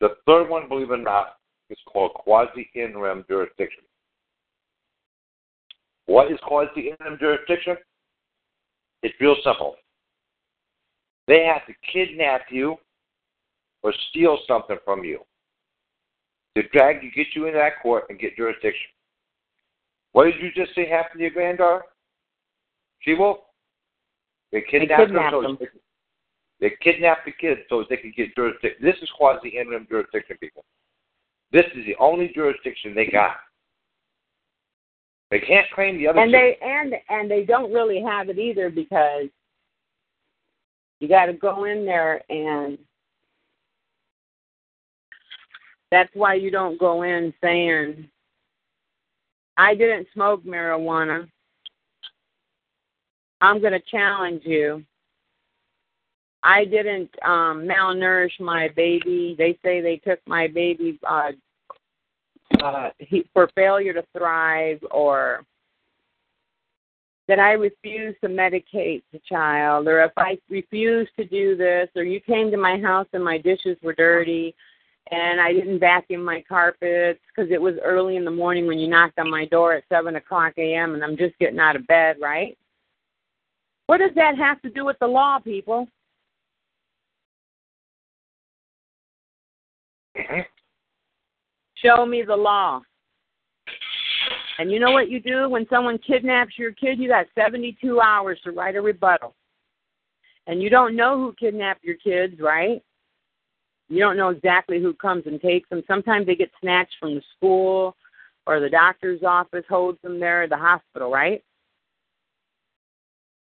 The 0.00 0.16
third 0.26 0.48
one, 0.48 0.68
believe 0.68 0.90
it 0.90 0.94
or 0.94 0.96
not, 1.02 1.36
is 1.70 1.78
called 1.86 2.14
quasi 2.14 2.70
in 2.74 2.98
rem 2.98 3.24
jurisdiction. 3.28 3.84
What 6.06 6.32
is 6.32 6.38
quasi 6.42 6.88
in 6.88 6.96
rem 7.00 7.18
jurisdiction? 7.20 7.76
It's 9.02 9.14
real 9.20 9.36
simple. 9.44 9.76
They 11.28 11.44
have 11.44 11.66
to 11.66 11.74
kidnap 11.92 12.42
you 12.50 12.76
or 13.82 13.92
steal 14.10 14.38
something 14.48 14.78
from 14.84 15.04
you 15.04 15.20
to 16.56 16.62
drag 16.68 17.02
you, 17.02 17.10
get 17.10 17.26
you 17.34 17.46
into 17.46 17.58
that 17.58 17.82
court, 17.82 18.04
and 18.08 18.18
get 18.18 18.36
jurisdiction. 18.36 18.88
What 20.12 20.24
did 20.24 20.36
you 20.40 20.50
just 20.54 20.74
say 20.74 20.88
happened 20.88 21.18
to 21.18 21.22
your 21.24 21.30
granddaughter? 21.30 21.84
She 23.00 23.14
will. 23.14 23.44
They 24.52 24.62
kidnapped, 24.62 25.00
her 25.00 25.06
kidnapped 25.06 25.34
so 25.34 25.42
them. 25.42 25.58
They, 26.60 26.72
kidnapped 26.80 27.26
the 27.26 27.32
kids 27.32 27.60
so 27.68 27.84
they 27.88 27.96
could 27.98 28.14
get 28.14 28.34
jurisdiction. 28.34 28.78
This 28.82 28.96
is 29.02 29.10
quasi 29.16 29.58
in 29.58 29.68
rem 29.68 29.86
jurisdiction, 29.90 30.36
people. 30.40 30.64
This 31.52 31.66
is 31.74 31.84
the 31.86 31.96
only 32.00 32.32
jurisdiction 32.34 32.94
they 32.94 33.06
got. 33.06 33.36
They 35.30 35.40
can't 35.40 35.66
claim 35.74 35.98
the 35.98 36.08
other 36.08 36.20
and 36.20 36.32
they 36.32 36.56
and 36.62 36.94
and 37.08 37.28
they 37.28 37.44
don't 37.44 37.72
really 37.72 38.00
have 38.00 38.28
it 38.28 38.38
either 38.38 38.70
because 38.70 39.26
you 41.00 41.08
got 41.08 41.26
to 41.26 41.32
go 41.32 41.64
in 41.64 41.84
there 41.84 42.22
and 42.30 42.78
that's 45.90 46.10
why 46.14 46.34
you 46.34 46.50
don't 46.50 46.78
go 46.78 47.02
in 47.02 47.34
saying 47.42 48.08
I 49.56 49.74
didn't 49.74 50.06
smoke 50.12 50.44
marijuana. 50.44 51.28
I'm 53.40 53.60
going 53.60 53.72
to 53.72 53.80
challenge 53.80 54.42
you. 54.44 54.84
I 56.46 56.64
didn't 56.64 57.10
um 57.24 57.66
malnourish 57.66 58.38
my 58.38 58.68
baby. 58.76 59.34
They 59.36 59.58
say 59.64 59.80
they 59.80 59.96
took 59.96 60.20
my 60.26 60.46
baby 60.46 60.98
uh 61.08 61.32
uh, 62.62 62.90
he, 62.98 63.24
for 63.32 63.50
failure 63.56 63.92
to 63.92 64.04
thrive 64.16 64.78
or 64.92 65.44
that 67.26 67.40
I 67.40 67.52
refused 67.52 68.18
to 68.20 68.28
medicate 68.28 69.02
the 69.12 69.20
child 69.28 69.88
or 69.88 70.04
if 70.04 70.12
I 70.16 70.38
refused 70.48 71.10
to 71.18 71.26
do 71.26 71.56
this 71.56 71.88
or 71.96 72.04
you 72.04 72.20
came 72.20 72.52
to 72.52 72.56
my 72.56 72.78
house 72.78 73.08
and 73.12 73.24
my 73.24 73.38
dishes 73.38 73.76
were 73.82 73.94
dirty 73.94 74.54
and 75.10 75.40
I 75.40 75.52
didn't 75.52 75.80
vacuum 75.80 76.24
my 76.24 76.44
carpets 76.48 77.20
because 77.28 77.50
it 77.50 77.60
was 77.60 77.74
early 77.82 78.14
in 78.14 78.24
the 78.24 78.30
morning 78.30 78.68
when 78.68 78.78
you 78.78 78.86
knocked 78.86 79.18
on 79.18 79.28
my 79.28 79.46
door 79.46 79.72
at 79.72 79.84
7 79.88 80.14
o'clock 80.14 80.52
a.m. 80.56 80.94
and 80.94 81.02
I'm 81.02 81.16
just 81.16 81.36
getting 81.40 81.58
out 81.58 81.74
of 81.74 81.86
bed, 81.88 82.16
right? 82.22 82.56
What 83.86 83.98
does 83.98 84.14
that 84.14 84.38
have 84.38 84.62
to 84.62 84.70
do 84.70 84.84
with 84.84 84.98
the 85.00 85.06
law, 85.08 85.40
people? 85.40 85.88
Show 91.76 92.06
me 92.06 92.22
the 92.22 92.36
law. 92.36 92.80
And 94.58 94.70
you 94.70 94.80
know 94.80 94.92
what 94.92 95.10
you 95.10 95.20
do 95.20 95.48
when 95.48 95.66
someone 95.68 95.98
kidnaps 95.98 96.58
your 96.58 96.72
kid? 96.72 96.98
You 96.98 97.08
got 97.08 97.26
72 97.34 98.00
hours 98.00 98.38
to 98.44 98.52
write 98.52 98.76
a 98.76 98.80
rebuttal. 98.80 99.34
And 100.46 100.62
you 100.62 100.70
don't 100.70 100.96
know 100.96 101.18
who 101.18 101.34
kidnapped 101.38 101.84
your 101.84 101.96
kids, 101.96 102.40
right? 102.40 102.82
You 103.88 104.00
don't 104.00 104.16
know 104.16 104.30
exactly 104.30 104.80
who 104.80 104.94
comes 104.94 105.24
and 105.26 105.40
takes 105.40 105.68
them. 105.68 105.82
Sometimes 105.86 106.26
they 106.26 106.34
get 106.34 106.50
snatched 106.60 106.96
from 106.98 107.14
the 107.14 107.22
school 107.36 107.96
or 108.46 108.60
the 108.60 108.70
doctor's 108.70 109.22
office 109.22 109.64
holds 109.68 110.00
them 110.02 110.18
there 110.18 110.44
at 110.44 110.50
the 110.50 110.56
hospital, 110.56 111.10
right? 111.10 111.42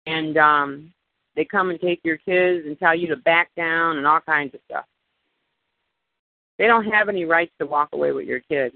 And 0.07 0.37
um 0.37 0.93
they 1.37 1.45
come 1.45 1.71
and 1.71 1.81
take 1.81 2.01
your 2.03 2.17
kids 2.17 2.65
and 2.67 2.79
tell 2.79 2.95
you 2.95 3.07
to 3.09 3.17
back 3.17 3.51
down 3.57 3.99
and 3.99 4.07
all 4.07 4.21
kinds 4.21 4.55
of 4.55 4.61
stuff. 4.65 4.87
They 6.59 6.67
don't 6.67 6.87
have 6.87 7.09
any 7.09 7.25
rights 7.25 7.53
to 7.59 7.67
walk 7.67 7.91
away 7.93 8.13
with 8.13 8.27
your 8.27 8.41
kid. 8.41 8.73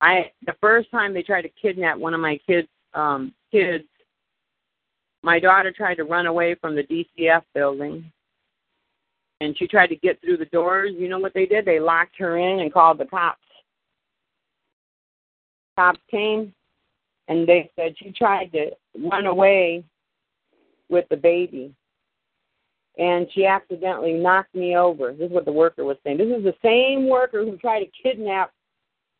I 0.00 0.30
the 0.46 0.54
first 0.60 0.90
time 0.90 1.12
they 1.12 1.22
tried 1.22 1.42
to 1.42 1.50
kidnap 1.60 1.98
one 1.98 2.14
of 2.14 2.20
my 2.20 2.38
kids 2.46 2.68
um 2.94 3.34
kids 3.52 3.84
my 5.22 5.38
daughter 5.38 5.70
tried 5.70 5.96
to 5.96 6.04
run 6.04 6.26
away 6.26 6.54
from 6.54 6.74
the 6.74 6.84
DCF 6.84 7.42
building 7.54 8.10
and 9.40 9.56
she 9.58 9.66
tried 9.66 9.88
to 9.88 9.96
get 9.96 10.20
through 10.20 10.38
the 10.38 10.46
doors. 10.46 10.92
You 10.96 11.08
know 11.08 11.18
what 11.18 11.34
they 11.34 11.46
did? 11.46 11.64
They 11.64 11.80
locked 11.80 12.16
her 12.18 12.38
in 12.38 12.60
and 12.60 12.72
called 12.72 12.98
the 12.98 13.04
cops. 13.04 13.40
Cops 15.76 16.00
came 16.10 16.54
and 17.28 17.46
they 17.46 17.70
said 17.76 17.94
she 17.98 18.12
tried 18.12 18.52
to 18.52 18.70
run 19.10 19.26
away 19.26 19.84
with 20.88 21.06
the 21.10 21.16
baby 21.16 21.74
and 23.00 23.26
she 23.32 23.46
accidentally 23.46 24.12
knocked 24.12 24.54
me 24.54 24.76
over. 24.76 25.12
This 25.12 25.28
is 25.28 25.32
what 25.32 25.46
the 25.46 25.52
worker 25.52 25.84
was 25.84 25.96
saying. 26.04 26.18
This 26.18 26.28
is 26.28 26.44
the 26.44 26.54
same 26.62 27.08
worker 27.08 27.44
who 27.46 27.56
tried 27.56 27.80
to 27.80 27.86
kidnap 28.02 28.52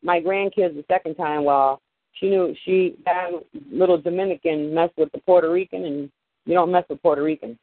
my 0.03 0.21
grandkids 0.21 0.75
the 0.75 0.85
second 0.87 1.15
time. 1.15 1.43
Well, 1.43 1.81
she 2.13 2.29
knew 2.29 2.55
she 2.63 2.95
that 3.05 3.31
little 3.71 3.97
Dominican 3.97 4.71
messed 4.71 4.95
with 4.97 5.11
the 5.13 5.17
Puerto 5.21 5.51
Rican, 5.51 5.85
and 5.85 6.11
you 6.45 6.53
don't 6.53 6.71
mess 6.71 6.83
with 6.89 7.01
Puerto 7.01 7.23
Ricans. 7.23 7.57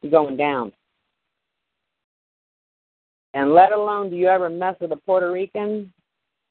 You're 0.00 0.12
going 0.12 0.36
down. 0.36 0.72
And 3.34 3.52
let 3.52 3.72
alone 3.72 4.10
do 4.10 4.16
you 4.16 4.28
ever 4.28 4.48
mess 4.48 4.76
with 4.80 4.92
a 4.92 4.96
Puerto 4.96 5.32
Rican 5.32 5.92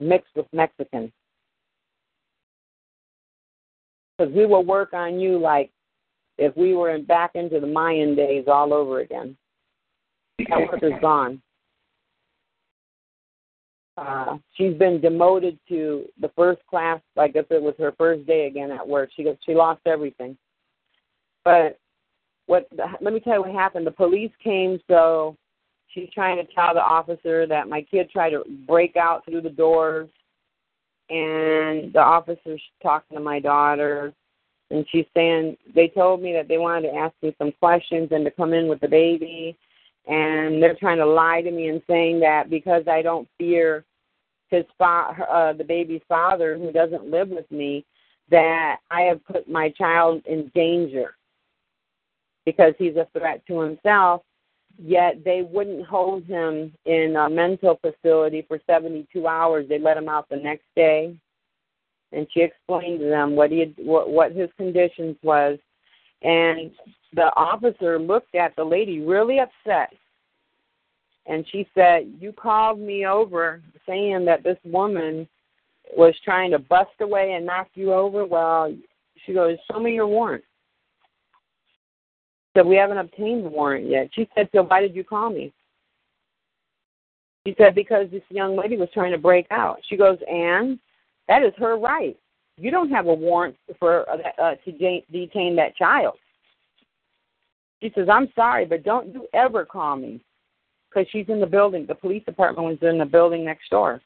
mixed 0.01 0.35
with 0.35 0.47
Mexican. 0.51 1.13
Because 4.17 4.33
we 4.33 4.45
will 4.45 4.65
work 4.65 4.93
on 4.93 5.17
you 5.17 5.39
like 5.39 5.71
if 6.37 6.55
we 6.57 6.73
were 6.73 6.97
back 6.99 7.31
into 7.35 7.59
the 7.59 7.67
Mayan 7.67 8.15
days 8.15 8.45
all 8.47 8.73
over 8.73 8.99
again. 8.99 9.37
That 10.49 10.67
work 10.71 10.83
is 10.83 10.91
gone. 11.01 11.41
Uh, 13.97 14.37
she's 14.55 14.73
been 14.73 14.99
demoted 14.99 15.57
to 15.69 16.05
the 16.19 16.29
first 16.35 16.61
class, 16.69 16.99
like 17.15 17.31
if 17.35 17.49
it 17.49 17.61
was 17.61 17.75
her 17.79 17.93
first 17.97 18.27
day 18.27 18.47
again 18.47 18.69
at 18.71 18.85
work. 18.85 19.09
She 19.15 19.23
goes, 19.23 19.37
she 19.45 19.55
lost 19.55 19.79
everything. 19.85 20.37
But 21.45 21.79
what? 22.47 22.67
Let 22.99 23.13
me 23.13 23.21
tell 23.21 23.35
you 23.35 23.41
what 23.41 23.51
happened. 23.51 23.87
The 23.87 23.91
police 23.91 24.31
came, 24.43 24.79
so 24.89 25.37
she's 25.87 26.09
trying 26.13 26.37
to 26.37 26.53
tell 26.53 26.73
the 26.73 26.81
officer 26.81 27.47
that 27.47 27.69
my 27.69 27.83
kid 27.83 28.09
tried 28.11 28.31
to 28.31 28.43
break 28.67 28.97
out 28.97 29.23
through 29.23 29.41
the 29.41 29.49
doors, 29.49 30.09
and 31.09 31.93
the 31.93 32.01
officer's 32.01 32.61
talking 32.83 33.15
to 33.15 33.23
my 33.23 33.39
daughter, 33.39 34.13
and 34.71 34.85
she's 34.91 35.05
saying 35.13 35.57
they 35.73 35.87
told 35.87 36.21
me 36.21 36.33
that 36.33 36.47
they 36.47 36.57
wanted 36.57 36.89
to 36.89 36.95
ask 36.95 37.13
me 37.21 37.35
some 37.37 37.51
questions 37.59 38.09
and 38.11 38.25
to 38.25 38.31
come 38.31 38.53
in 38.53 38.67
with 38.67 38.79
the 38.79 38.87
baby 38.87 39.57
and 40.07 40.61
they're 40.61 40.75
trying 40.75 40.97
to 40.97 41.05
lie 41.05 41.41
to 41.41 41.51
me 41.51 41.67
and 41.67 41.81
saying 41.87 42.19
that 42.19 42.49
because 42.49 42.83
I 42.87 43.01
don't 43.01 43.27
fear 43.37 43.83
his 44.49 44.65
fa- 44.77 45.15
uh, 45.29 45.53
the 45.53 45.63
baby's 45.63 46.01
father 46.07 46.57
who 46.57 46.71
doesn't 46.71 47.09
live 47.09 47.29
with 47.29 47.49
me, 47.51 47.85
that 48.29 48.77
I 48.91 49.01
have 49.01 49.25
put 49.25 49.49
my 49.49 49.69
child 49.69 50.21
in 50.25 50.51
danger 50.53 51.15
because 52.45 52.73
he's 52.77 52.95
a 52.95 53.07
threat 53.17 53.41
to 53.47 53.59
himself. 53.59 54.21
Yet 54.77 55.23
they 55.23 55.41
wouldn't 55.41 55.85
hold 55.85 56.25
him 56.25 56.73
in 56.85 57.15
a 57.15 57.29
mental 57.29 57.79
facility 57.81 58.43
for 58.47 58.59
72 58.67 59.25
hours. 59.25 59.67
They 59.69 59.79
let 59.79 59.97
him 59.97 60.09
out 60.09 60.27
the 60.29 60.35
next 60.35 60.65
day, 60.75 61.15
and 62.15 62.27
she 62.31 62.41
explained 62.41 62.99
to 62.99 63.05
them 63.05 63.35
what 63.35 63.51
he 63.51 63.59
had, 63.59 63.73
what, 63.77 64.09
what 64.09 64.31
his 64.31 64.49
conditions 64.57 65.17
was, 65.21 65.59
and 66.21 66.71
the 67.13 67.31
officer 67.35 67.99
looked 67.99 68.33
at 68.35 68.55
the 68.55 68.63
lady 68.63 69.01
really 69.01 69.39
upset 69.39 69.93
and 71.27 71.45
she 71.51 71.67
said, 71.73 72.11
You 72.19 72.31
called 72.31 72.79
me 72.79 73.05
over 73.05 73.61
saying 73.87 74.25
that 74.25 74.43
this 74.43 74.57
woman 74.63 75.27
was 75.95 76.13
trying 76.23 76.51
to 76.51 76.59
bust 76.59 76.91
away 77.01 77.33
and 77.33 77.45
knock 77.45 77.67
you 77.73 77.93
over. 77.93 78.25
Well, 78.25 78.75
she 79.25 79.33
goes, 79.33 79.57
Show 79.71 79.79
me 79.79 79.93
your 79.93 80.07
warrant. 80.07 80.43
So 82.55 82.63
we 82.63 82.75
haven't 82.75 82.97
obtained 82.97 83.45
the 83.45 83.49
warrant 83.49 83.89
yet. 83.89 84.09
She 84.13 84.29
said, 84.35 84.49
So 84.53 84.63
why 84.63 84.81
did 84.81 84.95
you 84.95 85.03
call 85.03 85.29
me? 85.29 85.51
She 87.45 87.55
said, 87.57 87.75
Because 87.75 88.07
this 88.11 88.23
young 88.29 88.55
lady 88.55 88.77
was 88.77 88.89
trying 88.93 89.11
to 89.11 89.17
break 89.17 89.47
out. 89.51 89.79
She 89.89 89.97
goes, 89.97 90.19
And 90.29 90.79
that 91.27 91.43
is 91.43 91.53
her 91.57 91.77
right. 91.77 92.17
You 92.57 92.71
don't 92.71 92.91
have 92.91 93.07
a 93.07 93.13
warrant 93.13 93.57
for 93.79 94.09
uh, 94.09 94.41
uh, 94.41 94.55
to 94.63 94.71
detain 95.11 95.55
that 95.55 95.75
child. 95.75 96.15
She 97.81 97.91
says, 97.93 98.07
I'm 98.09 98.29
sorry, 98.35 98.65
but 98.65 98.83
don't 98.83 99.13
you 99.13 99.27
ever 99.33 99.65
call 99.65 99.97
me 99.97 100.21
because 100.89 101.07
she's 101.11 101.27
in 101.27 101.39
the 101.41 101.45
building. 101.45 101.85
The 101.85 101.95
police 101.95 102.23
department 102.23 102.67
was 102.67 102.89
in 102.89 102.97
the 102.97 103.05
building 103.05 103.43
next 103.43 103.69
door. 103.69 104.01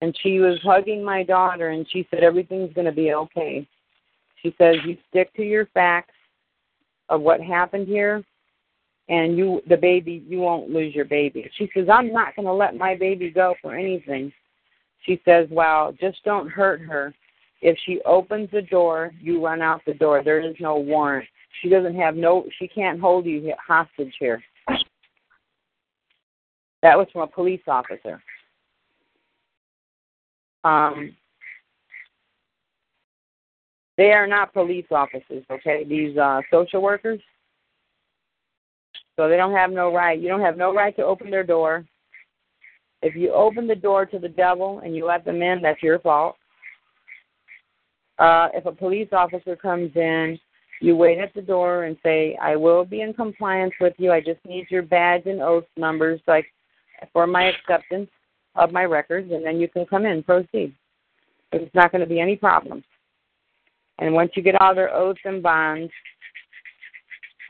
And 0.00 0.16
she 0.22 0.40
was 0.40 0.58
hugging 0.62 1.02
my 1.04 1.22
daughter, 1.22 1.68
and 1.68 1.86
she 1.90 2.06
said, 2.10 2.24
Everything's 2.24 2.74
going 2.74 2.86
to 2.86 2.92
be 2.92 3.14
okay. 3.14 3.66
She 4.42 4.54
says, 4.58 4.76
You 4.84 4.98
stick 5.08 5.32
to 5.34 5.42
your 5.42 5.66
facts 5.66 6.12
of 7.08 7.20
what 7.20 7.40
happened 7.40 7.86
here, 7.86 8.22
and 9.08 9.38
you, 9.38 9.62
the 9.68 9.76
baby, 9.76 10.22
you 10.28 10.40
won't 10.40 10.70
lose 10.70 10.94
your 10.94 11.04
baby. 11.04 11.48
She 11.56 11.70
says, 11.72 11.88
I'm 11.90 12.12
not 12.12 12.34
going 12.34 12.46
to 12.46 12.52
let 12.52 12.76
my 12.76 12.96
baby 12.96 13.30
go 13.30 13.54
for 13.62 13.74
anything. 13.74 14.32
She 15.04 15.20
says, 15.24 15.48
Well, 15.50 15.92
just 16.00 16.22
don't 16.24 16.48
hurt 16.48 16.80
her. 16.80 17.14
If 17.60 17.78
she 17.86 18.00
opens 18.04 18.50
the 18.52 18.62
door, 18.62 19.12
you 19.20 19.44
run 19.44 19.62
out 19.62 19.80
the 19.86 19.94
door. 19.94 20.22
There 20.22 20.40
is 20.40 20.54
no 20.60 20.76
warrant. 20.76 21.26
She 21.62 21.68
doesn't 21.68 21.96
have 21.96 22.16
no, 22.16 22.44
she 22.58 22.68
can't 22.68 23.00
hold 23.00 23.24
you 23.24 23.54
hostage 23.66 24.14
here. 24.18 24.42
That 26.82 26.98
was 26.98 27.06
from 27.12 27.22
a 27.22 27.26
police 27.26 27.62
officer. 27.66 28.22
Um, 30.64 31.14
they 33.96 34.12
are 34.12 34.26
not 34.26 34.52
police 34.52 34.86
officers, 34.90 35.44
okay? 35.50 35.84
These 35.84 36.18
uh, 36.18 36.42
social 36.50 36.82
workers. 36.82 37.20
So 39.16 39.28
they 39.28 39.36
don't 39.36 39.54
have 39.54 39.70
no 39.70 39.94
right. 39.94 40.20
You 40.20 40.28
don't 40.28 40.40
have 40.40 40.56
no 40.56 40.74
right 40.74 40.94
to 40.96 41.04
open 41.04 41.30
their 41.30 41.44
door. 41.44 41.84
If 43.04 43.14
you 43.14 43.32
open 43.34 43.66
the 43.66 43.74
door 43.74 44.06
to 44.06 44.18
the 44.18 44.30
devil 44.30 44.80
and 44.82 44.96
you 44.96 45.04
let 45.04 45.26
them 45.26 45.42
in, 45.42 45.60
that's 45.60 45.82
your 45.82 45.98
fault. 45.98 46.36
Uh, 48.18 48.48
if 48.54 48.64
a 48.64 48.72
police 48.72 49.08
officer 49.12 49.56
comes 49.56 49.90
in, 49.94 50.38
you 50.80 50.96
wait 50.96 51.18
at 51.18 51.34
the 51.34 51.42
door 51.42 51.84
and 51.84 51.98
say, 52.02 52.34
I 52.40 52.56
will 52.56 52.86
be 52.86 53.02
in 53.02 53.12
compliance 53.12 53.74
with 53.78 53.92
you. 53.98 54.10
I 54.10 54.20
just 54.20 54.40
need 54.46 54.68
your 54.70 54.82
badge 54.82 55.26
and 55.26 55.42
oath 55.42 55.66
numbers 55.76 56.18
I 56.26 56.44
for 57.12 57.26
my 57.26 57.44
acceptance 57.44 58.08
of 58.54 58.72
my 58.72 58.84
records, 58.84 59.30
and 59.30 59.44
then 59.44 59.60
you 59.60 59.68
can 59.68 59.84
come 59.84 60.06
in, 60.06 60.22
proceed. 60.22 60.74
There's 61.52 61.68
not 61.74 61.92
going 61.92 62.00
to 62.00 62.08
be 62.08 62.20
any 62.20 62.36
problems. 62.36 62.84
And 63.98 64.14
once 64.14 64.30
you 64.34 64.42
get 64.42 64.58
all 64.62 64.74
their 64.74 64.94
oaths 64.94 65.20
and 65.26 65.42
bonds, 65.42 65.92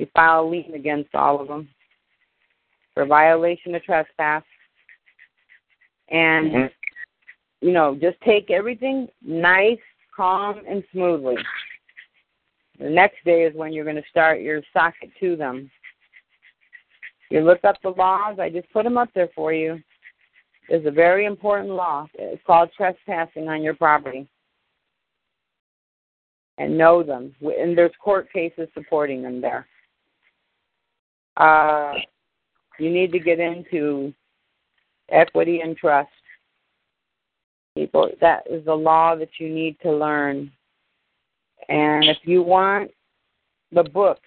you 0.01 0.09
file 0.15 0.45
a 0.45 0.49
lien 0.49 0.75
against 0.75 1.15
all 1.15 1.41
of 1.41 1.47
them 1.47 1.69
for 2.93 3.07
violation 3.07 3.73
of 3.77 3.85
trespass. 3.85 4.43
And, 6.15 6.51
mm-hmm. 6.51 7.67
you 7.67 7.73
know, 7.73 7.99
just 8.01 8.21
take 8.23 8.51
everything 8.51 9.09
nice, 9.23 9.79
calm, 10.15 10.61
and 10.69 10.83
smoothly. 10.93 11.37
The 12.79 12.91
next 12.91 13.25
day 13.25 13.43
is 13.43 13.55
when 13.55 13.73
you're 13.73 13.85
going 13.85 13.97
to 13.97 14.11
start 14.11 14.41
your 14.41 14.63
socket 14.73 15.11
to 15.21 15.37
them 15.37 15.71
you 17.35 17.41
look 17.41 17.65
up 17.65 17.77
the 17.83 17.91
laws, 17.91 18.39
I 18.39 18.49
just 18.49 18.73
put 18.73 18.85
them 18.85 18.97
up 18.97 19.09
there 19.13 19.29
for 19.35 19.53
you. 19.53 19.81
There's 20.69 20.87
a 20.87 20.91
very 20.91 21.27
important 21.27 21.71
law. 21.71 22.07
It's 22.15 22.41
called 22.47 22.71
trespassing 22.77 23.49
on 23.49 23.61
your 23.61 23.75
property. 23.75 24.29
And 26.59 26.79
know 26.79 27.03
them. 27.03 27.35
And 27.43 27.77
there's 27.77 27.91
court 28.01 28.33
cases 28.33 28.69
supporting 28.73 29.23
them 29.23 29.41
there. 29.41 29.67
Uh, 31.37 31.95
you 32.79 32.89
need 32.89 33.11
to 33.11 33.19
get 33.19 33.41
into 33.41 34.15
equity 35.11 35.61
and 35.61 35.77
trust. 35.77 36.11
People, 37.77 38.11
that 38.21 38.45
is 38.49 38.65
the 38.65 38.75
law 38.75 39.17
that 39.17 39.31
you 39.39 39.49
need 39.49 39.77
to 39.83 39.93
learn. 39.93 40.51
And 41.69 42.05
if 42.05 42.19
you 42.23 42.43
want 42.43 42.91
the 43.73 43.83
books 43.83 44.21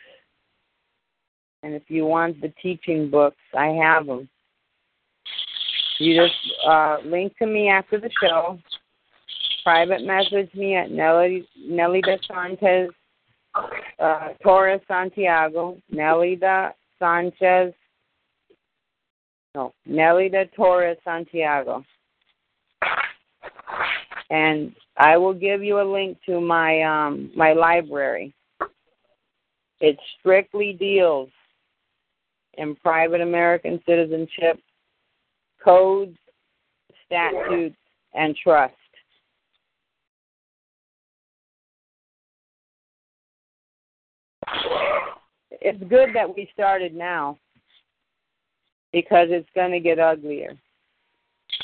and 1.64 1.74
if 1.74 1.84
you 1.88 2.06
want 2.06 2.42
the 2.42 2.54
teaching 2.62 3.10
books, 3.10 3.38
I 3.58 3.68
have 3.68 4.06
them. 4.06 4.30
You 6.00 6.22
just 6.22 6.36
uh, 6.68 6.98
link 7.06 7.36
to 7.38 7.48
me 7.48 7.70
after 7.70 8.00
the 8.00 8.10
show. 8.22 8.60
Private 9.64 10.06
message 10.06 10.54
me 10.54 10.76
at 10.76 10.92
Nelly 10.92 11.48
Nelly 11.60 12.02
de 12.02 12.18
Sanchez 12.28 12.90
uh, 14.00 14.30
Torres 14.44 14.82
Santiago. 14.88 15.78
Nelly 15.90 16.36
de 16.36 16.74
Sanchez. 17.00 17.74
No, 19.56 19.74
de 19.86 20.50
Torres 20.56 20.98
Santiago. 21.04 21.84
And 24.30 24.76
I 24.98 25.18
will 25.18 25.34
give 25.34 25.64
you 25.64 25.80
a 25.80 25.90
link 25.90 26.18
to 26.26 26.42
my 26.42 26.82
um 26.82 27.32
my 27.36 27.54
library. 27.54 28.34
It 29.80 29.98
strictly 30.20 30.74
deals 30.74 31.30
in 32.58 32.76
private 32.76 33.22
American 33.22 33.80
citizenship, 33.86 34.60
codes, 35.64 36.18
statutes, 37.06 37.78
and 38.14 38.36
trust. 38.36 38.74
It's 45.62 45.84
good 45.90 46.10
that 46.14 46.34
we 46.34 46.50
started 46.54 46.96
now 46.96 47.38
because 49.02 49.28
it's 49.30 49.50
going 49.54 49.72
to 49.72 49.80
get 49.80 50.00
uglier. 50.00 50.58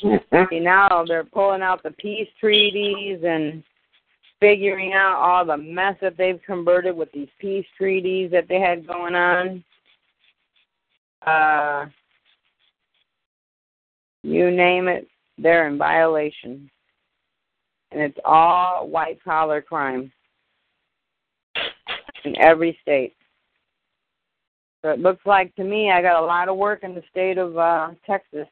See, 0.49 0.59
now 0.59 1.03
they're 1.07 1.23
pulling 1.23 1.63
out 1.63 1.81
the 1.81 1.91
peace 1.91 2.27
treaties 2.39 3.21
and 3.25 3.63
figuring 4.39 4.93
out 4.93 5.15
all 5.15 5.43
the 5.43 5.57
mess 5.57 5.95
that 6.01 6.15
they've 6.15 6.39
converted 6.45 6.95
with 6.95 7.11
these 7.11 7.29
peace 7.39 7.65
treaties 7.75 8.29
that 8.31 8.47
they 8.47 8.59
had 8.59 8.85
going 8.85 9.15
on. 9.15 9.63
Uh, 11.25 11.85
you 14.21 14.51
name 14.51 14.87
it, 14.87 15.07
they're 15.39 15.67
in 15.67 15.77
violation. 15.77 16.69
And 17.91 18.01
it's 18.01 18.19
all 18.23 18.87
white 18.87 19.23
collar 19.23 19.61
crime 19.61 20.11
in 22.25 22.37
every 22.39 22.77
state. 22.83 23.13
So 24.83 24.89
it 24.89 24.99
looks 24.99 25.25
like 25.25 25.55
to 25.55 25.63
me 25.63 25.91
I 25.91 26.01
got 26.01 26.21
a 26.21 26.25
lot 26.25 26.49
of 26.49 26.57
work 26.57 26.83
in 26.83 26.93
the 26.93 27.03
state 27.09 27.37
of 27.37 27.57
uh, 27.57 27.91
Texas. 28.05 28.47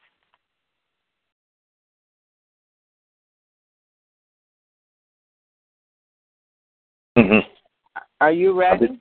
Mm-hmm. 7.18 7.46
Are 8.22 8.32
you 8.32 8.58
ready? 8.58 8.98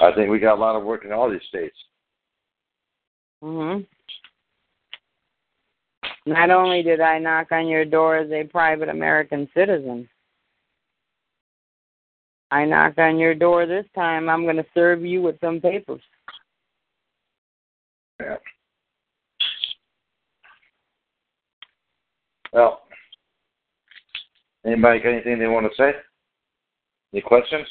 I 0.00 0.12
think 0.12 0.30
we 0.30 0.38
got 0.38 0.58
a 0.58 0.60
lot 0.60 0.76
of 0.76 0.84
work 0.84 1.06
in 1.06 1.12
all 1.12 1.30
these 1.30 1.40
states. 1.48 1.76
Mhm. 3.42 3.86
Not 6.26 6.50
only 6.50 6.82
did 6.82 7.00
I 7.00 7.18
knock 7.18 7.52
on 7.52 7.66
your 7.66 7.86
door 7.86 8.16
as 8.18 8.30
a 8.30 8.44
private 8.44 8.90
American 8.90 9.48
citizen, 9.54 10.08
I 12.50 12.64
knocked 12.64 12.98
on 12.98 13.18
your 13.18 13.34
door 13.34 13.66
this 13.66 13.84
time. 13.94 14.28
I'm 14.28 14.44
going 14.44 14.56
to 14.56 14.66
serve 14.74 15.04
you 15.04 15.20
with 15.20 15.38
some 15.40 15.60
papers. 15.60 16.00
Yeah. 18.20 18.36
Well, 22.52 22.82
anybody 24.64 25.00
got 25.00 25.10
anything 25.10 25.38
they 25.38 25.46
want 25.46 25.66
to 25.66 25.76
say? 25.76 25.92
Any 27.12 27.20
questions? 27.20 27.66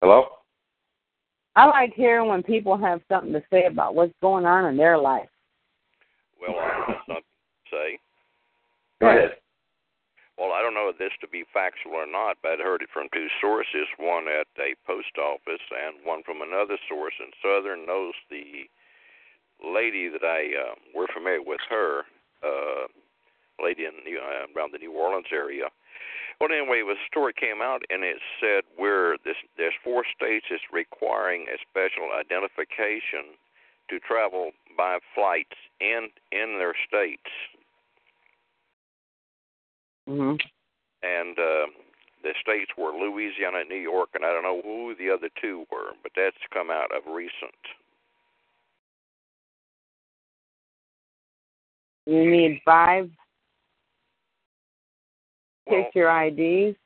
Hello? 0.00 0.24
I 1.56 1.66
like 1.66 1.92
hearing 1.94 2.28
when 2.28 2.42
people 2.42 2.78
have 2.78 3.02
something 3.10 3.34
to 3.34 3.42
say 3.50 3.66
about 3.66 3.94
what's 3.94 4.14
going 4.22 4.46
on 4.46 4.64
in 4.66 4.76
their 4.78 4.96
life. 4.96 5.28
Well, 6.40 6.58
I 6.58 6.84
have 6.86 6.96
something 7.06 7.16
to 7.16 7.70
say. 7.70 7.98
Go 9.00 9.08
ahead. 9.08 9.32
Well, 10.40 10.56
I 10.56 10.64
don't 10.64 10.72
know 10.72 10.88
if 10.88 10.96
this 10.96 11.12
to 11.20 11.28
be 11.28 11.44
factual 11.52 12.00
or 12.00 12.08
not, 12.08 12.38
but 12.40 12.56
I'd 12.56 12.64
heard 12.64 12.80
it 12.80 12.88
from 12.88 13.12
two 13.12 13.28
sources, 13.44 13.84
one 14.00 14.24
at 14.24 14.48
a 14.56 14.72
post 14.88 15.20
office 15.20 15.60
and 15.68 16.00
one 16.00 16.22
from 16.24 16.40
another 16.40 16.80
source 16.88 17.12
in 17.20 17.28
Southern 17.44 17.84
knows 17.84 18.16
the 18.32 18.64
lady 19.60 20.08
that 20.08 20.24
I 20.24 20.48
uh, 20.56 20.74
we're 20.96 21.12
familiar 21.12 21.44
with 21.44 21.60
her, 21.68 22.08
uh, 22.40 22.88
lady 23.62 23.84
in 23.84 23.92
New, 24.02 24.16
uh, 24.16 24.48
around 24.56 24.72
the 24.72 24.80
New 24.80 24.96
Orleans 24.96 25.28
area. 25.30 25.68
Well, 26.40 26.48
anyway, 26.48 26.80
the 26.88 26.96
story 27.04 27.34
came 27.36 27.60
out 27.60 27.82
and 27.90 28.02
it 28.02 28.16
said 28.40 28.64
where 28.80 29.20
this 29.20 29.36
there's 29.58 29.76
four 29.84 30.08
states 30.08 30.46
is 30.50 30.64
requiring 30.72 31.52
a 31.52 31.60
special 31.60 32.16
identification 32.16 33.36
to 33.90 34.00
travel 34.00 34.52
by 34.72 35.04
flights 35.14 35.60
in 35.84 36.08
in 36.32 36.56
their 36.56 36.72
states. 36.88 37.28
Mhm. 40.08 40.40
and 41.02 41.38
uh, 41.38 41.66
the 42.22 42.34
states 42.40 42.70
were 42.76 42.92
Louisiana, 42.92 43.58
and 43.60 43.68
New 43.68 43.76
York, 43.76 44.10
and 44.14 44.24
I 44.24 44.32
don't 44.32 44.42
know 44.42 44.60
who 44.62 44.94
the 44.94 45.10
other 45.10 45.30
two 45.40 45.66
were, 45.70 45.92
but 46.02 46.12
that's 46.14 46.36
come 46.52 46.70
out 46.70 46.90
of 46.94 47.06
recent. 47.06 47.54
You 52.06 52.28
need 52.28 52.60
five 52.64 53.10
Well, 55.66 55.84
picture 55.84 56.10
IDs. 56.10 56.76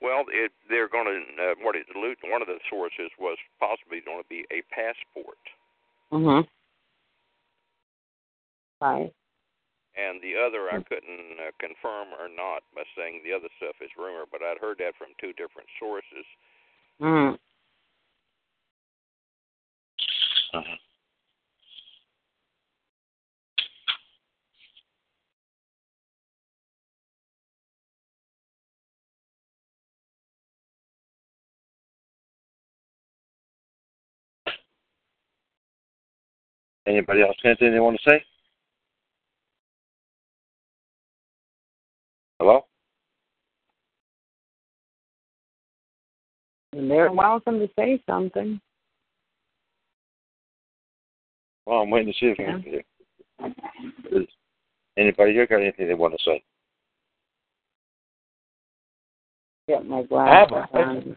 well, 0.00 0.24
it, 0.28 0.52
they're 0.68 0.88
going 0.88 1.06
to 1.06 1.42
uh, 1.42 1.54
what 1.60 1.76
it 1.76 1.86
one 2.30 2.42
of 2.42 2.48
the 2.48 2.58
sources 2.70 3.10
was 3.18 3.36
possibly 3.60 4.00
going 4.00 4.22
to 4.22 4.28
be 4.28 4.46
a 4.50 4.62
passport, 4.74 5.38
Mhm. 6.10 6.48
Right. 8.80 9.12
And 9.96 10.20
the 10.22 10.34
other 10.36 10.70
I 10.70 10.82
couldn't 10.82 11.36
uh, 11.38 11.52
confirm 11.60 12.08
or 12.18 12.28
not 12.28 12.62
by 12.74 12.82
saying 12.96 13.22
the 13.24 13.32
other 13.32 13.48
stuff 13.58 13.76
is 13.80 13.90
rumor, 13.96 14.24
but 14.30 14.42
I'd 14.42 14.58
heard 14.58 14.78
that 14.78 14.96
from 14.96 15.08
two 15.20 15.32
different 15.34 15.68
sources. 15.78 16.26
Mhm. 17.00 17.38
Uh-huh. 20.54 20.76
Anybody 36.86 37.22
else 37.22 37.36
got 37.42 37.50
anything 37.50 37.72
they 37.72 37.80
want 37.80 38.00
to 38.02 38.10
say? 38.10 38.24
Hello? 42.42 42.66
And 46.72 46.90
they're 46.90 47.12
welcome 47.12 47.60
to 47.60 47.68
say 47.78 48.02
something. 48.04 48.60
Well, 51.66 51.82
I'm 51.82 51.90
waiting 51.90 52.12
to 52.12 52.18
see 52.18 52.34
if 52.36 52.84
Is 54.10 54.26
anybody 54.96 55.34
here 55.34 55.46
got 55.46 55.60
anything 55.60 55.86
they 55.86 55.94
want 55.94 56.14
to 56.14 56.24
say? 56.24 56.42
Get 59.68 59.86
my 59.86 60.02
glasses 60.02 60.52
I 60.52 60.56
have 60.56 60.64
a 60.64 60.66
question. 60.66 61.16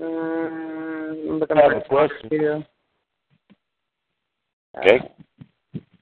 Um, 0.00 1.28
I'm 1.30 1.38
looking 1.38 1.58
I 1.58 1.62
have 1.62 1.76
a 1.76 1.80
question. 1.82 2.28
two. 2.28 2.64
Okay. 4.78 4.98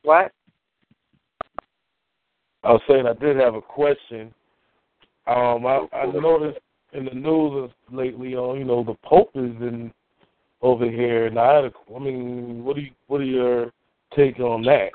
What? 0.04 0.32
I 2.66 2.72
was 2.72 2.82
saying 2.88 3.06
I 3.06 3.12
did 3.12 3.36
have 3.36 3.54
a 3.54 3.62
question. 3.62 4.34
Um, 5.28 5.66
I, 5.66 5.86
I 5.92 6.06
noticed 6.06 6.58
in 6.92 7.04
the 7.04 7.12
news 7.12 7.70
lately, 7.92 8.34
on 8.34 8.58
you 8.58 8.64
know, 8.64 8.82
the 8.82 8.96
Pope 9.04 9.30
is 9.34 9.54
in 9.60 9.92
over 10.62 10.90
here, 10.90 11.26
and 11.26 11.38
I 11.38 11.54
had 11.54 11.64
a, 11.66 11.72
I 11.94 11.98
mean, 11.98 12.64
what 12.64 12.74
do 12.74 12.82
you, 12.82 12.90
what 13.06 13.20
are 13.20 13.24
your 13.24 13.72
take 14.16 14.40
on 14.40 14.62
that? 14.62 14.90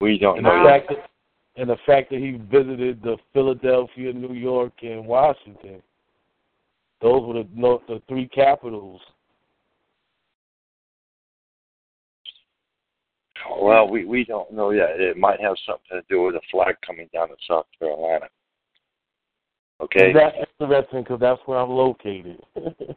We 0.00 0.18
don't 0.18 0.38
And 0.38 0.46
the 0.46 0.50
know. 0.50 0.64
fact 0.64 0.88
that, 0.88 1.10
and 1.56 1.70
the 1.70 1.76
fact 1.86 2.10
that 2.10 2.18
he 2.18 2.40
visited 2.50 3.02
the 3.02 3.16
Philadelphia, 3.32 4.12
New 4.12 4.34
York, 4.34 4.72
and 4.82 5.06
Washington. 5.06 5.82
Those 7.00 7.22
were 7.26 7.34
the 7.34 7.78
the 7.86 8.02
three 8.08 8.26
capitals. 8.28 9.00
Well, 13.60 13.88
we 13.88 14.04
we 14.04 14.24
don't 14.24 14.52
know 14.52 14.70
yet. 14.70 15.00
It 15.00 15.16
might 15.16 15.40
have 15.40 15.56
something 15.66 15.90
to 15.90 16.02
do 16.08 16.22
with 16.22 16.34
a 16.34 16.40
flag 16.50 16.76
coming 16.86 17.08
down 17.12 17.30
in 17.30 17.36
South 17.48 17.66
Carolina. 17.78 18.26
Okay. 19.80 20.12
That's 20.12 20.36
interesting 20.60 21.02
because 21.02 21.20
that's 21.20 21.40
where 21.46 21.58
I'm 21.58 21.70
located. 21.70 22.40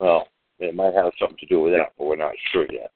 Well, 0.00 0.26
it 0.58 0.74
might 0.74 0.94
have 0.94 1.12
something 1.18 1.38
to 1.38 1.46
do 1.46 1.60
with 1.60 1.72
that, 1.72 1.92
but 1.96 2.04
we're 2.04 2.16
not 2.16 2.34
sure 2.52 2.66
yet. 2.70 2.90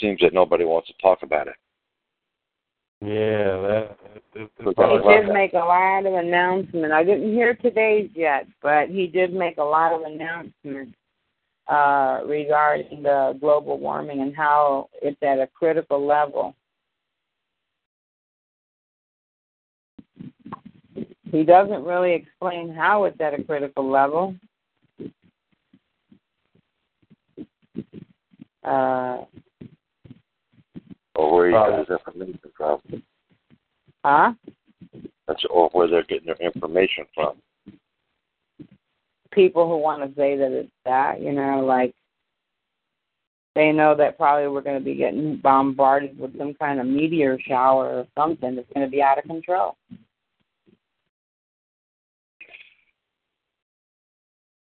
Seems 0.00 0.20
that 0.20 0.34
nobody 0.34 0.64
wants 0.64 0.88
to 0.88 0.94
talk 1.00 1.22
about 1.22 1.46
it. 1.48 1.54
yeah, 3.00 3.60
that. 3.62 3.96
It, 4.14 4.24
it, 4.34 4.50
But 4.58 4.68
it's 4.70 4.76
that 4.78 4.88
He 4.90 4.98
was 4.98 5.24
did 5.26 5.32
make 5.32 5.52
a 5.52 5.58
lot 5.58 6.06
of 6.06 6.12
announcements. 6.12 6.92
I 6.92 7.04
didn't 7.04 7.32
hear 7.32 7.54
today's 7.54 8.10
yet, 8.14 8.46
but 8.62 8.88
he 8.88 9.06
did 9.06 9.32
make 9.32 9.58
a 9.58 9.62
lot 9.62 9.92
of 9.92 10.02
announcements 10.02 10.96
uh, 11.68 12.20
regarding 12.26 13.02
the 13.02 13.36
global 13.40 13.78
warming 13.78 14.20
and 14.20 14.34
how 14.36 14.88
it's 15.02 15.22
at 15.22 15.38
a 15.38 15.46
critical 15.46 16.04
level. 16.06 16.54
He 21.30 21.42
doesn't 21.42 21.84
really 21.84 22.12
explain 22.12 22.72
how 22.72 23.04
it's 23.04 23.20
at 23.20 23.38
a 23.38 23.42
critical 23.42 23.90
level. 23.90 24.36
Uh, 28.62 29.24
Or 31.16 31.32
where 31.32 31.46
he 31.48 31.52
got 31.52 31.78
his 31.78 31.88
information 31.88 32.38
from. 32.56 32.80
huh? 34.04 34.32
That's 35.26 35.44
or 35.50 35.70
where 35.72 35.88
they're 35.88 36.04
getting 36.04 36.26
their 36.26 36.36
information 36.36 37.04
from. 37.14 37.36
People 39.34 39.68
who 39.68 39.78
want 39.78 40.02
to 40.02 40.16
say 40.16 40.36
that 40.36 40.52
it's 40.52 40.70
that, 40.84 41.20
you 41.20 41.32
know, 41.32 41.64
like 41.64 41.94
they 43.54 43.72
know 43.72 43.94
that 43.94 44.16
probably 44.16 44.48
we're 44.48 44.62
going 44.62 44.78
to 44.78 44.84
be 44.84 44.94
getting 44.94 45.36
bombarded 45.36 46.18
with 46.18 46.36
some 46.38 46.54
kind 46.54 46.80
of 46.80 46.86
meteor 46.86 47.38
shower 47.46 47.86
or 47.86 48.06
something 48.16 48.56
that's 48.56 48.68
going 48.74 48.86
to 48.86 48.90
be 48.90 49.02
out 49.02 49.18
of 49.18 49.24
control. 49.24 49.76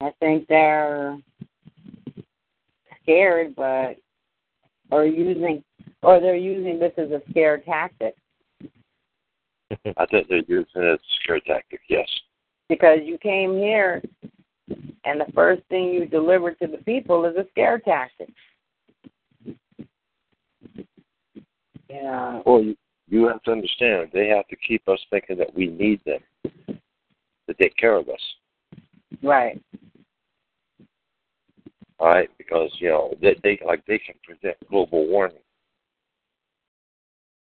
I 0.00 0.12
think 0.20 0.46
they're 0.48 1.18
scared, 3.02 3.56
but 3.56 3.96
or 4.90 5.04
using 5.04 5.62
or 6.02 6.20
they're 6.20 6.36
using 6.36 6.78
this 6.78 6.92
as 6.96 7.10
a 7.10 7.20
scare 7.30 7.58
tactic. 7.58 8.14
I 9.96 10.06
think 10.06 10.28
they're 10.28 10.42
using 10.46 10.66
it 10.76 10.94
as 10.94 11.00
a 11.00 11.22
scare 11.22 11.40
tactic. 11.40 11.80
Yes. 11.88 12.08
Because 12.68 12.98
you 13.02 13.18
came 13.18 13.54
here, 13.54 14.02
and 15.08 15.20
the 15.20 15.32
first 15.32 15.62
thing 15.70 15.88
you 15.88 16.04
deliver 16.04 16.52
to 16.52 16.66
the 16.66 16.76
people 16.84 17.24
is 17.24 17.34
a 17.36 17.46
scare 17.50 17.78
tactic. 17.78 18.28
Yeah. 21.88 22.42
Well, 22.44 22.62
you, 22.62 22.76
you 23.08 23.26
have 23.26 23.42
to 23.44 23.52
understand 23.52 24.10
they 24.12 24.28
have 24.28 24.46
to 24.48 24.56
keep 24.56 24.86
us 24.86 25.00
thinking 25.08 25.38
that 25.38 25.54
we 25.54 25.68
need 25.68 26.02
them 26.04 26.20
to 26.44 27.54
take 27.54 27.74
care 27.76 27.96
of 27.96 28.10
us. 28.10 28.20
Right. 29.22 29.58
All 31.98 32.08
right, 32.08 32.28
because 32.36 32.70
you 32.78 32.90
know 32.90 33.14
they, 33.20 33.34
they 33.42 33.58
like 33.66 33.84
they 33.86 33.98
can 33.98 34.14
present 34.22 34.56
global 34.68 35.08
warming. 35.08 35.38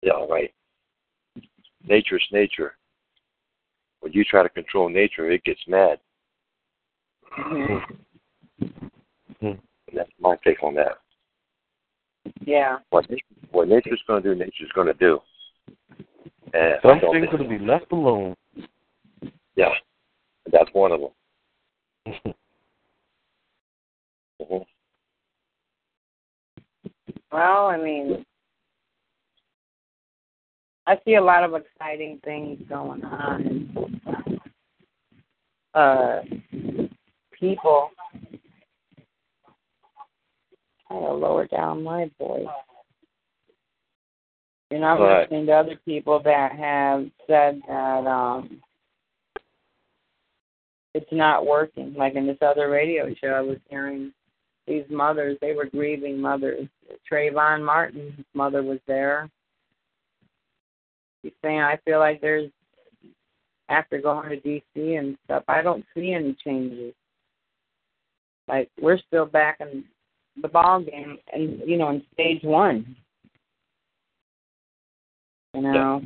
Yeah, 0.01 0.25
right. 0.27 0.51
Nature's 1.87 2.27
nature. 2.31 2.75
When 3.99 4.11
you 4.13 4.25
try 4.25 4.41
to 4.41 4.49
control 4.49 4.89
nature, 4.89 5.29
it 5.31 5.43
gets 5.43 5.61
mad. 5.67 5.99
Mm-hmm. 7.39 7.95
And 9.45 9.59
that's 9.93 10.09
my 10.19 10.35
take 10.43 10.61
on 10.63 10.75
that. 10.75 10.97
Yeah. 12.45 12.77
What 12.89 13.09
what 13.51 13.67
nature's 13.67 14.01
going 14.07 14.23
to 14.23 14.33
do, 14.33 14.35
nature's 14.37 14.71
going 14.73 14.87
to 14.87 14.93
do. 14.93 15.19
And 16.53 16.75
Some 16.81 16.99
things 16.99 17.27
are 17.31 17.37
going 17.37 17.49
to 17.49 17.57
be 17.59 17.65
left 17.65 17.91
alone. 17.91 18.35
Yeah, 19.55 19.69
that's 20.51 20.69
one 20.73 20.91
of 20.91 21.01
them. 21.01 21.09
Mhm. 24.41 24.65
Well, 27.31 27.67
I 27.67 27.77
mean, 27.77 28.25
I 30.87 30.99
see 31.05 31.15
a 31.15 31.23
lot 31.23 31.43
of 31.43 31.53
exciting 31.53 32.19
things 32.23 32.59
going 32.67 33.03
on. 33.05 34.41
Uh, 35.73 36.21
people. 37.41 37.91
I 40.89 40.93
gotta 40.93 41.13
lower 41.13 41.47
down 41.47 41.83
my 41.83 42.09
voice. 42.17 42.47
You 44.69 44.79
know, 44.79 44.87
I'm 44.87 45.01
Right. 45.01 45.21
listening 45.23 45.47
to 45.47 45.53
other 45.53 45.75
people 45.83 46.19
that 46.19 46.53
have 46.53 47.11
said 47.27 47.61
that 47.67 48.07
um 48.07 48.61
it's 50.93 51.11
not 51.11 51.45
working. 51.45 51.93
Like 51.93 52.15
in 52.15 52.27
this 52.27 52.41
other 52.41 52.69
radio 52.69 53.13
show, 53.15 53.29
I 53.29 53.41
was 53.41 53.57
hearing 53.69 54.13
these 54.67 54.85
mothers, 54.89 55.37
they 55.41 55.53
were 55.53 55.65
grieving 55.65 56.19
mothers. 56.19 56.67
Trayvon 57.09 57.63
Martin's 57.63 58.23
mother 58.33 58.61
was 58.63 58.79
there. 58.87 59.29
She's 61.21 61.33
saying, 61.41 61.59
I 61.59 61.77
feel 61.85 61.99
like 61.99 62.21
there's, 62.21 62.49
after 63.69 64.01
going 64.01 64.29
to 64.29 64.39
D.C. 64.39 64.95
and 64.95 65.17
stuff, 65.25 65.43
I 65.47 65.61
don't 65.61 65.85
see 65.95 66.13
any 66.13 66.35
changes. 66.43 66.93
Like, 68.51 68.69
we're 68.81 68.99
still 69.07 69.25
back 69.25 69.59
in 69.61 69.85
the 70.41 70.49
ball 70.49 70.81
game 70.81 71.17
and, 71.31 71.61
you 71.65 71.77
know, 71.77 71.89
in 71.89 72.03
stage 72.13 72.43
one. 72.43 72.97
You 75.53 75.61
know? 75.61 76.01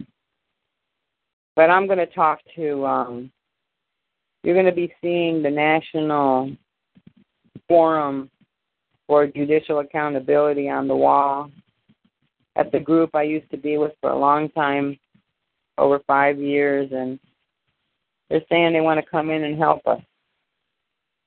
But 1.55 1.71
I'm 1.71 1.87
going 1.87 1.97
to 1.97 2.05
talk 2.05 2.39
to, 2.55 2.85
um, 2.85 3.31
you're 4.43 4.53
going 4.53 4.67
to 4.67 4.71
be 4.71 4.93
seeing 5.01 5.41
the 5.41 5.49
National 5.49 6.55
Forum 7.67 8.29
for 9.07 9.25
Judicial 9.25 9.79
Accountability 9.79 10.69
on 10.69 10.87
the 10.87 10.95
wall 10.95 11.49
at 12.55 12.71
the 12.71 12.79
group 12.79 13.15
I 13.15 13.23
used 13.23 13.49
to 13.49 13.57
be 13.57 13.79
with 13.79 13.93
for 14.01 14.11
a 14.11 14.19
long 14.19 14.49
time, 14.49 14.99
over 15.79 15.99
five 16.05 16.37
years, 16.37 16.89
and 16.93 17.19
they're 18.29 18.41
saying 18.49 18.73
they 18.73 18.81
want 18.81 19.03
to 19.03 19.11
come 19.11 19.31
in 19.31 19.43
and 19.43 19.57
help 19.57 19.85
us 19.87 20.01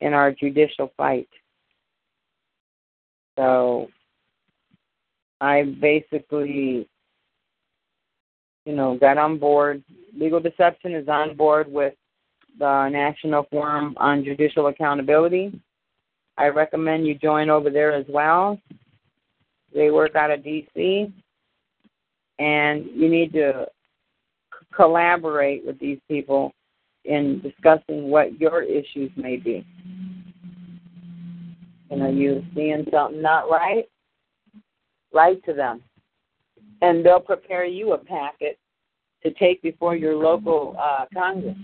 in 0.01 0.13
our 0.13 0.33
judicial 0.33 0.93
fight. 0.97 1.29
So 3.39 3.89
I 5.41 5.63
basically, 5.81 6.89
you 8.65 8.75
know, 8.75 8.97
got 8.99 9.19
on 9.19 9.39
board. 9.39 9.83
Legal 10.17 10.41
Deception 10.41 10.95
is 10.95 11.09
on 11.09 11.37
board 11.37 11.71
with 11.71 11.95
the 12.59 12.89
National 12.89 13.47
Forum 13.51 13.95
on 13.99 14.25
Judicial 14.25 14.67
Accountability. 14.67 15.61
I 16.37 16.49
recommend 16.49 17.07
you 17.07 17.15
join 17.15 17.51
over 17.51 17.71
there 17.71 17.93
as 17.93 18.07
well. 18.09 18.59
They 19.75 19.91
work 19.91 20.17
out 20.17 20.31
of 20.31 20.41
DC, 20.41 21.13
and 22.39 22.87
you 22.95 23.09
need 23.09 23.33
to 23.35 23.67
collaborate 24.75 25.65
with 25.67 25.79
these 25.79 25.99
people 26.09 26.53
in 27.09 27.41
discussing 27.41 28.11
what 28.11 28.39
your 28.39 28.63
issues 28.63 29.11
may 29.17 29.37
be. 29.37 29.67
You 31.91 31.97
know, 31.97 32.11
you 32.11 32.45
seeing 32.55 32.85
something 32.93 33.23
not 33.23 33.51
right, 33.51 33.89
write 35.13 35.43
to 35.47 35.55
them, 35.55 35.83
and 36.83 37.05
they'll 37.05 37.19
prepare 37.19 37.65
you 37.65 37.95
a 37.95 37.99
packet 37.99 38.59
to 39.23 39.33
take 39.33 39.63
before 39.63 39.97
your 39.97 40.15
local 40.17 40.77
uh, 40.79 41.07
Congress. 41.15 41.57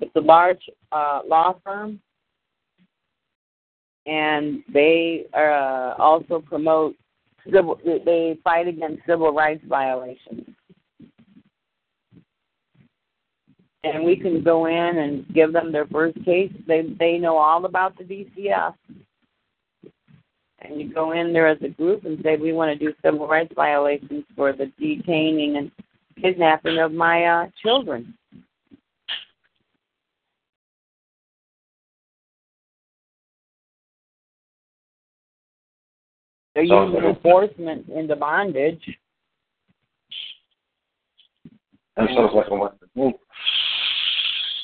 It's 0.00 0.14
a 0.14 0.20
large 0.20 0.62
uh, 0.92 1.20
law 1.26 1.56
firm, 1.64 2.00
and 4.04 4.62
they 4.72 5.24
uh, 5.34 5.94
also 5.98 6.38
promote 6.38 6.94
civil. 7.50 7.78
They 7.84 8.38
fight 8.44 8.68
against 8.68 9.02
civil 9.06 9.32
rights 9.32 9.64
violations, 9.68 10.48
and 13.84 14.04
we 14.04 14.16
can 14.16 14.42
go 14.42 14.66
in 14.66 14.98
and 14.98 15.26
give 15.34 15.52
them 15.52 15.72
their 15.72 15.86
first 15.86 16.22
case. 16.24 16.52
They 16.66 16.82
they 16.98 17.18
know 17.18 17.36
all 17.36 17.64
about 17.64 17.96
the 17.96 18.04
DCF, 18.04 18.74
and 20.60 20.80
you 20.80 20.92
go 20.92 21.12
in 21.12 21.32
there 21.32 21.48
as 21.48 21.58
a 21.62 21.68
group 21.68 22.04
and 22.04 22.20
say 22.22 22.36
we 22.36 22.52
want 22.52 22.78
to 22.78 22.84
do 22.84 22.94
civil 23.04 23.26
rights 23.26 23.52
violations 23.54 24.24
for 24.36 24.52
the 24.52 24.66
detaining 24.78 25.56
and 25.56 25.70
kidnapping 26.20 26.78
of 26.78 26.92
my 26.92 27.24
uh, 27.24 27.46
children. 27.62 28.14
They're 36.54 36.64
using 36.64 37.02
a- 37.02 37.08
enforcement 37.08 37.88
into 37.88 38.16
bondage. 38.16 38.82
That 41.96 42.08
sounds 42.08 42.32
like 42.34 42.46
a 42.48 42.54
winner. 42.54 43.12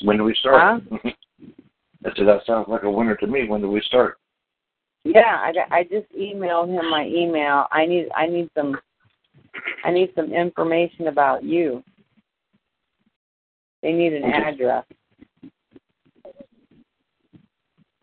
When 0.01 0.17
do 0.17 0.23
we 0.23 0.35
start? 0.35 0.83
I 0.91 2.09
said 2.15 2.27
that 2.27 2.45
sounds 2.45 2.67
like 2.67 2.83
a 2.83 2.89
winner 2.89 3.15
to 3.17 3.27
me. 3.27 3.47
When 3.47 3.61
do 3.61 3.69
we 3.69 3.81
start? 3.81 4.17
Yeah, 5.03 5.37
I, 5.39 5.53
I 5.71 5.83
just 5.83 6.11
emailed 6.13 6.69
him 6.69 6.89
my 6.89 7.05
email. 7.05 7.65
I 7.71 7.85
need 7.85 8.07
I 8.15 8.27
need 8.27 8.49
some 8.55 8.77
I 9.83 9.91
need 9.91 10.11
some 10.15 10.33
information 10.33 11.07
about 11.07 11.43
you. 11.43 11.83
They 13.81 13.93
need 13.93 14.13
an 14.13 14.25
Okay. 14.25 14.43
address. 14.43 14.85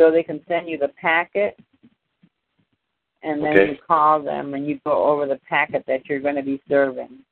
So 0.00 0.10
they 0.10 0.22
can 0.22 0.40
send 0.48 0.68
you 0.68 0.78
the 0.78 0.88
packet 1.00 1.58
and 3.26 3.42
then 3.42 3.52
Okay. 3.58 3.72
you 3.72 3.78
call 3.86 4.22
them 4.22 4.54
and 4.54 4.66
you 4.68 4.80
go 4.86 5.04
over 5.04 5.26
the 5.26 5.40
packet 5.48 5.84
that 5.86 6.06
you're 6.06 6.20
going 6.20 6.36
to 6.36 6.42
be 6.42 6.62
serving. 6.68 7.24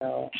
So 0.00 0.30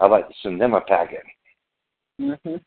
I'd 0.00 0.10
like 0.10 0.28
to 0.28 0.34
send 0.42 0.60
them 0.60 0.74
a 0.74 0.80
packet. 0.80 1.22
mhm. 2.20 2.62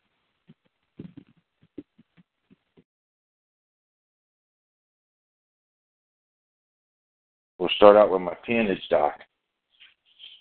We'll 7.57 7.69
start 7.69 7.97
out 7.97 8.11
with 8.11 8.21
my 8.21 8.35
peonage 8.45 8.87
doc. 8.89 9.19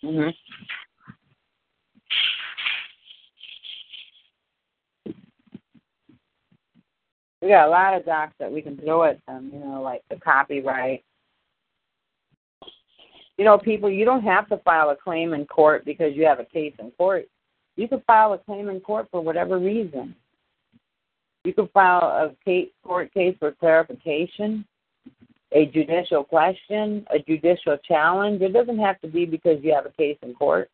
Mhm. 0.05 0.37
We 7.47 7.53
got 7.53 7.69
a 7.69 7.71
lot 7.71 7.95
of 7.95 8.05
docs 8.05 8.35
that 8.41 8.51
we 8.51 8.61
can 8.61 8.77
throw 8.77 9.05
at 9.05 9.25
them, 9.27 9.53
you 9.55 9.61
know, 9.61 9.81
like 9.81 10.03
the 10.11 10.17
copyright. 10.17 11.05
You 13.39 13.45
know, 13.45 13.57
people, 13.57 13.89
you 13.89 14.05
don't 14.05 14.25
have 14.25 14.49
to 14.49 14.57
file 14.59 14.91
a 14.91 14.97
claim 14.97 15.33
in 15.33 15.47
court 15.47 15.85
because 15.85 16.17
you 16.17 16.27
have 16.27 16.41
a 16.41 16.45
case 16.45 16.75
in 16.81 16.91
court. 16.93 17.29
You 17.77 17.87
can 17.87 18.01
file 18.05 18.33
a 18.33 18.39
claim 18.39 18.69
in 18.69 18.81
court 18.81 19.07
for 19.13 19.21
whatever 19.21 19.61
reason. 19.61 20.17
You 21.45 21.55
can 21.55 21.69
file 21.69 22.03
a 22.03 22.35
case, 22.45 22.71
court 22.83 23.15
case 23.15 23.37
for 23.39 23.53
clarification, 23.53 24.65
a 25.53 25.67
judicial 25.67 26.25
question, 26.25 27.07
a 27.15 27.21
judicial 27.21 27.79
challenge. 27.87 28.43
It 28.43 28.55
doesn't 28.55 28.81
have 28.81 29.01
to 29.03 29.09
be 29.09 29.25
because 29.25 29.63
you 29.63 29.73
have 29.73 29.87
a 29.87 29.91
case 29.91 30.19
in 30.23 30.35
court. 30.35 30.69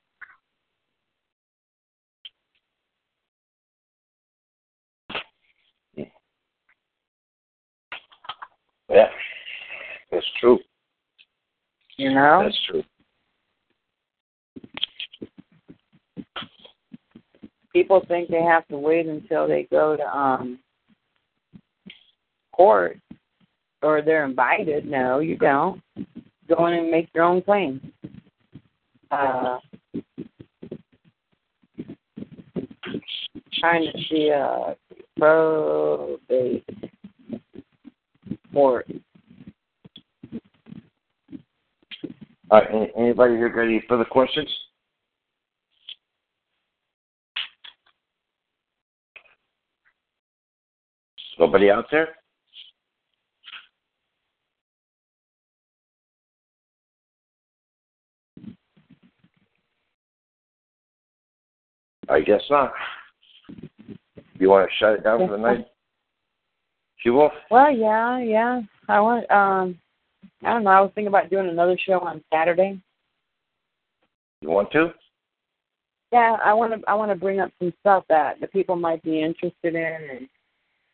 Yeah, 8.93 9.09
that's 10.11 10.27
true. 10.39 10.59
You 11.97 12.13
know? 12.13 12.43
That's 12.45 12.61
true. 12.69 12.83
People 17.73 18.05
think 18.07 18.29
they 18.29 18.43
have 18.43 18.69
to 18.69 18.77
wait 18.77 19.07
until 19.07 19.49
they 19.49 19.67
go 19.71 19.97
to 19.97 20.03
um 20.17 20.59
court 22.53 22.99
or 23.83 24.03
they're 24.03 24.27
invited. 24.27 24.87
No, 24.87 25.21
you 25.21 25.37
don't. 25.39 25.81
Go 26.49 26.67
in 26.67 26.75
and 26.75 26.91
make 26.91 27.09
your 27.15 27.25
own 27.25 27.41
claim. 27.41 27.93
Uh, 29.11 29.59
trying 33.59 33.91
to 33.91 33.99
see 34.11 34.29
a 34.29 34.77
probate 35.19 36.65
court. 38.53 38.87
All 42.51 42.61
right, 42.61 42.91
anybody 42.97 43.35
here 43.35 43.49
got 43.49 43.63
any 43.63 43.83
further 43.89 44.05
questions? 44.05 44.49
Nobody 51.39 51.71
out 51.71 51.87
there? 51.91 52.09
I 62.09 62.21
guess 62.21 62.43
not. 62.51 62.73
You 64.39 64.51
want 64.51 64.69
to 64.69 64.77
shut 64.79 64.93
it 64.95 65.05
down 65.05 65.27
for 65.27 65.33
the 65.33 65.39
night? 65.39 65.67
She 67.03 67.11
will. 67.11 67.31
Well, 67.51 67.75
yeah, 67.75 68.21
yeah. 68.21 68.61
I 68.89 69.01
want. 69.01 69.31
Um, 69.31 69.79
I 70.45 70.53
don't 70.53 70.65
know. 70.65 70.71
I 70.71 70.81
was 70.81 70.93
thinking 70.95 71.09
about 71.09 71.31
doing 71.31 71.49
another 71.49 71.77
show 71.85 72.01
on 72.01 72.23
Saturday. 72.33 72.81
You 74.41 74.51
want 74.51 74.71
to? 74.73 74.93
Yeah, 76.13 76.37
I 76.45 76.53
want 76.53 76.73
to. 76.73 76.89
I 76.89 76.95
want 76.95 77.11
to 77.11 77.17
bring 77.17 77.41
up 77.41 77.51
some 77.59 77.73
stuff 77.81 78.05
that 78.09 78.41
the 78.41 78.47
people 78.47 78.77
might 78.77 79.03
be 79.03 79.23
interested 79.23 79.75
in, 79.75 79.99
and 80.11 80.29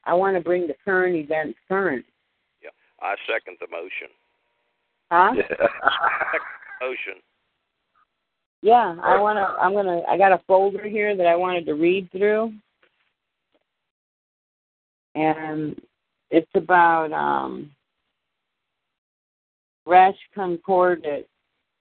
I 0.04 0.14
want 0.14 0.36
to 0.36 0.42
bring 0.42 0.66
the 0.66 0.76
current 0.84 1.16
events 1.16 1.58
current. 1.68 2.04
Yeah, 2.62 2.70
I 3.00 3.14
second 3.26 3.58
the 3.60 3.66
motion. 3.70 4.08
Huh? 5.10 5.32
Motion. 6.80 7.20
Yeah, 8.60 8.96
I 9.02 9.20
want 9.20 9.36
to. 9.36 9.60
I'm 9.60 9.72
gonna. 9.72 10.02
I 10.08 10.16
got 10.16 10.32
a 10.32 10.40
folder 10.46 10.88
here 10.88 11.16
that 11.16 11.26
I 11.26 11.36
wanted 11.36 11.66
to 11.66 11.74
read 11.74 12.10
through, 12.12 12.52
and 15.14 15.80
it's 16.30 16.50
about 16.54 17.12
um, 17.12 17.70
Reich 19.86 20.14
Concordat, 20.34 21.26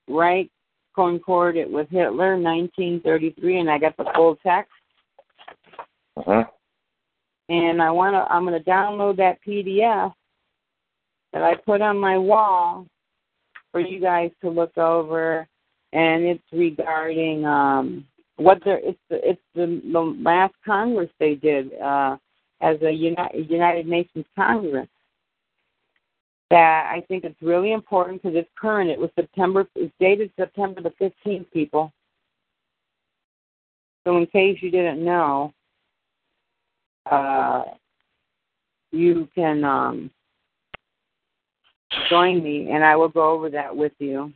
Reich 0.08 0.50
Concordat 0.96 1.70
with 1.70 1.90
Hitler, 1.90 2.38
1933, 2.38 3.60
and 3.60 3.70
I 3.70 3.78
got 3.78 3.98
the 3.98 4.06
full 4.16 4.38
text. 4.46 4.72
Uh-huh. 6.18 6.46
and 7.50 7.80
I 7.80 7.92
want 7.92 8.16
to 8.16 8.34
I'm 8.34 8.44
going 8.44 8.60
to 8.62 8.70
download 8.70 9.18
that 9.18 9.38
PDF 9.48 10.12
that 11.32 11.44
I 11.44 11.54
put 11.56 11.80
on 11.80 12.00
my 12.00 12.18
wall 12.18 12.88
for 13.72 13.82
you 13.82 14.02
guys 14.02 14.32
to 14.42 14.50
look 14.50 14.76
over 14.80 15.48
and 15.94 16.24
it's 16.24 16.44
regarding 16.52 17.46
um 17.46 18.06
what 18.38 18.64
the 18.64 18.78
it's 18.82 19.00
the 19.10 19.30
it's 19.30 19.42
the, 19.54 19.82
the 19.92 20.00
last 20.00 20.56
Congress 20.66 21.10
they 21.20 21.36
did 21.36 21.72
uh 21.80 22.18
as 22.62 22.82
a 22.82 22.92
United, 22.92 23.88
Nations 23.88 24.26
Congress 24.36 24.88
that 26.50 26.90
I 26.92 27.04
think 27.08 27.24
it's 27.24 27.42
really 27.42 27.74
important 27.74 28.22
because 28.22 28.38
it's 28.38 28.50
current. 28.60 28.90
It 28.90 29.00
was 29.00 29.10
September. 29.16 29.68
It's 29.76 29.94
dated 30.00 30.32
September 30.38 30.82
the 30.82 30.94
fifteenth, 30.98 31.52
people. 31.52 31.92
So 34.06 34.18
in 34.18 34.26
case 34.28 34.58
you 34.62 34.72
didn't 34.72 35.04
know, 35.04 35.54
uh, 37.12 37.64
you 38.92 39.28
can 39.36 39.66
um, 39.66 40.10
join 42.10 42.42
me, 42.42 42.72
and 42.72 42.84
I 42.84 42.96
will 42.96 43.10
go 43.10 43.32
over 43.32 43.50
that 43.50 43.76
with 43.76 43.92
you. 44.00 44.32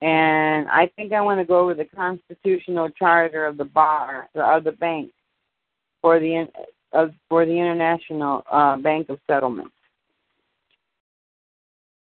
And 0.00 0.68
I 0.68 0.88
think 0.94 1.12
I 1.12 1.20
want 1.20 1.40
to 1.40 1.44
go 1.44 1.58
over 1.58 1.74
the 1.74 1.84
constitutional 1.84 2.88
charter 2.90 3.46
of 3.46 3.56
the 3.56 3.64
bar 3.64 4.28
of 4.36 4.62
the 4.62 4.72
bank 4.72 5.10
for 6.00 6.18
the 6.18 6.46
of 6.92 7.12
for 7.28 7.44
the 7.44 7.52
International 7.52 8.42
uh, 8.50 8.76
Bank 8.76 9.08
of 9.08 9.18
Settlements. 9.26 9.72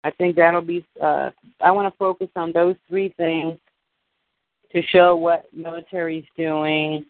I 0.03 0.11
think 0.11 0.35
that'll 0.35 0.61
be. 0.61 0.85
Uh, 1.01 1.31
I 1.61 1.71
want 1.71 1.91
to 1.91 1.97
focus 1.97 2.29
on 2.35 2.51
those 2.51 2.75
three 2.87 3.13
things 3.17 3.57
to 4.71 4.81
show 4.83 5.15
what 5.15 5.45
military's 5.53 6.25
doing, 6.37 7.05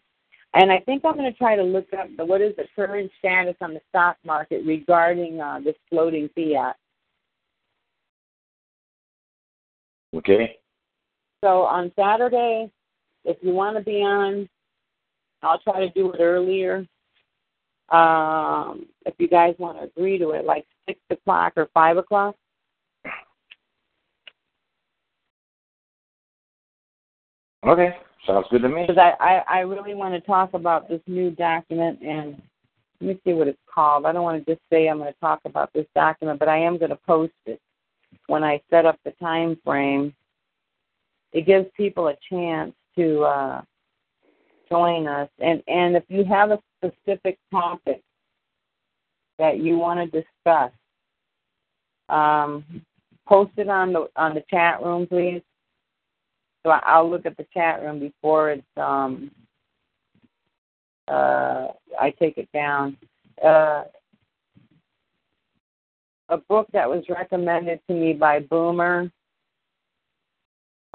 and 0.54 0.72
I 0.72 0.78
think 0.80 1.04
I'm 1.04 1.14
going 1.14 1.30
to 1.30 1.36
try 1.36 1.56
to 1.56 1.62
look 1.62 1.86
up 1.92 2.08
the, 2.16 2.24
what 2.24 2.40
is 2.40 2.54
the 2.56 2.64
current 2.74 3.10
status 3.18 3.56
on 3.60 3.74
the 3.74 3.80
stock 3.90 4.16
market 4.24 4.64
regarding 4.64 5.40
uh, 5.40 5.60
this 5.62 5.74
floating 5.90 6.30
fiat. 6.34 6.76
Okay. 10.14 10.56
So 11.44 11.62
on 11.62 11.92
Saturday, 11.98 12.70
if 13.24 13.36
you 13.42 13.52
want 13.52 13.76
to 13.76 13.82
be 13.82 14.02
on, 14.02 14.48
I'll 15.42 15.58
try 15.60 15.80
to 15.80 15.90
do 15.90 16.12
it 16.12 16.20
earlier. 16.20 16.86
Um, 17.90 18.86
if 19.04 19.14
you 19.18 19.28
guys 19.28 19.54
want 19.58 19.78
to 19.78 19.84
agree 19.84 20.18
to 20.18 20.30
it, 20.30 20.44
like 20.44 20.66
six 20.88 20.98
o'clock 21.10 21.52
or 21.56 21.68
five 21.72 21.96
o'clock. 21.96 22.34
Okay. 27.64 27.96
Sounds 28.26 28.46
good 28.50 28.62
to 28.62 28.68
me. 28.68 28.86
Because 28.86 28.98
I, 28.98 29.24
I, 29.24 29.58
I 29.58 29.60
really 29.60 29.94
want 29.94 30.14
to 30.14 30.20
talk 30.20 30.54
about 30.54 30.88
this 30.88 31.00
new 31.06 31.30
document 31.30 32.00
and 32.02 32.40
let 33.00 33.08
me 33.08 33.20
see 33.24 33.32
what 33.34 33.48
it's 33.48 33.58
called. 33.72 34.04
I 34.04 34.12
don't 34.12 34.22
want 34.22 34.44
to 34.44 34.52
just 34.52 34.62
say 34.70 34.88
I'm 34.88 34.98
going 34.98 35.12
to 35.12 35.20
talk 35.20 35.40
about 35.44 35.72
this 35.72 35.86
document, 35.94 36.38
but 36.38 36.48
I 36.48 36.58
am 36.58 36.78
going 36.78 36.90
to 36.90 36.98
post 37.06 37.34
it 37.44 37.60
when 38.26 38.42
I 38.42 38.60
set 38.70 38.86
up 38.86 38.98
the 39.04 39.12
time 39.12 39.58
frame. 39.64 40.14
It 41.32 41.46
gives 41.46 41.66
people 41.76 42.08
a 42.08 42.16
chance 42.30 42.72
to 42.96 43.22
uh, 43.22 43.62
join 44.68 45.06
us, 45.06 45.28
and 45.40 45.62
and 45.68 45.96
if 45.96 46.04
you 46.08 46.24
have 46.24 46.50
a 46.50 46.60
specific 46.78 47.38
topic 47.50 48.02
that 49.38 49.58
you 49.58 49.78
want 49.78 50.00
to 50.12 50.22
discuss, 50.22 50.72
um, 52.08 52.64
post 53.28 53.52
it 53.56 53.68
on 53.68 53.92
the 53.92 54.08
on 54.16 54.34
the 54.34 54.44
chat 54.50 54.82
room, 54.82 55.06
please. 55.06 55.42
So 56.64 56.70
I'll 56.72 57.08
look 57.10 57.26
at 57.26 57.36
the 57.36 57.46
chat 57.54 57.82
room 57.82 58.00
before 58.00 58.50
it's 58.50 58.64
um 58.76 59.30
uh 61.08 61.68
I 62.00 62.10
take 62.18 62.38
it 62.38 62.48
down. 62.52 62.96
Uh 63.44 63.84
a 66.28 66.38
book 66.38 66.68
that 66.72 66.88
was 66.88 67.04
recommended 67.08 67.80
to 67.88 67.94
me 67.94 68.12
by 68.12 68.40
Boomer. 68.40 69.10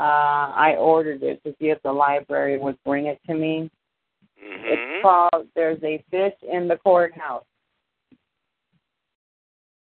Uh 0.02 0.52
I 0.56 0.76
ordered 0.80 1.22
it 1.22 1.44
to 1.44 1.52
see 1.60 1.70
if 1.70 1.80
the 1.84 1.92
library 1.92 2.58
would 2.58 2.78
bring 2.84 3.06
it 3.06 3.20
to 3.28 3.36
me. 3.36 3.70
Mm-hmm. 4.44 4.64
It's 4.66 5.02
called 5.04 5.48
There's 5.56 5.84
a 5.84 6.04
Fish 6.10 6.34
in 6.52 6.68
the 6.68 6.78
Courthouse. 6.78 7.46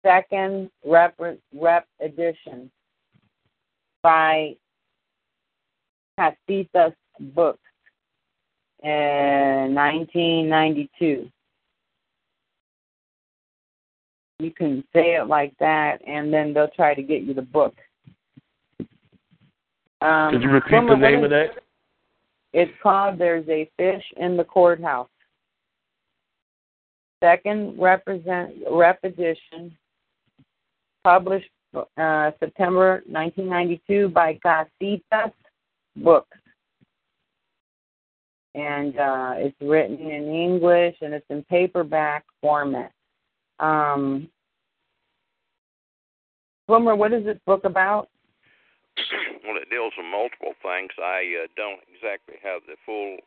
Second 0.05 0.71
rep 0.85 1.19
rep 1.53 1.89
edition 2.01 2.71
by 4.05 4.55
Casitas 6.17 6.95
Books 7.35 7.59
in 8.85 9.75
1992. 9.75 11.29
You 14.39 14.51
can 14.53 14.85
say 14.93 15.17
it 15.17 15.27
like 15.27 15.53
that, 15.59 15.99
and 16.07 16.33
then 16.33 16.53
they'll 16.55 16.69
try 16.69 16.95
to 16.95 17.03
get 17.03 17.23
you 17.23 17.35
the 17.35 17.43
book. 17.43 17.75
Um, 20.07 20.33
Could 20.33 20.43
you 20.43 20.51
repeat 20.51 20.71
the 20.71 20.95
name 20.95 21.25
of 21.25 21.31
that? 21.31 21.47
It's 22.53 22.71
called 22.81 23.19
There's 23.19 23.49
a 23.49 23.69
Fish 23.77 24.05
in 24.17 24.37
the 24.37 24.45
Courthouse. 24.45 25.09
second 27.21 27.81
represent 27.81 28.53
rep 28.71 29.03
edition, 29.03 29.77
published 31.03 31.51
uh, 31.75 32.31
September 32.39 33.03
1992 33.07 34.09
by 34.11 34.39
Casitas 34.45 35.33
Books. 35.97 36.39
And 38.55 38.97
uh, 38.99 39.33
it's 39.37 39.57
written 39.61 39.99
in 39.99 40.33
English 40.33 40.97
and 41.01 41.13
it's 41.15 41.27
in 41.31 41.43
paperback 41.51 42.25
format. 42.41 42.93
Um, 43.59 44.29
Wilmer, 46.69 46.95
what 46.95 47.13
is 47.13 47.25
this 47.25 47.39
book 47.45 47.65
about? 47.65 48.09
well, 49.45 49.61
it 49.61 49.69
deals 49.69 49.93
with 49.97 50.09
multiple 50.09 50.57
things. 50.65 50.93
I 50.97 51.45
uh, 51.45 51.47
don't 51.57 51.85
exactly 51.93 52.41
have 52.43 52.65
the 52.65 52.81
full 52.85 53.21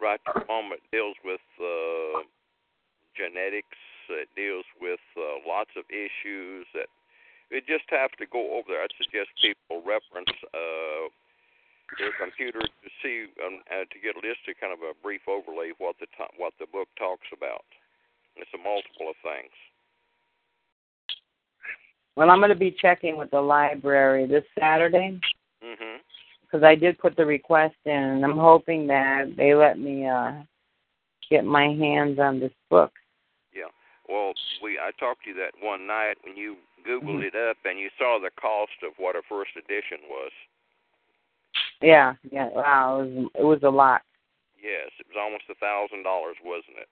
right 0.00 0.20
at 0.20 0.34
the 0.34 0.48
moment. 0.48 0.80
It 0.88 0.96
deals 0.96 1.16
with 1.24 1.44
uh, 1.60 2.24
genetics. 3.12 3.76
It 4.08 4.32
deals 4.34 4.66
with 4.80 5.02
uh, 5.14 5.44
lots 5.46 5.70
of 5.76 5.84
issues 5.92 6.66
that 6.74 6.90
you 7.52 7.60
just 7.62 7.86
have 7.90 8.10
to 8.18 8.26
go 8.26 8.58
over 8.58 8.74
there. 8.74 8.82
I 8.82 8.90
suggest 8.96 9.30
people 9.38 9.82
reference 9.86 10.32
uh, 10.50 11.10
their 11.98 12.14
computer 12.14 12.62
to 12.62 12.88
see 13.02 13.26
um, 13.42 13.62
uh, 13.70 13.86
to 13.86 13.96
get 13.98 14.14
a 14.14 14.22
list 14.22 14.46
of 14.46 14.58
kind 14.58 14.74
of 14.74 14.82
a 14.82 14.94
brief 15.02 15.26
overlay 15.26 15.74
of 15.74 15.78
what 15.78 15.98
the 15.98 16.06
to- 16.18 16.34
what 16.38 16.54
the 16.58 16.66
book 16.70 16.88
talks 16.98 17.26
about. 17.34 17.66
It's 18.38 18.50
a 18.54 18.62
multiple 18.62 19.10
of 19.10 19.18
things. 19.22 19.54
Well, 22.20 22.28
I'm 22.28 22.40
going 22.40 22.50
to 22.50 22.54
be 22.54 22.76
checking 22.78 23.16
with 23.16 23.30
the 23.30 23.40
library 23.40 24.26
this 24.26 24.44
Saturday 24.58 25.18
Mhm. 25.62 26.00
because 26.42 26.62
I 26.62 26.74
did 26.74 26.98
put 26.98 27.16
the 27.16 27.24
request 27.24 27.76
in, 27.86 27.92
and 27.94 28.22
I'm 28.22 28.36
hoping 28.36 28.86
that 28.88 29.34
they 29.36 29.54
let 29.54 29.78
me 29.78 30.06
uh 30.06 30.42
get 31.30 31.46
my 31.46 31.68
hands 31.68 32.18
on 32.18 32.38
this 32.38 32.52
book. 32.68 32.92
Yeah. 33.54 33.70
Well, 34.06 34.34
we 34.60 34.78
I 34.78 34.90
talked 34.98 35.24
to 35.24 35.30
you 35.30 35.36
that 35.36 35.54
one 35.62 35.86
night 35.86 36.18
when 36.22 36.36
you 36.36 36.58
Googled 36.86 37.20
Mhm. 37.20 37.28
it 37.28 37.34
up 37.34 37.56
and 37.64 37.78
you 37.78 37.88
saw 37.96 38.18
the 38.18 38.30
cost 38.32 38.82
of 38.82 38.98
what 38.98 39.16
a 39.16 39.22
first 39.22 39.56
edition 39.56 40.06
was. 40.06 40.32
Yeah, 41.80 42.16
yeah. 42.30 42.48
Wow, 42.48 43.00
it 43.00 43.14
was, 43.14 43.30
it 43.36 43.44
was 43.44 43.62
a 43.62 43.70
lot. 43.70 44.02
Yes, 44.60 44.90
it 44.98 45.06
was 45.08 45.16
almost 45.16 45.48
a 45.48 45.54
thousand 45.54 46.02
dollars, 46.02 46.36
wasn't 46.44 46.76
it? 46.76 46.88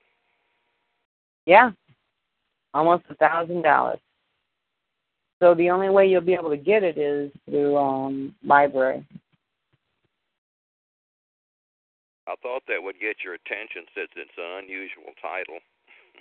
Yeah, 1.44 1.72
almost 2.72 3.04
a 3.10 3.14
thousand 3.16 3.60
dollars. 3.60 4.00
So 5.40 5.54
the 5.54 5.70
only 5.70 5.88
way 5.88 6.06
you'll 6.06 6.20
be 6.20 6.34
able 6.34 6.50
to 6.50 6.56
get 6.56 6.82
it 6.82 6.98
is 6.98 7.30
through 7.48 7.76
um 7.76 8.34
library. 8.44 9.06
I 12.26 12.34
thought 12.42 12.62
that 12.68 12.82
would 12.82 13.00
get 13.00 13.16
your 13.24 13.34
attention 13.34 13.84
since 13.94 14.10
it's 14.16 14.30
an 14.36 14.64
unusual 14.64 15.12
title. 15.22 15.58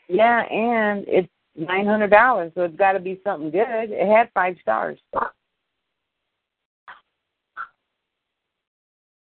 Yeah, 0.07 0.43
and 0.43 1.03
it's 1.07 1.27
nine 1.55 1.85
hundred 1.85 2.11
dollars, 2.11 2.51
so 2.55 2.61
it's 2.61 2.77
got 2.77 2.93
to 2.93 2.99
be 2.99 3.19
something 3.23 3.51
good. 3.51 3.91
It 3.91 4.07
had 4.07 4.29
five 4.33 4.55
stars. 4.61 4.97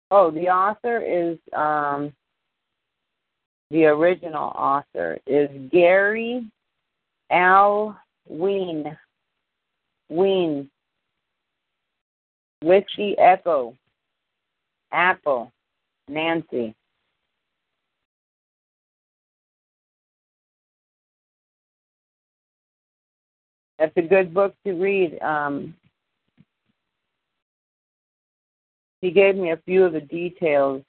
Oh, 0.10 0.32
the 0.32 0.50
author 0.50 1.00
is 1.00 1.38
um 1.56 2.14
the 3.70 3.86
original 3.86 4.52
author 4.56 5.20
is 5.28 5.50
Gary 5.72 6.46
Al 7.30 7.98
Ween. 10.12 10.70
Whiskey 12.62 13.18
Echo. 13.18 13.76
Apple. 14.92 15.52
Nancy. 16.10 16.76
That's 23.80 23.94
a 23.96 24.02
good 24.02 24.34
book 24.34 24.54
to 24.66 24.74
read. 24.74 25.20
Um, 25.22 25.74
he 29.00 29.10
gave 29.10 29.36
me 29.36 29.52
a 29.52 29.58
few 29.66 29.86
of 29.86 29.94
the 29.94 30.02
details 30.02 30.84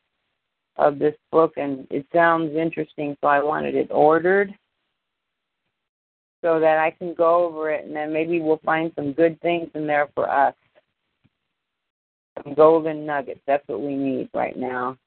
of 0.77 0.99
this 0.99 1.15
book, 1.31 1.53
and 1.57 1.87
it 1.91 2.07
sounds 2.13 2.55
interesting, 2.55 3.17
so 3.21 3.29
I 3.29 3.43
wanted 3.43 3.77
it 3.77 3.89
ordered 3.91 4.53
so 6.43 6.59
that 6.59 6.79
I 6.79 6.91
can 6.91 7.15
go 7.15 7.47
over 7.47 7.71
it, 7.71 7.85
and 7.85 7.95
then 7.95 8.13
maybe 8.13 8.41
we'll 8.41 8.61
find 8.65 8.93
some 8.97 9.13
good 9.13 9.41
things 9.41 9.71
in 9.75 9.87
there 9.87 10.09
for 10.15 10.29
us. 10.29 10.55
Some 12.43 12.55
golden 12.55 13.07
nuggets. 13.07 13.41
That's 13.47 13.67
what 13.69 13.81
we 13.81 13.95
need 13.95 14.29
right 14.35 14.57
now. 14.57 14.99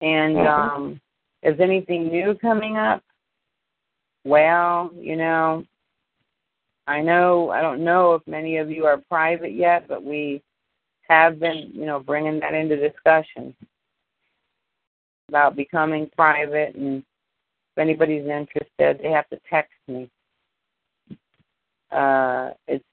And 0.00 0.38
um, 0.38 1.00
is 1.42 1.60
anything 1.60 2.08
new 2.08 2.34
coming 2.34 2.76
up? 2.76 3.02
Well, 4.24 4.90
you 4.94 5.16
know, 5.16 5.64
I 6.86 7.00
know 7.00 7.50
I 7.50 7.60
don't 7.60 7.84
know 7.84 8.14
if 8.14 8.26
many 8.26 8.56
of 8.56 8.70
you 8.70 8.86
are 8.86 9.02
private 9.08 9.52
yet, 9.52 9.86
but 9.86 10.02
we 10.02 10.42
have 11.08 11.38
been, 11.38 11.70
you 11.74 11.86
know, 11.86 12.00
bringing 12.00 12.40
that 12.40 12.54
into 12.54 12.76
discussion 12.76 13.54
about 15.28 15.56
becoming 15.56 16.10
private 16.16 16.74
and 16.74 17.04
anybody's 17.80 18.26
interested, 18.26 19.00
they 19.02 19.10
have 19.10 19.28
to 19.30 19.40
text 19.48 19.72
me. 19.88 20.08
Uh, 21.90 22.50
it's 22.68 22.84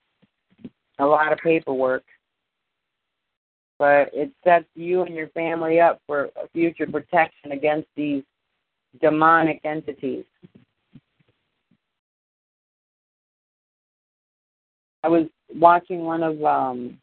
a 0.98 1.06
lot 1.06 1.32
of 1.32 1.38
paperwork, 1.38 2.02
but 3.78 4.10
it 4.12 4.32
sets 4.42 4.66
you 4.74 5.02
and 5.02 5.14
your 5.14 5.28
family 5.28 5.78
up 5.80 6.00
for 6.06 6.30
future 6.52 6.86
protection 6.86 7.52
against 7.52 7.88
these 7.94 8.24
demonic 9.00 9.60
entities. 9.64 10.24
I 15.04 15.08
was 15.08 15.26
watching 15.54 16.00
one 16.00 16.22
of 16.22 16.42
um, 16.44 16.98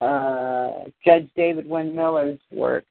uh, 0.00 0.84
Judge 1.04 1.28
David 1.36 1.68
Wynn 1.68 1.94
Miller's 1.94 2.40
work. 2.50 2.84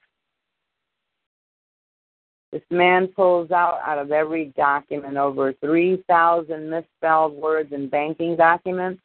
This 2.54 2.62
man 2.70 3.08
pulls 3.08 3.50
out 3.50 3.80
out 3.84 3.98
of 3.98 4.12
every 4.12 4.54
document 4.56 5.18
over 5.18 5.54
3,000 5.54 6.70
misspelled 6.70 7.34
words 7.34 7.74
in 7.74 7.90
banking 7.90 8.36
documents 8.36 9.02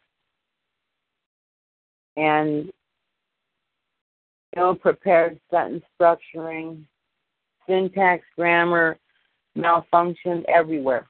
and 2.18 2.70
ill 4.54 4.74
prepared 4.74 5.40
sentence 5.50 5.82
structuring, 5.98 6.82
syntax, 7.66 8.22
grammar, 8.36 8.98
malfunction 9.54 10.44
everywhere. 10.46 11.08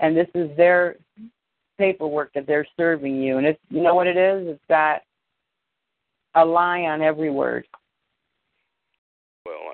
And 0.00 0.16
this 0.16 0.28
is 0.34 0.48
their 0.56 0.96
paperwork 1.76 2.32
that 2.32 2.46
they're 2.46 2.66
serving 2.78 3.20
you. 3.20 3.36
And 3.36 3.46
it's 3.46 3.60
you 3.68 3.82
know 3.82 3.94
what 3.94 4.06
it 4.06 4.16
is? 4.16 4.48
It's 4.48 4.64
got 4.70 5.02
a 6.34 6.42
lie 6.42 6.84
on 6.84 7.02
every 7.02 7.30
word. 7.30 7.66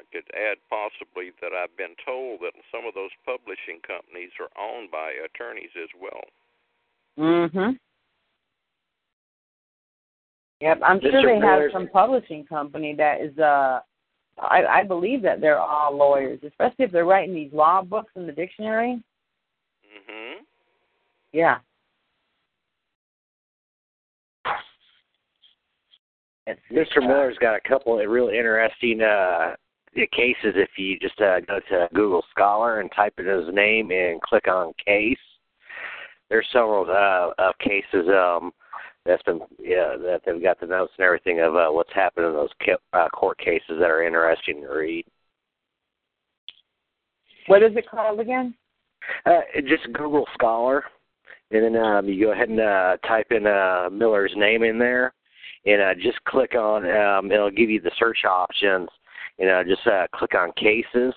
Well, 0.02 0.08
I 0.10 0.16
could 0.16 0.30
add 0.34 0.58
possibly 0.68 1.32
that 1.40 1.52
I've 1.52 1.76
been 1.76 1.94
told 2.04 2.40
that 2.40 2.52
some 2.70 2.86
of 2.86 2.94
those 2.94 3.10
publishing 3.24 3.80
companies 3.86 4.30
are 4.40 4.50
owned 4.60 4.90
by 4.90 5.12
attorneys 5.24 5.70
as 5.80 5.88
well. 6.00 6.22
Mm 7.18 7.50
Mhm. 7.50 7.78
Yep, 10.60 10.80
I'm 10.82 11.00
Mr. 11.00 11.10
sure 11.10 11.40
they 11.40 11.46
have 11.46 11.72
some 11.72 11.88
publishing 11.88 12.44
company 12.46 12.94
that 12.94 13.20
is 13.20 13.36
uh 13.38 13.80
I, 14.38 14.64
I 14.64 14.82
believe 14.84 15.20
that 15.22 15.40
they're 15.40 15.60
all 15.60 15.94
lawyers, 15.94 16.42
especially 16.42 16.86
if 16.86 16.90
they're 16.90 17.04
writing 17.04 17.34
these 17.34 17.52
law 17.52 17.82
books 17.82 18.12
in 18.16 18.26
the 18.26 18.32
dictionary. 18.32 19.02
Mm 19.84 20.10
Mhm. 20.10 20.46
Yeah. 21.32 21.58
It's, 26.46 26.60
Mr. 26.72 27.00
Miller's 27.00 27.38
got 27.38 27.54
a 27.54 27.60
couple 27.60 28.00
of 28.00 28.10
really 28.10 28.36
interesting 28.36 29.02
uh 29.02 29.54
cases 29.94 30.54
if 30.56 30.70
you 30.76 30.98
just 30.98 31.20
uh, 31.20 31.40
go 31.40 31.60
to 31.70 31.88
Google 31.94 32.24
Scholar 32.30 32.80
and 32.80 32.90
type 32.94 33.14
in 33.18 33.26
his 33.26 33.52
name 33.52 33.90
and 33.90 34.20
click 34.22 34.48
on 34.48 34.72
case. 34.84 35.18
There's 36.28 36.46
several 36.52 36.86
uh, 36.88 37.42
uh 37.42 37.52
cases 37.60 38.08
um 38.08 38.52
that's 39.04 39.22
been 39.24 39.40
yeah 39.58 39.96
that 39.98 40.22
they've 40.24 40.42
got 40.42 40.60
the 40.60 40.66
notes 40.66 40.92
and 40.96 41.04
everything 41.04 41.40
of 41.40 41.56
uh, 41.56 41.68
what's 41.68 41.92
happened 41.92 42.26
in 42.26 42.32
those 42.32 42.50
ca- 42.64 42.98
uh, 42.98 43.08
court 43.08 43.38
cases 43.38 43.76
that 43.78 43.90
are 43.90 44.02
interesting 44.04 44.62
to 44.62 44.68
read. 44.68 45.04
What 47.46 47.62
is 47.62 47.72
it 47.76 47.88
called 47.90 48.20
again? 48.20 48.54
Uh, 49.26 49.40
just 49.68 49.92
Google 49.92 50.26
Scholar, 50.34 50.84
and 51.50 51.62
then 51.62 51.82
um, 51.82 52.08
you 52.08 52.26
go 52.26 52.32
ahead 52.32 52.48
and 52.48 52.60
uh, 52.60 52.96
type 53.06 53.26
in 53.30 53.46
uh, 53.46 53.88
Miller's 53.90 54.32
name 54.36 54.62
in 54.62 54.78
there, 54.78 55.12
and 55.66 55.82
uh, 55.82 55.94
just 55.94 56.22
click 56.24 56.54
on. 56.54 56.88
Um, 56.88 57.32
it'll 57.32 57.50
give 57.50 57.68
you 57.68 57.80
the 57.80 57.90
search 57.98 58.24
options, 58.24 58.88
and 59.42 59.50
uh, 59.50 59.64
just 59.64 59.86
uh, 59.86 60.06
click 60.14 60.34
on 60.34 60.52
cases. 60.52 61.12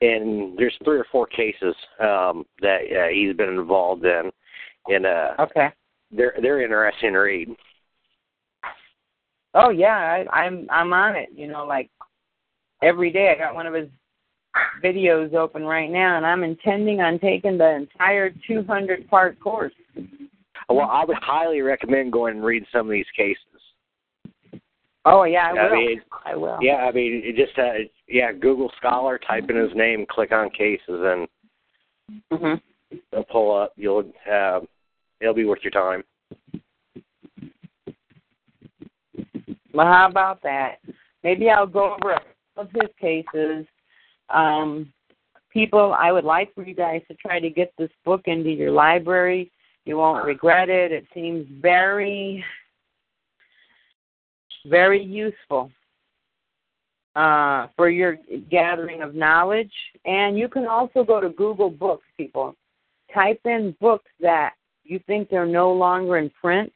And 0.00 0.56
there's 0.56 0.74
three 0.84 0.98
or 0.98 1.06
four 1.12 1.26
cases 1.26 1.74
um, 2.00 2.44
that 2.60 2.80
uh, 2.90 3.08
he's 3.12 3.36
been 3.36 3.50
involved 3.50 4.04
in, 4.04 4.30
and 4.88 5.06
uh, 5.06 5.34
Okay. 5.38 5.68
they're 6.10 6.34
they're 6.40 6.62
interesting 6.62 7.12
to 7.12 7.18
read. 7.18 7.48
Oh 9.54 9.70
yeah, 9.70 10.24
I, 10.32 10.44
I'm 10.44 10.66
I'm 10.70 10.92
on 10.92 11.14
it. 11.14 11.28
You 11.34 11.46
know, 11.46 11.64
like 11.66 11.88
every 12.82 13.12
day 13.12 13.32
I 13.32 13.38
got 13.38 13.54
one 13.54 13.66
of 13.66 13.74
his 13.74 13.88
videos 14.82 15.34
open 15.34 15.62
right 15.62 15.90
now, 15.90 16.16
and 16.16 16.26
I'm 16.26 16.42
intending 16.42 17.00
on 17.00 17.20
taking 17.20 17.56
the 17.56 17.70
entire 17.70 18.32
200 18.48 19.08
part 19.08 19.38
course. 19.38 19.72
Well, 20.68 20.88
I 20.90 21.04
would 21.04 21.18
highly 21.20 21.60
recommend 21.60 22.12
going 22.12 22.36
and 22.36 22.44
read 22.44 22.64
some 22.72 22.86
of 22.86 22.92
these 22.92 23.06
cases. 23.16 23.51
Oh 25.04 25.24
yeah, 25.24 25.48
I 25.48 25.52
will. 25.52 25.72
mean, 25.72 26.00
I 26.24 26.36
will. 26.36 26.58
Yeah, 26.60 26.76
I 26.76 26.92
mean, 26.92 27.22
it 27.24 27.36
just 27.36 27.58
uh, 27.58 27.88
yeah, 28.08 28.32
Google 28.32 28.70
Scholar, 28.76 29.18
type 29.18 29.50
in 29.50 29.56
his 29.56 29.74
name, 29.74 30.06
click 30.08 30.32
on 30.32 30.50
cases, 30.50 30.80
and 30.88 31.28
Mhm. 32.30 32.60
it'll 33.10 33.24
pull 33.24 33.54
up. 33.56 33.72
You'll 33.76 34.12
uh, 34.30 34.60
it'll 35.20 35.34
be 35.34 35.44
worth 35.44 35.62
your 35.62 35.72
time. 35.72 36.04
Well, 39.74 39.86
how 39.86 40.08
about 40.08 40.42
that? 40.42 40.76
Maybe 41.24 41.48
I'll 41.50 41.66
go 41.66 41.94
over 41.94 42.12
a 42.12 42.20
couple 42.20 42.30
of 42.56 42.70
his 42.72 42.90
cases. 43.00 43.66
Um, 44.28 44.92
people, 45.50 45.94
I 45.98 46.12
would 46.12 46.24
like 46.24 46.54
for 46.54 46.64
you 46.66 46.74
guys 46.74 47.02
to 47.08 47.14
try 47.14 47.40
to 47.40 47.50
get 47.50 47.72
this 47.78 47.90
book 48.04 48.22
into 48.26 48.50
your 48.50 48.70
library. 48.70 49.50
You 49.84 49.96
won't 49.96 50.24
regret 50.24 50.68
it. 50.68 50.92
It 50.92 51.06
seems 51.14 51.46
very, 51.60 52.44
very 54.66 55.02
useful 55.02 55.70
uh, 57.14 57.66
for 57.76 57.88
your 57.90 58.16
gathering 58.50 59.02
of 59.02 59.14
knowledge. 59.14 59.72
And 60.04 60.38
you 60.38 60.48
can 60.48 60.66
also 60.66 61.04
go 61.04 61.20
to 61.20 61.30
Google 61.30 61.70
Books, 61.70 62.06
people. 62.16 62.54
Type 63.12 63.40
in 63.44 63.76
books 63.80 64.10
that 64.20 64.54
you 64.84 64.98
think 65.06 65.28
they're 65.28 65.46
no 65.46 65.72
longer 65.72 66.16
in 66.18 66.30
print. 66.30 66.72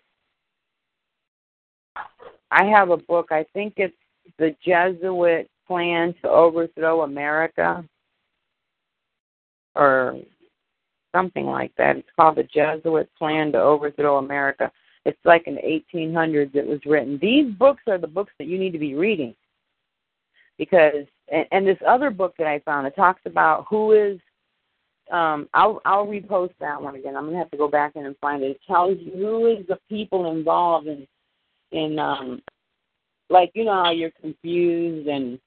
I 2.51 2.65
have 2.65 2.91
a 2.91 2.97
book, 2.97 3.29
I 3.31 3.45
think 3.53 3.75
it's 3.77 3.97
The 4.39 4.55
Jesuit 4.65 5.51
Plan 5.67 6.15
to 6.23 6.29
Overthrow 6.29 7.03
America 7.03 7.85
or 9.75 10.19
something 11.15 11.47
like 11.47 11.73
that. 11.77 11.97
It's 11.97 12.09
called 12.15 12.37
The 12.37 12.45
Jesuit 12.45 13.11
Plan 13.19 13.53
to 13.53 13.61
Overthrow 13.61 14.19
America. 14.19 14.71
It's 15.07 15.19
like 15.25 15.47
in 15.47 15.55
the 15.55 15.83
1800s 15.95 16.57
it 16.57 16.67
was 16.67 16.81
written. 16.85 17.17
These 17.23 17.55
books 17.55 17.83
are 17.87 17.97
the 17.97 18.09
books 18.09 18.33
that 18.39 18.49
you 18.49 18.59
need 18.59 18.73
to 18.73 18.79
be 18.79 18.97
reading 18.97 19.37
because 20.59 21.07
and, 21.31 21.47
and 21.53 21.67
this 21.67 21.79
other 21.87 22.11
book 22.11 22.35
that 22.39 22.49
I 22.49 22.59
found 22.61 22.89
it 22.89 22.97
talks 22.97 23.21
about 23.25 23.67
who 23.71 23.93
is 23.93 24.19
um 25.13 25.49
I'll 25.55 25.81
I'll 25.85 26.09
repost 26.09 26.55
that 26.59 26.83
one 26.83 26.97
again. 26.97 27.17
I'm 27.17 27.27
gonna 27.27 27.39
have 27.39 27.53
to 27.53 27.57
go 27.57 27.69
back 27.69 27.93
in 27.95 28.05
and 28.05 28.17
find 28.19 28.43
it. 28.43 28.51
It 28.51 28.61
tells 28.67 28.99
you 28.99 29.13
who 29.13 29.47
is 29.47 29.65
the 29.69 29.79
people 29.89 30.33
involved 30.33 30.89
in 30.89 31.07
in 31.71 32.01
um 32.01 32.43
like 33.31 33.53
you 33.55 33.65
know 33.65 33.85
how 33.85 33.93
you're 33.93 34.11
confused 34.21 35.07
and 35.07 35.39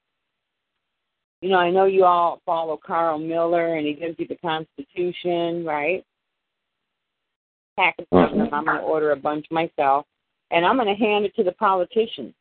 you 1.42 1.50
know, 1.50 1.58
I 1.58 1.70
know 1.70 1.84
you 1.86 2.04
all 2.04 2.40
follow 2.44 2.78
Carl 2.78 3.18
Miller 3.18 3.76
and 3.76 3.86
he 3.86 3.94
gives 3.94 4.18
you 4.18 4.26
the 4.26 4.36
Constitution, 4.36 5.64
right? 5.64 6.04
Package 7.80 8.06
of 8.12 8.30
them. 8.30 8.48
I'm 8.52 8.66
gonna 8.66 8.80
order 8.80 9.12
a 9.12 9.16
bunch 9.16 9.46
myself 9.50 10.04
and 10.50 10.66
I'm 10.66 10.76
gonna 10.76 10.94
hand 10.94 11.24
it 11.24 11.34
to 11.36 11.44
the 11.44 11.52
politicians. 11.52 12.34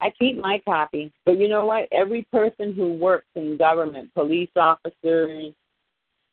I 0.00 0.10
keep 0.10 0.38
my 0.38 0.60
copy, 0.64 1.12
but 1.24 1.38
you 1.38 1.48
know 1.48 1.64
what? 1.64 1.88
Every 1.92 2.26
person 2.32 2.74
who 2.74 2.94
works 2.94 3.28
in 3.34 3.56
government, 3.56 4.12
police 4.12 4.50
officers, 4.56 5.54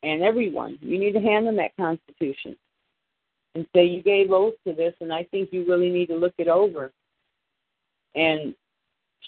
and 0.02 0.22
everyone, 0.22 0.78
you 0.82 0.98
need 0.98 1.12
to 1.12 1.20
hand 1.20 1.46
them 1.46 1.56
that 1.56 1.76
Constitution 1.76 2.56
and 3.54 3.66
say 3.74 3.84
you 3.84 4.02
gave 4.02 4.32
oath 4.32 4.54
to 4.66 4.74
this, 4.74 4.94
and 5.00 5.12
I 5.12 5.22
think 5.24 5.50
you 5.52 5.64
really 5.66 5.90
need 5.90 6.06
to 6.06 6.16
look 6.16 6.34
it 6.38 6.48
over 6.48 6.90
and 8.14 8.54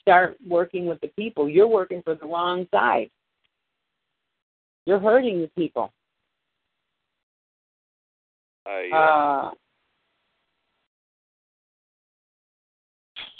start 0.00 0.36
working 0.46 0.86
with 0.86 1.00
the 1.00 1.08
people. 1.08 1.48
You're 1.48 1.68
working 1.68 2.02
for 2.02 2.14
the 2.14 2.26
wrong 2.26 2.66
side. 2.74 3.10
You're 4.84 5.00
hurting 5.00 5.40
the 5.40 5.50
people. 5.56 5.92
I 8.66 8.90
uh, 8.92 8.96
Uh, 8.96 9.50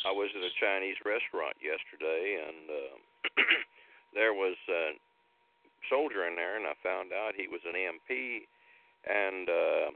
I 0.06 0.12
was 0.14 0.30
at 0.38 0.46
a 0.46 0.54
Chinese 0.62 0.94
restaurant 1.02 1.58
yesterday, 1.58 2.38
and 2.38 2.70
uh, 2.70 2.94
there 4.14 4.38
was 4.38 4.54
a 4.70 4.94
soldier 5.90 6.30
in 6.30 6.38
there, 6.38 6.54
and 6.54 6.62
I 6.62 6.78
found 6.78 7.10
out 7.10 7.34
he 7.34 7.50
was 7.50 7.58
an 7.66 7.74
MP, 7.74 8.46
and 9.02 9.50
uh, 9.50 9.90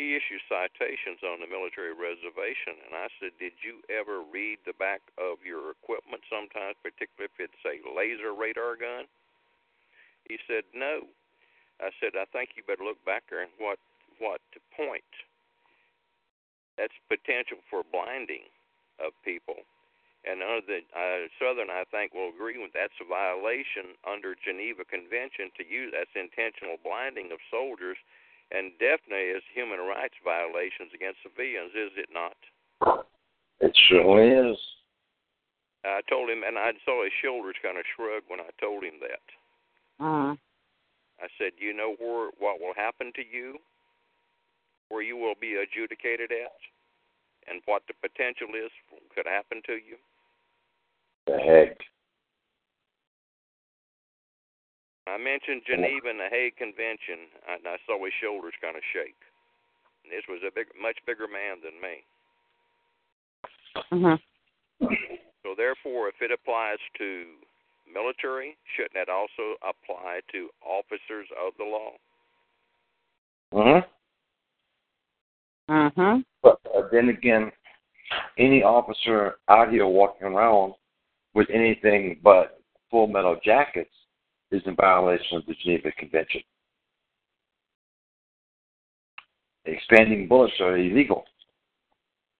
he 0.00 0.16
issues 0.16 0.40
citations 0.48 1.20
on 1.20 1.44
the 1.44 1.50
military 1.50 1.92
reservation. 1.92 2.80
And 2.88 2.96
I 2.96 3.12
said, 3.20 3.36
"Did 3.36 3.52
you 3.60 3.84
ever 3.92 4.24
read 4.24 4.64
the 4.64 4.76
back 4.80 5.04
of 5.20 5.44
your 5.44 5.76
equipment? 5.76 6.24
Sometimes, 6.32 6.80
particularly 6.80 7.28
if 7.28 7.36
it's 7.36 7.64
a 7.68 7.84
laser 7.84 8.32
radar 8.32 8.80
gun." 8.80 9.04
He 10.24 10.40
said, 10.48 10.64
"No." 10.72 11.04
I 11.84 11.92
said, 12.00 12.16
"I 12.16 12.24
think 12.32 12.56
you 12.56 12.64
better 12.64 12.84
look 12.84 13.00
back 13.04 13.28
there 13.28 13.44
and 13.44 13.52
what 13.60 13.76
what 14.18 14.40
to 14.52 14.60
point. 14.76 15.06
That's 16.76 16.94
potential 17.08 17.58
for 17.70 17.82
blinding." 17.90 18.46
of 18.98 19.14
people. 19.24 19.62
And 20.26 20.42
under 20.42 20.66
the 20.66 20.80
uh, 20.92 21.30
Southern, 21.38 21.70
I 21.70 21.86
think, 21.88 22.12
will 22.12 22.34
agree 22.34 22.58
with 22.58 22.74
that's 22.74 22.98
a 23.00 23.06
violation 23.06 23.94
under 24.02 24.34
Geneva 24.34 24.82
Convention 24.84 25.54
to 25.56 25.62
use 25.62 25.94
that's 25.94 26.12
intentional 26.18 26.76
blinding 26.82 27.30
of 27.30 27.38
soldiers, 27.48 27.96
and 28.50 28.74
definitely 28.82 29.30
is 29.30 29.46
human 29.54 29.78
rights 29.86 30.18
violations 30.26 30.90
against 30.90 31.22
civilians, 31.22 31.72
is 31.72 31.94
it 31.94 32.10
not? 32.10 32.36
It 33.62 33.72
certainly 33.88 34.26
is. 34.34 34.58
I 35.86 36.02
told 36.10 36.28
him, 36.28 36.42
and 36.42 36.58
I 36.58 36.74
saw 36.84 37.06
his 37.06 37.14
shoulders 37.22 37.56
kind 37.62 37.78
of 37.78 37.86
shrug 37.94 38.26
when 38.26 38.42
I 38.42 38.50
told 38.58 38.82
him 38.82 38.98
that. 39.00 39.26
uh, 40.02 40.34
I 41.22 41.26
said, 41.38 41.54
"You 41.58 41.72
know 41.72 41.94
where 41.98 42.30
what 42.38 42.60
will 42.60 42.74
happen 42.74 43.12
to 43.14 43.22
you, 43.22 43.58
where 44.88 45.02
you 45.02 45.16
will 45.16 45.34
be 45.40 45.54
adjudicated 45.54 46.32
at, 46.32 46.58
and 47.46 47.62
what 47.66 47.82
the 47.86 47.94
potential 47.94 48.48
is 48.54 48.70
could 49.14 49.26
happen 49.26 49.62
to 49.66 49.74
you." 49.74 49.98
The 51.26 51.38
heck. 51.38 51.76
I 55.08 55.16
mentioned 55.16 55.64
Geneva 55.64 56.10
and 56.10 56.20
the 56.20 56.28
Hague 56.28 56.56
Convention, 56.56 57.32
and 57.48 57.66
I 57.66 57.78
saw 57.86 58.02
his 58.04 58.12
shoulders 58.20 58.52
kind 58.60 58.76
of 58.76 58.82
shake. 58.92 59.16
And 60.04 60.12
this 60.12 60.24
was 60.28 60.40
a 60.46 60.50
big, 60.50 60.68
much 60.78 60.98
bigger 61.06 61.26
man 61.26 61.60
than 61.62 61.80
me. 61.80 62.04
mhm. 63.90 64.20
So 65.42 65.54
therefore, 65.54 66.08
if 66.08 66.20
it 66.20 66.30
applies 66.30 66.78
to 66.98 67.38
military, 67.90 68.56
shouldn't 68.76 68.94
that 68.94 69.08
also 69.08 69.56
apply 69.62 70.20
to 70.32 70.50
officers 70.62 71.28
of 71.40 71.56
the 71.56 71.64
law? 71.64 71.92
hmm 73.52 73.80
Mhm. 75.68 76.24
But 76.42 76.60
uh, 76.74 76.82
then 76.90 77.10
again, 77.10 77.52
any 78.38 78.62
officer 78.62 79.36
out 79.48 79.70
here 79.70 79.86
walking 79.86 80.28
around 80.28 80.74
with 81.34 81.48
anything 81.52 82.20
but 82.22 82.60
full 82.90 83.06
metal 83.06 83.38
jackets 83.44 83.90
is 84.50 84.62
in 84.64 84.74
violation 84.76 85.36
of 85.36 85.46
the 85.46 85.54
Geneva 85.62 85.92
Convention. 85.92 86.40
Expanding 89.66 90.26
bullets 90.26 90.54
are 90.60 90.78
illegal. 90.78 91.24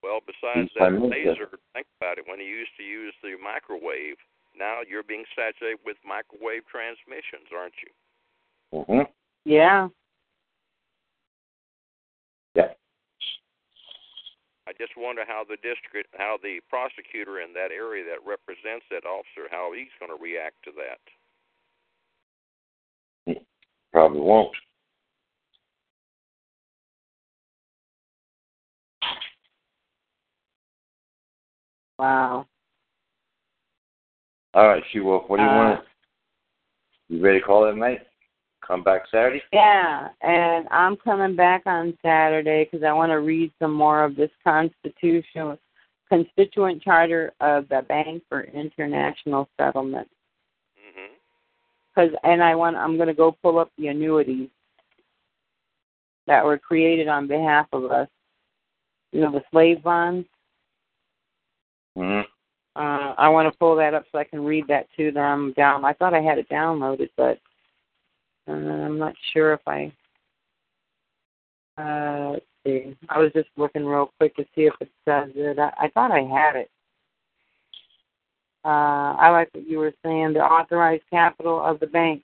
Well, 0.03 0.21
besides 0.25 0.71
Yes, 0.73 0.79
that 0.79 0.85
I 0.85 0.89
know 0.91 1.07
laser, 1.07 1.51
think 1.75 1.87
about 2.01 2.17
it. 2.17 2.25
When 2.27 2.41
he 2.41 2.47
used 2.47 2.71
to 2.79 2.83
use 2.83 3.13
the 3.23 3.35
microwave, 3.43 4.17
now 4.57 4.81
you're 4.89 5.03
being 5.03 5.25
saturated 5.37 5.81
with 5.85 5.97
microwave 6.07 6.63
transmissions, 6.67 7.49
aren't 7.55 7.75
you? 7.85 8.85
hmm 8.85 9.01
Yeah. 9.45 9.89
Yeah. 12.55 12.73
I 14.79 14.85
just 14.85 14.97
wonder 14.97 15.25
how 15.27 15.45
the 15.49 15.57
district, 15.57 16.15
how 16.17 16.39
the 16.43 16.61
prosecutor 16.71 17.41
in 17.41 17.53
that 17.55 17.73
area 17.73 18.05
that 18.05 18.25
represents 18.25 18.85
that 18.91 19.05
officer, 19.05 19.49
how 19.51 19.73
he's 19.75 19.89
going 19.99 20.17
to 20.17 20.23
react 20.23 20.55
to 20.65 20.71
that. 20.77 21.01
Probably 23.93 24.21
won't. 24.21 24.55
Wow. 31.99 32.47
All 34.55 34.69
right, 34.69 34.83
She 34.93 35.01
Wolf, 35.01 35.29
what 35.29 35.39
do 35.39 35.43
you 35.43 35.49
Uh, 35.49 35.55
want? 35.57 35.85
You 37.09 37.21
ready 37.21 37.41
to 37.41 37.45
call 37.45 37.65
it 37.69 37.75
night? 37.75 38.08
Come 38.69 38.82
back 38.82 39.05
Saturday? 39.11 39.43
Yeah, 39.51 40.09
and 40.20 40.69
I'm 40.70 40.97
coming 40.99 41.35
back 41.35 41.62
on 41.65 41.97
Saturday 42.03 42.69
because 42.70 42.85
I 42.85 42.93
want 42.93 43.11
to 43.11 43.20
read 43.20 43.51
some 43.59 43.73
more 43.73 44.05
of 44.05 44.15
this 44.15 44.31
constitution, 44.45 45.57
constituent 46.11 46.82
charter 46.82 47.32
of 47.40 47.66
the 47.70 47.81
Bank 47.89 48.23
for 48.28 48.43
International 48.43 49.49
Settlement. 49.59 50.07
hmm 50.77 51.15
Cause, 51.95 52.11
and 52.24 52.43
I 52.45 52.55
want, 52.55 52.77
I'm 52.77 52.97
going 52.97 53.09
to 53.09 53.15
go 53.15 53.32
pull 53.43 53.59
up 53.59 53.73
the 53.78 53.89
annuities 53.89 54.51
that 56.27 56.45
were 56.45 56.59
created 56.59 57.09
on 57.09 57.27
behalf 57.27 57.66
of 57.73 57.90
us. 57.90 58.09
You 59.12 59.23
know, 59.23 59.32
the 59.32 59.43
slave 59.51 59.82
bonds. 59.82 60.28
hmm 61.97 62.20
Uh, 62.77 63.15
I 63.16 63.31
want 63.31 63.51
to 63.51 63.59
pull 63.59 63.77
that 63.77 63.95
up 63.95 64.05
so 64.12 64.19
I 64.19 64.24
can 64.24 64.45
read 64.45 64.66
that 64.69 64.89
to 64.99 65.11
them. 65.11 65.55
Down. 65.57 65.86
I 65.86 65.95
thought 65.95 66.12
I 66.12 66.20
had 66.20 66.36
it 66.36 66.51
downloaded, 66.51 67.09
but 67.16 67.39
uh, 68.49 68.53
I'm 68.53 68.99
not 68.99 69.15
sure 69.33 69.53
if 69.53 69.61
I. 69.66 69.93
Uh, 71.77 72.33
let's 72.33 72.47
see. 72.66 72.97
I 73.09 73.19
was 73.19 73.33
just 73.33 73.49
looking 73.57 73.85
real 73.85 74.12
quick 74.19 74.35
to 74.37 74.45
see 74.55 74.62
if 74.62 74.75
it 74.81 74.91
says 75.07 75.31
it. 75.35 75.59
I, 75.59 75.73
I 75.81 75.89
thought 75.89 76.11
I 76.11 76.23
had 76.23 76.57
it. 76.57 76.70
Uh, 78.65 79.15
I 79.19 79.31
like 79.31 79.49
what 79.53 79.69
you 79.69 79.79
were 79.79 79.95
saying. 80.05 80.33
The 80.33 80.41
authorized 80.41 81.05
capital 81.11 81.62
of 81.62 81.79
the 81.81 81.87
bank 81.87 82.23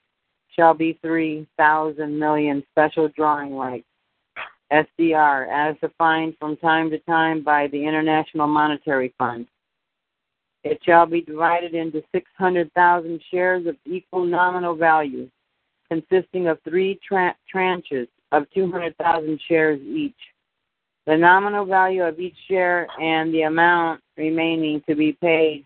shall 0.55 0.73
be 0.73 0.97
three 1.01 1.47
thousand 1.57 2.17
million 2.17 2.63
special 2.71 3.09
drawing 3.09 3.55
rights. 3.55 3.85
SDR, 4.71 5.47
as 5.51 5.75
defined 5.79 6.35
from 6.39 6.57
time 6.57 6.89
to 6.89 6.99
time 6.99 7.43
by 7.43 7.67
the 7.67 7.85
International 7.85 8.47
Monetary 8.47 9.13
Fund. 9.17 9.47
It 10.63 10.79
shall 10.83 11.05
be 11.05 11.21
divided 11.21 11.75
into 11.75 12.03
600,000 12.11 13.21
shares 13.29 13.67
of 13.67 13.75
equal 13.85 14.25
nominal 14.25 14.75
value, 14.75 15.29
consisting 15.89 16.47
of 16.47 16.59
three 16.63 16.99
tra- 17.07 17.35
tranches 17.53 18.07
of 18.31 18.45
200,000 18.53 19.39
shares 19.47 19.79
each. 19.81 20.13
The 21.05 21.15
nominal 21.15 21.65
value 21.65 22.03
of 22.03 22.19
each 22.19 22.35
share 22.47 22.87
and 22.99 23.33
the 23.33 23.43
amount 23.43 24.01
remaining 24.17 24.81
to 24.89 24.95
be 24.95 25.13
paid 25.13 25.65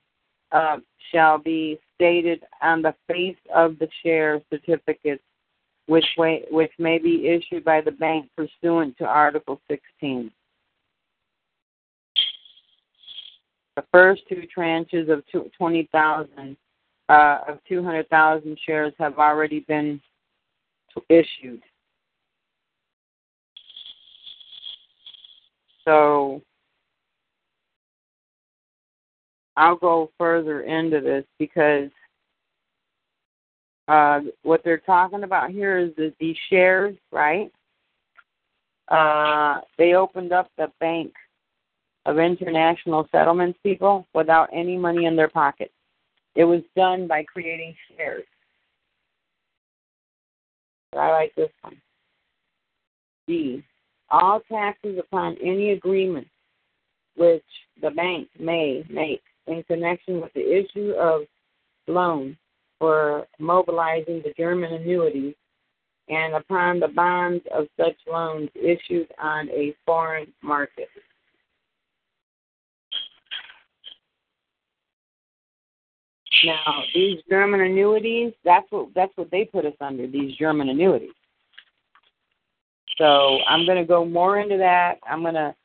shall 1.12 1.38
be 1.38 1.80
stated 1.96 2.44
on 2.62 2.82
the 2.82 2.94
face 3.08 3.38
of 3.54 3.80
the 3.80 3.88
share 4.04 4.42
certificates 4.52 5.24
which, 5.88 6.06
way, 6.18 6.44
which 6.52 6.72
may 6.78 7.00
be 7.00 7.28
issued 7.28 7.64
by 7.64 7.82
the 7.82 7.92
bank 7.92 8.30
pursuant 8.36 8.98
to 8.98 9.06
Article 9.06 9.60
16. 9.70 10.32
The 13.76 13.84
first 13.92 14.22
two 14.30 14.44
tranches 14.56 15.10
of 15.10 15.24
20,000 15.58 16.58
uh, 17.10 17.38
of 17.48 17.60
200,000 17.68 18.58
shares 18.66 18.94
have 19.00 19.18
already 19.18 19.62
been 19.62 20.00
issued. 21.10 21.62
So 25.86 26.42
I'll 29.58 29.76
go 29.76 30.12
further 30.18 30.62
into 30.62 31.02
this 31.02 31.26
because 31.38 31.90
uh, 33.88 34.22
what 34.44 34.62
they're 34.64 34.78
talking 34.78 35.24
about 35.24 35.50
here 35.50 35.78
is 35.80 36.14
these 36.20 36.38
shares, 36.50 36.96
right? 37.12 37.52
Uh, 38.88 39.62
they 39.78 39.94
opened 39.94 40.32
up 40.32 40.50
the 40.58 40.72
bank 40.80 41.12
of 42.06 42.20
international 42.20 43.08
settlements 43.12 43.60
people 43.64 44.08
without 44.14 44.50
any 44.54 44.78
money 44.78 45.06
in 45.06 45.16
their 45.16 45.28
pocket. 45.28 45.72
It 46.36 46.44
was 46.44 46.62
done 46.76 47.08
by 47.08 47.24
creating 47.24 47.76
shares. 47.98 48.26
I 51.00 51.12
like 51.12 51.34
this 51.36 51.50
one. 51.62 51.78
D. 53.28 53.64
All 54.12 54.42
taxes 54.52 54.98
upon 55.00 55.38
any 55.44 55.72
agreement 55.72 56.28
which 57.16 57.44
the 57.82 57.92
bank 57.92 58.28
may 58.40 58.84
make 58.90 59.22
in 59.48 59.64
connection 59.64 60.22
with 60.22 60.34
the 60.34 60.42
issue 60.42 60.92
of 60.92 61.22
loans 61.88 62.36
for 62.80 63.28
mobilizing 63.40 64.22
the 64.24 64.34
German 64.38 64.74
annuities 64.74 65.36
and 66.08 66.34
upon 66.34 66.80
the 66.80 66.88
bonds 66.88 67.44
of 67.54 67.68
such 67.78 67.96
loans 68.12 68.50
issued 68.56 69.08
on 69.22 69.50
a 69.50 69.76
foreign 69.86 70.28
market. 70.42 70.88
Now, 76.46 76.84
these 76.94 77.18
German 77.30 77.62
annuities, 77.62 78.34
that's 78.46 78.66
what 78.70 78.90
that's 78.96 79.12
what 79.16 79.30
they 79.32 79.46
put 79.46 79.66
us 79.66 79.74
under, 79.82 80.08
these 80.08 80.36
German 80.36 80.70
annuities. 80.70 81.12
So 82.98 83.40
I'm 83.48 83.66
going 83.66 83.78
to 83.78 83.86
go 83.86 84.06
more 84.06 84.40
into 84.40 84.58
that. 84.58 84.96
I'm 85.10 85.22
going 85.22 85.36
to 85.36 85.56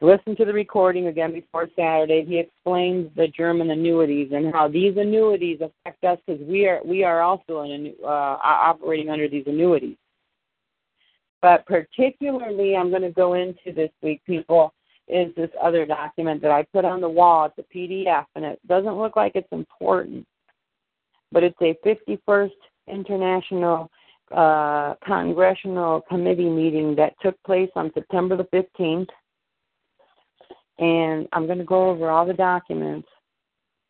listen 0.00 0.36
to 0.36 0.44
the 0.44 0.52
recording 0.52 1.08
again 1.08 1.32
before 1.32 1.68
Saturday. 1.76 2.24
He 2.26 2.38
explains 2.38 3.10
the 3.16 3.28
German 3.28 3.70
annuities 3.70 4.30
and 4.32 4.52
how 4.52 4.68
these 4.68 4.96
annuities 4.96 5.60
affect 5.60 6.04
us 6.04 6.18
because 6.26 6.42
we 6.46 6.66
are 6.66 6.80
we 6.84 7.04
are 7.04 7.20
also 7.20 7.62
in, 7.62 7.94
uh, 8.02 8.06
operating 8.42 9.10
under 9.10 9.28
these 9.28 9.44
annuities. 9.46 9.96
But 11.42 11.64
particularly, 11.66 12.76
I'm 12.76 12.90
going 12.90 13.02
to 13.02 13.10
go 13.10 13.32
into 13.34 13.72
this 13.74 13.90
week, 14.02 14.20
people, 14.26 14.74
is 15.10 15.34
this 15.34 15.50
other 15.60 15.84
document 15.86 16.42
that 16.42 16.50
I 16.50 16.62
put 16.72 16.84
on 16.84 17.00
the 17.00 17.08
wall. 17.08 17.46
It's 17.46 17.58
a 17.58 17.76
PDF, 17.76 18.26
and 18.34 18.44
it 18.44 18.60
doesn't 18.66 18.98
look 18.98 19.16
like 19.16 19.32
it's 19.34 19.52
important, 19.52 20.26
but 21.32 21.42
it's 21.42 21.60
a 21.60 21.76
51st 21.84 22.50
International 22.88 23.90
uh, 24.32 24.94
Congressional 25.04 26.02
Committee 26.02 26.48
meeting 26.48 26.94
that 26.96 27.14
took 27.22 27.40
place 27.44 27.70
on 27.74 27.90
September 27.94 28.36
the 28.36 28.44
15th 28.44 29.08
and 30.80 31.28
I'm 31.32 31.46
going 31.46 31.58
to 31.58 31.64
go 31.64 31.90
over 31.90 32.10
all 32.10 32.26
the 32.26 32.32
documents 32.32 33.08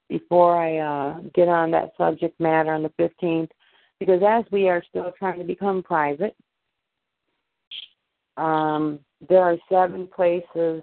before 0.08 0.56
I 0.56 0.78
uh, 0.78 1.20
get 1.34 1.48
on 1.48 1.70
that 1.70 1.92
subject 1.96 2.38
matter 2.40 2.72
on 2.72 2.82
the 2.82 2.92
15th, 3.00 3.50
because 4.00 4.20
as 4.26 4.44
we 4.50 4.68
are 4.68 4.82
still 4.88 5.12
trying 5.16 5.38
to 5.38 5.44
become 5.44 5.84
private, 5.84 6.34
um, 8.36 8.98
there 9.28 9.42
are 9.42 9.56
seven 9.70 10.08
places 10.08 10.82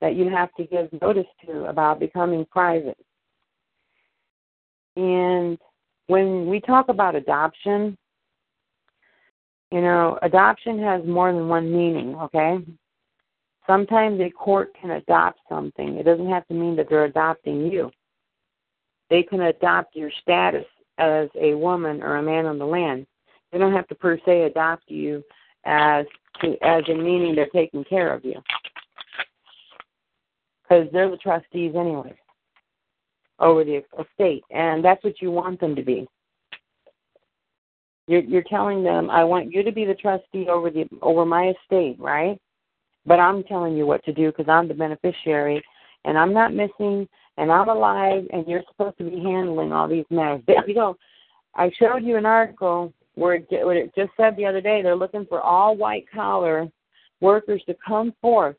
that 0.00 0.16
you 0.16 0.28
have 0.28 0.52
to 0.54 0.64
give 0.64 0.88
notice 1.00 1.26
to 1.46 1.66
about 1.66 2.00
becoming 2.00 2.46
private. 2.50 2.98
And 4.96 5.58
when 6.06 6.46
we 6.46 6.60
talk 6.60 6.88
about 6.88 7.14
adoption, 7.14 7.96
you 9.70 9.80
know, 9.80 10.18
adoption 10.22 10.82
has 10.82 11.04
more 11.06 11.32
than 11.32 11.48
one 11.48 11.70
meaning, 11.70 12.16
okay? 12.16 12.58
Sometimes 13.66 14.20
a 14.20 14.30
court 14.30 14.72
can 14.80 14.90
adopt 14.92 15.38
something. 15.48 15.96
It 15.96 16.04
doesn't 16.04 16.28
have 16.28 16.46
to 16.48 16.54
mean 16.54 16.74
that 16.76 16.88
they're 16.88 17.04
adopting 17.04 17.70
you. 17.70 17.90
They 19.10 19.22
can 19.22 19.42
adopt 19.42 19.94
your 19.94 20.10
status 20.22 20.66
as 20.98 21.28
a 21.40 21.54
woman 21.54 22.02
or 22.02 22.16
a 22.16 22.22
man 22.22 22.46
on 22.46 22.58
the 22.58 22.66
land. 22.66 23.06
They 23.52 23.58
don't 23.58 23.72
have 23.72 23.88
to 23.88 23.94
per 23.94 24.18
se 24.24 24.42
adopt 24.42 24.90
you 24.90 25.22
as 25.64 26.06
to, 26.40 26.56
as 26.62 26.82
in 26.88 27.02
meaning 27.02 27.34
they're 27.34 27.46
taking 27.46 27.84
care 27.84 28.12
of 28.12 28.24
you, 28.24 28.40
because 30.70 30.88
they're 30.92 31.10
the 31.10 31.16
trustees 31.16 31.72
anyway 31.76 32.14
over 33.38 33.64
the 33.64 33.82
estate, 33.98 34.44
and 34.50 34.84
that's 34.84 35.02
what 35.02 35.20
you 35.20 35.30
want 35.30 35.60
them 35.60 35.74
to 35.74 35.82
be. 35.82 36.06
You're, 38.06 38.22
you're 38.22 38.44
telling 38.48 38.82
them, 38.82 39.08
I 39.08 39.24
want 39.24 39.52
you 39.52 39.62
to 39.62 39.72
be 39.72 39.84
the 39.84 39.94
trustee 39.94 40.48
over 40.48 40.70
the 40.70 40.84
over 41.00 41.24
my 41.24 41.52
estate, 41.52 41.98
right? 41.98 42.38
But 43.06 43.18
I'm 43.18 43.42
telling 43.44 43.76
you 43.76 43.86
what 43.86 44.04
to 44.04 44.12
do 44.12 44.30
because 44.30 44.48
I'm 44.48 44.68
the 44.68 44.74
beneficiary 44.74 45.62
and 46.04 46.18
I'm 46.18 46.34
not 46.34 46.52
missing 46.52 47.08
and 47.38 47.50
I'm 47.50 47.68
alive 47.68 48.26
and 48.32 48.46
you're 48.46 48.64
supposed 48.68 48.98
to 48.98 49.04
be 49.04 49.16
handling 49.22 49.72
all 49.72 49.88
these 49.88 50.04
matters. 50.10 50.42
But, 50.46 50.68
you 50.68 50.74
know, 50.74 50.96
I 51.54 51.70
showed 51.78 52.04
you 52.04 52.16
an 52.16 52.26
article 52.26 52.92
where 53.14 53.34
it, 53.34 53.46
where 53.50 53.76
it 53.76 53.94
just 53.96 54.10
said 54.16 54.36
the 54.36 54.44
other 54.44 54.60
day 54.60 54.82
they're 54.82 54.96
looking 54.96 55.24
for 55.26 55.40
all 55.40 55.76
white 55.76 56.04
collar 56.12 56.68
workers 57.20 57.62
to 57.66 57.76
come 57.86 58.12
forth 58.20 58.56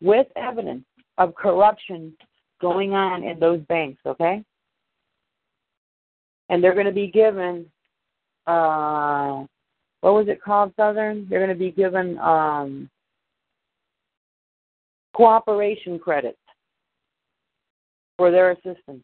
with 0.00 0.26
evidence 0.36 0.84
of 1.18 1.34
corruption 1.34 2.14
going 2.60 2.94
on 2.94 3.24
in 3.24 3.38
those 3.38 3.60
banks, 3.68 4.00
okay? 4.06 4.42
And 6.48 6.62
they're 6.62 6.74
going 6.74 6.86
to 6.86 6.92
be 6.92 7.08
given, 7.08 7.66
uh, 8.46 9.44
what 10.00 10.14
was 10.14 10.26
it 10.28 10.42
called, 10.42 10.72
Southern? 10.76 11.26
They're 11.28 11.44
going 11.44 11.56
to 11.56 11.58
be 11.58 11.70
given 11.70 12.18
um, 12.18 12.88
cooperation 15.14 15.98
credits 15.98 16.38
for 18.16 18.30
their 18.30 18.52
assistance. 18.52 19.02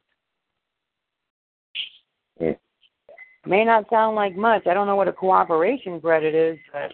It 2.38 2.58
may 3.44 3.64
not 3.64 3.88
sound 3.90 4.16
like 4.16 4.36
much. 4.36 4.66
I 4.66 4.74
don't 4.74 4.86
know 4.86 4.96
what 4.96 5.08
a 5.08 5.12
cooperation 5.12 6.00
credit 6.00 6.34
is, 6.34 6.58
but 6.72 6.90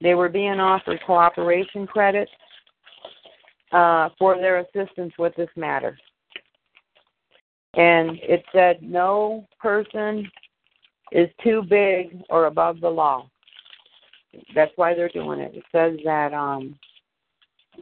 they 0.00 0.14
were 0.14 0.28
being 0.28 0.60
offered 0.60 1.00
cooperation 1.06 1.86
credits 1.86 2.30
uh, 3.72 4.08
for 4.18 4.36
their 4.36 4.58
assistance 4.58 5.12
with 5.18 5.34
this 5.36 5.50
matter. 5.56 5.96
And 7.74 8.18
it 8.22 8.44
said 8.52 8.82
no 8.82 9.46
person 9.60 10.28
is 11.12 11.28
too 11.42 11.62
big 11.68 12.22
or 12.28 12.46
above 12.46 12.80
the 12.80 12.88
law. 12.88 13.28
That's 14.54 14.72
why 14.76 14.94
they're 14.94 15.08
doing 15.08 15.40
it. 15.40 15.54
It 15.54 15.64
says 15.72 15.98
that 16.04 16.32
um, 16.32 16.78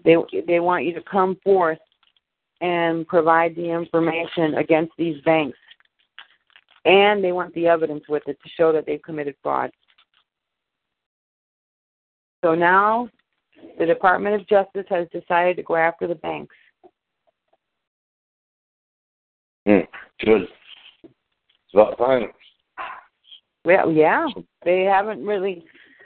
they 0.04 0.16
they 0.46 0.60
want 0.60 0.84
you 0.84 0.94
to 0.94 1.02
come 1.02 1.36
forth 1.42 1.78
and 2.60 3.06
provide 3.06 3.54
the 3.54 3.70
information 3.70 4.54
against 4.54 4.92
these 4.96 5.20
banks, 5.22 5.58
and 6.84 7.22
they 7.22 7.32
want 7.32 7.52
the 7.54 7.66
evidence 7.66 8.04
with 8.08 8.22
it 8.26 8.38
to 8.42 8.48
show 8.56 8.72
that 8.72 8.86
they've 8.86 9.02
committed 9.02 9.34
fraud. 9.42 9.70
So 12.44 12.54
now, 12.54 13.08
the 13.78 13.86
Department 13.86 14.40
of 14.40 14.48
Justice 14.48 14.86
has 14.88 15.06
decided 15.12 15.56
to 15.56 15.62
go 15.62 15.76
after 15.76 16.06
the 16.06 16.14
banks. 16.16 16.54
Hmm. 19.66 19.80
Good. 20.20 20.42
It's 21.02 21.74
about 21.74 21.98
time. 21.98 22.28
Well, 23.64 23.90
yeah, 23.90 24.26
they 24.64 24.82
haven't 24.82 25.24
really. 25.24 25.64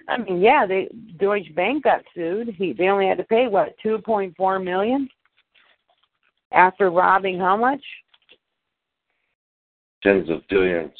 I 0.08 0.18
mean, 0.18 0.40
yeah, 0.40 0.66
they 0.66 0.88
Deutsche 1.18 1.54
Bank 1.54 1.84
got 1.84 2.02
sued. 2.14 2.54
He 2.56 2.72
they 2.72 2.88
only 2.88 3.06
had 3.06 3.18
to 3.18 3.24
pay 3.24 3.46
what 3.46 3.74
two 3.82 3.98
point 3.98 4.34
four 4.36 4.58
million 4.58 5.08
after 6.52 6.90
robbing 6.90 7.38
how 7.38 7.56
much? 7.56 7.82
Tens 10.02 10.30
of 10.30 10.40
billions. 10.48 10.92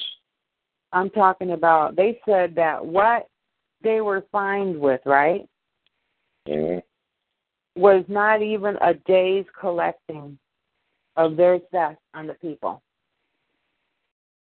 I'm 0.93 1.11
talking 1.11 1.53
about. 1.53 1.97
They 1.97 2.21
said 2.27 2.55
that 2.57 2.85
what 2.85 3.27
they 3.83 4.01
were 4.01 4.27
fined 4.31 4.79
with, 4.79 5.01
right, 5.07 5.49
hmm 6.47 6.79
was 7.77 8.05
not 8.09 8.43
even 8.43 8.77
a 8.83 8.95
day's 9.07 9.47
collecting 9.59 10.39
of 11.17 11.37
their 11.37 11.59
theft 11.73 12.01
on 12.15 12.27
the 12.27 12.35
people. 12.35 12.83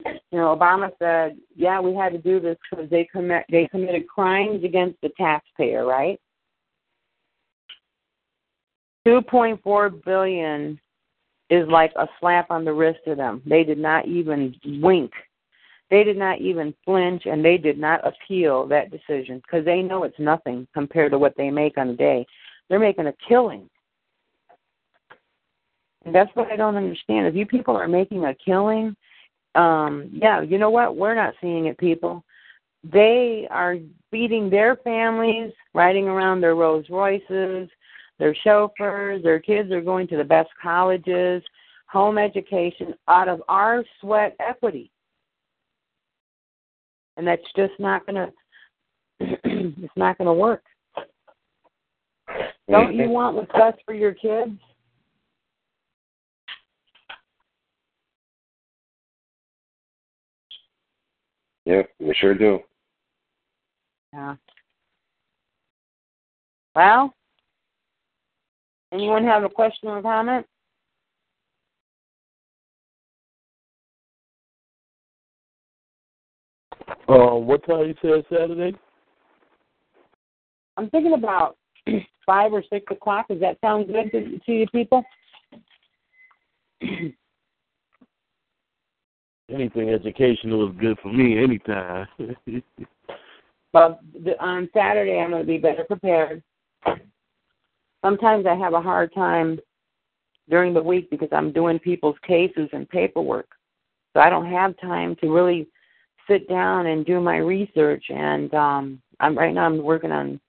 You 0.04 0.40
know, 0.40 0.54
Obama 0.54 0.90
said, 0.98 1.38
"Yeah, 1.54 1.80
we 1.80 1.94
had 1.94 2.12
to 2.12 2.18
do 2.18 2.40
this 2.40 2.58
because 2.68 2.90
they 2.90 3.04
commit 3.04 3.46
they 3.48 3.68
committed 3.68 4.08
crimes 4.08 4.64
against 4.64 5.00
the 5.00 5.10
taxpayer, 5.10 5.86
right?" 5.86 6.20
Two 9.06 9.22
point 9.22 9.62
four 9.62 9.88
billion 9.90 10.80
is 11.50 11.68
like 11.68 11.92
a 11.96 12.08
slap 12.20 12.50
on 12.50 12.64
the 12.64 12.72
wrist 12.72 13.00
to 13.04 13.14
them. 13.14 13.42
They 13.46 13.64
did 13.64 13.78
not 13.78 14.06
even 14.06 14.54
wink. 14.64 15.12
They 15.90 16.02
did 16.02 16.16
not 16.16 16.40
even 16.40 16.74
flinch, 16.84 17.24
and 17.26 17.44
they 17.44 17.58
did 17.58 17.78
not 17.78 18.00
appeal 18.06 18.66
that 18.66 18.90
decision 18.90 19.40
because 19.42 19.64
they 19.64 19.82
know 19.82 20.04
it's 20.04 20.18
nothing 20.18 20.66
compared 20.72 21.12
to 21.12 21.18
what 21.18 21.36
they 21.36 21.50
make 21.50 21.76
on 21.78 21.90
a 21.90 21.96
day. 21.96 22.26
They're 22.68 22.78
making 22.78 23.06
a 23.06 23.14
killing. 23.28 23.68
And 26.04 26.14
that's 26.14 26.34
what 26.34 26.50
I 26.50 26.56
don't 26.56 26.76
understand. 26.76 27.26
If 27.26 27.34
you 27.34 27.46
people 27.46 27.76
are 27.76 27.88
making 27.88 28.24
a 28.24 28.34
killing, 28.34 28.96
um, 29.54 30.10
yeah, 30.12 30.40
you 30.40 30.58
know 30.58 30.70
what? 30.70 30.96
We're 30.96 31.14
not 31.14 31.34
seeing 31.40 31.66
it, 31.66 31.78
people. 31.78 32.24
They 32.82 33.46
are 33.50 33.76
feeding 34.10 34.50
their 34.50 34.76
families, 34.76 35.52
riding 35.72 36.06
around 36.06 36.40
their 36.40 36.54
Rolls 36.54 36.86
Royces, 36.90 37.68
their 38.18 38.34
chauffeurs, 38.44 39.22
their 39.22 39.40
kids 39.40 39.70
are 39.72 39.80
going 39.80 40.06
to 40.08 40.16
the 40.16 40.24
best 40.24 40.50
colleges, 40.60 41.42
home 41.86 42.18
education 42.18 42.94
out 43.08 43.28
of 43.28 43.42
our 43.48 43.84
sweat 44.00 44.36
equity. 44.40 44.90
And 47.16 47.26
that's 47.26 47.42
just 47.56 47.72
not 47.78 48.04
gonna 48.06 48.30
it's 49.20 49.92
not 49.96 50.18
gonna 50.18 50.34
work. 50.34 50.62
Don't 52.70 52.94
you 52.94 53.08
want 53.10 53.36
what's 53.36 53.52
best 53.52 53.78
for 53.84 53.94
your 53.94 54.14
kids? 54.14 54.52
Yeah, 61.64 61.82
we 61.98 62.14
sure 62.14 62.34
do. 62.34 62.60
Yeah. 64.12 64.36
Well, 66.74 67.14
anyone 68.92 69.24
have 69.24 69.44
a 69.44 69.48
question 69.48 69.88
or 69.88 70.02
comment? 70.02 70.46
Uh, 77.08 77.36
what 77.36 77.66
time 77.66 77.86
you 77.86 77.94
said 78.00 78.24
Saturday? 78.30 78.76
I'm 80.76 80.90
thinking 80.90 81.14
about 81.14 81.56
five 82.26 82.52
or 82.52 82.62
six 82.70 82.84
o'clock. 82.90 83.28
Does 83.28 83.40
that 83.40 83.58
sound 83.60 83.88
good 83.88 84.10
to, 84.12 84.38
to 84.38 84.52
you 84.52 84.66
people? 84.68 85.04
Anything 89.50 89.90
educational 89.90 90.70
is 90.70 90.74
good 90.80 90.98
for 91.02 91.12
me 91.12 91.42
anytime. 91.42 92.06
But 93.74 94.00
on 94.38 94.68
Saturday, 94.72 95.18
I'm 95.18 95.30
going 95.30 95.42
to 95.42 95.46
be 95.46 95.58
better 95.58 95.82
prepared. 95.82 96.44
Sometimes 98.04 98.46
I 98.46 98.54
have 98.54 98.72
a 98.72 98.80
hard 98.80 99.12
time 99.12 99.58
during 100.48 100.72
the 100.72 100.82
week 100.82 101.10
because 101.10 101.30
I'm 101.32 101.50
doing 101.52 101.80
people's 101.80 102.14
cases 102.24 102.68
and 102.72 102.88
paperwork. 102.88 103.48
So 104.12 104.20
I 104.20 104.30
don't 104.30 104.48
have 104.48 104.78
time 104.78 105.16
to 105.22 105.32
really 105.32 105.66
sit 106.28 106.48
down 106.48 106.86
and 106.86 107.04
do 107.06 107.20
my 107.20 107.36
research. 107.38 108.04
And 108.08 108.52
um, 108.54 109.02
I'm 109.20 109.36
right 109.36 109.54
now 109.54 109.66
I'm 109.66 109.82
working 109.82 110.12
on 110.12 110.40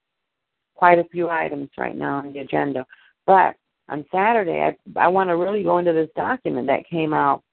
quite 0.75 0.99
a 0.99 1.05
few 1.05 1.29
items 1.29 1.69
right 1.77 1.95
now 1.95 2.17
on 2.17 2.33
the 2.33 2.39
agenda. 2.39 2.85
But 3.25 3.55
on 3.89 4.05
Saturday, 4.11 4.61
I 4.61 4.99
I 4.99 5.07
want 5.07 5.29
to 5.29 5.37
really 5.37 5.63
go 5.63 5.77
into 5.77 5.93
this 5.93 6.09
document 6.15 6.67
that 6.67 6.87
came 6.89 7.13
out 7.13 7.43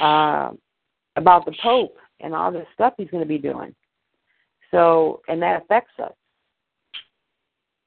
uh, 0.00 0.50
about 1.16 1.44
the 1.44 1.54
Pope 1.62 1.96
and 2.20 2.34
all 2.34 2.52
this 2.52 2.66
stuff 2.74 2.94
he's 2.96 3.10
going 3.10 3.22
to 3.22 3.28
be 3.28 3.38
doing. 3.38 3.74
So, 4.70 5.20
and 5.28 5.42
that 5.42 5.62
affects 5.62 5.92
us. 5.98 6.12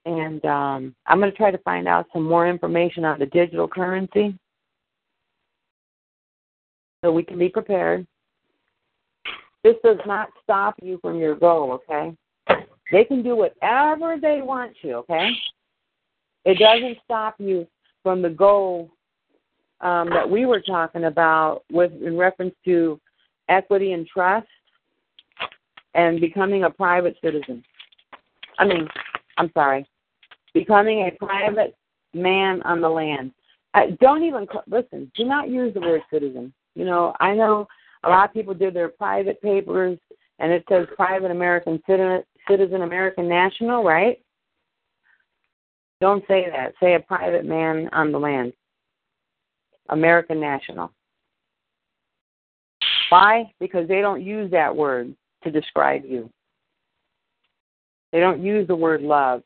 And 0.05 0.43
um, 0.43 0.95
I'm 1.07 1.19
going 1.19 1.31
to 1.31 1.37
try 1.37 1.49
to 1.49 1.57
find 1.59 1.87
out 1.87 2.07
some 2.11 2.23
more 2.23 2.47
information 2.47 3.05
on 3.05 3.19
the 3.19 3.25
digital 3.27 3.67
currency 3.67 4.37
so 7.03 7.11
we 7.11 7.23
can 7.23 7.37
be 7.37 7.47
prepared. 7.47 8.05
This 9.63 9.75
does 9.83 9.99
not 10.05 10.29
stop 10.43 10.75
you 10.81 10.99
from 11.01 11.17
your 11.17 11.35
goal, 11.35 11.79
okay? 11.89 12.15
They 12.91 13.05
can 13.05 13.23
do 13.23 13.35
whatever 13.35 14.17
they 14.21 14.41
want 14.41 14.73
to, 14.81 14.93
okay? 14.95 15.29
It 16.45 16.59
doesn't 16.59 16.97
stop 17.05 17.35
you 17.39 17.65
from 18.03 18.21
the 18.21 18.29
goal 18.29 18.91
um, 19.81 20.09
that 20.09 20.29
we 20.29 20.45
were 20.45 20.61
talking 20.61 21.05
about 21.05 21.63
with 21.71 21.91
in 22.01 22.17
reference 22.17 22.55
to 22.65 22.99
equity 23.49 23.93
and 23.93 24.05
trust 24.05 24.47
and 25.93 26.19
becoming 26.19 26.63
a 26.63 26.69
private 26.69 27.15
citizen. 27.23 27.63
I 28.59 28.65
mean, 28.65 28.87
I'm 29.37 29.51
sorry, 29.53 29.87
becoming 30.53 31.07
a 31.07 31.25
private 31.25 31.75
man 32.13 32.61
on 32.63 32.81
the 32.81 32.89
land. 32.89 33.31
I, 33.73 33.91
don't 34.01 34.23
even 34.23 34.47
listen. 34.67 35.11
Do 35.15 35.25
not 35.25 35.49
use 35.49 35.73
the 35.73 35.81
word 35.81 36.01
citizen. 36.11 36.53
You 36.75 36.85
know, 36.85 37.13
I 37.19 37.33
know 37.33 37.67
a 38.03 38.09
lot 38.09 38.29
of 38.29 38.33
people 38.33 38.53
did 38.53 38.73
their 38.73 38.89
private 38.89 39.41
papers, 39.41 39.97
and 40.39 40.51
it 40.51 40.63
says 40.69 40.87
private 40.95 41.31
American 41.31 41.81
citizen, 41.87 42.23
citizen 42.49 42.81
American 42.81 43.29
national, 43.29 43.83
right? 43.83 44.19
Don't 46.01 46.23
say 46.27 46.47
that. 46.51 46.73
Say 46.81 46.95
a 46.95 46.99
private 46.99 47.45
man 47.45 47.89
on 47.93 48.11
the 48.11 48.19
land. 48.19 48.53
American 49.89 50.39
national. 50.39 50.91
Why? 53.09 53.53
Because 53.59 53.87
they 53.87 54.01
don't 54.01 54.23
use 54.23 54.51
that 54.51 54.75
word 54.75 55.15
to 55.43 55.51
describe 55.51 56.03
you. 56.03 56.29
They 58.11 58.19
don't 58.19 58.43
use 58.43 58.67
the 58.67 58.75
word 58.75 59.01
love. 59.01 59.43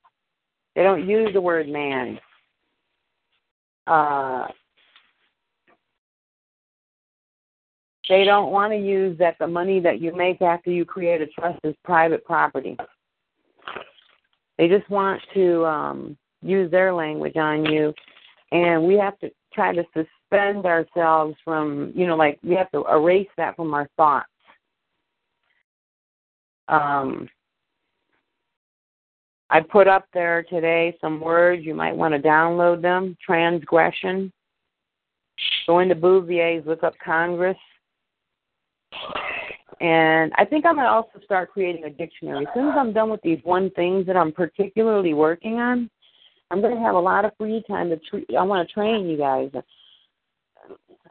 They 0.76 0.84
don't 0.84 1.08
use 1.08 1.30
the 1.34 1.42
word 1.42 1.68
man. 1.68 2.20
Uh, 3.86 4.48
they 8.10 8.24
don't 8.24 8.52
want 8.52 8.72
to 8.74 8.78
use 8.78 9.18
that 9.20 9.38
the 9.40 9.48
money 9.48 9.80
that 9.80 10.02
you 10.02 10.16
make 10.16 10.42
after 10.42 10.72
you 10.72 10.86
create 10.86 11.22
a 11.22 11.28
trust 11.28 11.60
is 11.64 11.76
private 11.84 12.24
property. 12.26 12.78
They 14.58 14.68
just 14.68 14.90
want 14.90 15.22
to 15.34 15.66
um, 15.66 16.18
use 16.42 16.72
their 16.72 16.94
language 16.94 17.36
on 17.36 17.66
you, 17.66 17.94
and 18.52 18.84
we 18.84 18.96
have 18.96 19.20
to 19.20 19.30
try 19.54 19.74
to 19.74 19.84
suspend 19.94 20.66
ourselves 20.66 21.36
from, 21.44 21.92
you 21.96 22.08
know, 22.08 22.16
like 22.16 22.40
we 22.44 22.56
have 22.56 22.72
to 22.72 22.84
erase 22.90 23.28
that 23.38 23.56
from 23.56 23.74
our 23.74 23.88
thoughts. 23.98 24.28
Um, 26.68 27.30
I 29.50 29.62
put 29.62 29.88
up 29.88 30.06
there 30.14 30.44
today 30.44 30.98
some 31.00 31.22
words. 31.22 31.64
You 31.64 31.74
might 31.74 31.96
want 31.96 32.14
to 32.14 32.20
download 32.20 32.82
them. 32.82 33.16
Transgression. 33.26 34.32
Go 35.68 35.80
into 35.80 35.96
Bouvier's, 35.96 36.66
look 36.66 36.84
up 36.84 36.96
Congress. 37.04 37.58
And 39.80 40.32
I 40.38 40.46
think 40.46 40.66
I'm 40.66 40.76
going 40.76 40.86
to 40.86 40.92
also 40.92 41.20
start 41.24 41.52
creating 41.52 41.84
a 41.84 41.90
dictionary. 41.90 42.46
As 42.46 42.54
soon 42.54 42.70
as 42.70 42.76
I'm 42.78 42.94
done 42.94 43.10
with 43.10 43.22
these 43.22 43.40
one 43.44 43.70
things 43.72 44.08
that 44.08 44.18
I'm 44.18 44.32
particularly 44.32 45.14
working 45.14 45.60
on, 45.60 45.90
I'm 46.50 46.62
going 46.62 46.76
to 46.76 46.82
have 46.82 46.96
a 46.96 47.00
lot 47.00 47.26
of 47.26 47.32
free 47.38 47.64
time 47.68 47.90
to. 47.90 47.98
Tre- 47.98 48.38
I 48.38 48.44
want 48.44 48.68
to 48.68 48.74
train 48.74 49.08
you 49.08 49.18
guys. 49.18 49.52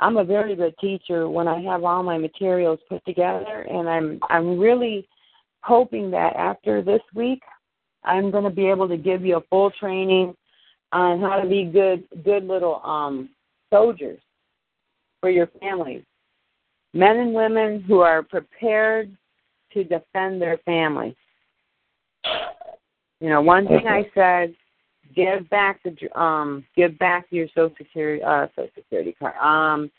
I'm 0.00 0.16
a 0.16 0.24
very 0.24 0.56
good 0.56 0.74
teacher 0.80 1.28
when 1.28 1.46
I 1.46 1.60
have 1.62 1.84
all 1.84 2.02
my 2.02 2.18
materials 2.18 2.80
put 2.88 3.04
together, 3.04 3.66
and 3.70 3.88
I'm 3.88 4.18
I'm 4.28 4.58
really 4.58 5.06
hoping 5.62 6.10
that 6.10 6.34
after 6.36 6.82
this 6.82 7.02
week, 7.14 7.42
I'm 8.04 8.30
going 8.30 8.44
to 8.44 8.50
be 8.50 8.66
able 8.66 8.88
to 8.88 8.96
give 8.96 9.24
you 9.24 9.36
a 9.36 9.42
full 9.48 9.70
training 9.78 10.34
on 10.92 11.20
how 11.20 11.40
to 11.40 11.48
be 11.48 11.64
good 11.64 12.04
good 12.24 12.44
little 12.44 12.80
um 12.84 13.28
soldiers 13.70 14.20
for 15.20 15.30
your 15.30 15.48
families 15.60 16.02
men 16.96 17.18
and 17.18 17.34
women 17.34 17.84
who 17.86 18.00
are 18.00 18.22
prepared 18.22 19.14
to 19.72 19.84
defend 19.84 20.40
their 20.40 20.58
family. 20.64 21.14
You 23.20 23.28
know, 23.28 23.42
one 23.42 23.66
thing 23.66 23.86
I 23.86 24.10
said, 24.14 24.54
give 25.14 25.48
back 25.50 25.80
the 25.82 26.20
um, 26.20 26.64
give 26.76 26.98
back 26.98 27.26
your 27.30 27.46
social 27.48 27.74
security 27.76 28.22
uh, 28.22 28.46
social 28.56 28.70
security 28.74 29.14
card, 29.18 29.36
um, 29.36 29.90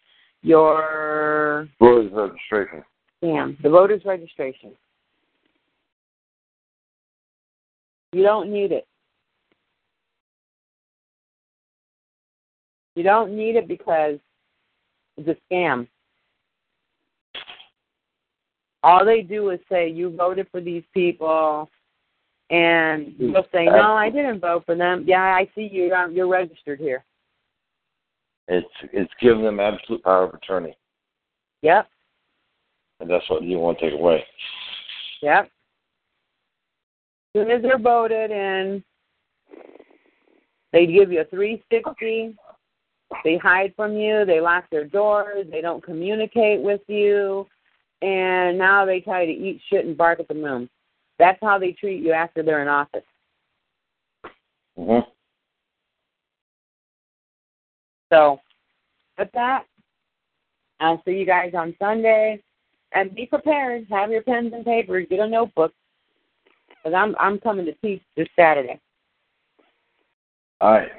your 0.41 1.67
Voters 1.79 2.11
registration. 2.13 2.83
Damn, 3.21 3.57
the 3.63 3.69
voter's 3.69 4.05
registration. 4.05 4.71
You 8.13 8.23
don't 8.23 8.51
need 8.51 8.71
it. 8.71 8.87
You 12.95 13.03
don't 13.03 13.35
need 13.35 13.55
it 13.55 13.67
because 13.67 14.17
it's 15.17 15.27
a 15.27 15.53
scam. 15.53 15.87
All 18.87 19.03
they 19.03 19.21
do 19.21 19.49
is 19.49 19.59
say 19.67 19.89
you 19.89 20.15
voted 20.15 20.47
for 20.49 20.61
these 20.61 20.83
people, 20.93 21.69
and 22.49 23.13
you'll 23.19 23.45
say, 23.51 23.65
"No, 23.65 23.91
I 23.95 24.09
didn't 24.09 24.39
vote 24.39 24.65
for 24.65 24.75
them." 24.75 25.03
Yeah, 25.05 25.23
I 25.23 25.49
see 25.53 25.67
you. 25.69 25.93
You're 26.09 26.29
registered 26.29 26.79
here. 26.79 27.03
It's 28.47 28.65
it's 28.93 29.11
giving 29.19 29.43
them 29.43 29.59
absolute 29.59 30.01
power 30.05 30.23
of 30.23 30.33
attorney, 30.33 30.77
Yep, 31.63 31.89
and 33.01 33.09
that's 33.09 33.29
what 33.29 33.43
you 33.43 33.59
want 33.59 33.77
to 33.79 33.89
take 33.89 33.99
away. 33.99 34.25
yep. 35.21 35.51
As 37.35 37.41
soon 37.41 37.51
as 37.51 37.61
they're 37.61 37.77
voted 37.77 38.31
in, 38.31 38.81
they 40.71 40.85
give 40.85 41.11
you 41.11 41.19
a 41.19 41.25
360. 41.25 42.37
They 43.25 43.35
hide 43.35 43.75
from 43.75 43.97
you. 43.97 44.23
They 44.23 44.39
lock 44.39 44.69
their 44.69 44.85
doors. 44.85 45.45
They 45.51 45.59
don't 45.59 45.83
communicate 45.83 46.61
with 46.61 46.81
you. 46.87 47.47
And 48.01 48.57
now 48.57 48.85
they 48.85 49.01
tell 49.01 49.23
you 49.23 49.27
to 49.27 49.47
eat 49.47 49.61
shit 49.69 49.85
and 49.85 49.97
bark 49.97 50.19
at 50.19 50.27
the 50.27 50.33
moon. 50.33 50.69
That's 51.19 51.39
how 51.41 51.57
they 51.57 51.71
treat 51.71 52.03
you 52.03 52.11
after 52.11 52.43
they're 52.43 52.61
in 52.61 52.67
office. 52.67 53.03
hmm 54.77 54.99
So, 58.11 58.39
with 59.17 59.29
that, 59.33 59.65
I'll 60.79 61.01
see 61.05 61.11
you 61.11 61.25
guys 61.25 61.53
on 61.55 61.75
Sunday. 61.79 62.41
And 62.93 63.13
be 63.13 63.25
prepared. 63.25 63.85
Have 63.89 64.11
your 64.11 64.21
pens 64.21 64.53
and 64.53 64.63
papers. 64.63 65.07
Get 65.09 65.19
a 65.19 65.27
notebook. 65.27 65.73
Because 66.69 66.95
I'm, 66.95 67.15
I'm 67.19 67.39
coming 67.39 67.65
to 67.65 67.73
teach 67.73 68.01
this 68.15 68.27
Saturday. 68.35 68.79
All 70.61 70.71
right. 70.71 70.89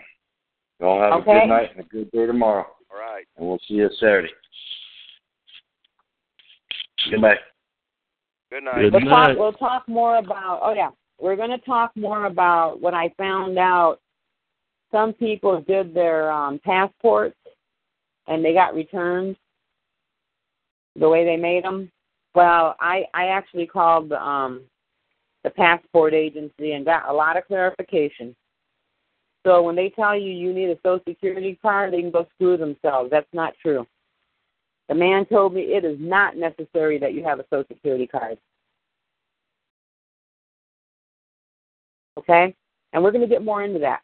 You 0.81 0.87
all 0.87 1.01
have 1.01 1.21
a 1.21 1.25
good 1.25 1.49
night 1.49 1.71
and 1.75 1.85
a 1.85 1.89
good 1.89 2.11
day 2.13 2.27
tomorrow, 2.27 2.67
All 2.93 2.99
right. 2.99 3.25
and 3.37 3.49
we'll 3.49 3.59
see 3.67 3.75
you 3.75 3.89
Saturday. 3.99 4.29
Good 7.11 7.21
night. 7.21 7.39
Good 8.51 8.65
night. 8.65 8.81
Good 8.83 8.93
We'll 8.93 9.01
night. 9.03 9.29
talk, 9.29 9.39
we'll 9.39 9.53
talk 9.53 9.89
more 9.89 10.17
about, 10.17 10.61
oh 10.63 10.73
yeah, 10.73 10.91
we're 11.21 11.37
going 11.37 11.51
to 11.51 11.59
talk 11.59 11.91
more 11.97 12.27
about 12.27 12.81
what 12.81 12.95
I 12.95 13.13
found 13.19 13.59
out. 13.59 13.99
Some 14.91 15.13
people 15.13 15.61
did 15.63 15.93
their 15.93 16.31
um, 16.31 16.61
passports 16.65 17.37
and 18.27 18.45
they 18.45 18.55
got 18.55 18.75
returned 18.75 19.37
the 20.99 21.09
way 21.09 21.25
they 21.25 21.37
made 21.37 21.65
them. 21.65 21.91
Well, 22.35 22.77
I, 22.81 23.05
I 23.15 23.27
actually 23.27 23.67
called 23.67 24.11
the, 24.11 24.23
um, 24.23 24.63
the 25.45 25.51
passport 25.51 26.15
agency 26.15 26.73
and 26.73 26.85
got 26.85 27.09
a 27.09 27.13
lot 27.13 27.37
of 27.37 27.47
clarification. 27.47 28.35
So 29.47 29.63
when 29.63 29.77
they 29.77 29.91
tell 29.91 30.19
you 30.19 30.31
you 30.31 30.53
need 30.53 30.71
a 30.71 30.77
social 30.77 31.03
security 31.07 31.59
card, 31.61 31.93
they 31.93 32.01
can 32.01 32.11
go 32.11 32.27
screw 32.35 32.57
themselves. 32.57 33.11
That's 33.11 33.27
not 33.33 33.55
true. 33.61 33.87
The 34.89 34.95
man 34.95 35.27
told 35.27 35.55
me 35.55 35.61
it 35.61 35.85
is 35.85 35.99
not 36.01 36.37
necessary 36.37 36.99
that 36.99 37.13
you 37.13 37.23
have 37.23 37.41
a 37.41 37.45
social 37.51 37.67
security 37.69 38.07
card. 38.07 38.39
Okay? 42.19 42.55
And 42.93 43.03
we're 43.03 43.13
going 43.13 43.23
to 43.23 43.33
get 43.33 43.45
more 43.45 43.63
into 43.63 43.79
that. 43.81 44.01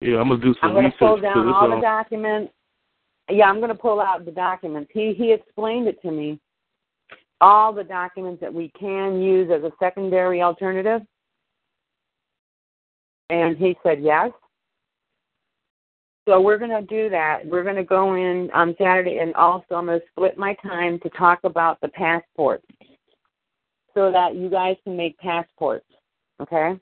Yeah, 0.00 0.18
I'm 0.18 0.28
gonna 0.28 0.42
do 0.42 0.54
some 0.60 0.70
I'm 0.70 0.72
going 0.72 0.84
to 0.84 0.88
research 0.88 0.98
pull 0.98 1.20
down 1.20 1.48
all 1.48 1.70
the 1.70 1.80
documents. 1.80 2.52
Yeah, 3.30 3.46
I'm 3.46 3.56
going 3.56 3.70
to 3.70 3.74
pull 3.74 4.00
out 4.00 4.24
the 4.24 4.30
documents. 4.30 4.90
He 4.92 5.14
he 5.14 5.32
explained 5.32 5.88
it 5.88 6.00
to 6.02 6.10
me. 6.10 6.38
All 7.40 7.72
the 7.72 7.84
documents 7.84 8.40
that 8.40 8.52
we 8.52 8.70
can 8.78 9.20
use 9.20 9.50
as 9.50 9.62
a 9.62 9.72
secondary 9.80 10.42
alternative. 10.42 11.02
And 13.30 13.56
he 13.56 13.76
said 13.82 14.02
yes. 14.02 14.30
So 16.26 16.40
we're 16.40 16.58
going 16.58 16.70
to 16.70 16.82
do 16.82 17.08
that. 17.10 17.46
We're 17.46 17.62
going 17.62 17.76
to 17.76 17.84
go 17.84 18.14
in 18.14 18.50
on 18.52 18.74
Saturday, 18.78 19.18
and 19.18 19.32
also 19.34 19.76
I'm 19.76 19.86
going 19.86 20.00
to 20.00 20.06
split 20.10 20.36
my 20.36 20.54
time 20.54 20.98
to 21.00 21.10
talk 21.10 21.38
about 21.44 21.80
the 21.80 21.88
passport, 21.88 22.62
so 23.94 24.10
that 24.10 24.34
you 24.34 24.50
guys 24.50 24.76
can 24.82 24.96
make 24.96 25.16
passports. 25.18 25.86
Okay. 26.42 26.78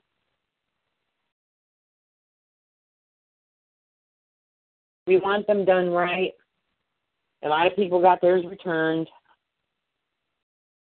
We 5.05 5.17
want 5.17 5.45
them 5.45 5.63
done 5.63 5.91
right. 5.91 6.31
A 7.43 7.47
lot 7.47 7.67
of 7.67 7.75
people 7.75 8.01
got 8.01 8.21
theirs 8.21 8.43
returned. 8.49 9.07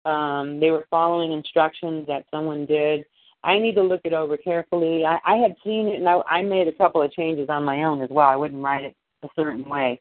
Um, 0.07 0.59
they 0.59 0.70
were 0.70 0.86
following 0.91 1.32
instructions 1.32 2.07
that 2.07 2.24
someone 2.31 2.65
did. 2.65 3.05
I 3.44 3.58
need 3.58 3.74
to 3.74 3.82
look 3.82 4.00
it 4.04 4.14
over 4.14 4.38
carefully. 4.38 5.04
I, 5.04 5.18
I 5.24 5.36
had 5.36 5.54
seen 5.62 5.88
it, 5.88 5.96
and 5.96 6.08
I, 6.08 6.20
I 6.28 6.42
made 6.42 6.66
a 6.66 6.72
couple 6.72 7.02
of 7.02 7.12
changes 7.12 7.50
on 7.50 7.62
my 7.62 7.84
own 7.84 8.00
as 8.00 8.08
well. 8.10 8.26
I 8.26 8.36
wouldn't 8.36 8.62
write 8.62 8.84
it 8.84 8.96
a 9.22 9.28
certain 9.36 9.68
way. 9.68 10.00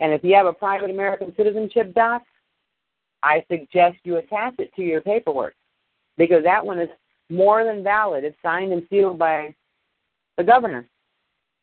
And 0.00 0.12
if 0.12 0.24
you 0.24 0.34
have 0.34 0.46
a 0.46 0.52
private 0.52 0.90
American 0.90 1.34
citizenship 1.36 1.92
doc, 1.94 2.22
I 3.22 3.44
suggest 3.50 3.98
you 4.04 4.16
attach 4.16 4.54
it 4.58 4.72
to 4.76 4.82
your 4.82 5.02
paperwork 5.02 5.54
because 6.16 6.42
that 6.44 6.64
one 6.64 6.78
is 6.78 6.88
more 7.28 7.64
than 7.64 7.82
valid. 7.82 8.24
It's 8.24 8.36
signed 8.42 8.72
and 8.72 8.86
sealed 8.88 9.18
by 9.18 9.54
the 10.38 10.44
governor 10.44 10.86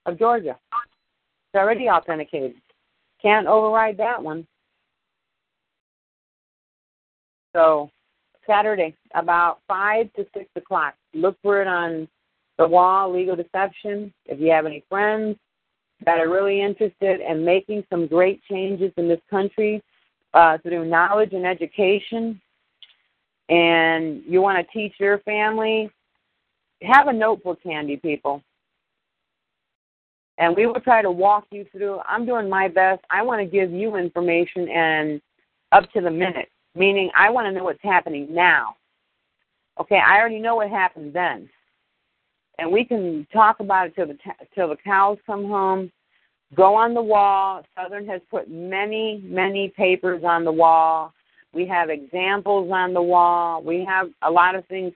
of 0.06 0.20
Georgia. 0.20 0.58
It's 0.72 1.60
already 1.60 1.90
authenticated. 1.90 2.56
Can't 3.22 3.48
override 3.48 3.98
that 3.98 4.22
one. 4.22 4.46
So 7.56 7.90
Saturday, 8.48 8.96
about 9.14 9.60
five 9.68 10.12
to 10.14 10.26
six 10.34 10.50
o'clock. 10.56 10.96
Look 11.14 11.38
for 11.42 11.62
it 11.62 11.68
on 11.68 12.08
the 12.58 12.68
wall, 12.68 13.14
legal 13.14 13.36
deception. 13.36 14.14
If 14.26 14.40
you 14.40 14.52
have 14.52 14.66
any 14.66 14.84
friends 14.90 15.38
that 16.06 16.20
are 16.20 16.30
really 16.30 16.62
interested 16.62 17.22
in 17.22 17.44
making 17.44 17.84
some 17.90 18.08
great 18.08 18.42
changes 18.50 18.92
in 18.98 19.08
this 19.08 19.22
country 19.30 19.82
uh, 20.34 20.58
through 20.60 20.86
knowledge 20.86 21.34
and 21.34 21.46
education, 21.46 22.40
and 23.50 24.22
you 24.28 24.42
want 24.42 24.58
to 24.58 24.74
teach 24.74 24.94
your 25.00 25.20
family, 25.20 25.90
have 26.82 27.08
a 27.08 27.14
notebook 27.14 27.60
handy, 27.64 27.98
people. 27.98 28.42
And 30.38 30.56
we 30.56 30.66
will 30.66 30.82
try 30.82 31.02
to 31.02 31.12
walk 31.12 31.46
you 31.52 31.66
through. 31.72 32.00
I'm 32.08 32.26
doing 32.26 32.50
my 32.50 32.68
best. 32.68 33.04
I 33.10 33.22
want 33.22 33.40
to 33.42 33.46
give 33.46 33.72
you 33.72 33.96
information 33.96 34.68
and 34.68 35.22
up 35.72 35.90
to 35.94 36.02
the 36.02 36.12
minute, 36.12 36.50
meaning 36.76 37.10
I 37.16 37.30
want 37.30 37.46
to 37.48 37.52
know 37.52 37.64
what's 37.64 37.80
happening 37.82 38.28
now. 38.30 38.76
Okay, 39.80 40.00
I 40.06 40.20
already 40.20 40.40
know 40.40 40.56
what 40.56 40.70
happened 40.70 41.14
then, 41.14 41.50
and 42.60 42.72
we 42.72 42.86
can 42.86 43.28
talk 43.34 43.60
about 43.60 43.88
it 43.88 43.96
till 43.96 44.08
the 44.08 44.18
till 44.54 44.70
the 44.70 44.78
cows 44.78 45.18
come 45.26 45.46
home. 45.46 45.92
Go 46.56 46.76
on 46.76 46.94
the 46.94 47.02
wall. 47.02 47.64
Southern 47.76 48.08
has 48.08 48.22
put 48.30 48.50
many 48.50 49.22
many 49.26 49.74
papers 49.76 50.24
on 50.24 50.46
the 50.46 50.52
wall. 50.52 51.14
We 51.54 51.66
have 51.68 51.90
examples 51.90 52.70
on 52.72 52.94
the 52.94 53.02
wall. 53.02 53.64
We 53.64 53.86
have 53.86 54.10
a 54.22 54.30
lot 54.30 54.56
of 54.56 54.66
things. 54.68 54.94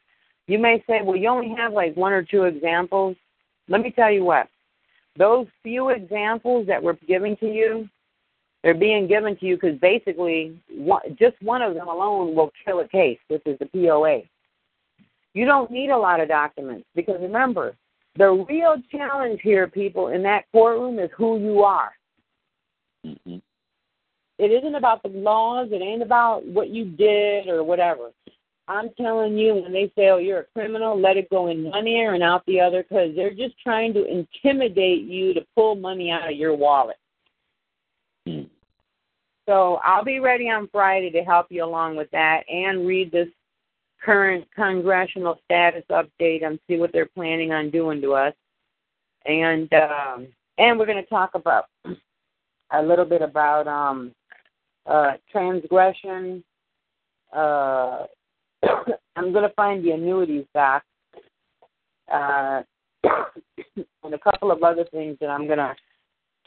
You 0.47 0.59
may 0.59 0.83
say, 0.87 1.01
well, 1.03 1.15
you 1.15 1.29
only 1.29 1.55
have 1.57 1.73
like 1.73 1.95
one 1.95 2.11
or 2.11 2.23
two 2.23 2.43
examples. 2.43 3.15
Let 3.69 3.81
me 3.81 3.91
tell 3.91 4.11
you 4.11 4.23
what. 4.23 4.47
Those 5.17 5.47
few 5.63 5.89
examples 5.89 6.67
that 6.67 6.81
we're 6.81 6.97
giving 7.07 7.37
to 7.37 7.45
you, 7.45 7.89
they're 8.63 8.73
being 8.73 9.07
given 9.07 9.37
to 9.37 9.45
you 9.45 9.55
because 9.55 9.79
basically 9.79 10.59
one, 10.69 11.01
just 11.17 11.41
one 11.41 11.61
of 11.61 11.75
them 11.75 11.87
alone 11.87 12.35
will 12.35 12.51
kill 12.65 12.81
a 12.81 12.87
case, 12.87 13.19
which 13.27 13.41
is 13.45 13.57
the 13.59 13.65
POA. 13.67 14.21
You 15.33 15.45
don't 15.45 15.71
need 15.71 15.89
a 15.89 15.97
lot 15.97 16.19
of 16.19 16.27
documents 16.27 16.85
because 16.95 17.17
remember, 17.21 17.75
the 18.17 18.45
real 18.49 18.75
challenge 18.91 19.39
here, 19.41 19.67
people, 19.67 20.09
in 20.09 20.23
that 20.23 20.45
courtroom 20.51 20.99
is 20.99 21.09
who 21.15 21.39
you 21.39 21.63
are. 21.63 21.91
Mm-hmm. 23.05 23.37
It 24.39 24.51
isn't 24.51 24.75
about 24.75 25.03
the 25.03 25.09
laws. 25.09 25.69
It 25.71 25.81
ain't 25.81 26.01
about 26.01 26.45
what 26.45 26.69
you 26.69 26.85
did 26.85 27.47
or 27.47 27.63
whatever. 27.63 28.11
I'm 28.67 28.89
telling 28.99 29.37
you, 29.37 29.55
when 29.55 29.73
they 29.73 29.91
say, 29.95 30.09
oh, 30.09 30.17
you're 30.17 30.41
a 30.41 30.45
criminal, 30.53 30.99
let 30.99 31.17
it 31.17 31.29
go 31.29 31.47
in 31.47 31.63
one 31.65 31.87
ear 31.87 32.13
and 32.13 32.23
out 32.23 32.45
the 32.45 32.61
other 32.61 32.83
because 32.83 33.15
they're 33.15 33.33
just 33.33 33.57
trying 33.59 33.93
to 33.93 34.05
intimidate 34.05 35.03
you 35.03 35.33
to 35.33 35.41
pull 35.55 35.75
money 35.75 36.11
out 36.11 36.29
of 36.29 36.37
your 36.37 36.55
wallet. 36.55 36.97
So 39.47 39.79
I'll 39.83 40.03
be 40.03 40.19
ready 40.19 40.49
on 40.49 40.69
Friday 40.71 41.09
to 41.11 41.23
help 41.23 41.47
you 41.49 41.63
along 41.63 41.95
with 41.95 42.11
that 42.11 42.43
and 42.49 42.85
read 42.85 43.11
this 43.11 43.27
current 44.03 44.47
congressional 44.55 45.39
status 45.45 45.83
update 45.91 46.45
and 46.45 46.59
see 46.67 46.77
what 46.77 46.91
they're 46.93 47.09
planning 47.15 47.51
on 47.51 47.69
doing 47.71 48.01
to 48.01 48.13
us. 48.13 48.33
And 49.25 49.71
um, 49.73 50.27
and 50.57 50.77
we're 50.77 50.85
going 50.85 51.03
to 51.03 51.09
talk 51.09 51.31
about 51.35 51.65
a 52.71 52.81
little 52.81 53.05
bit 53.05 53.21
about 53.21 53.67
um, 53.67 54.13
uh, 54.85 55.13
transgression. 55.31 56.43
Uh, 57.35 58.05
I'm 59.15 59.33
going 59.33 59.47
to 59.47 59.53
find 59.55 59.83
the 59.83 59.91
annuities 59.91 60.45
doc 60.53 60.83
uh, 62.13 62.61
and 63.03 64.13
a 64.13 64.19
couple 64.19 64.51
of 64.51 64.63
other 64.63 64.85
things 64.91 65.17
that 65.21 65.29
I'm 65.29 65.47
going 65.47 65.59
to 65.59 65.75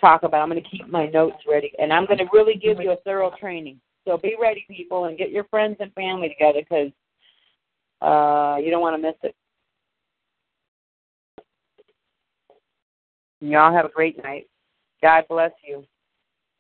talk 0.03 0.25
about. 0.25 0.43
I'm 0.43 0.51
going 0.51 0.63
to 0.63 0.69
keep 0.69 0.87
my 0.89 1.07
notes 1.07 1.39
ready, 1.49 1.73
and 1.79 1.93
I'm 1.93 2.05
going 2.05 2.19
to 2.19 2.29
really 2.33 2.57
give 2.57 2.79
you 2.81 2.91
a 2.91 2.97
thorough 2.97 3.33
training. 3.41 3.81
So 4.07 4.19
be 4.19 4.37
ready, 4.39 4.67
people, 4.69 5.07
and 5.07 5.17
get 5.17 5.31
your 5.31 5.45
friends 5.45 5.77
and 5.81 5.93
family 5.95 6.29
together 6.29 6.61
because 6.61 6.91
uh, 8.03 8.59
you 8.59 8.71
don't 8.71 8.83
want 8.83 8.97
to 8.97 9.03
miss 9.03 9.17
it. 9.23 9.35
Y'all 13.41 13.73
have 13.73 13.87
a 13.87 13.91
great 13.91 14.23
night. 14.23 14.47
God 15.01 15.25
bless 15.29 15.53
you. 15.67 15.85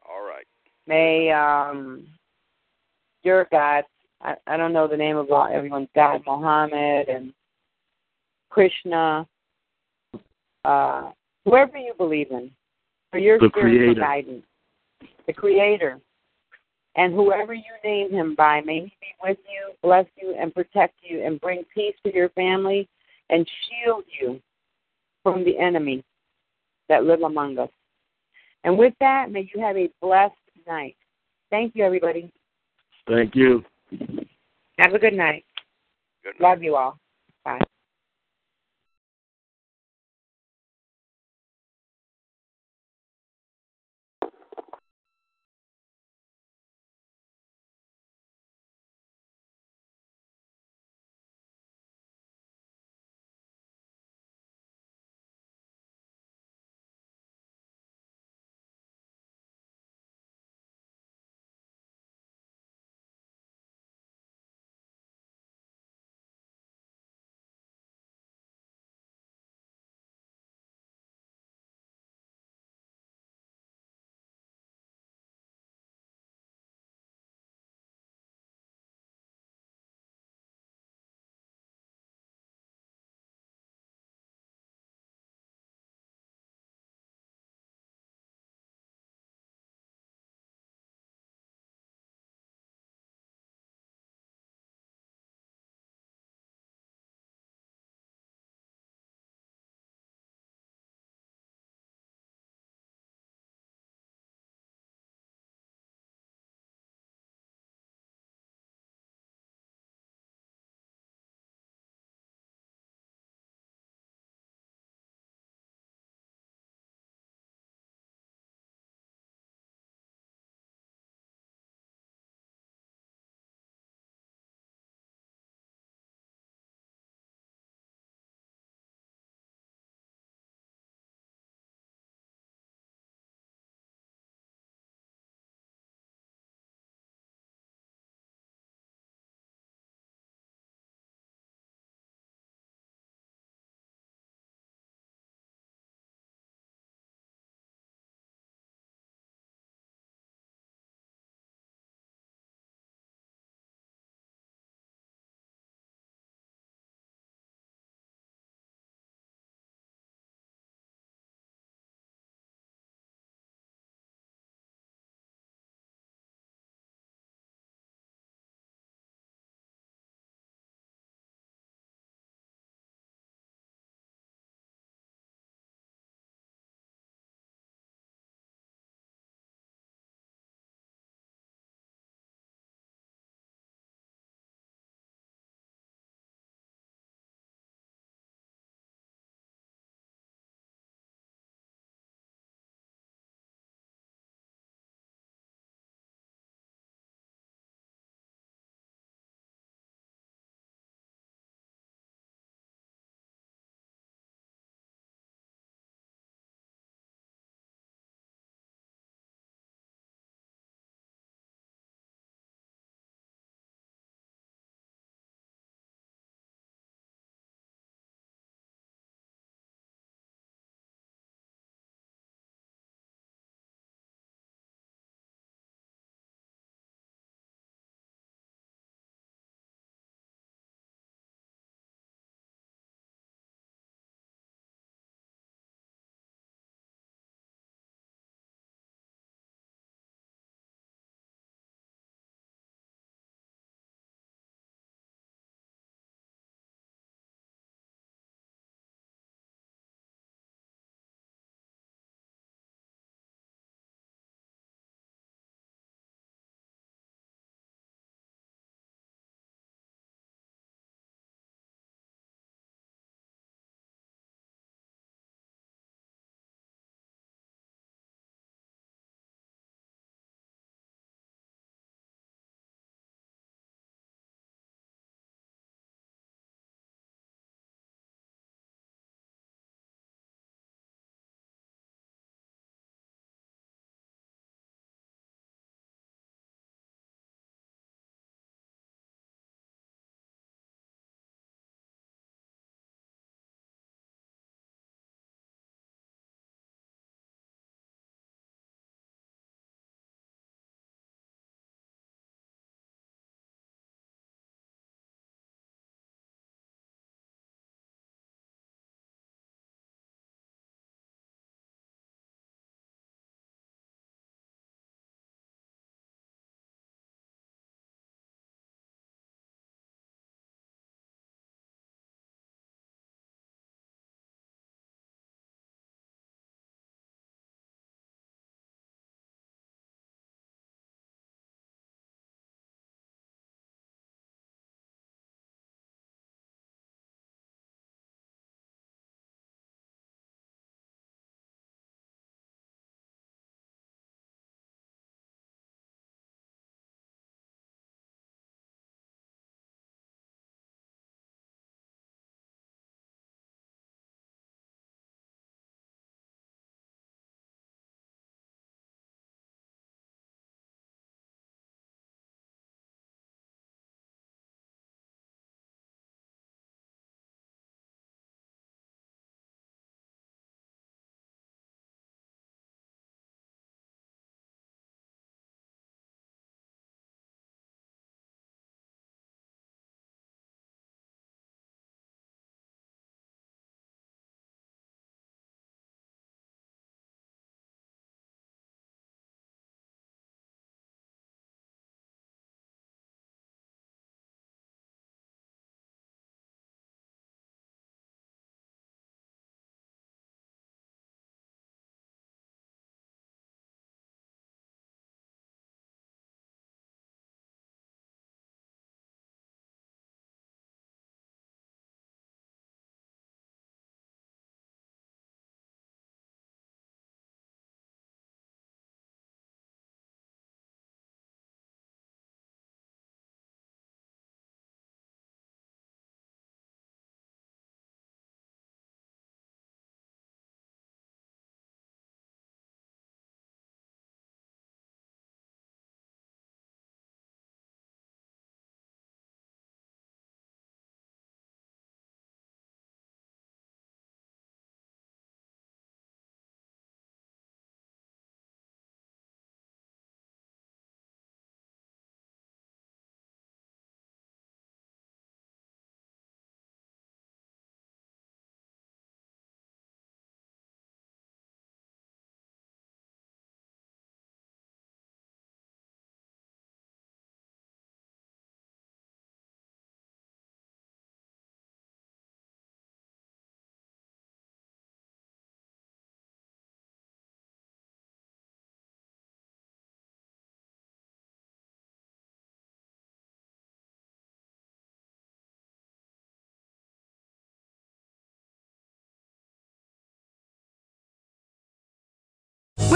All 0.08 0.24
right. 0.24 0.46
May 0.86 1.30
um, 1.30 2.06
your 3.22 3.46
God, 3.50 3.84
I, 4.20 4.34
I 4.46 4.56
don't 4.56 4.72
know 4.72 4.88
the 4.88 4.96
name 4.96 5.16
of 5.16 5.30
all, 5.30 5.48
everyone's 5.52 5.88
God, 5.94 6.22
Mohammed 6.26 7.08
and 7.08 7.32
Krishna, 8.50 9.26
uh, 10.64 11.10
whoever 11.44 11.76
you 11.76 11.94
believe 11.96 12.30
in, 12.30 12.50
for 13.12 13.18
your 13.18 13.38
The 13.38 13.50
spiritual 13.50 13.78
Creator. 13.78 14.00
guidance, 14.00 14.44
the 15.26 15.32
Creator, 15.32 16.00
and 16.96 17.14
whoever 17.14 17.54
you 17.54 17.62
name 17.84 18.10
him 18.10 18.34
by, 18.34 18.60
may 18.62 18.80
he 18.80 18.96
be 19.00 19.14
with 19.22 19.38
you, 19.44 19.72
bless 19.82 20.06
you, 20.20 20.34
and 20.38 20.52
protect 20.52 20.94
you, 21.02 21.24
and 21.24 21.40
bring 21.40 21.64
peace 21.72 21.94
to 22.04 22.12
your 22.12 22.30
family, 22.30 22.88
and 23.30 23.48
shield 23.68 24.04
you 24.20 24.40
from 25.22 25.44
the 25.44 25.56
enemy 25.58 26.02
that 26.88 27.04
live 27.04 27.22
among 27.22 27.58
us. 27.58 27.70
And 28.64 28.76
with 28.76 28.94
that, 29.00 29.30
may 29.30 29.48
you 29.54 29.60
have 29.60 29.76
a 29.76 29.90
blessed 30.00 30.34
night. 30.66 30.96
Thank 31.50 31.74
you, 31.76 31.84
everybody. 31.84 32.32
Thank 33.06 33.34
you. 33.34 33.64
Have 34.78 34.94
a 34.94 34.98
good 34.98 35.14
night. 35.14 35.44
Good 36.24 36.40
night. 36.40 36.50
Love 36.50 36.62
you 36.62 36.76
all. 36.76 36.98
Bye. 37.44 37.60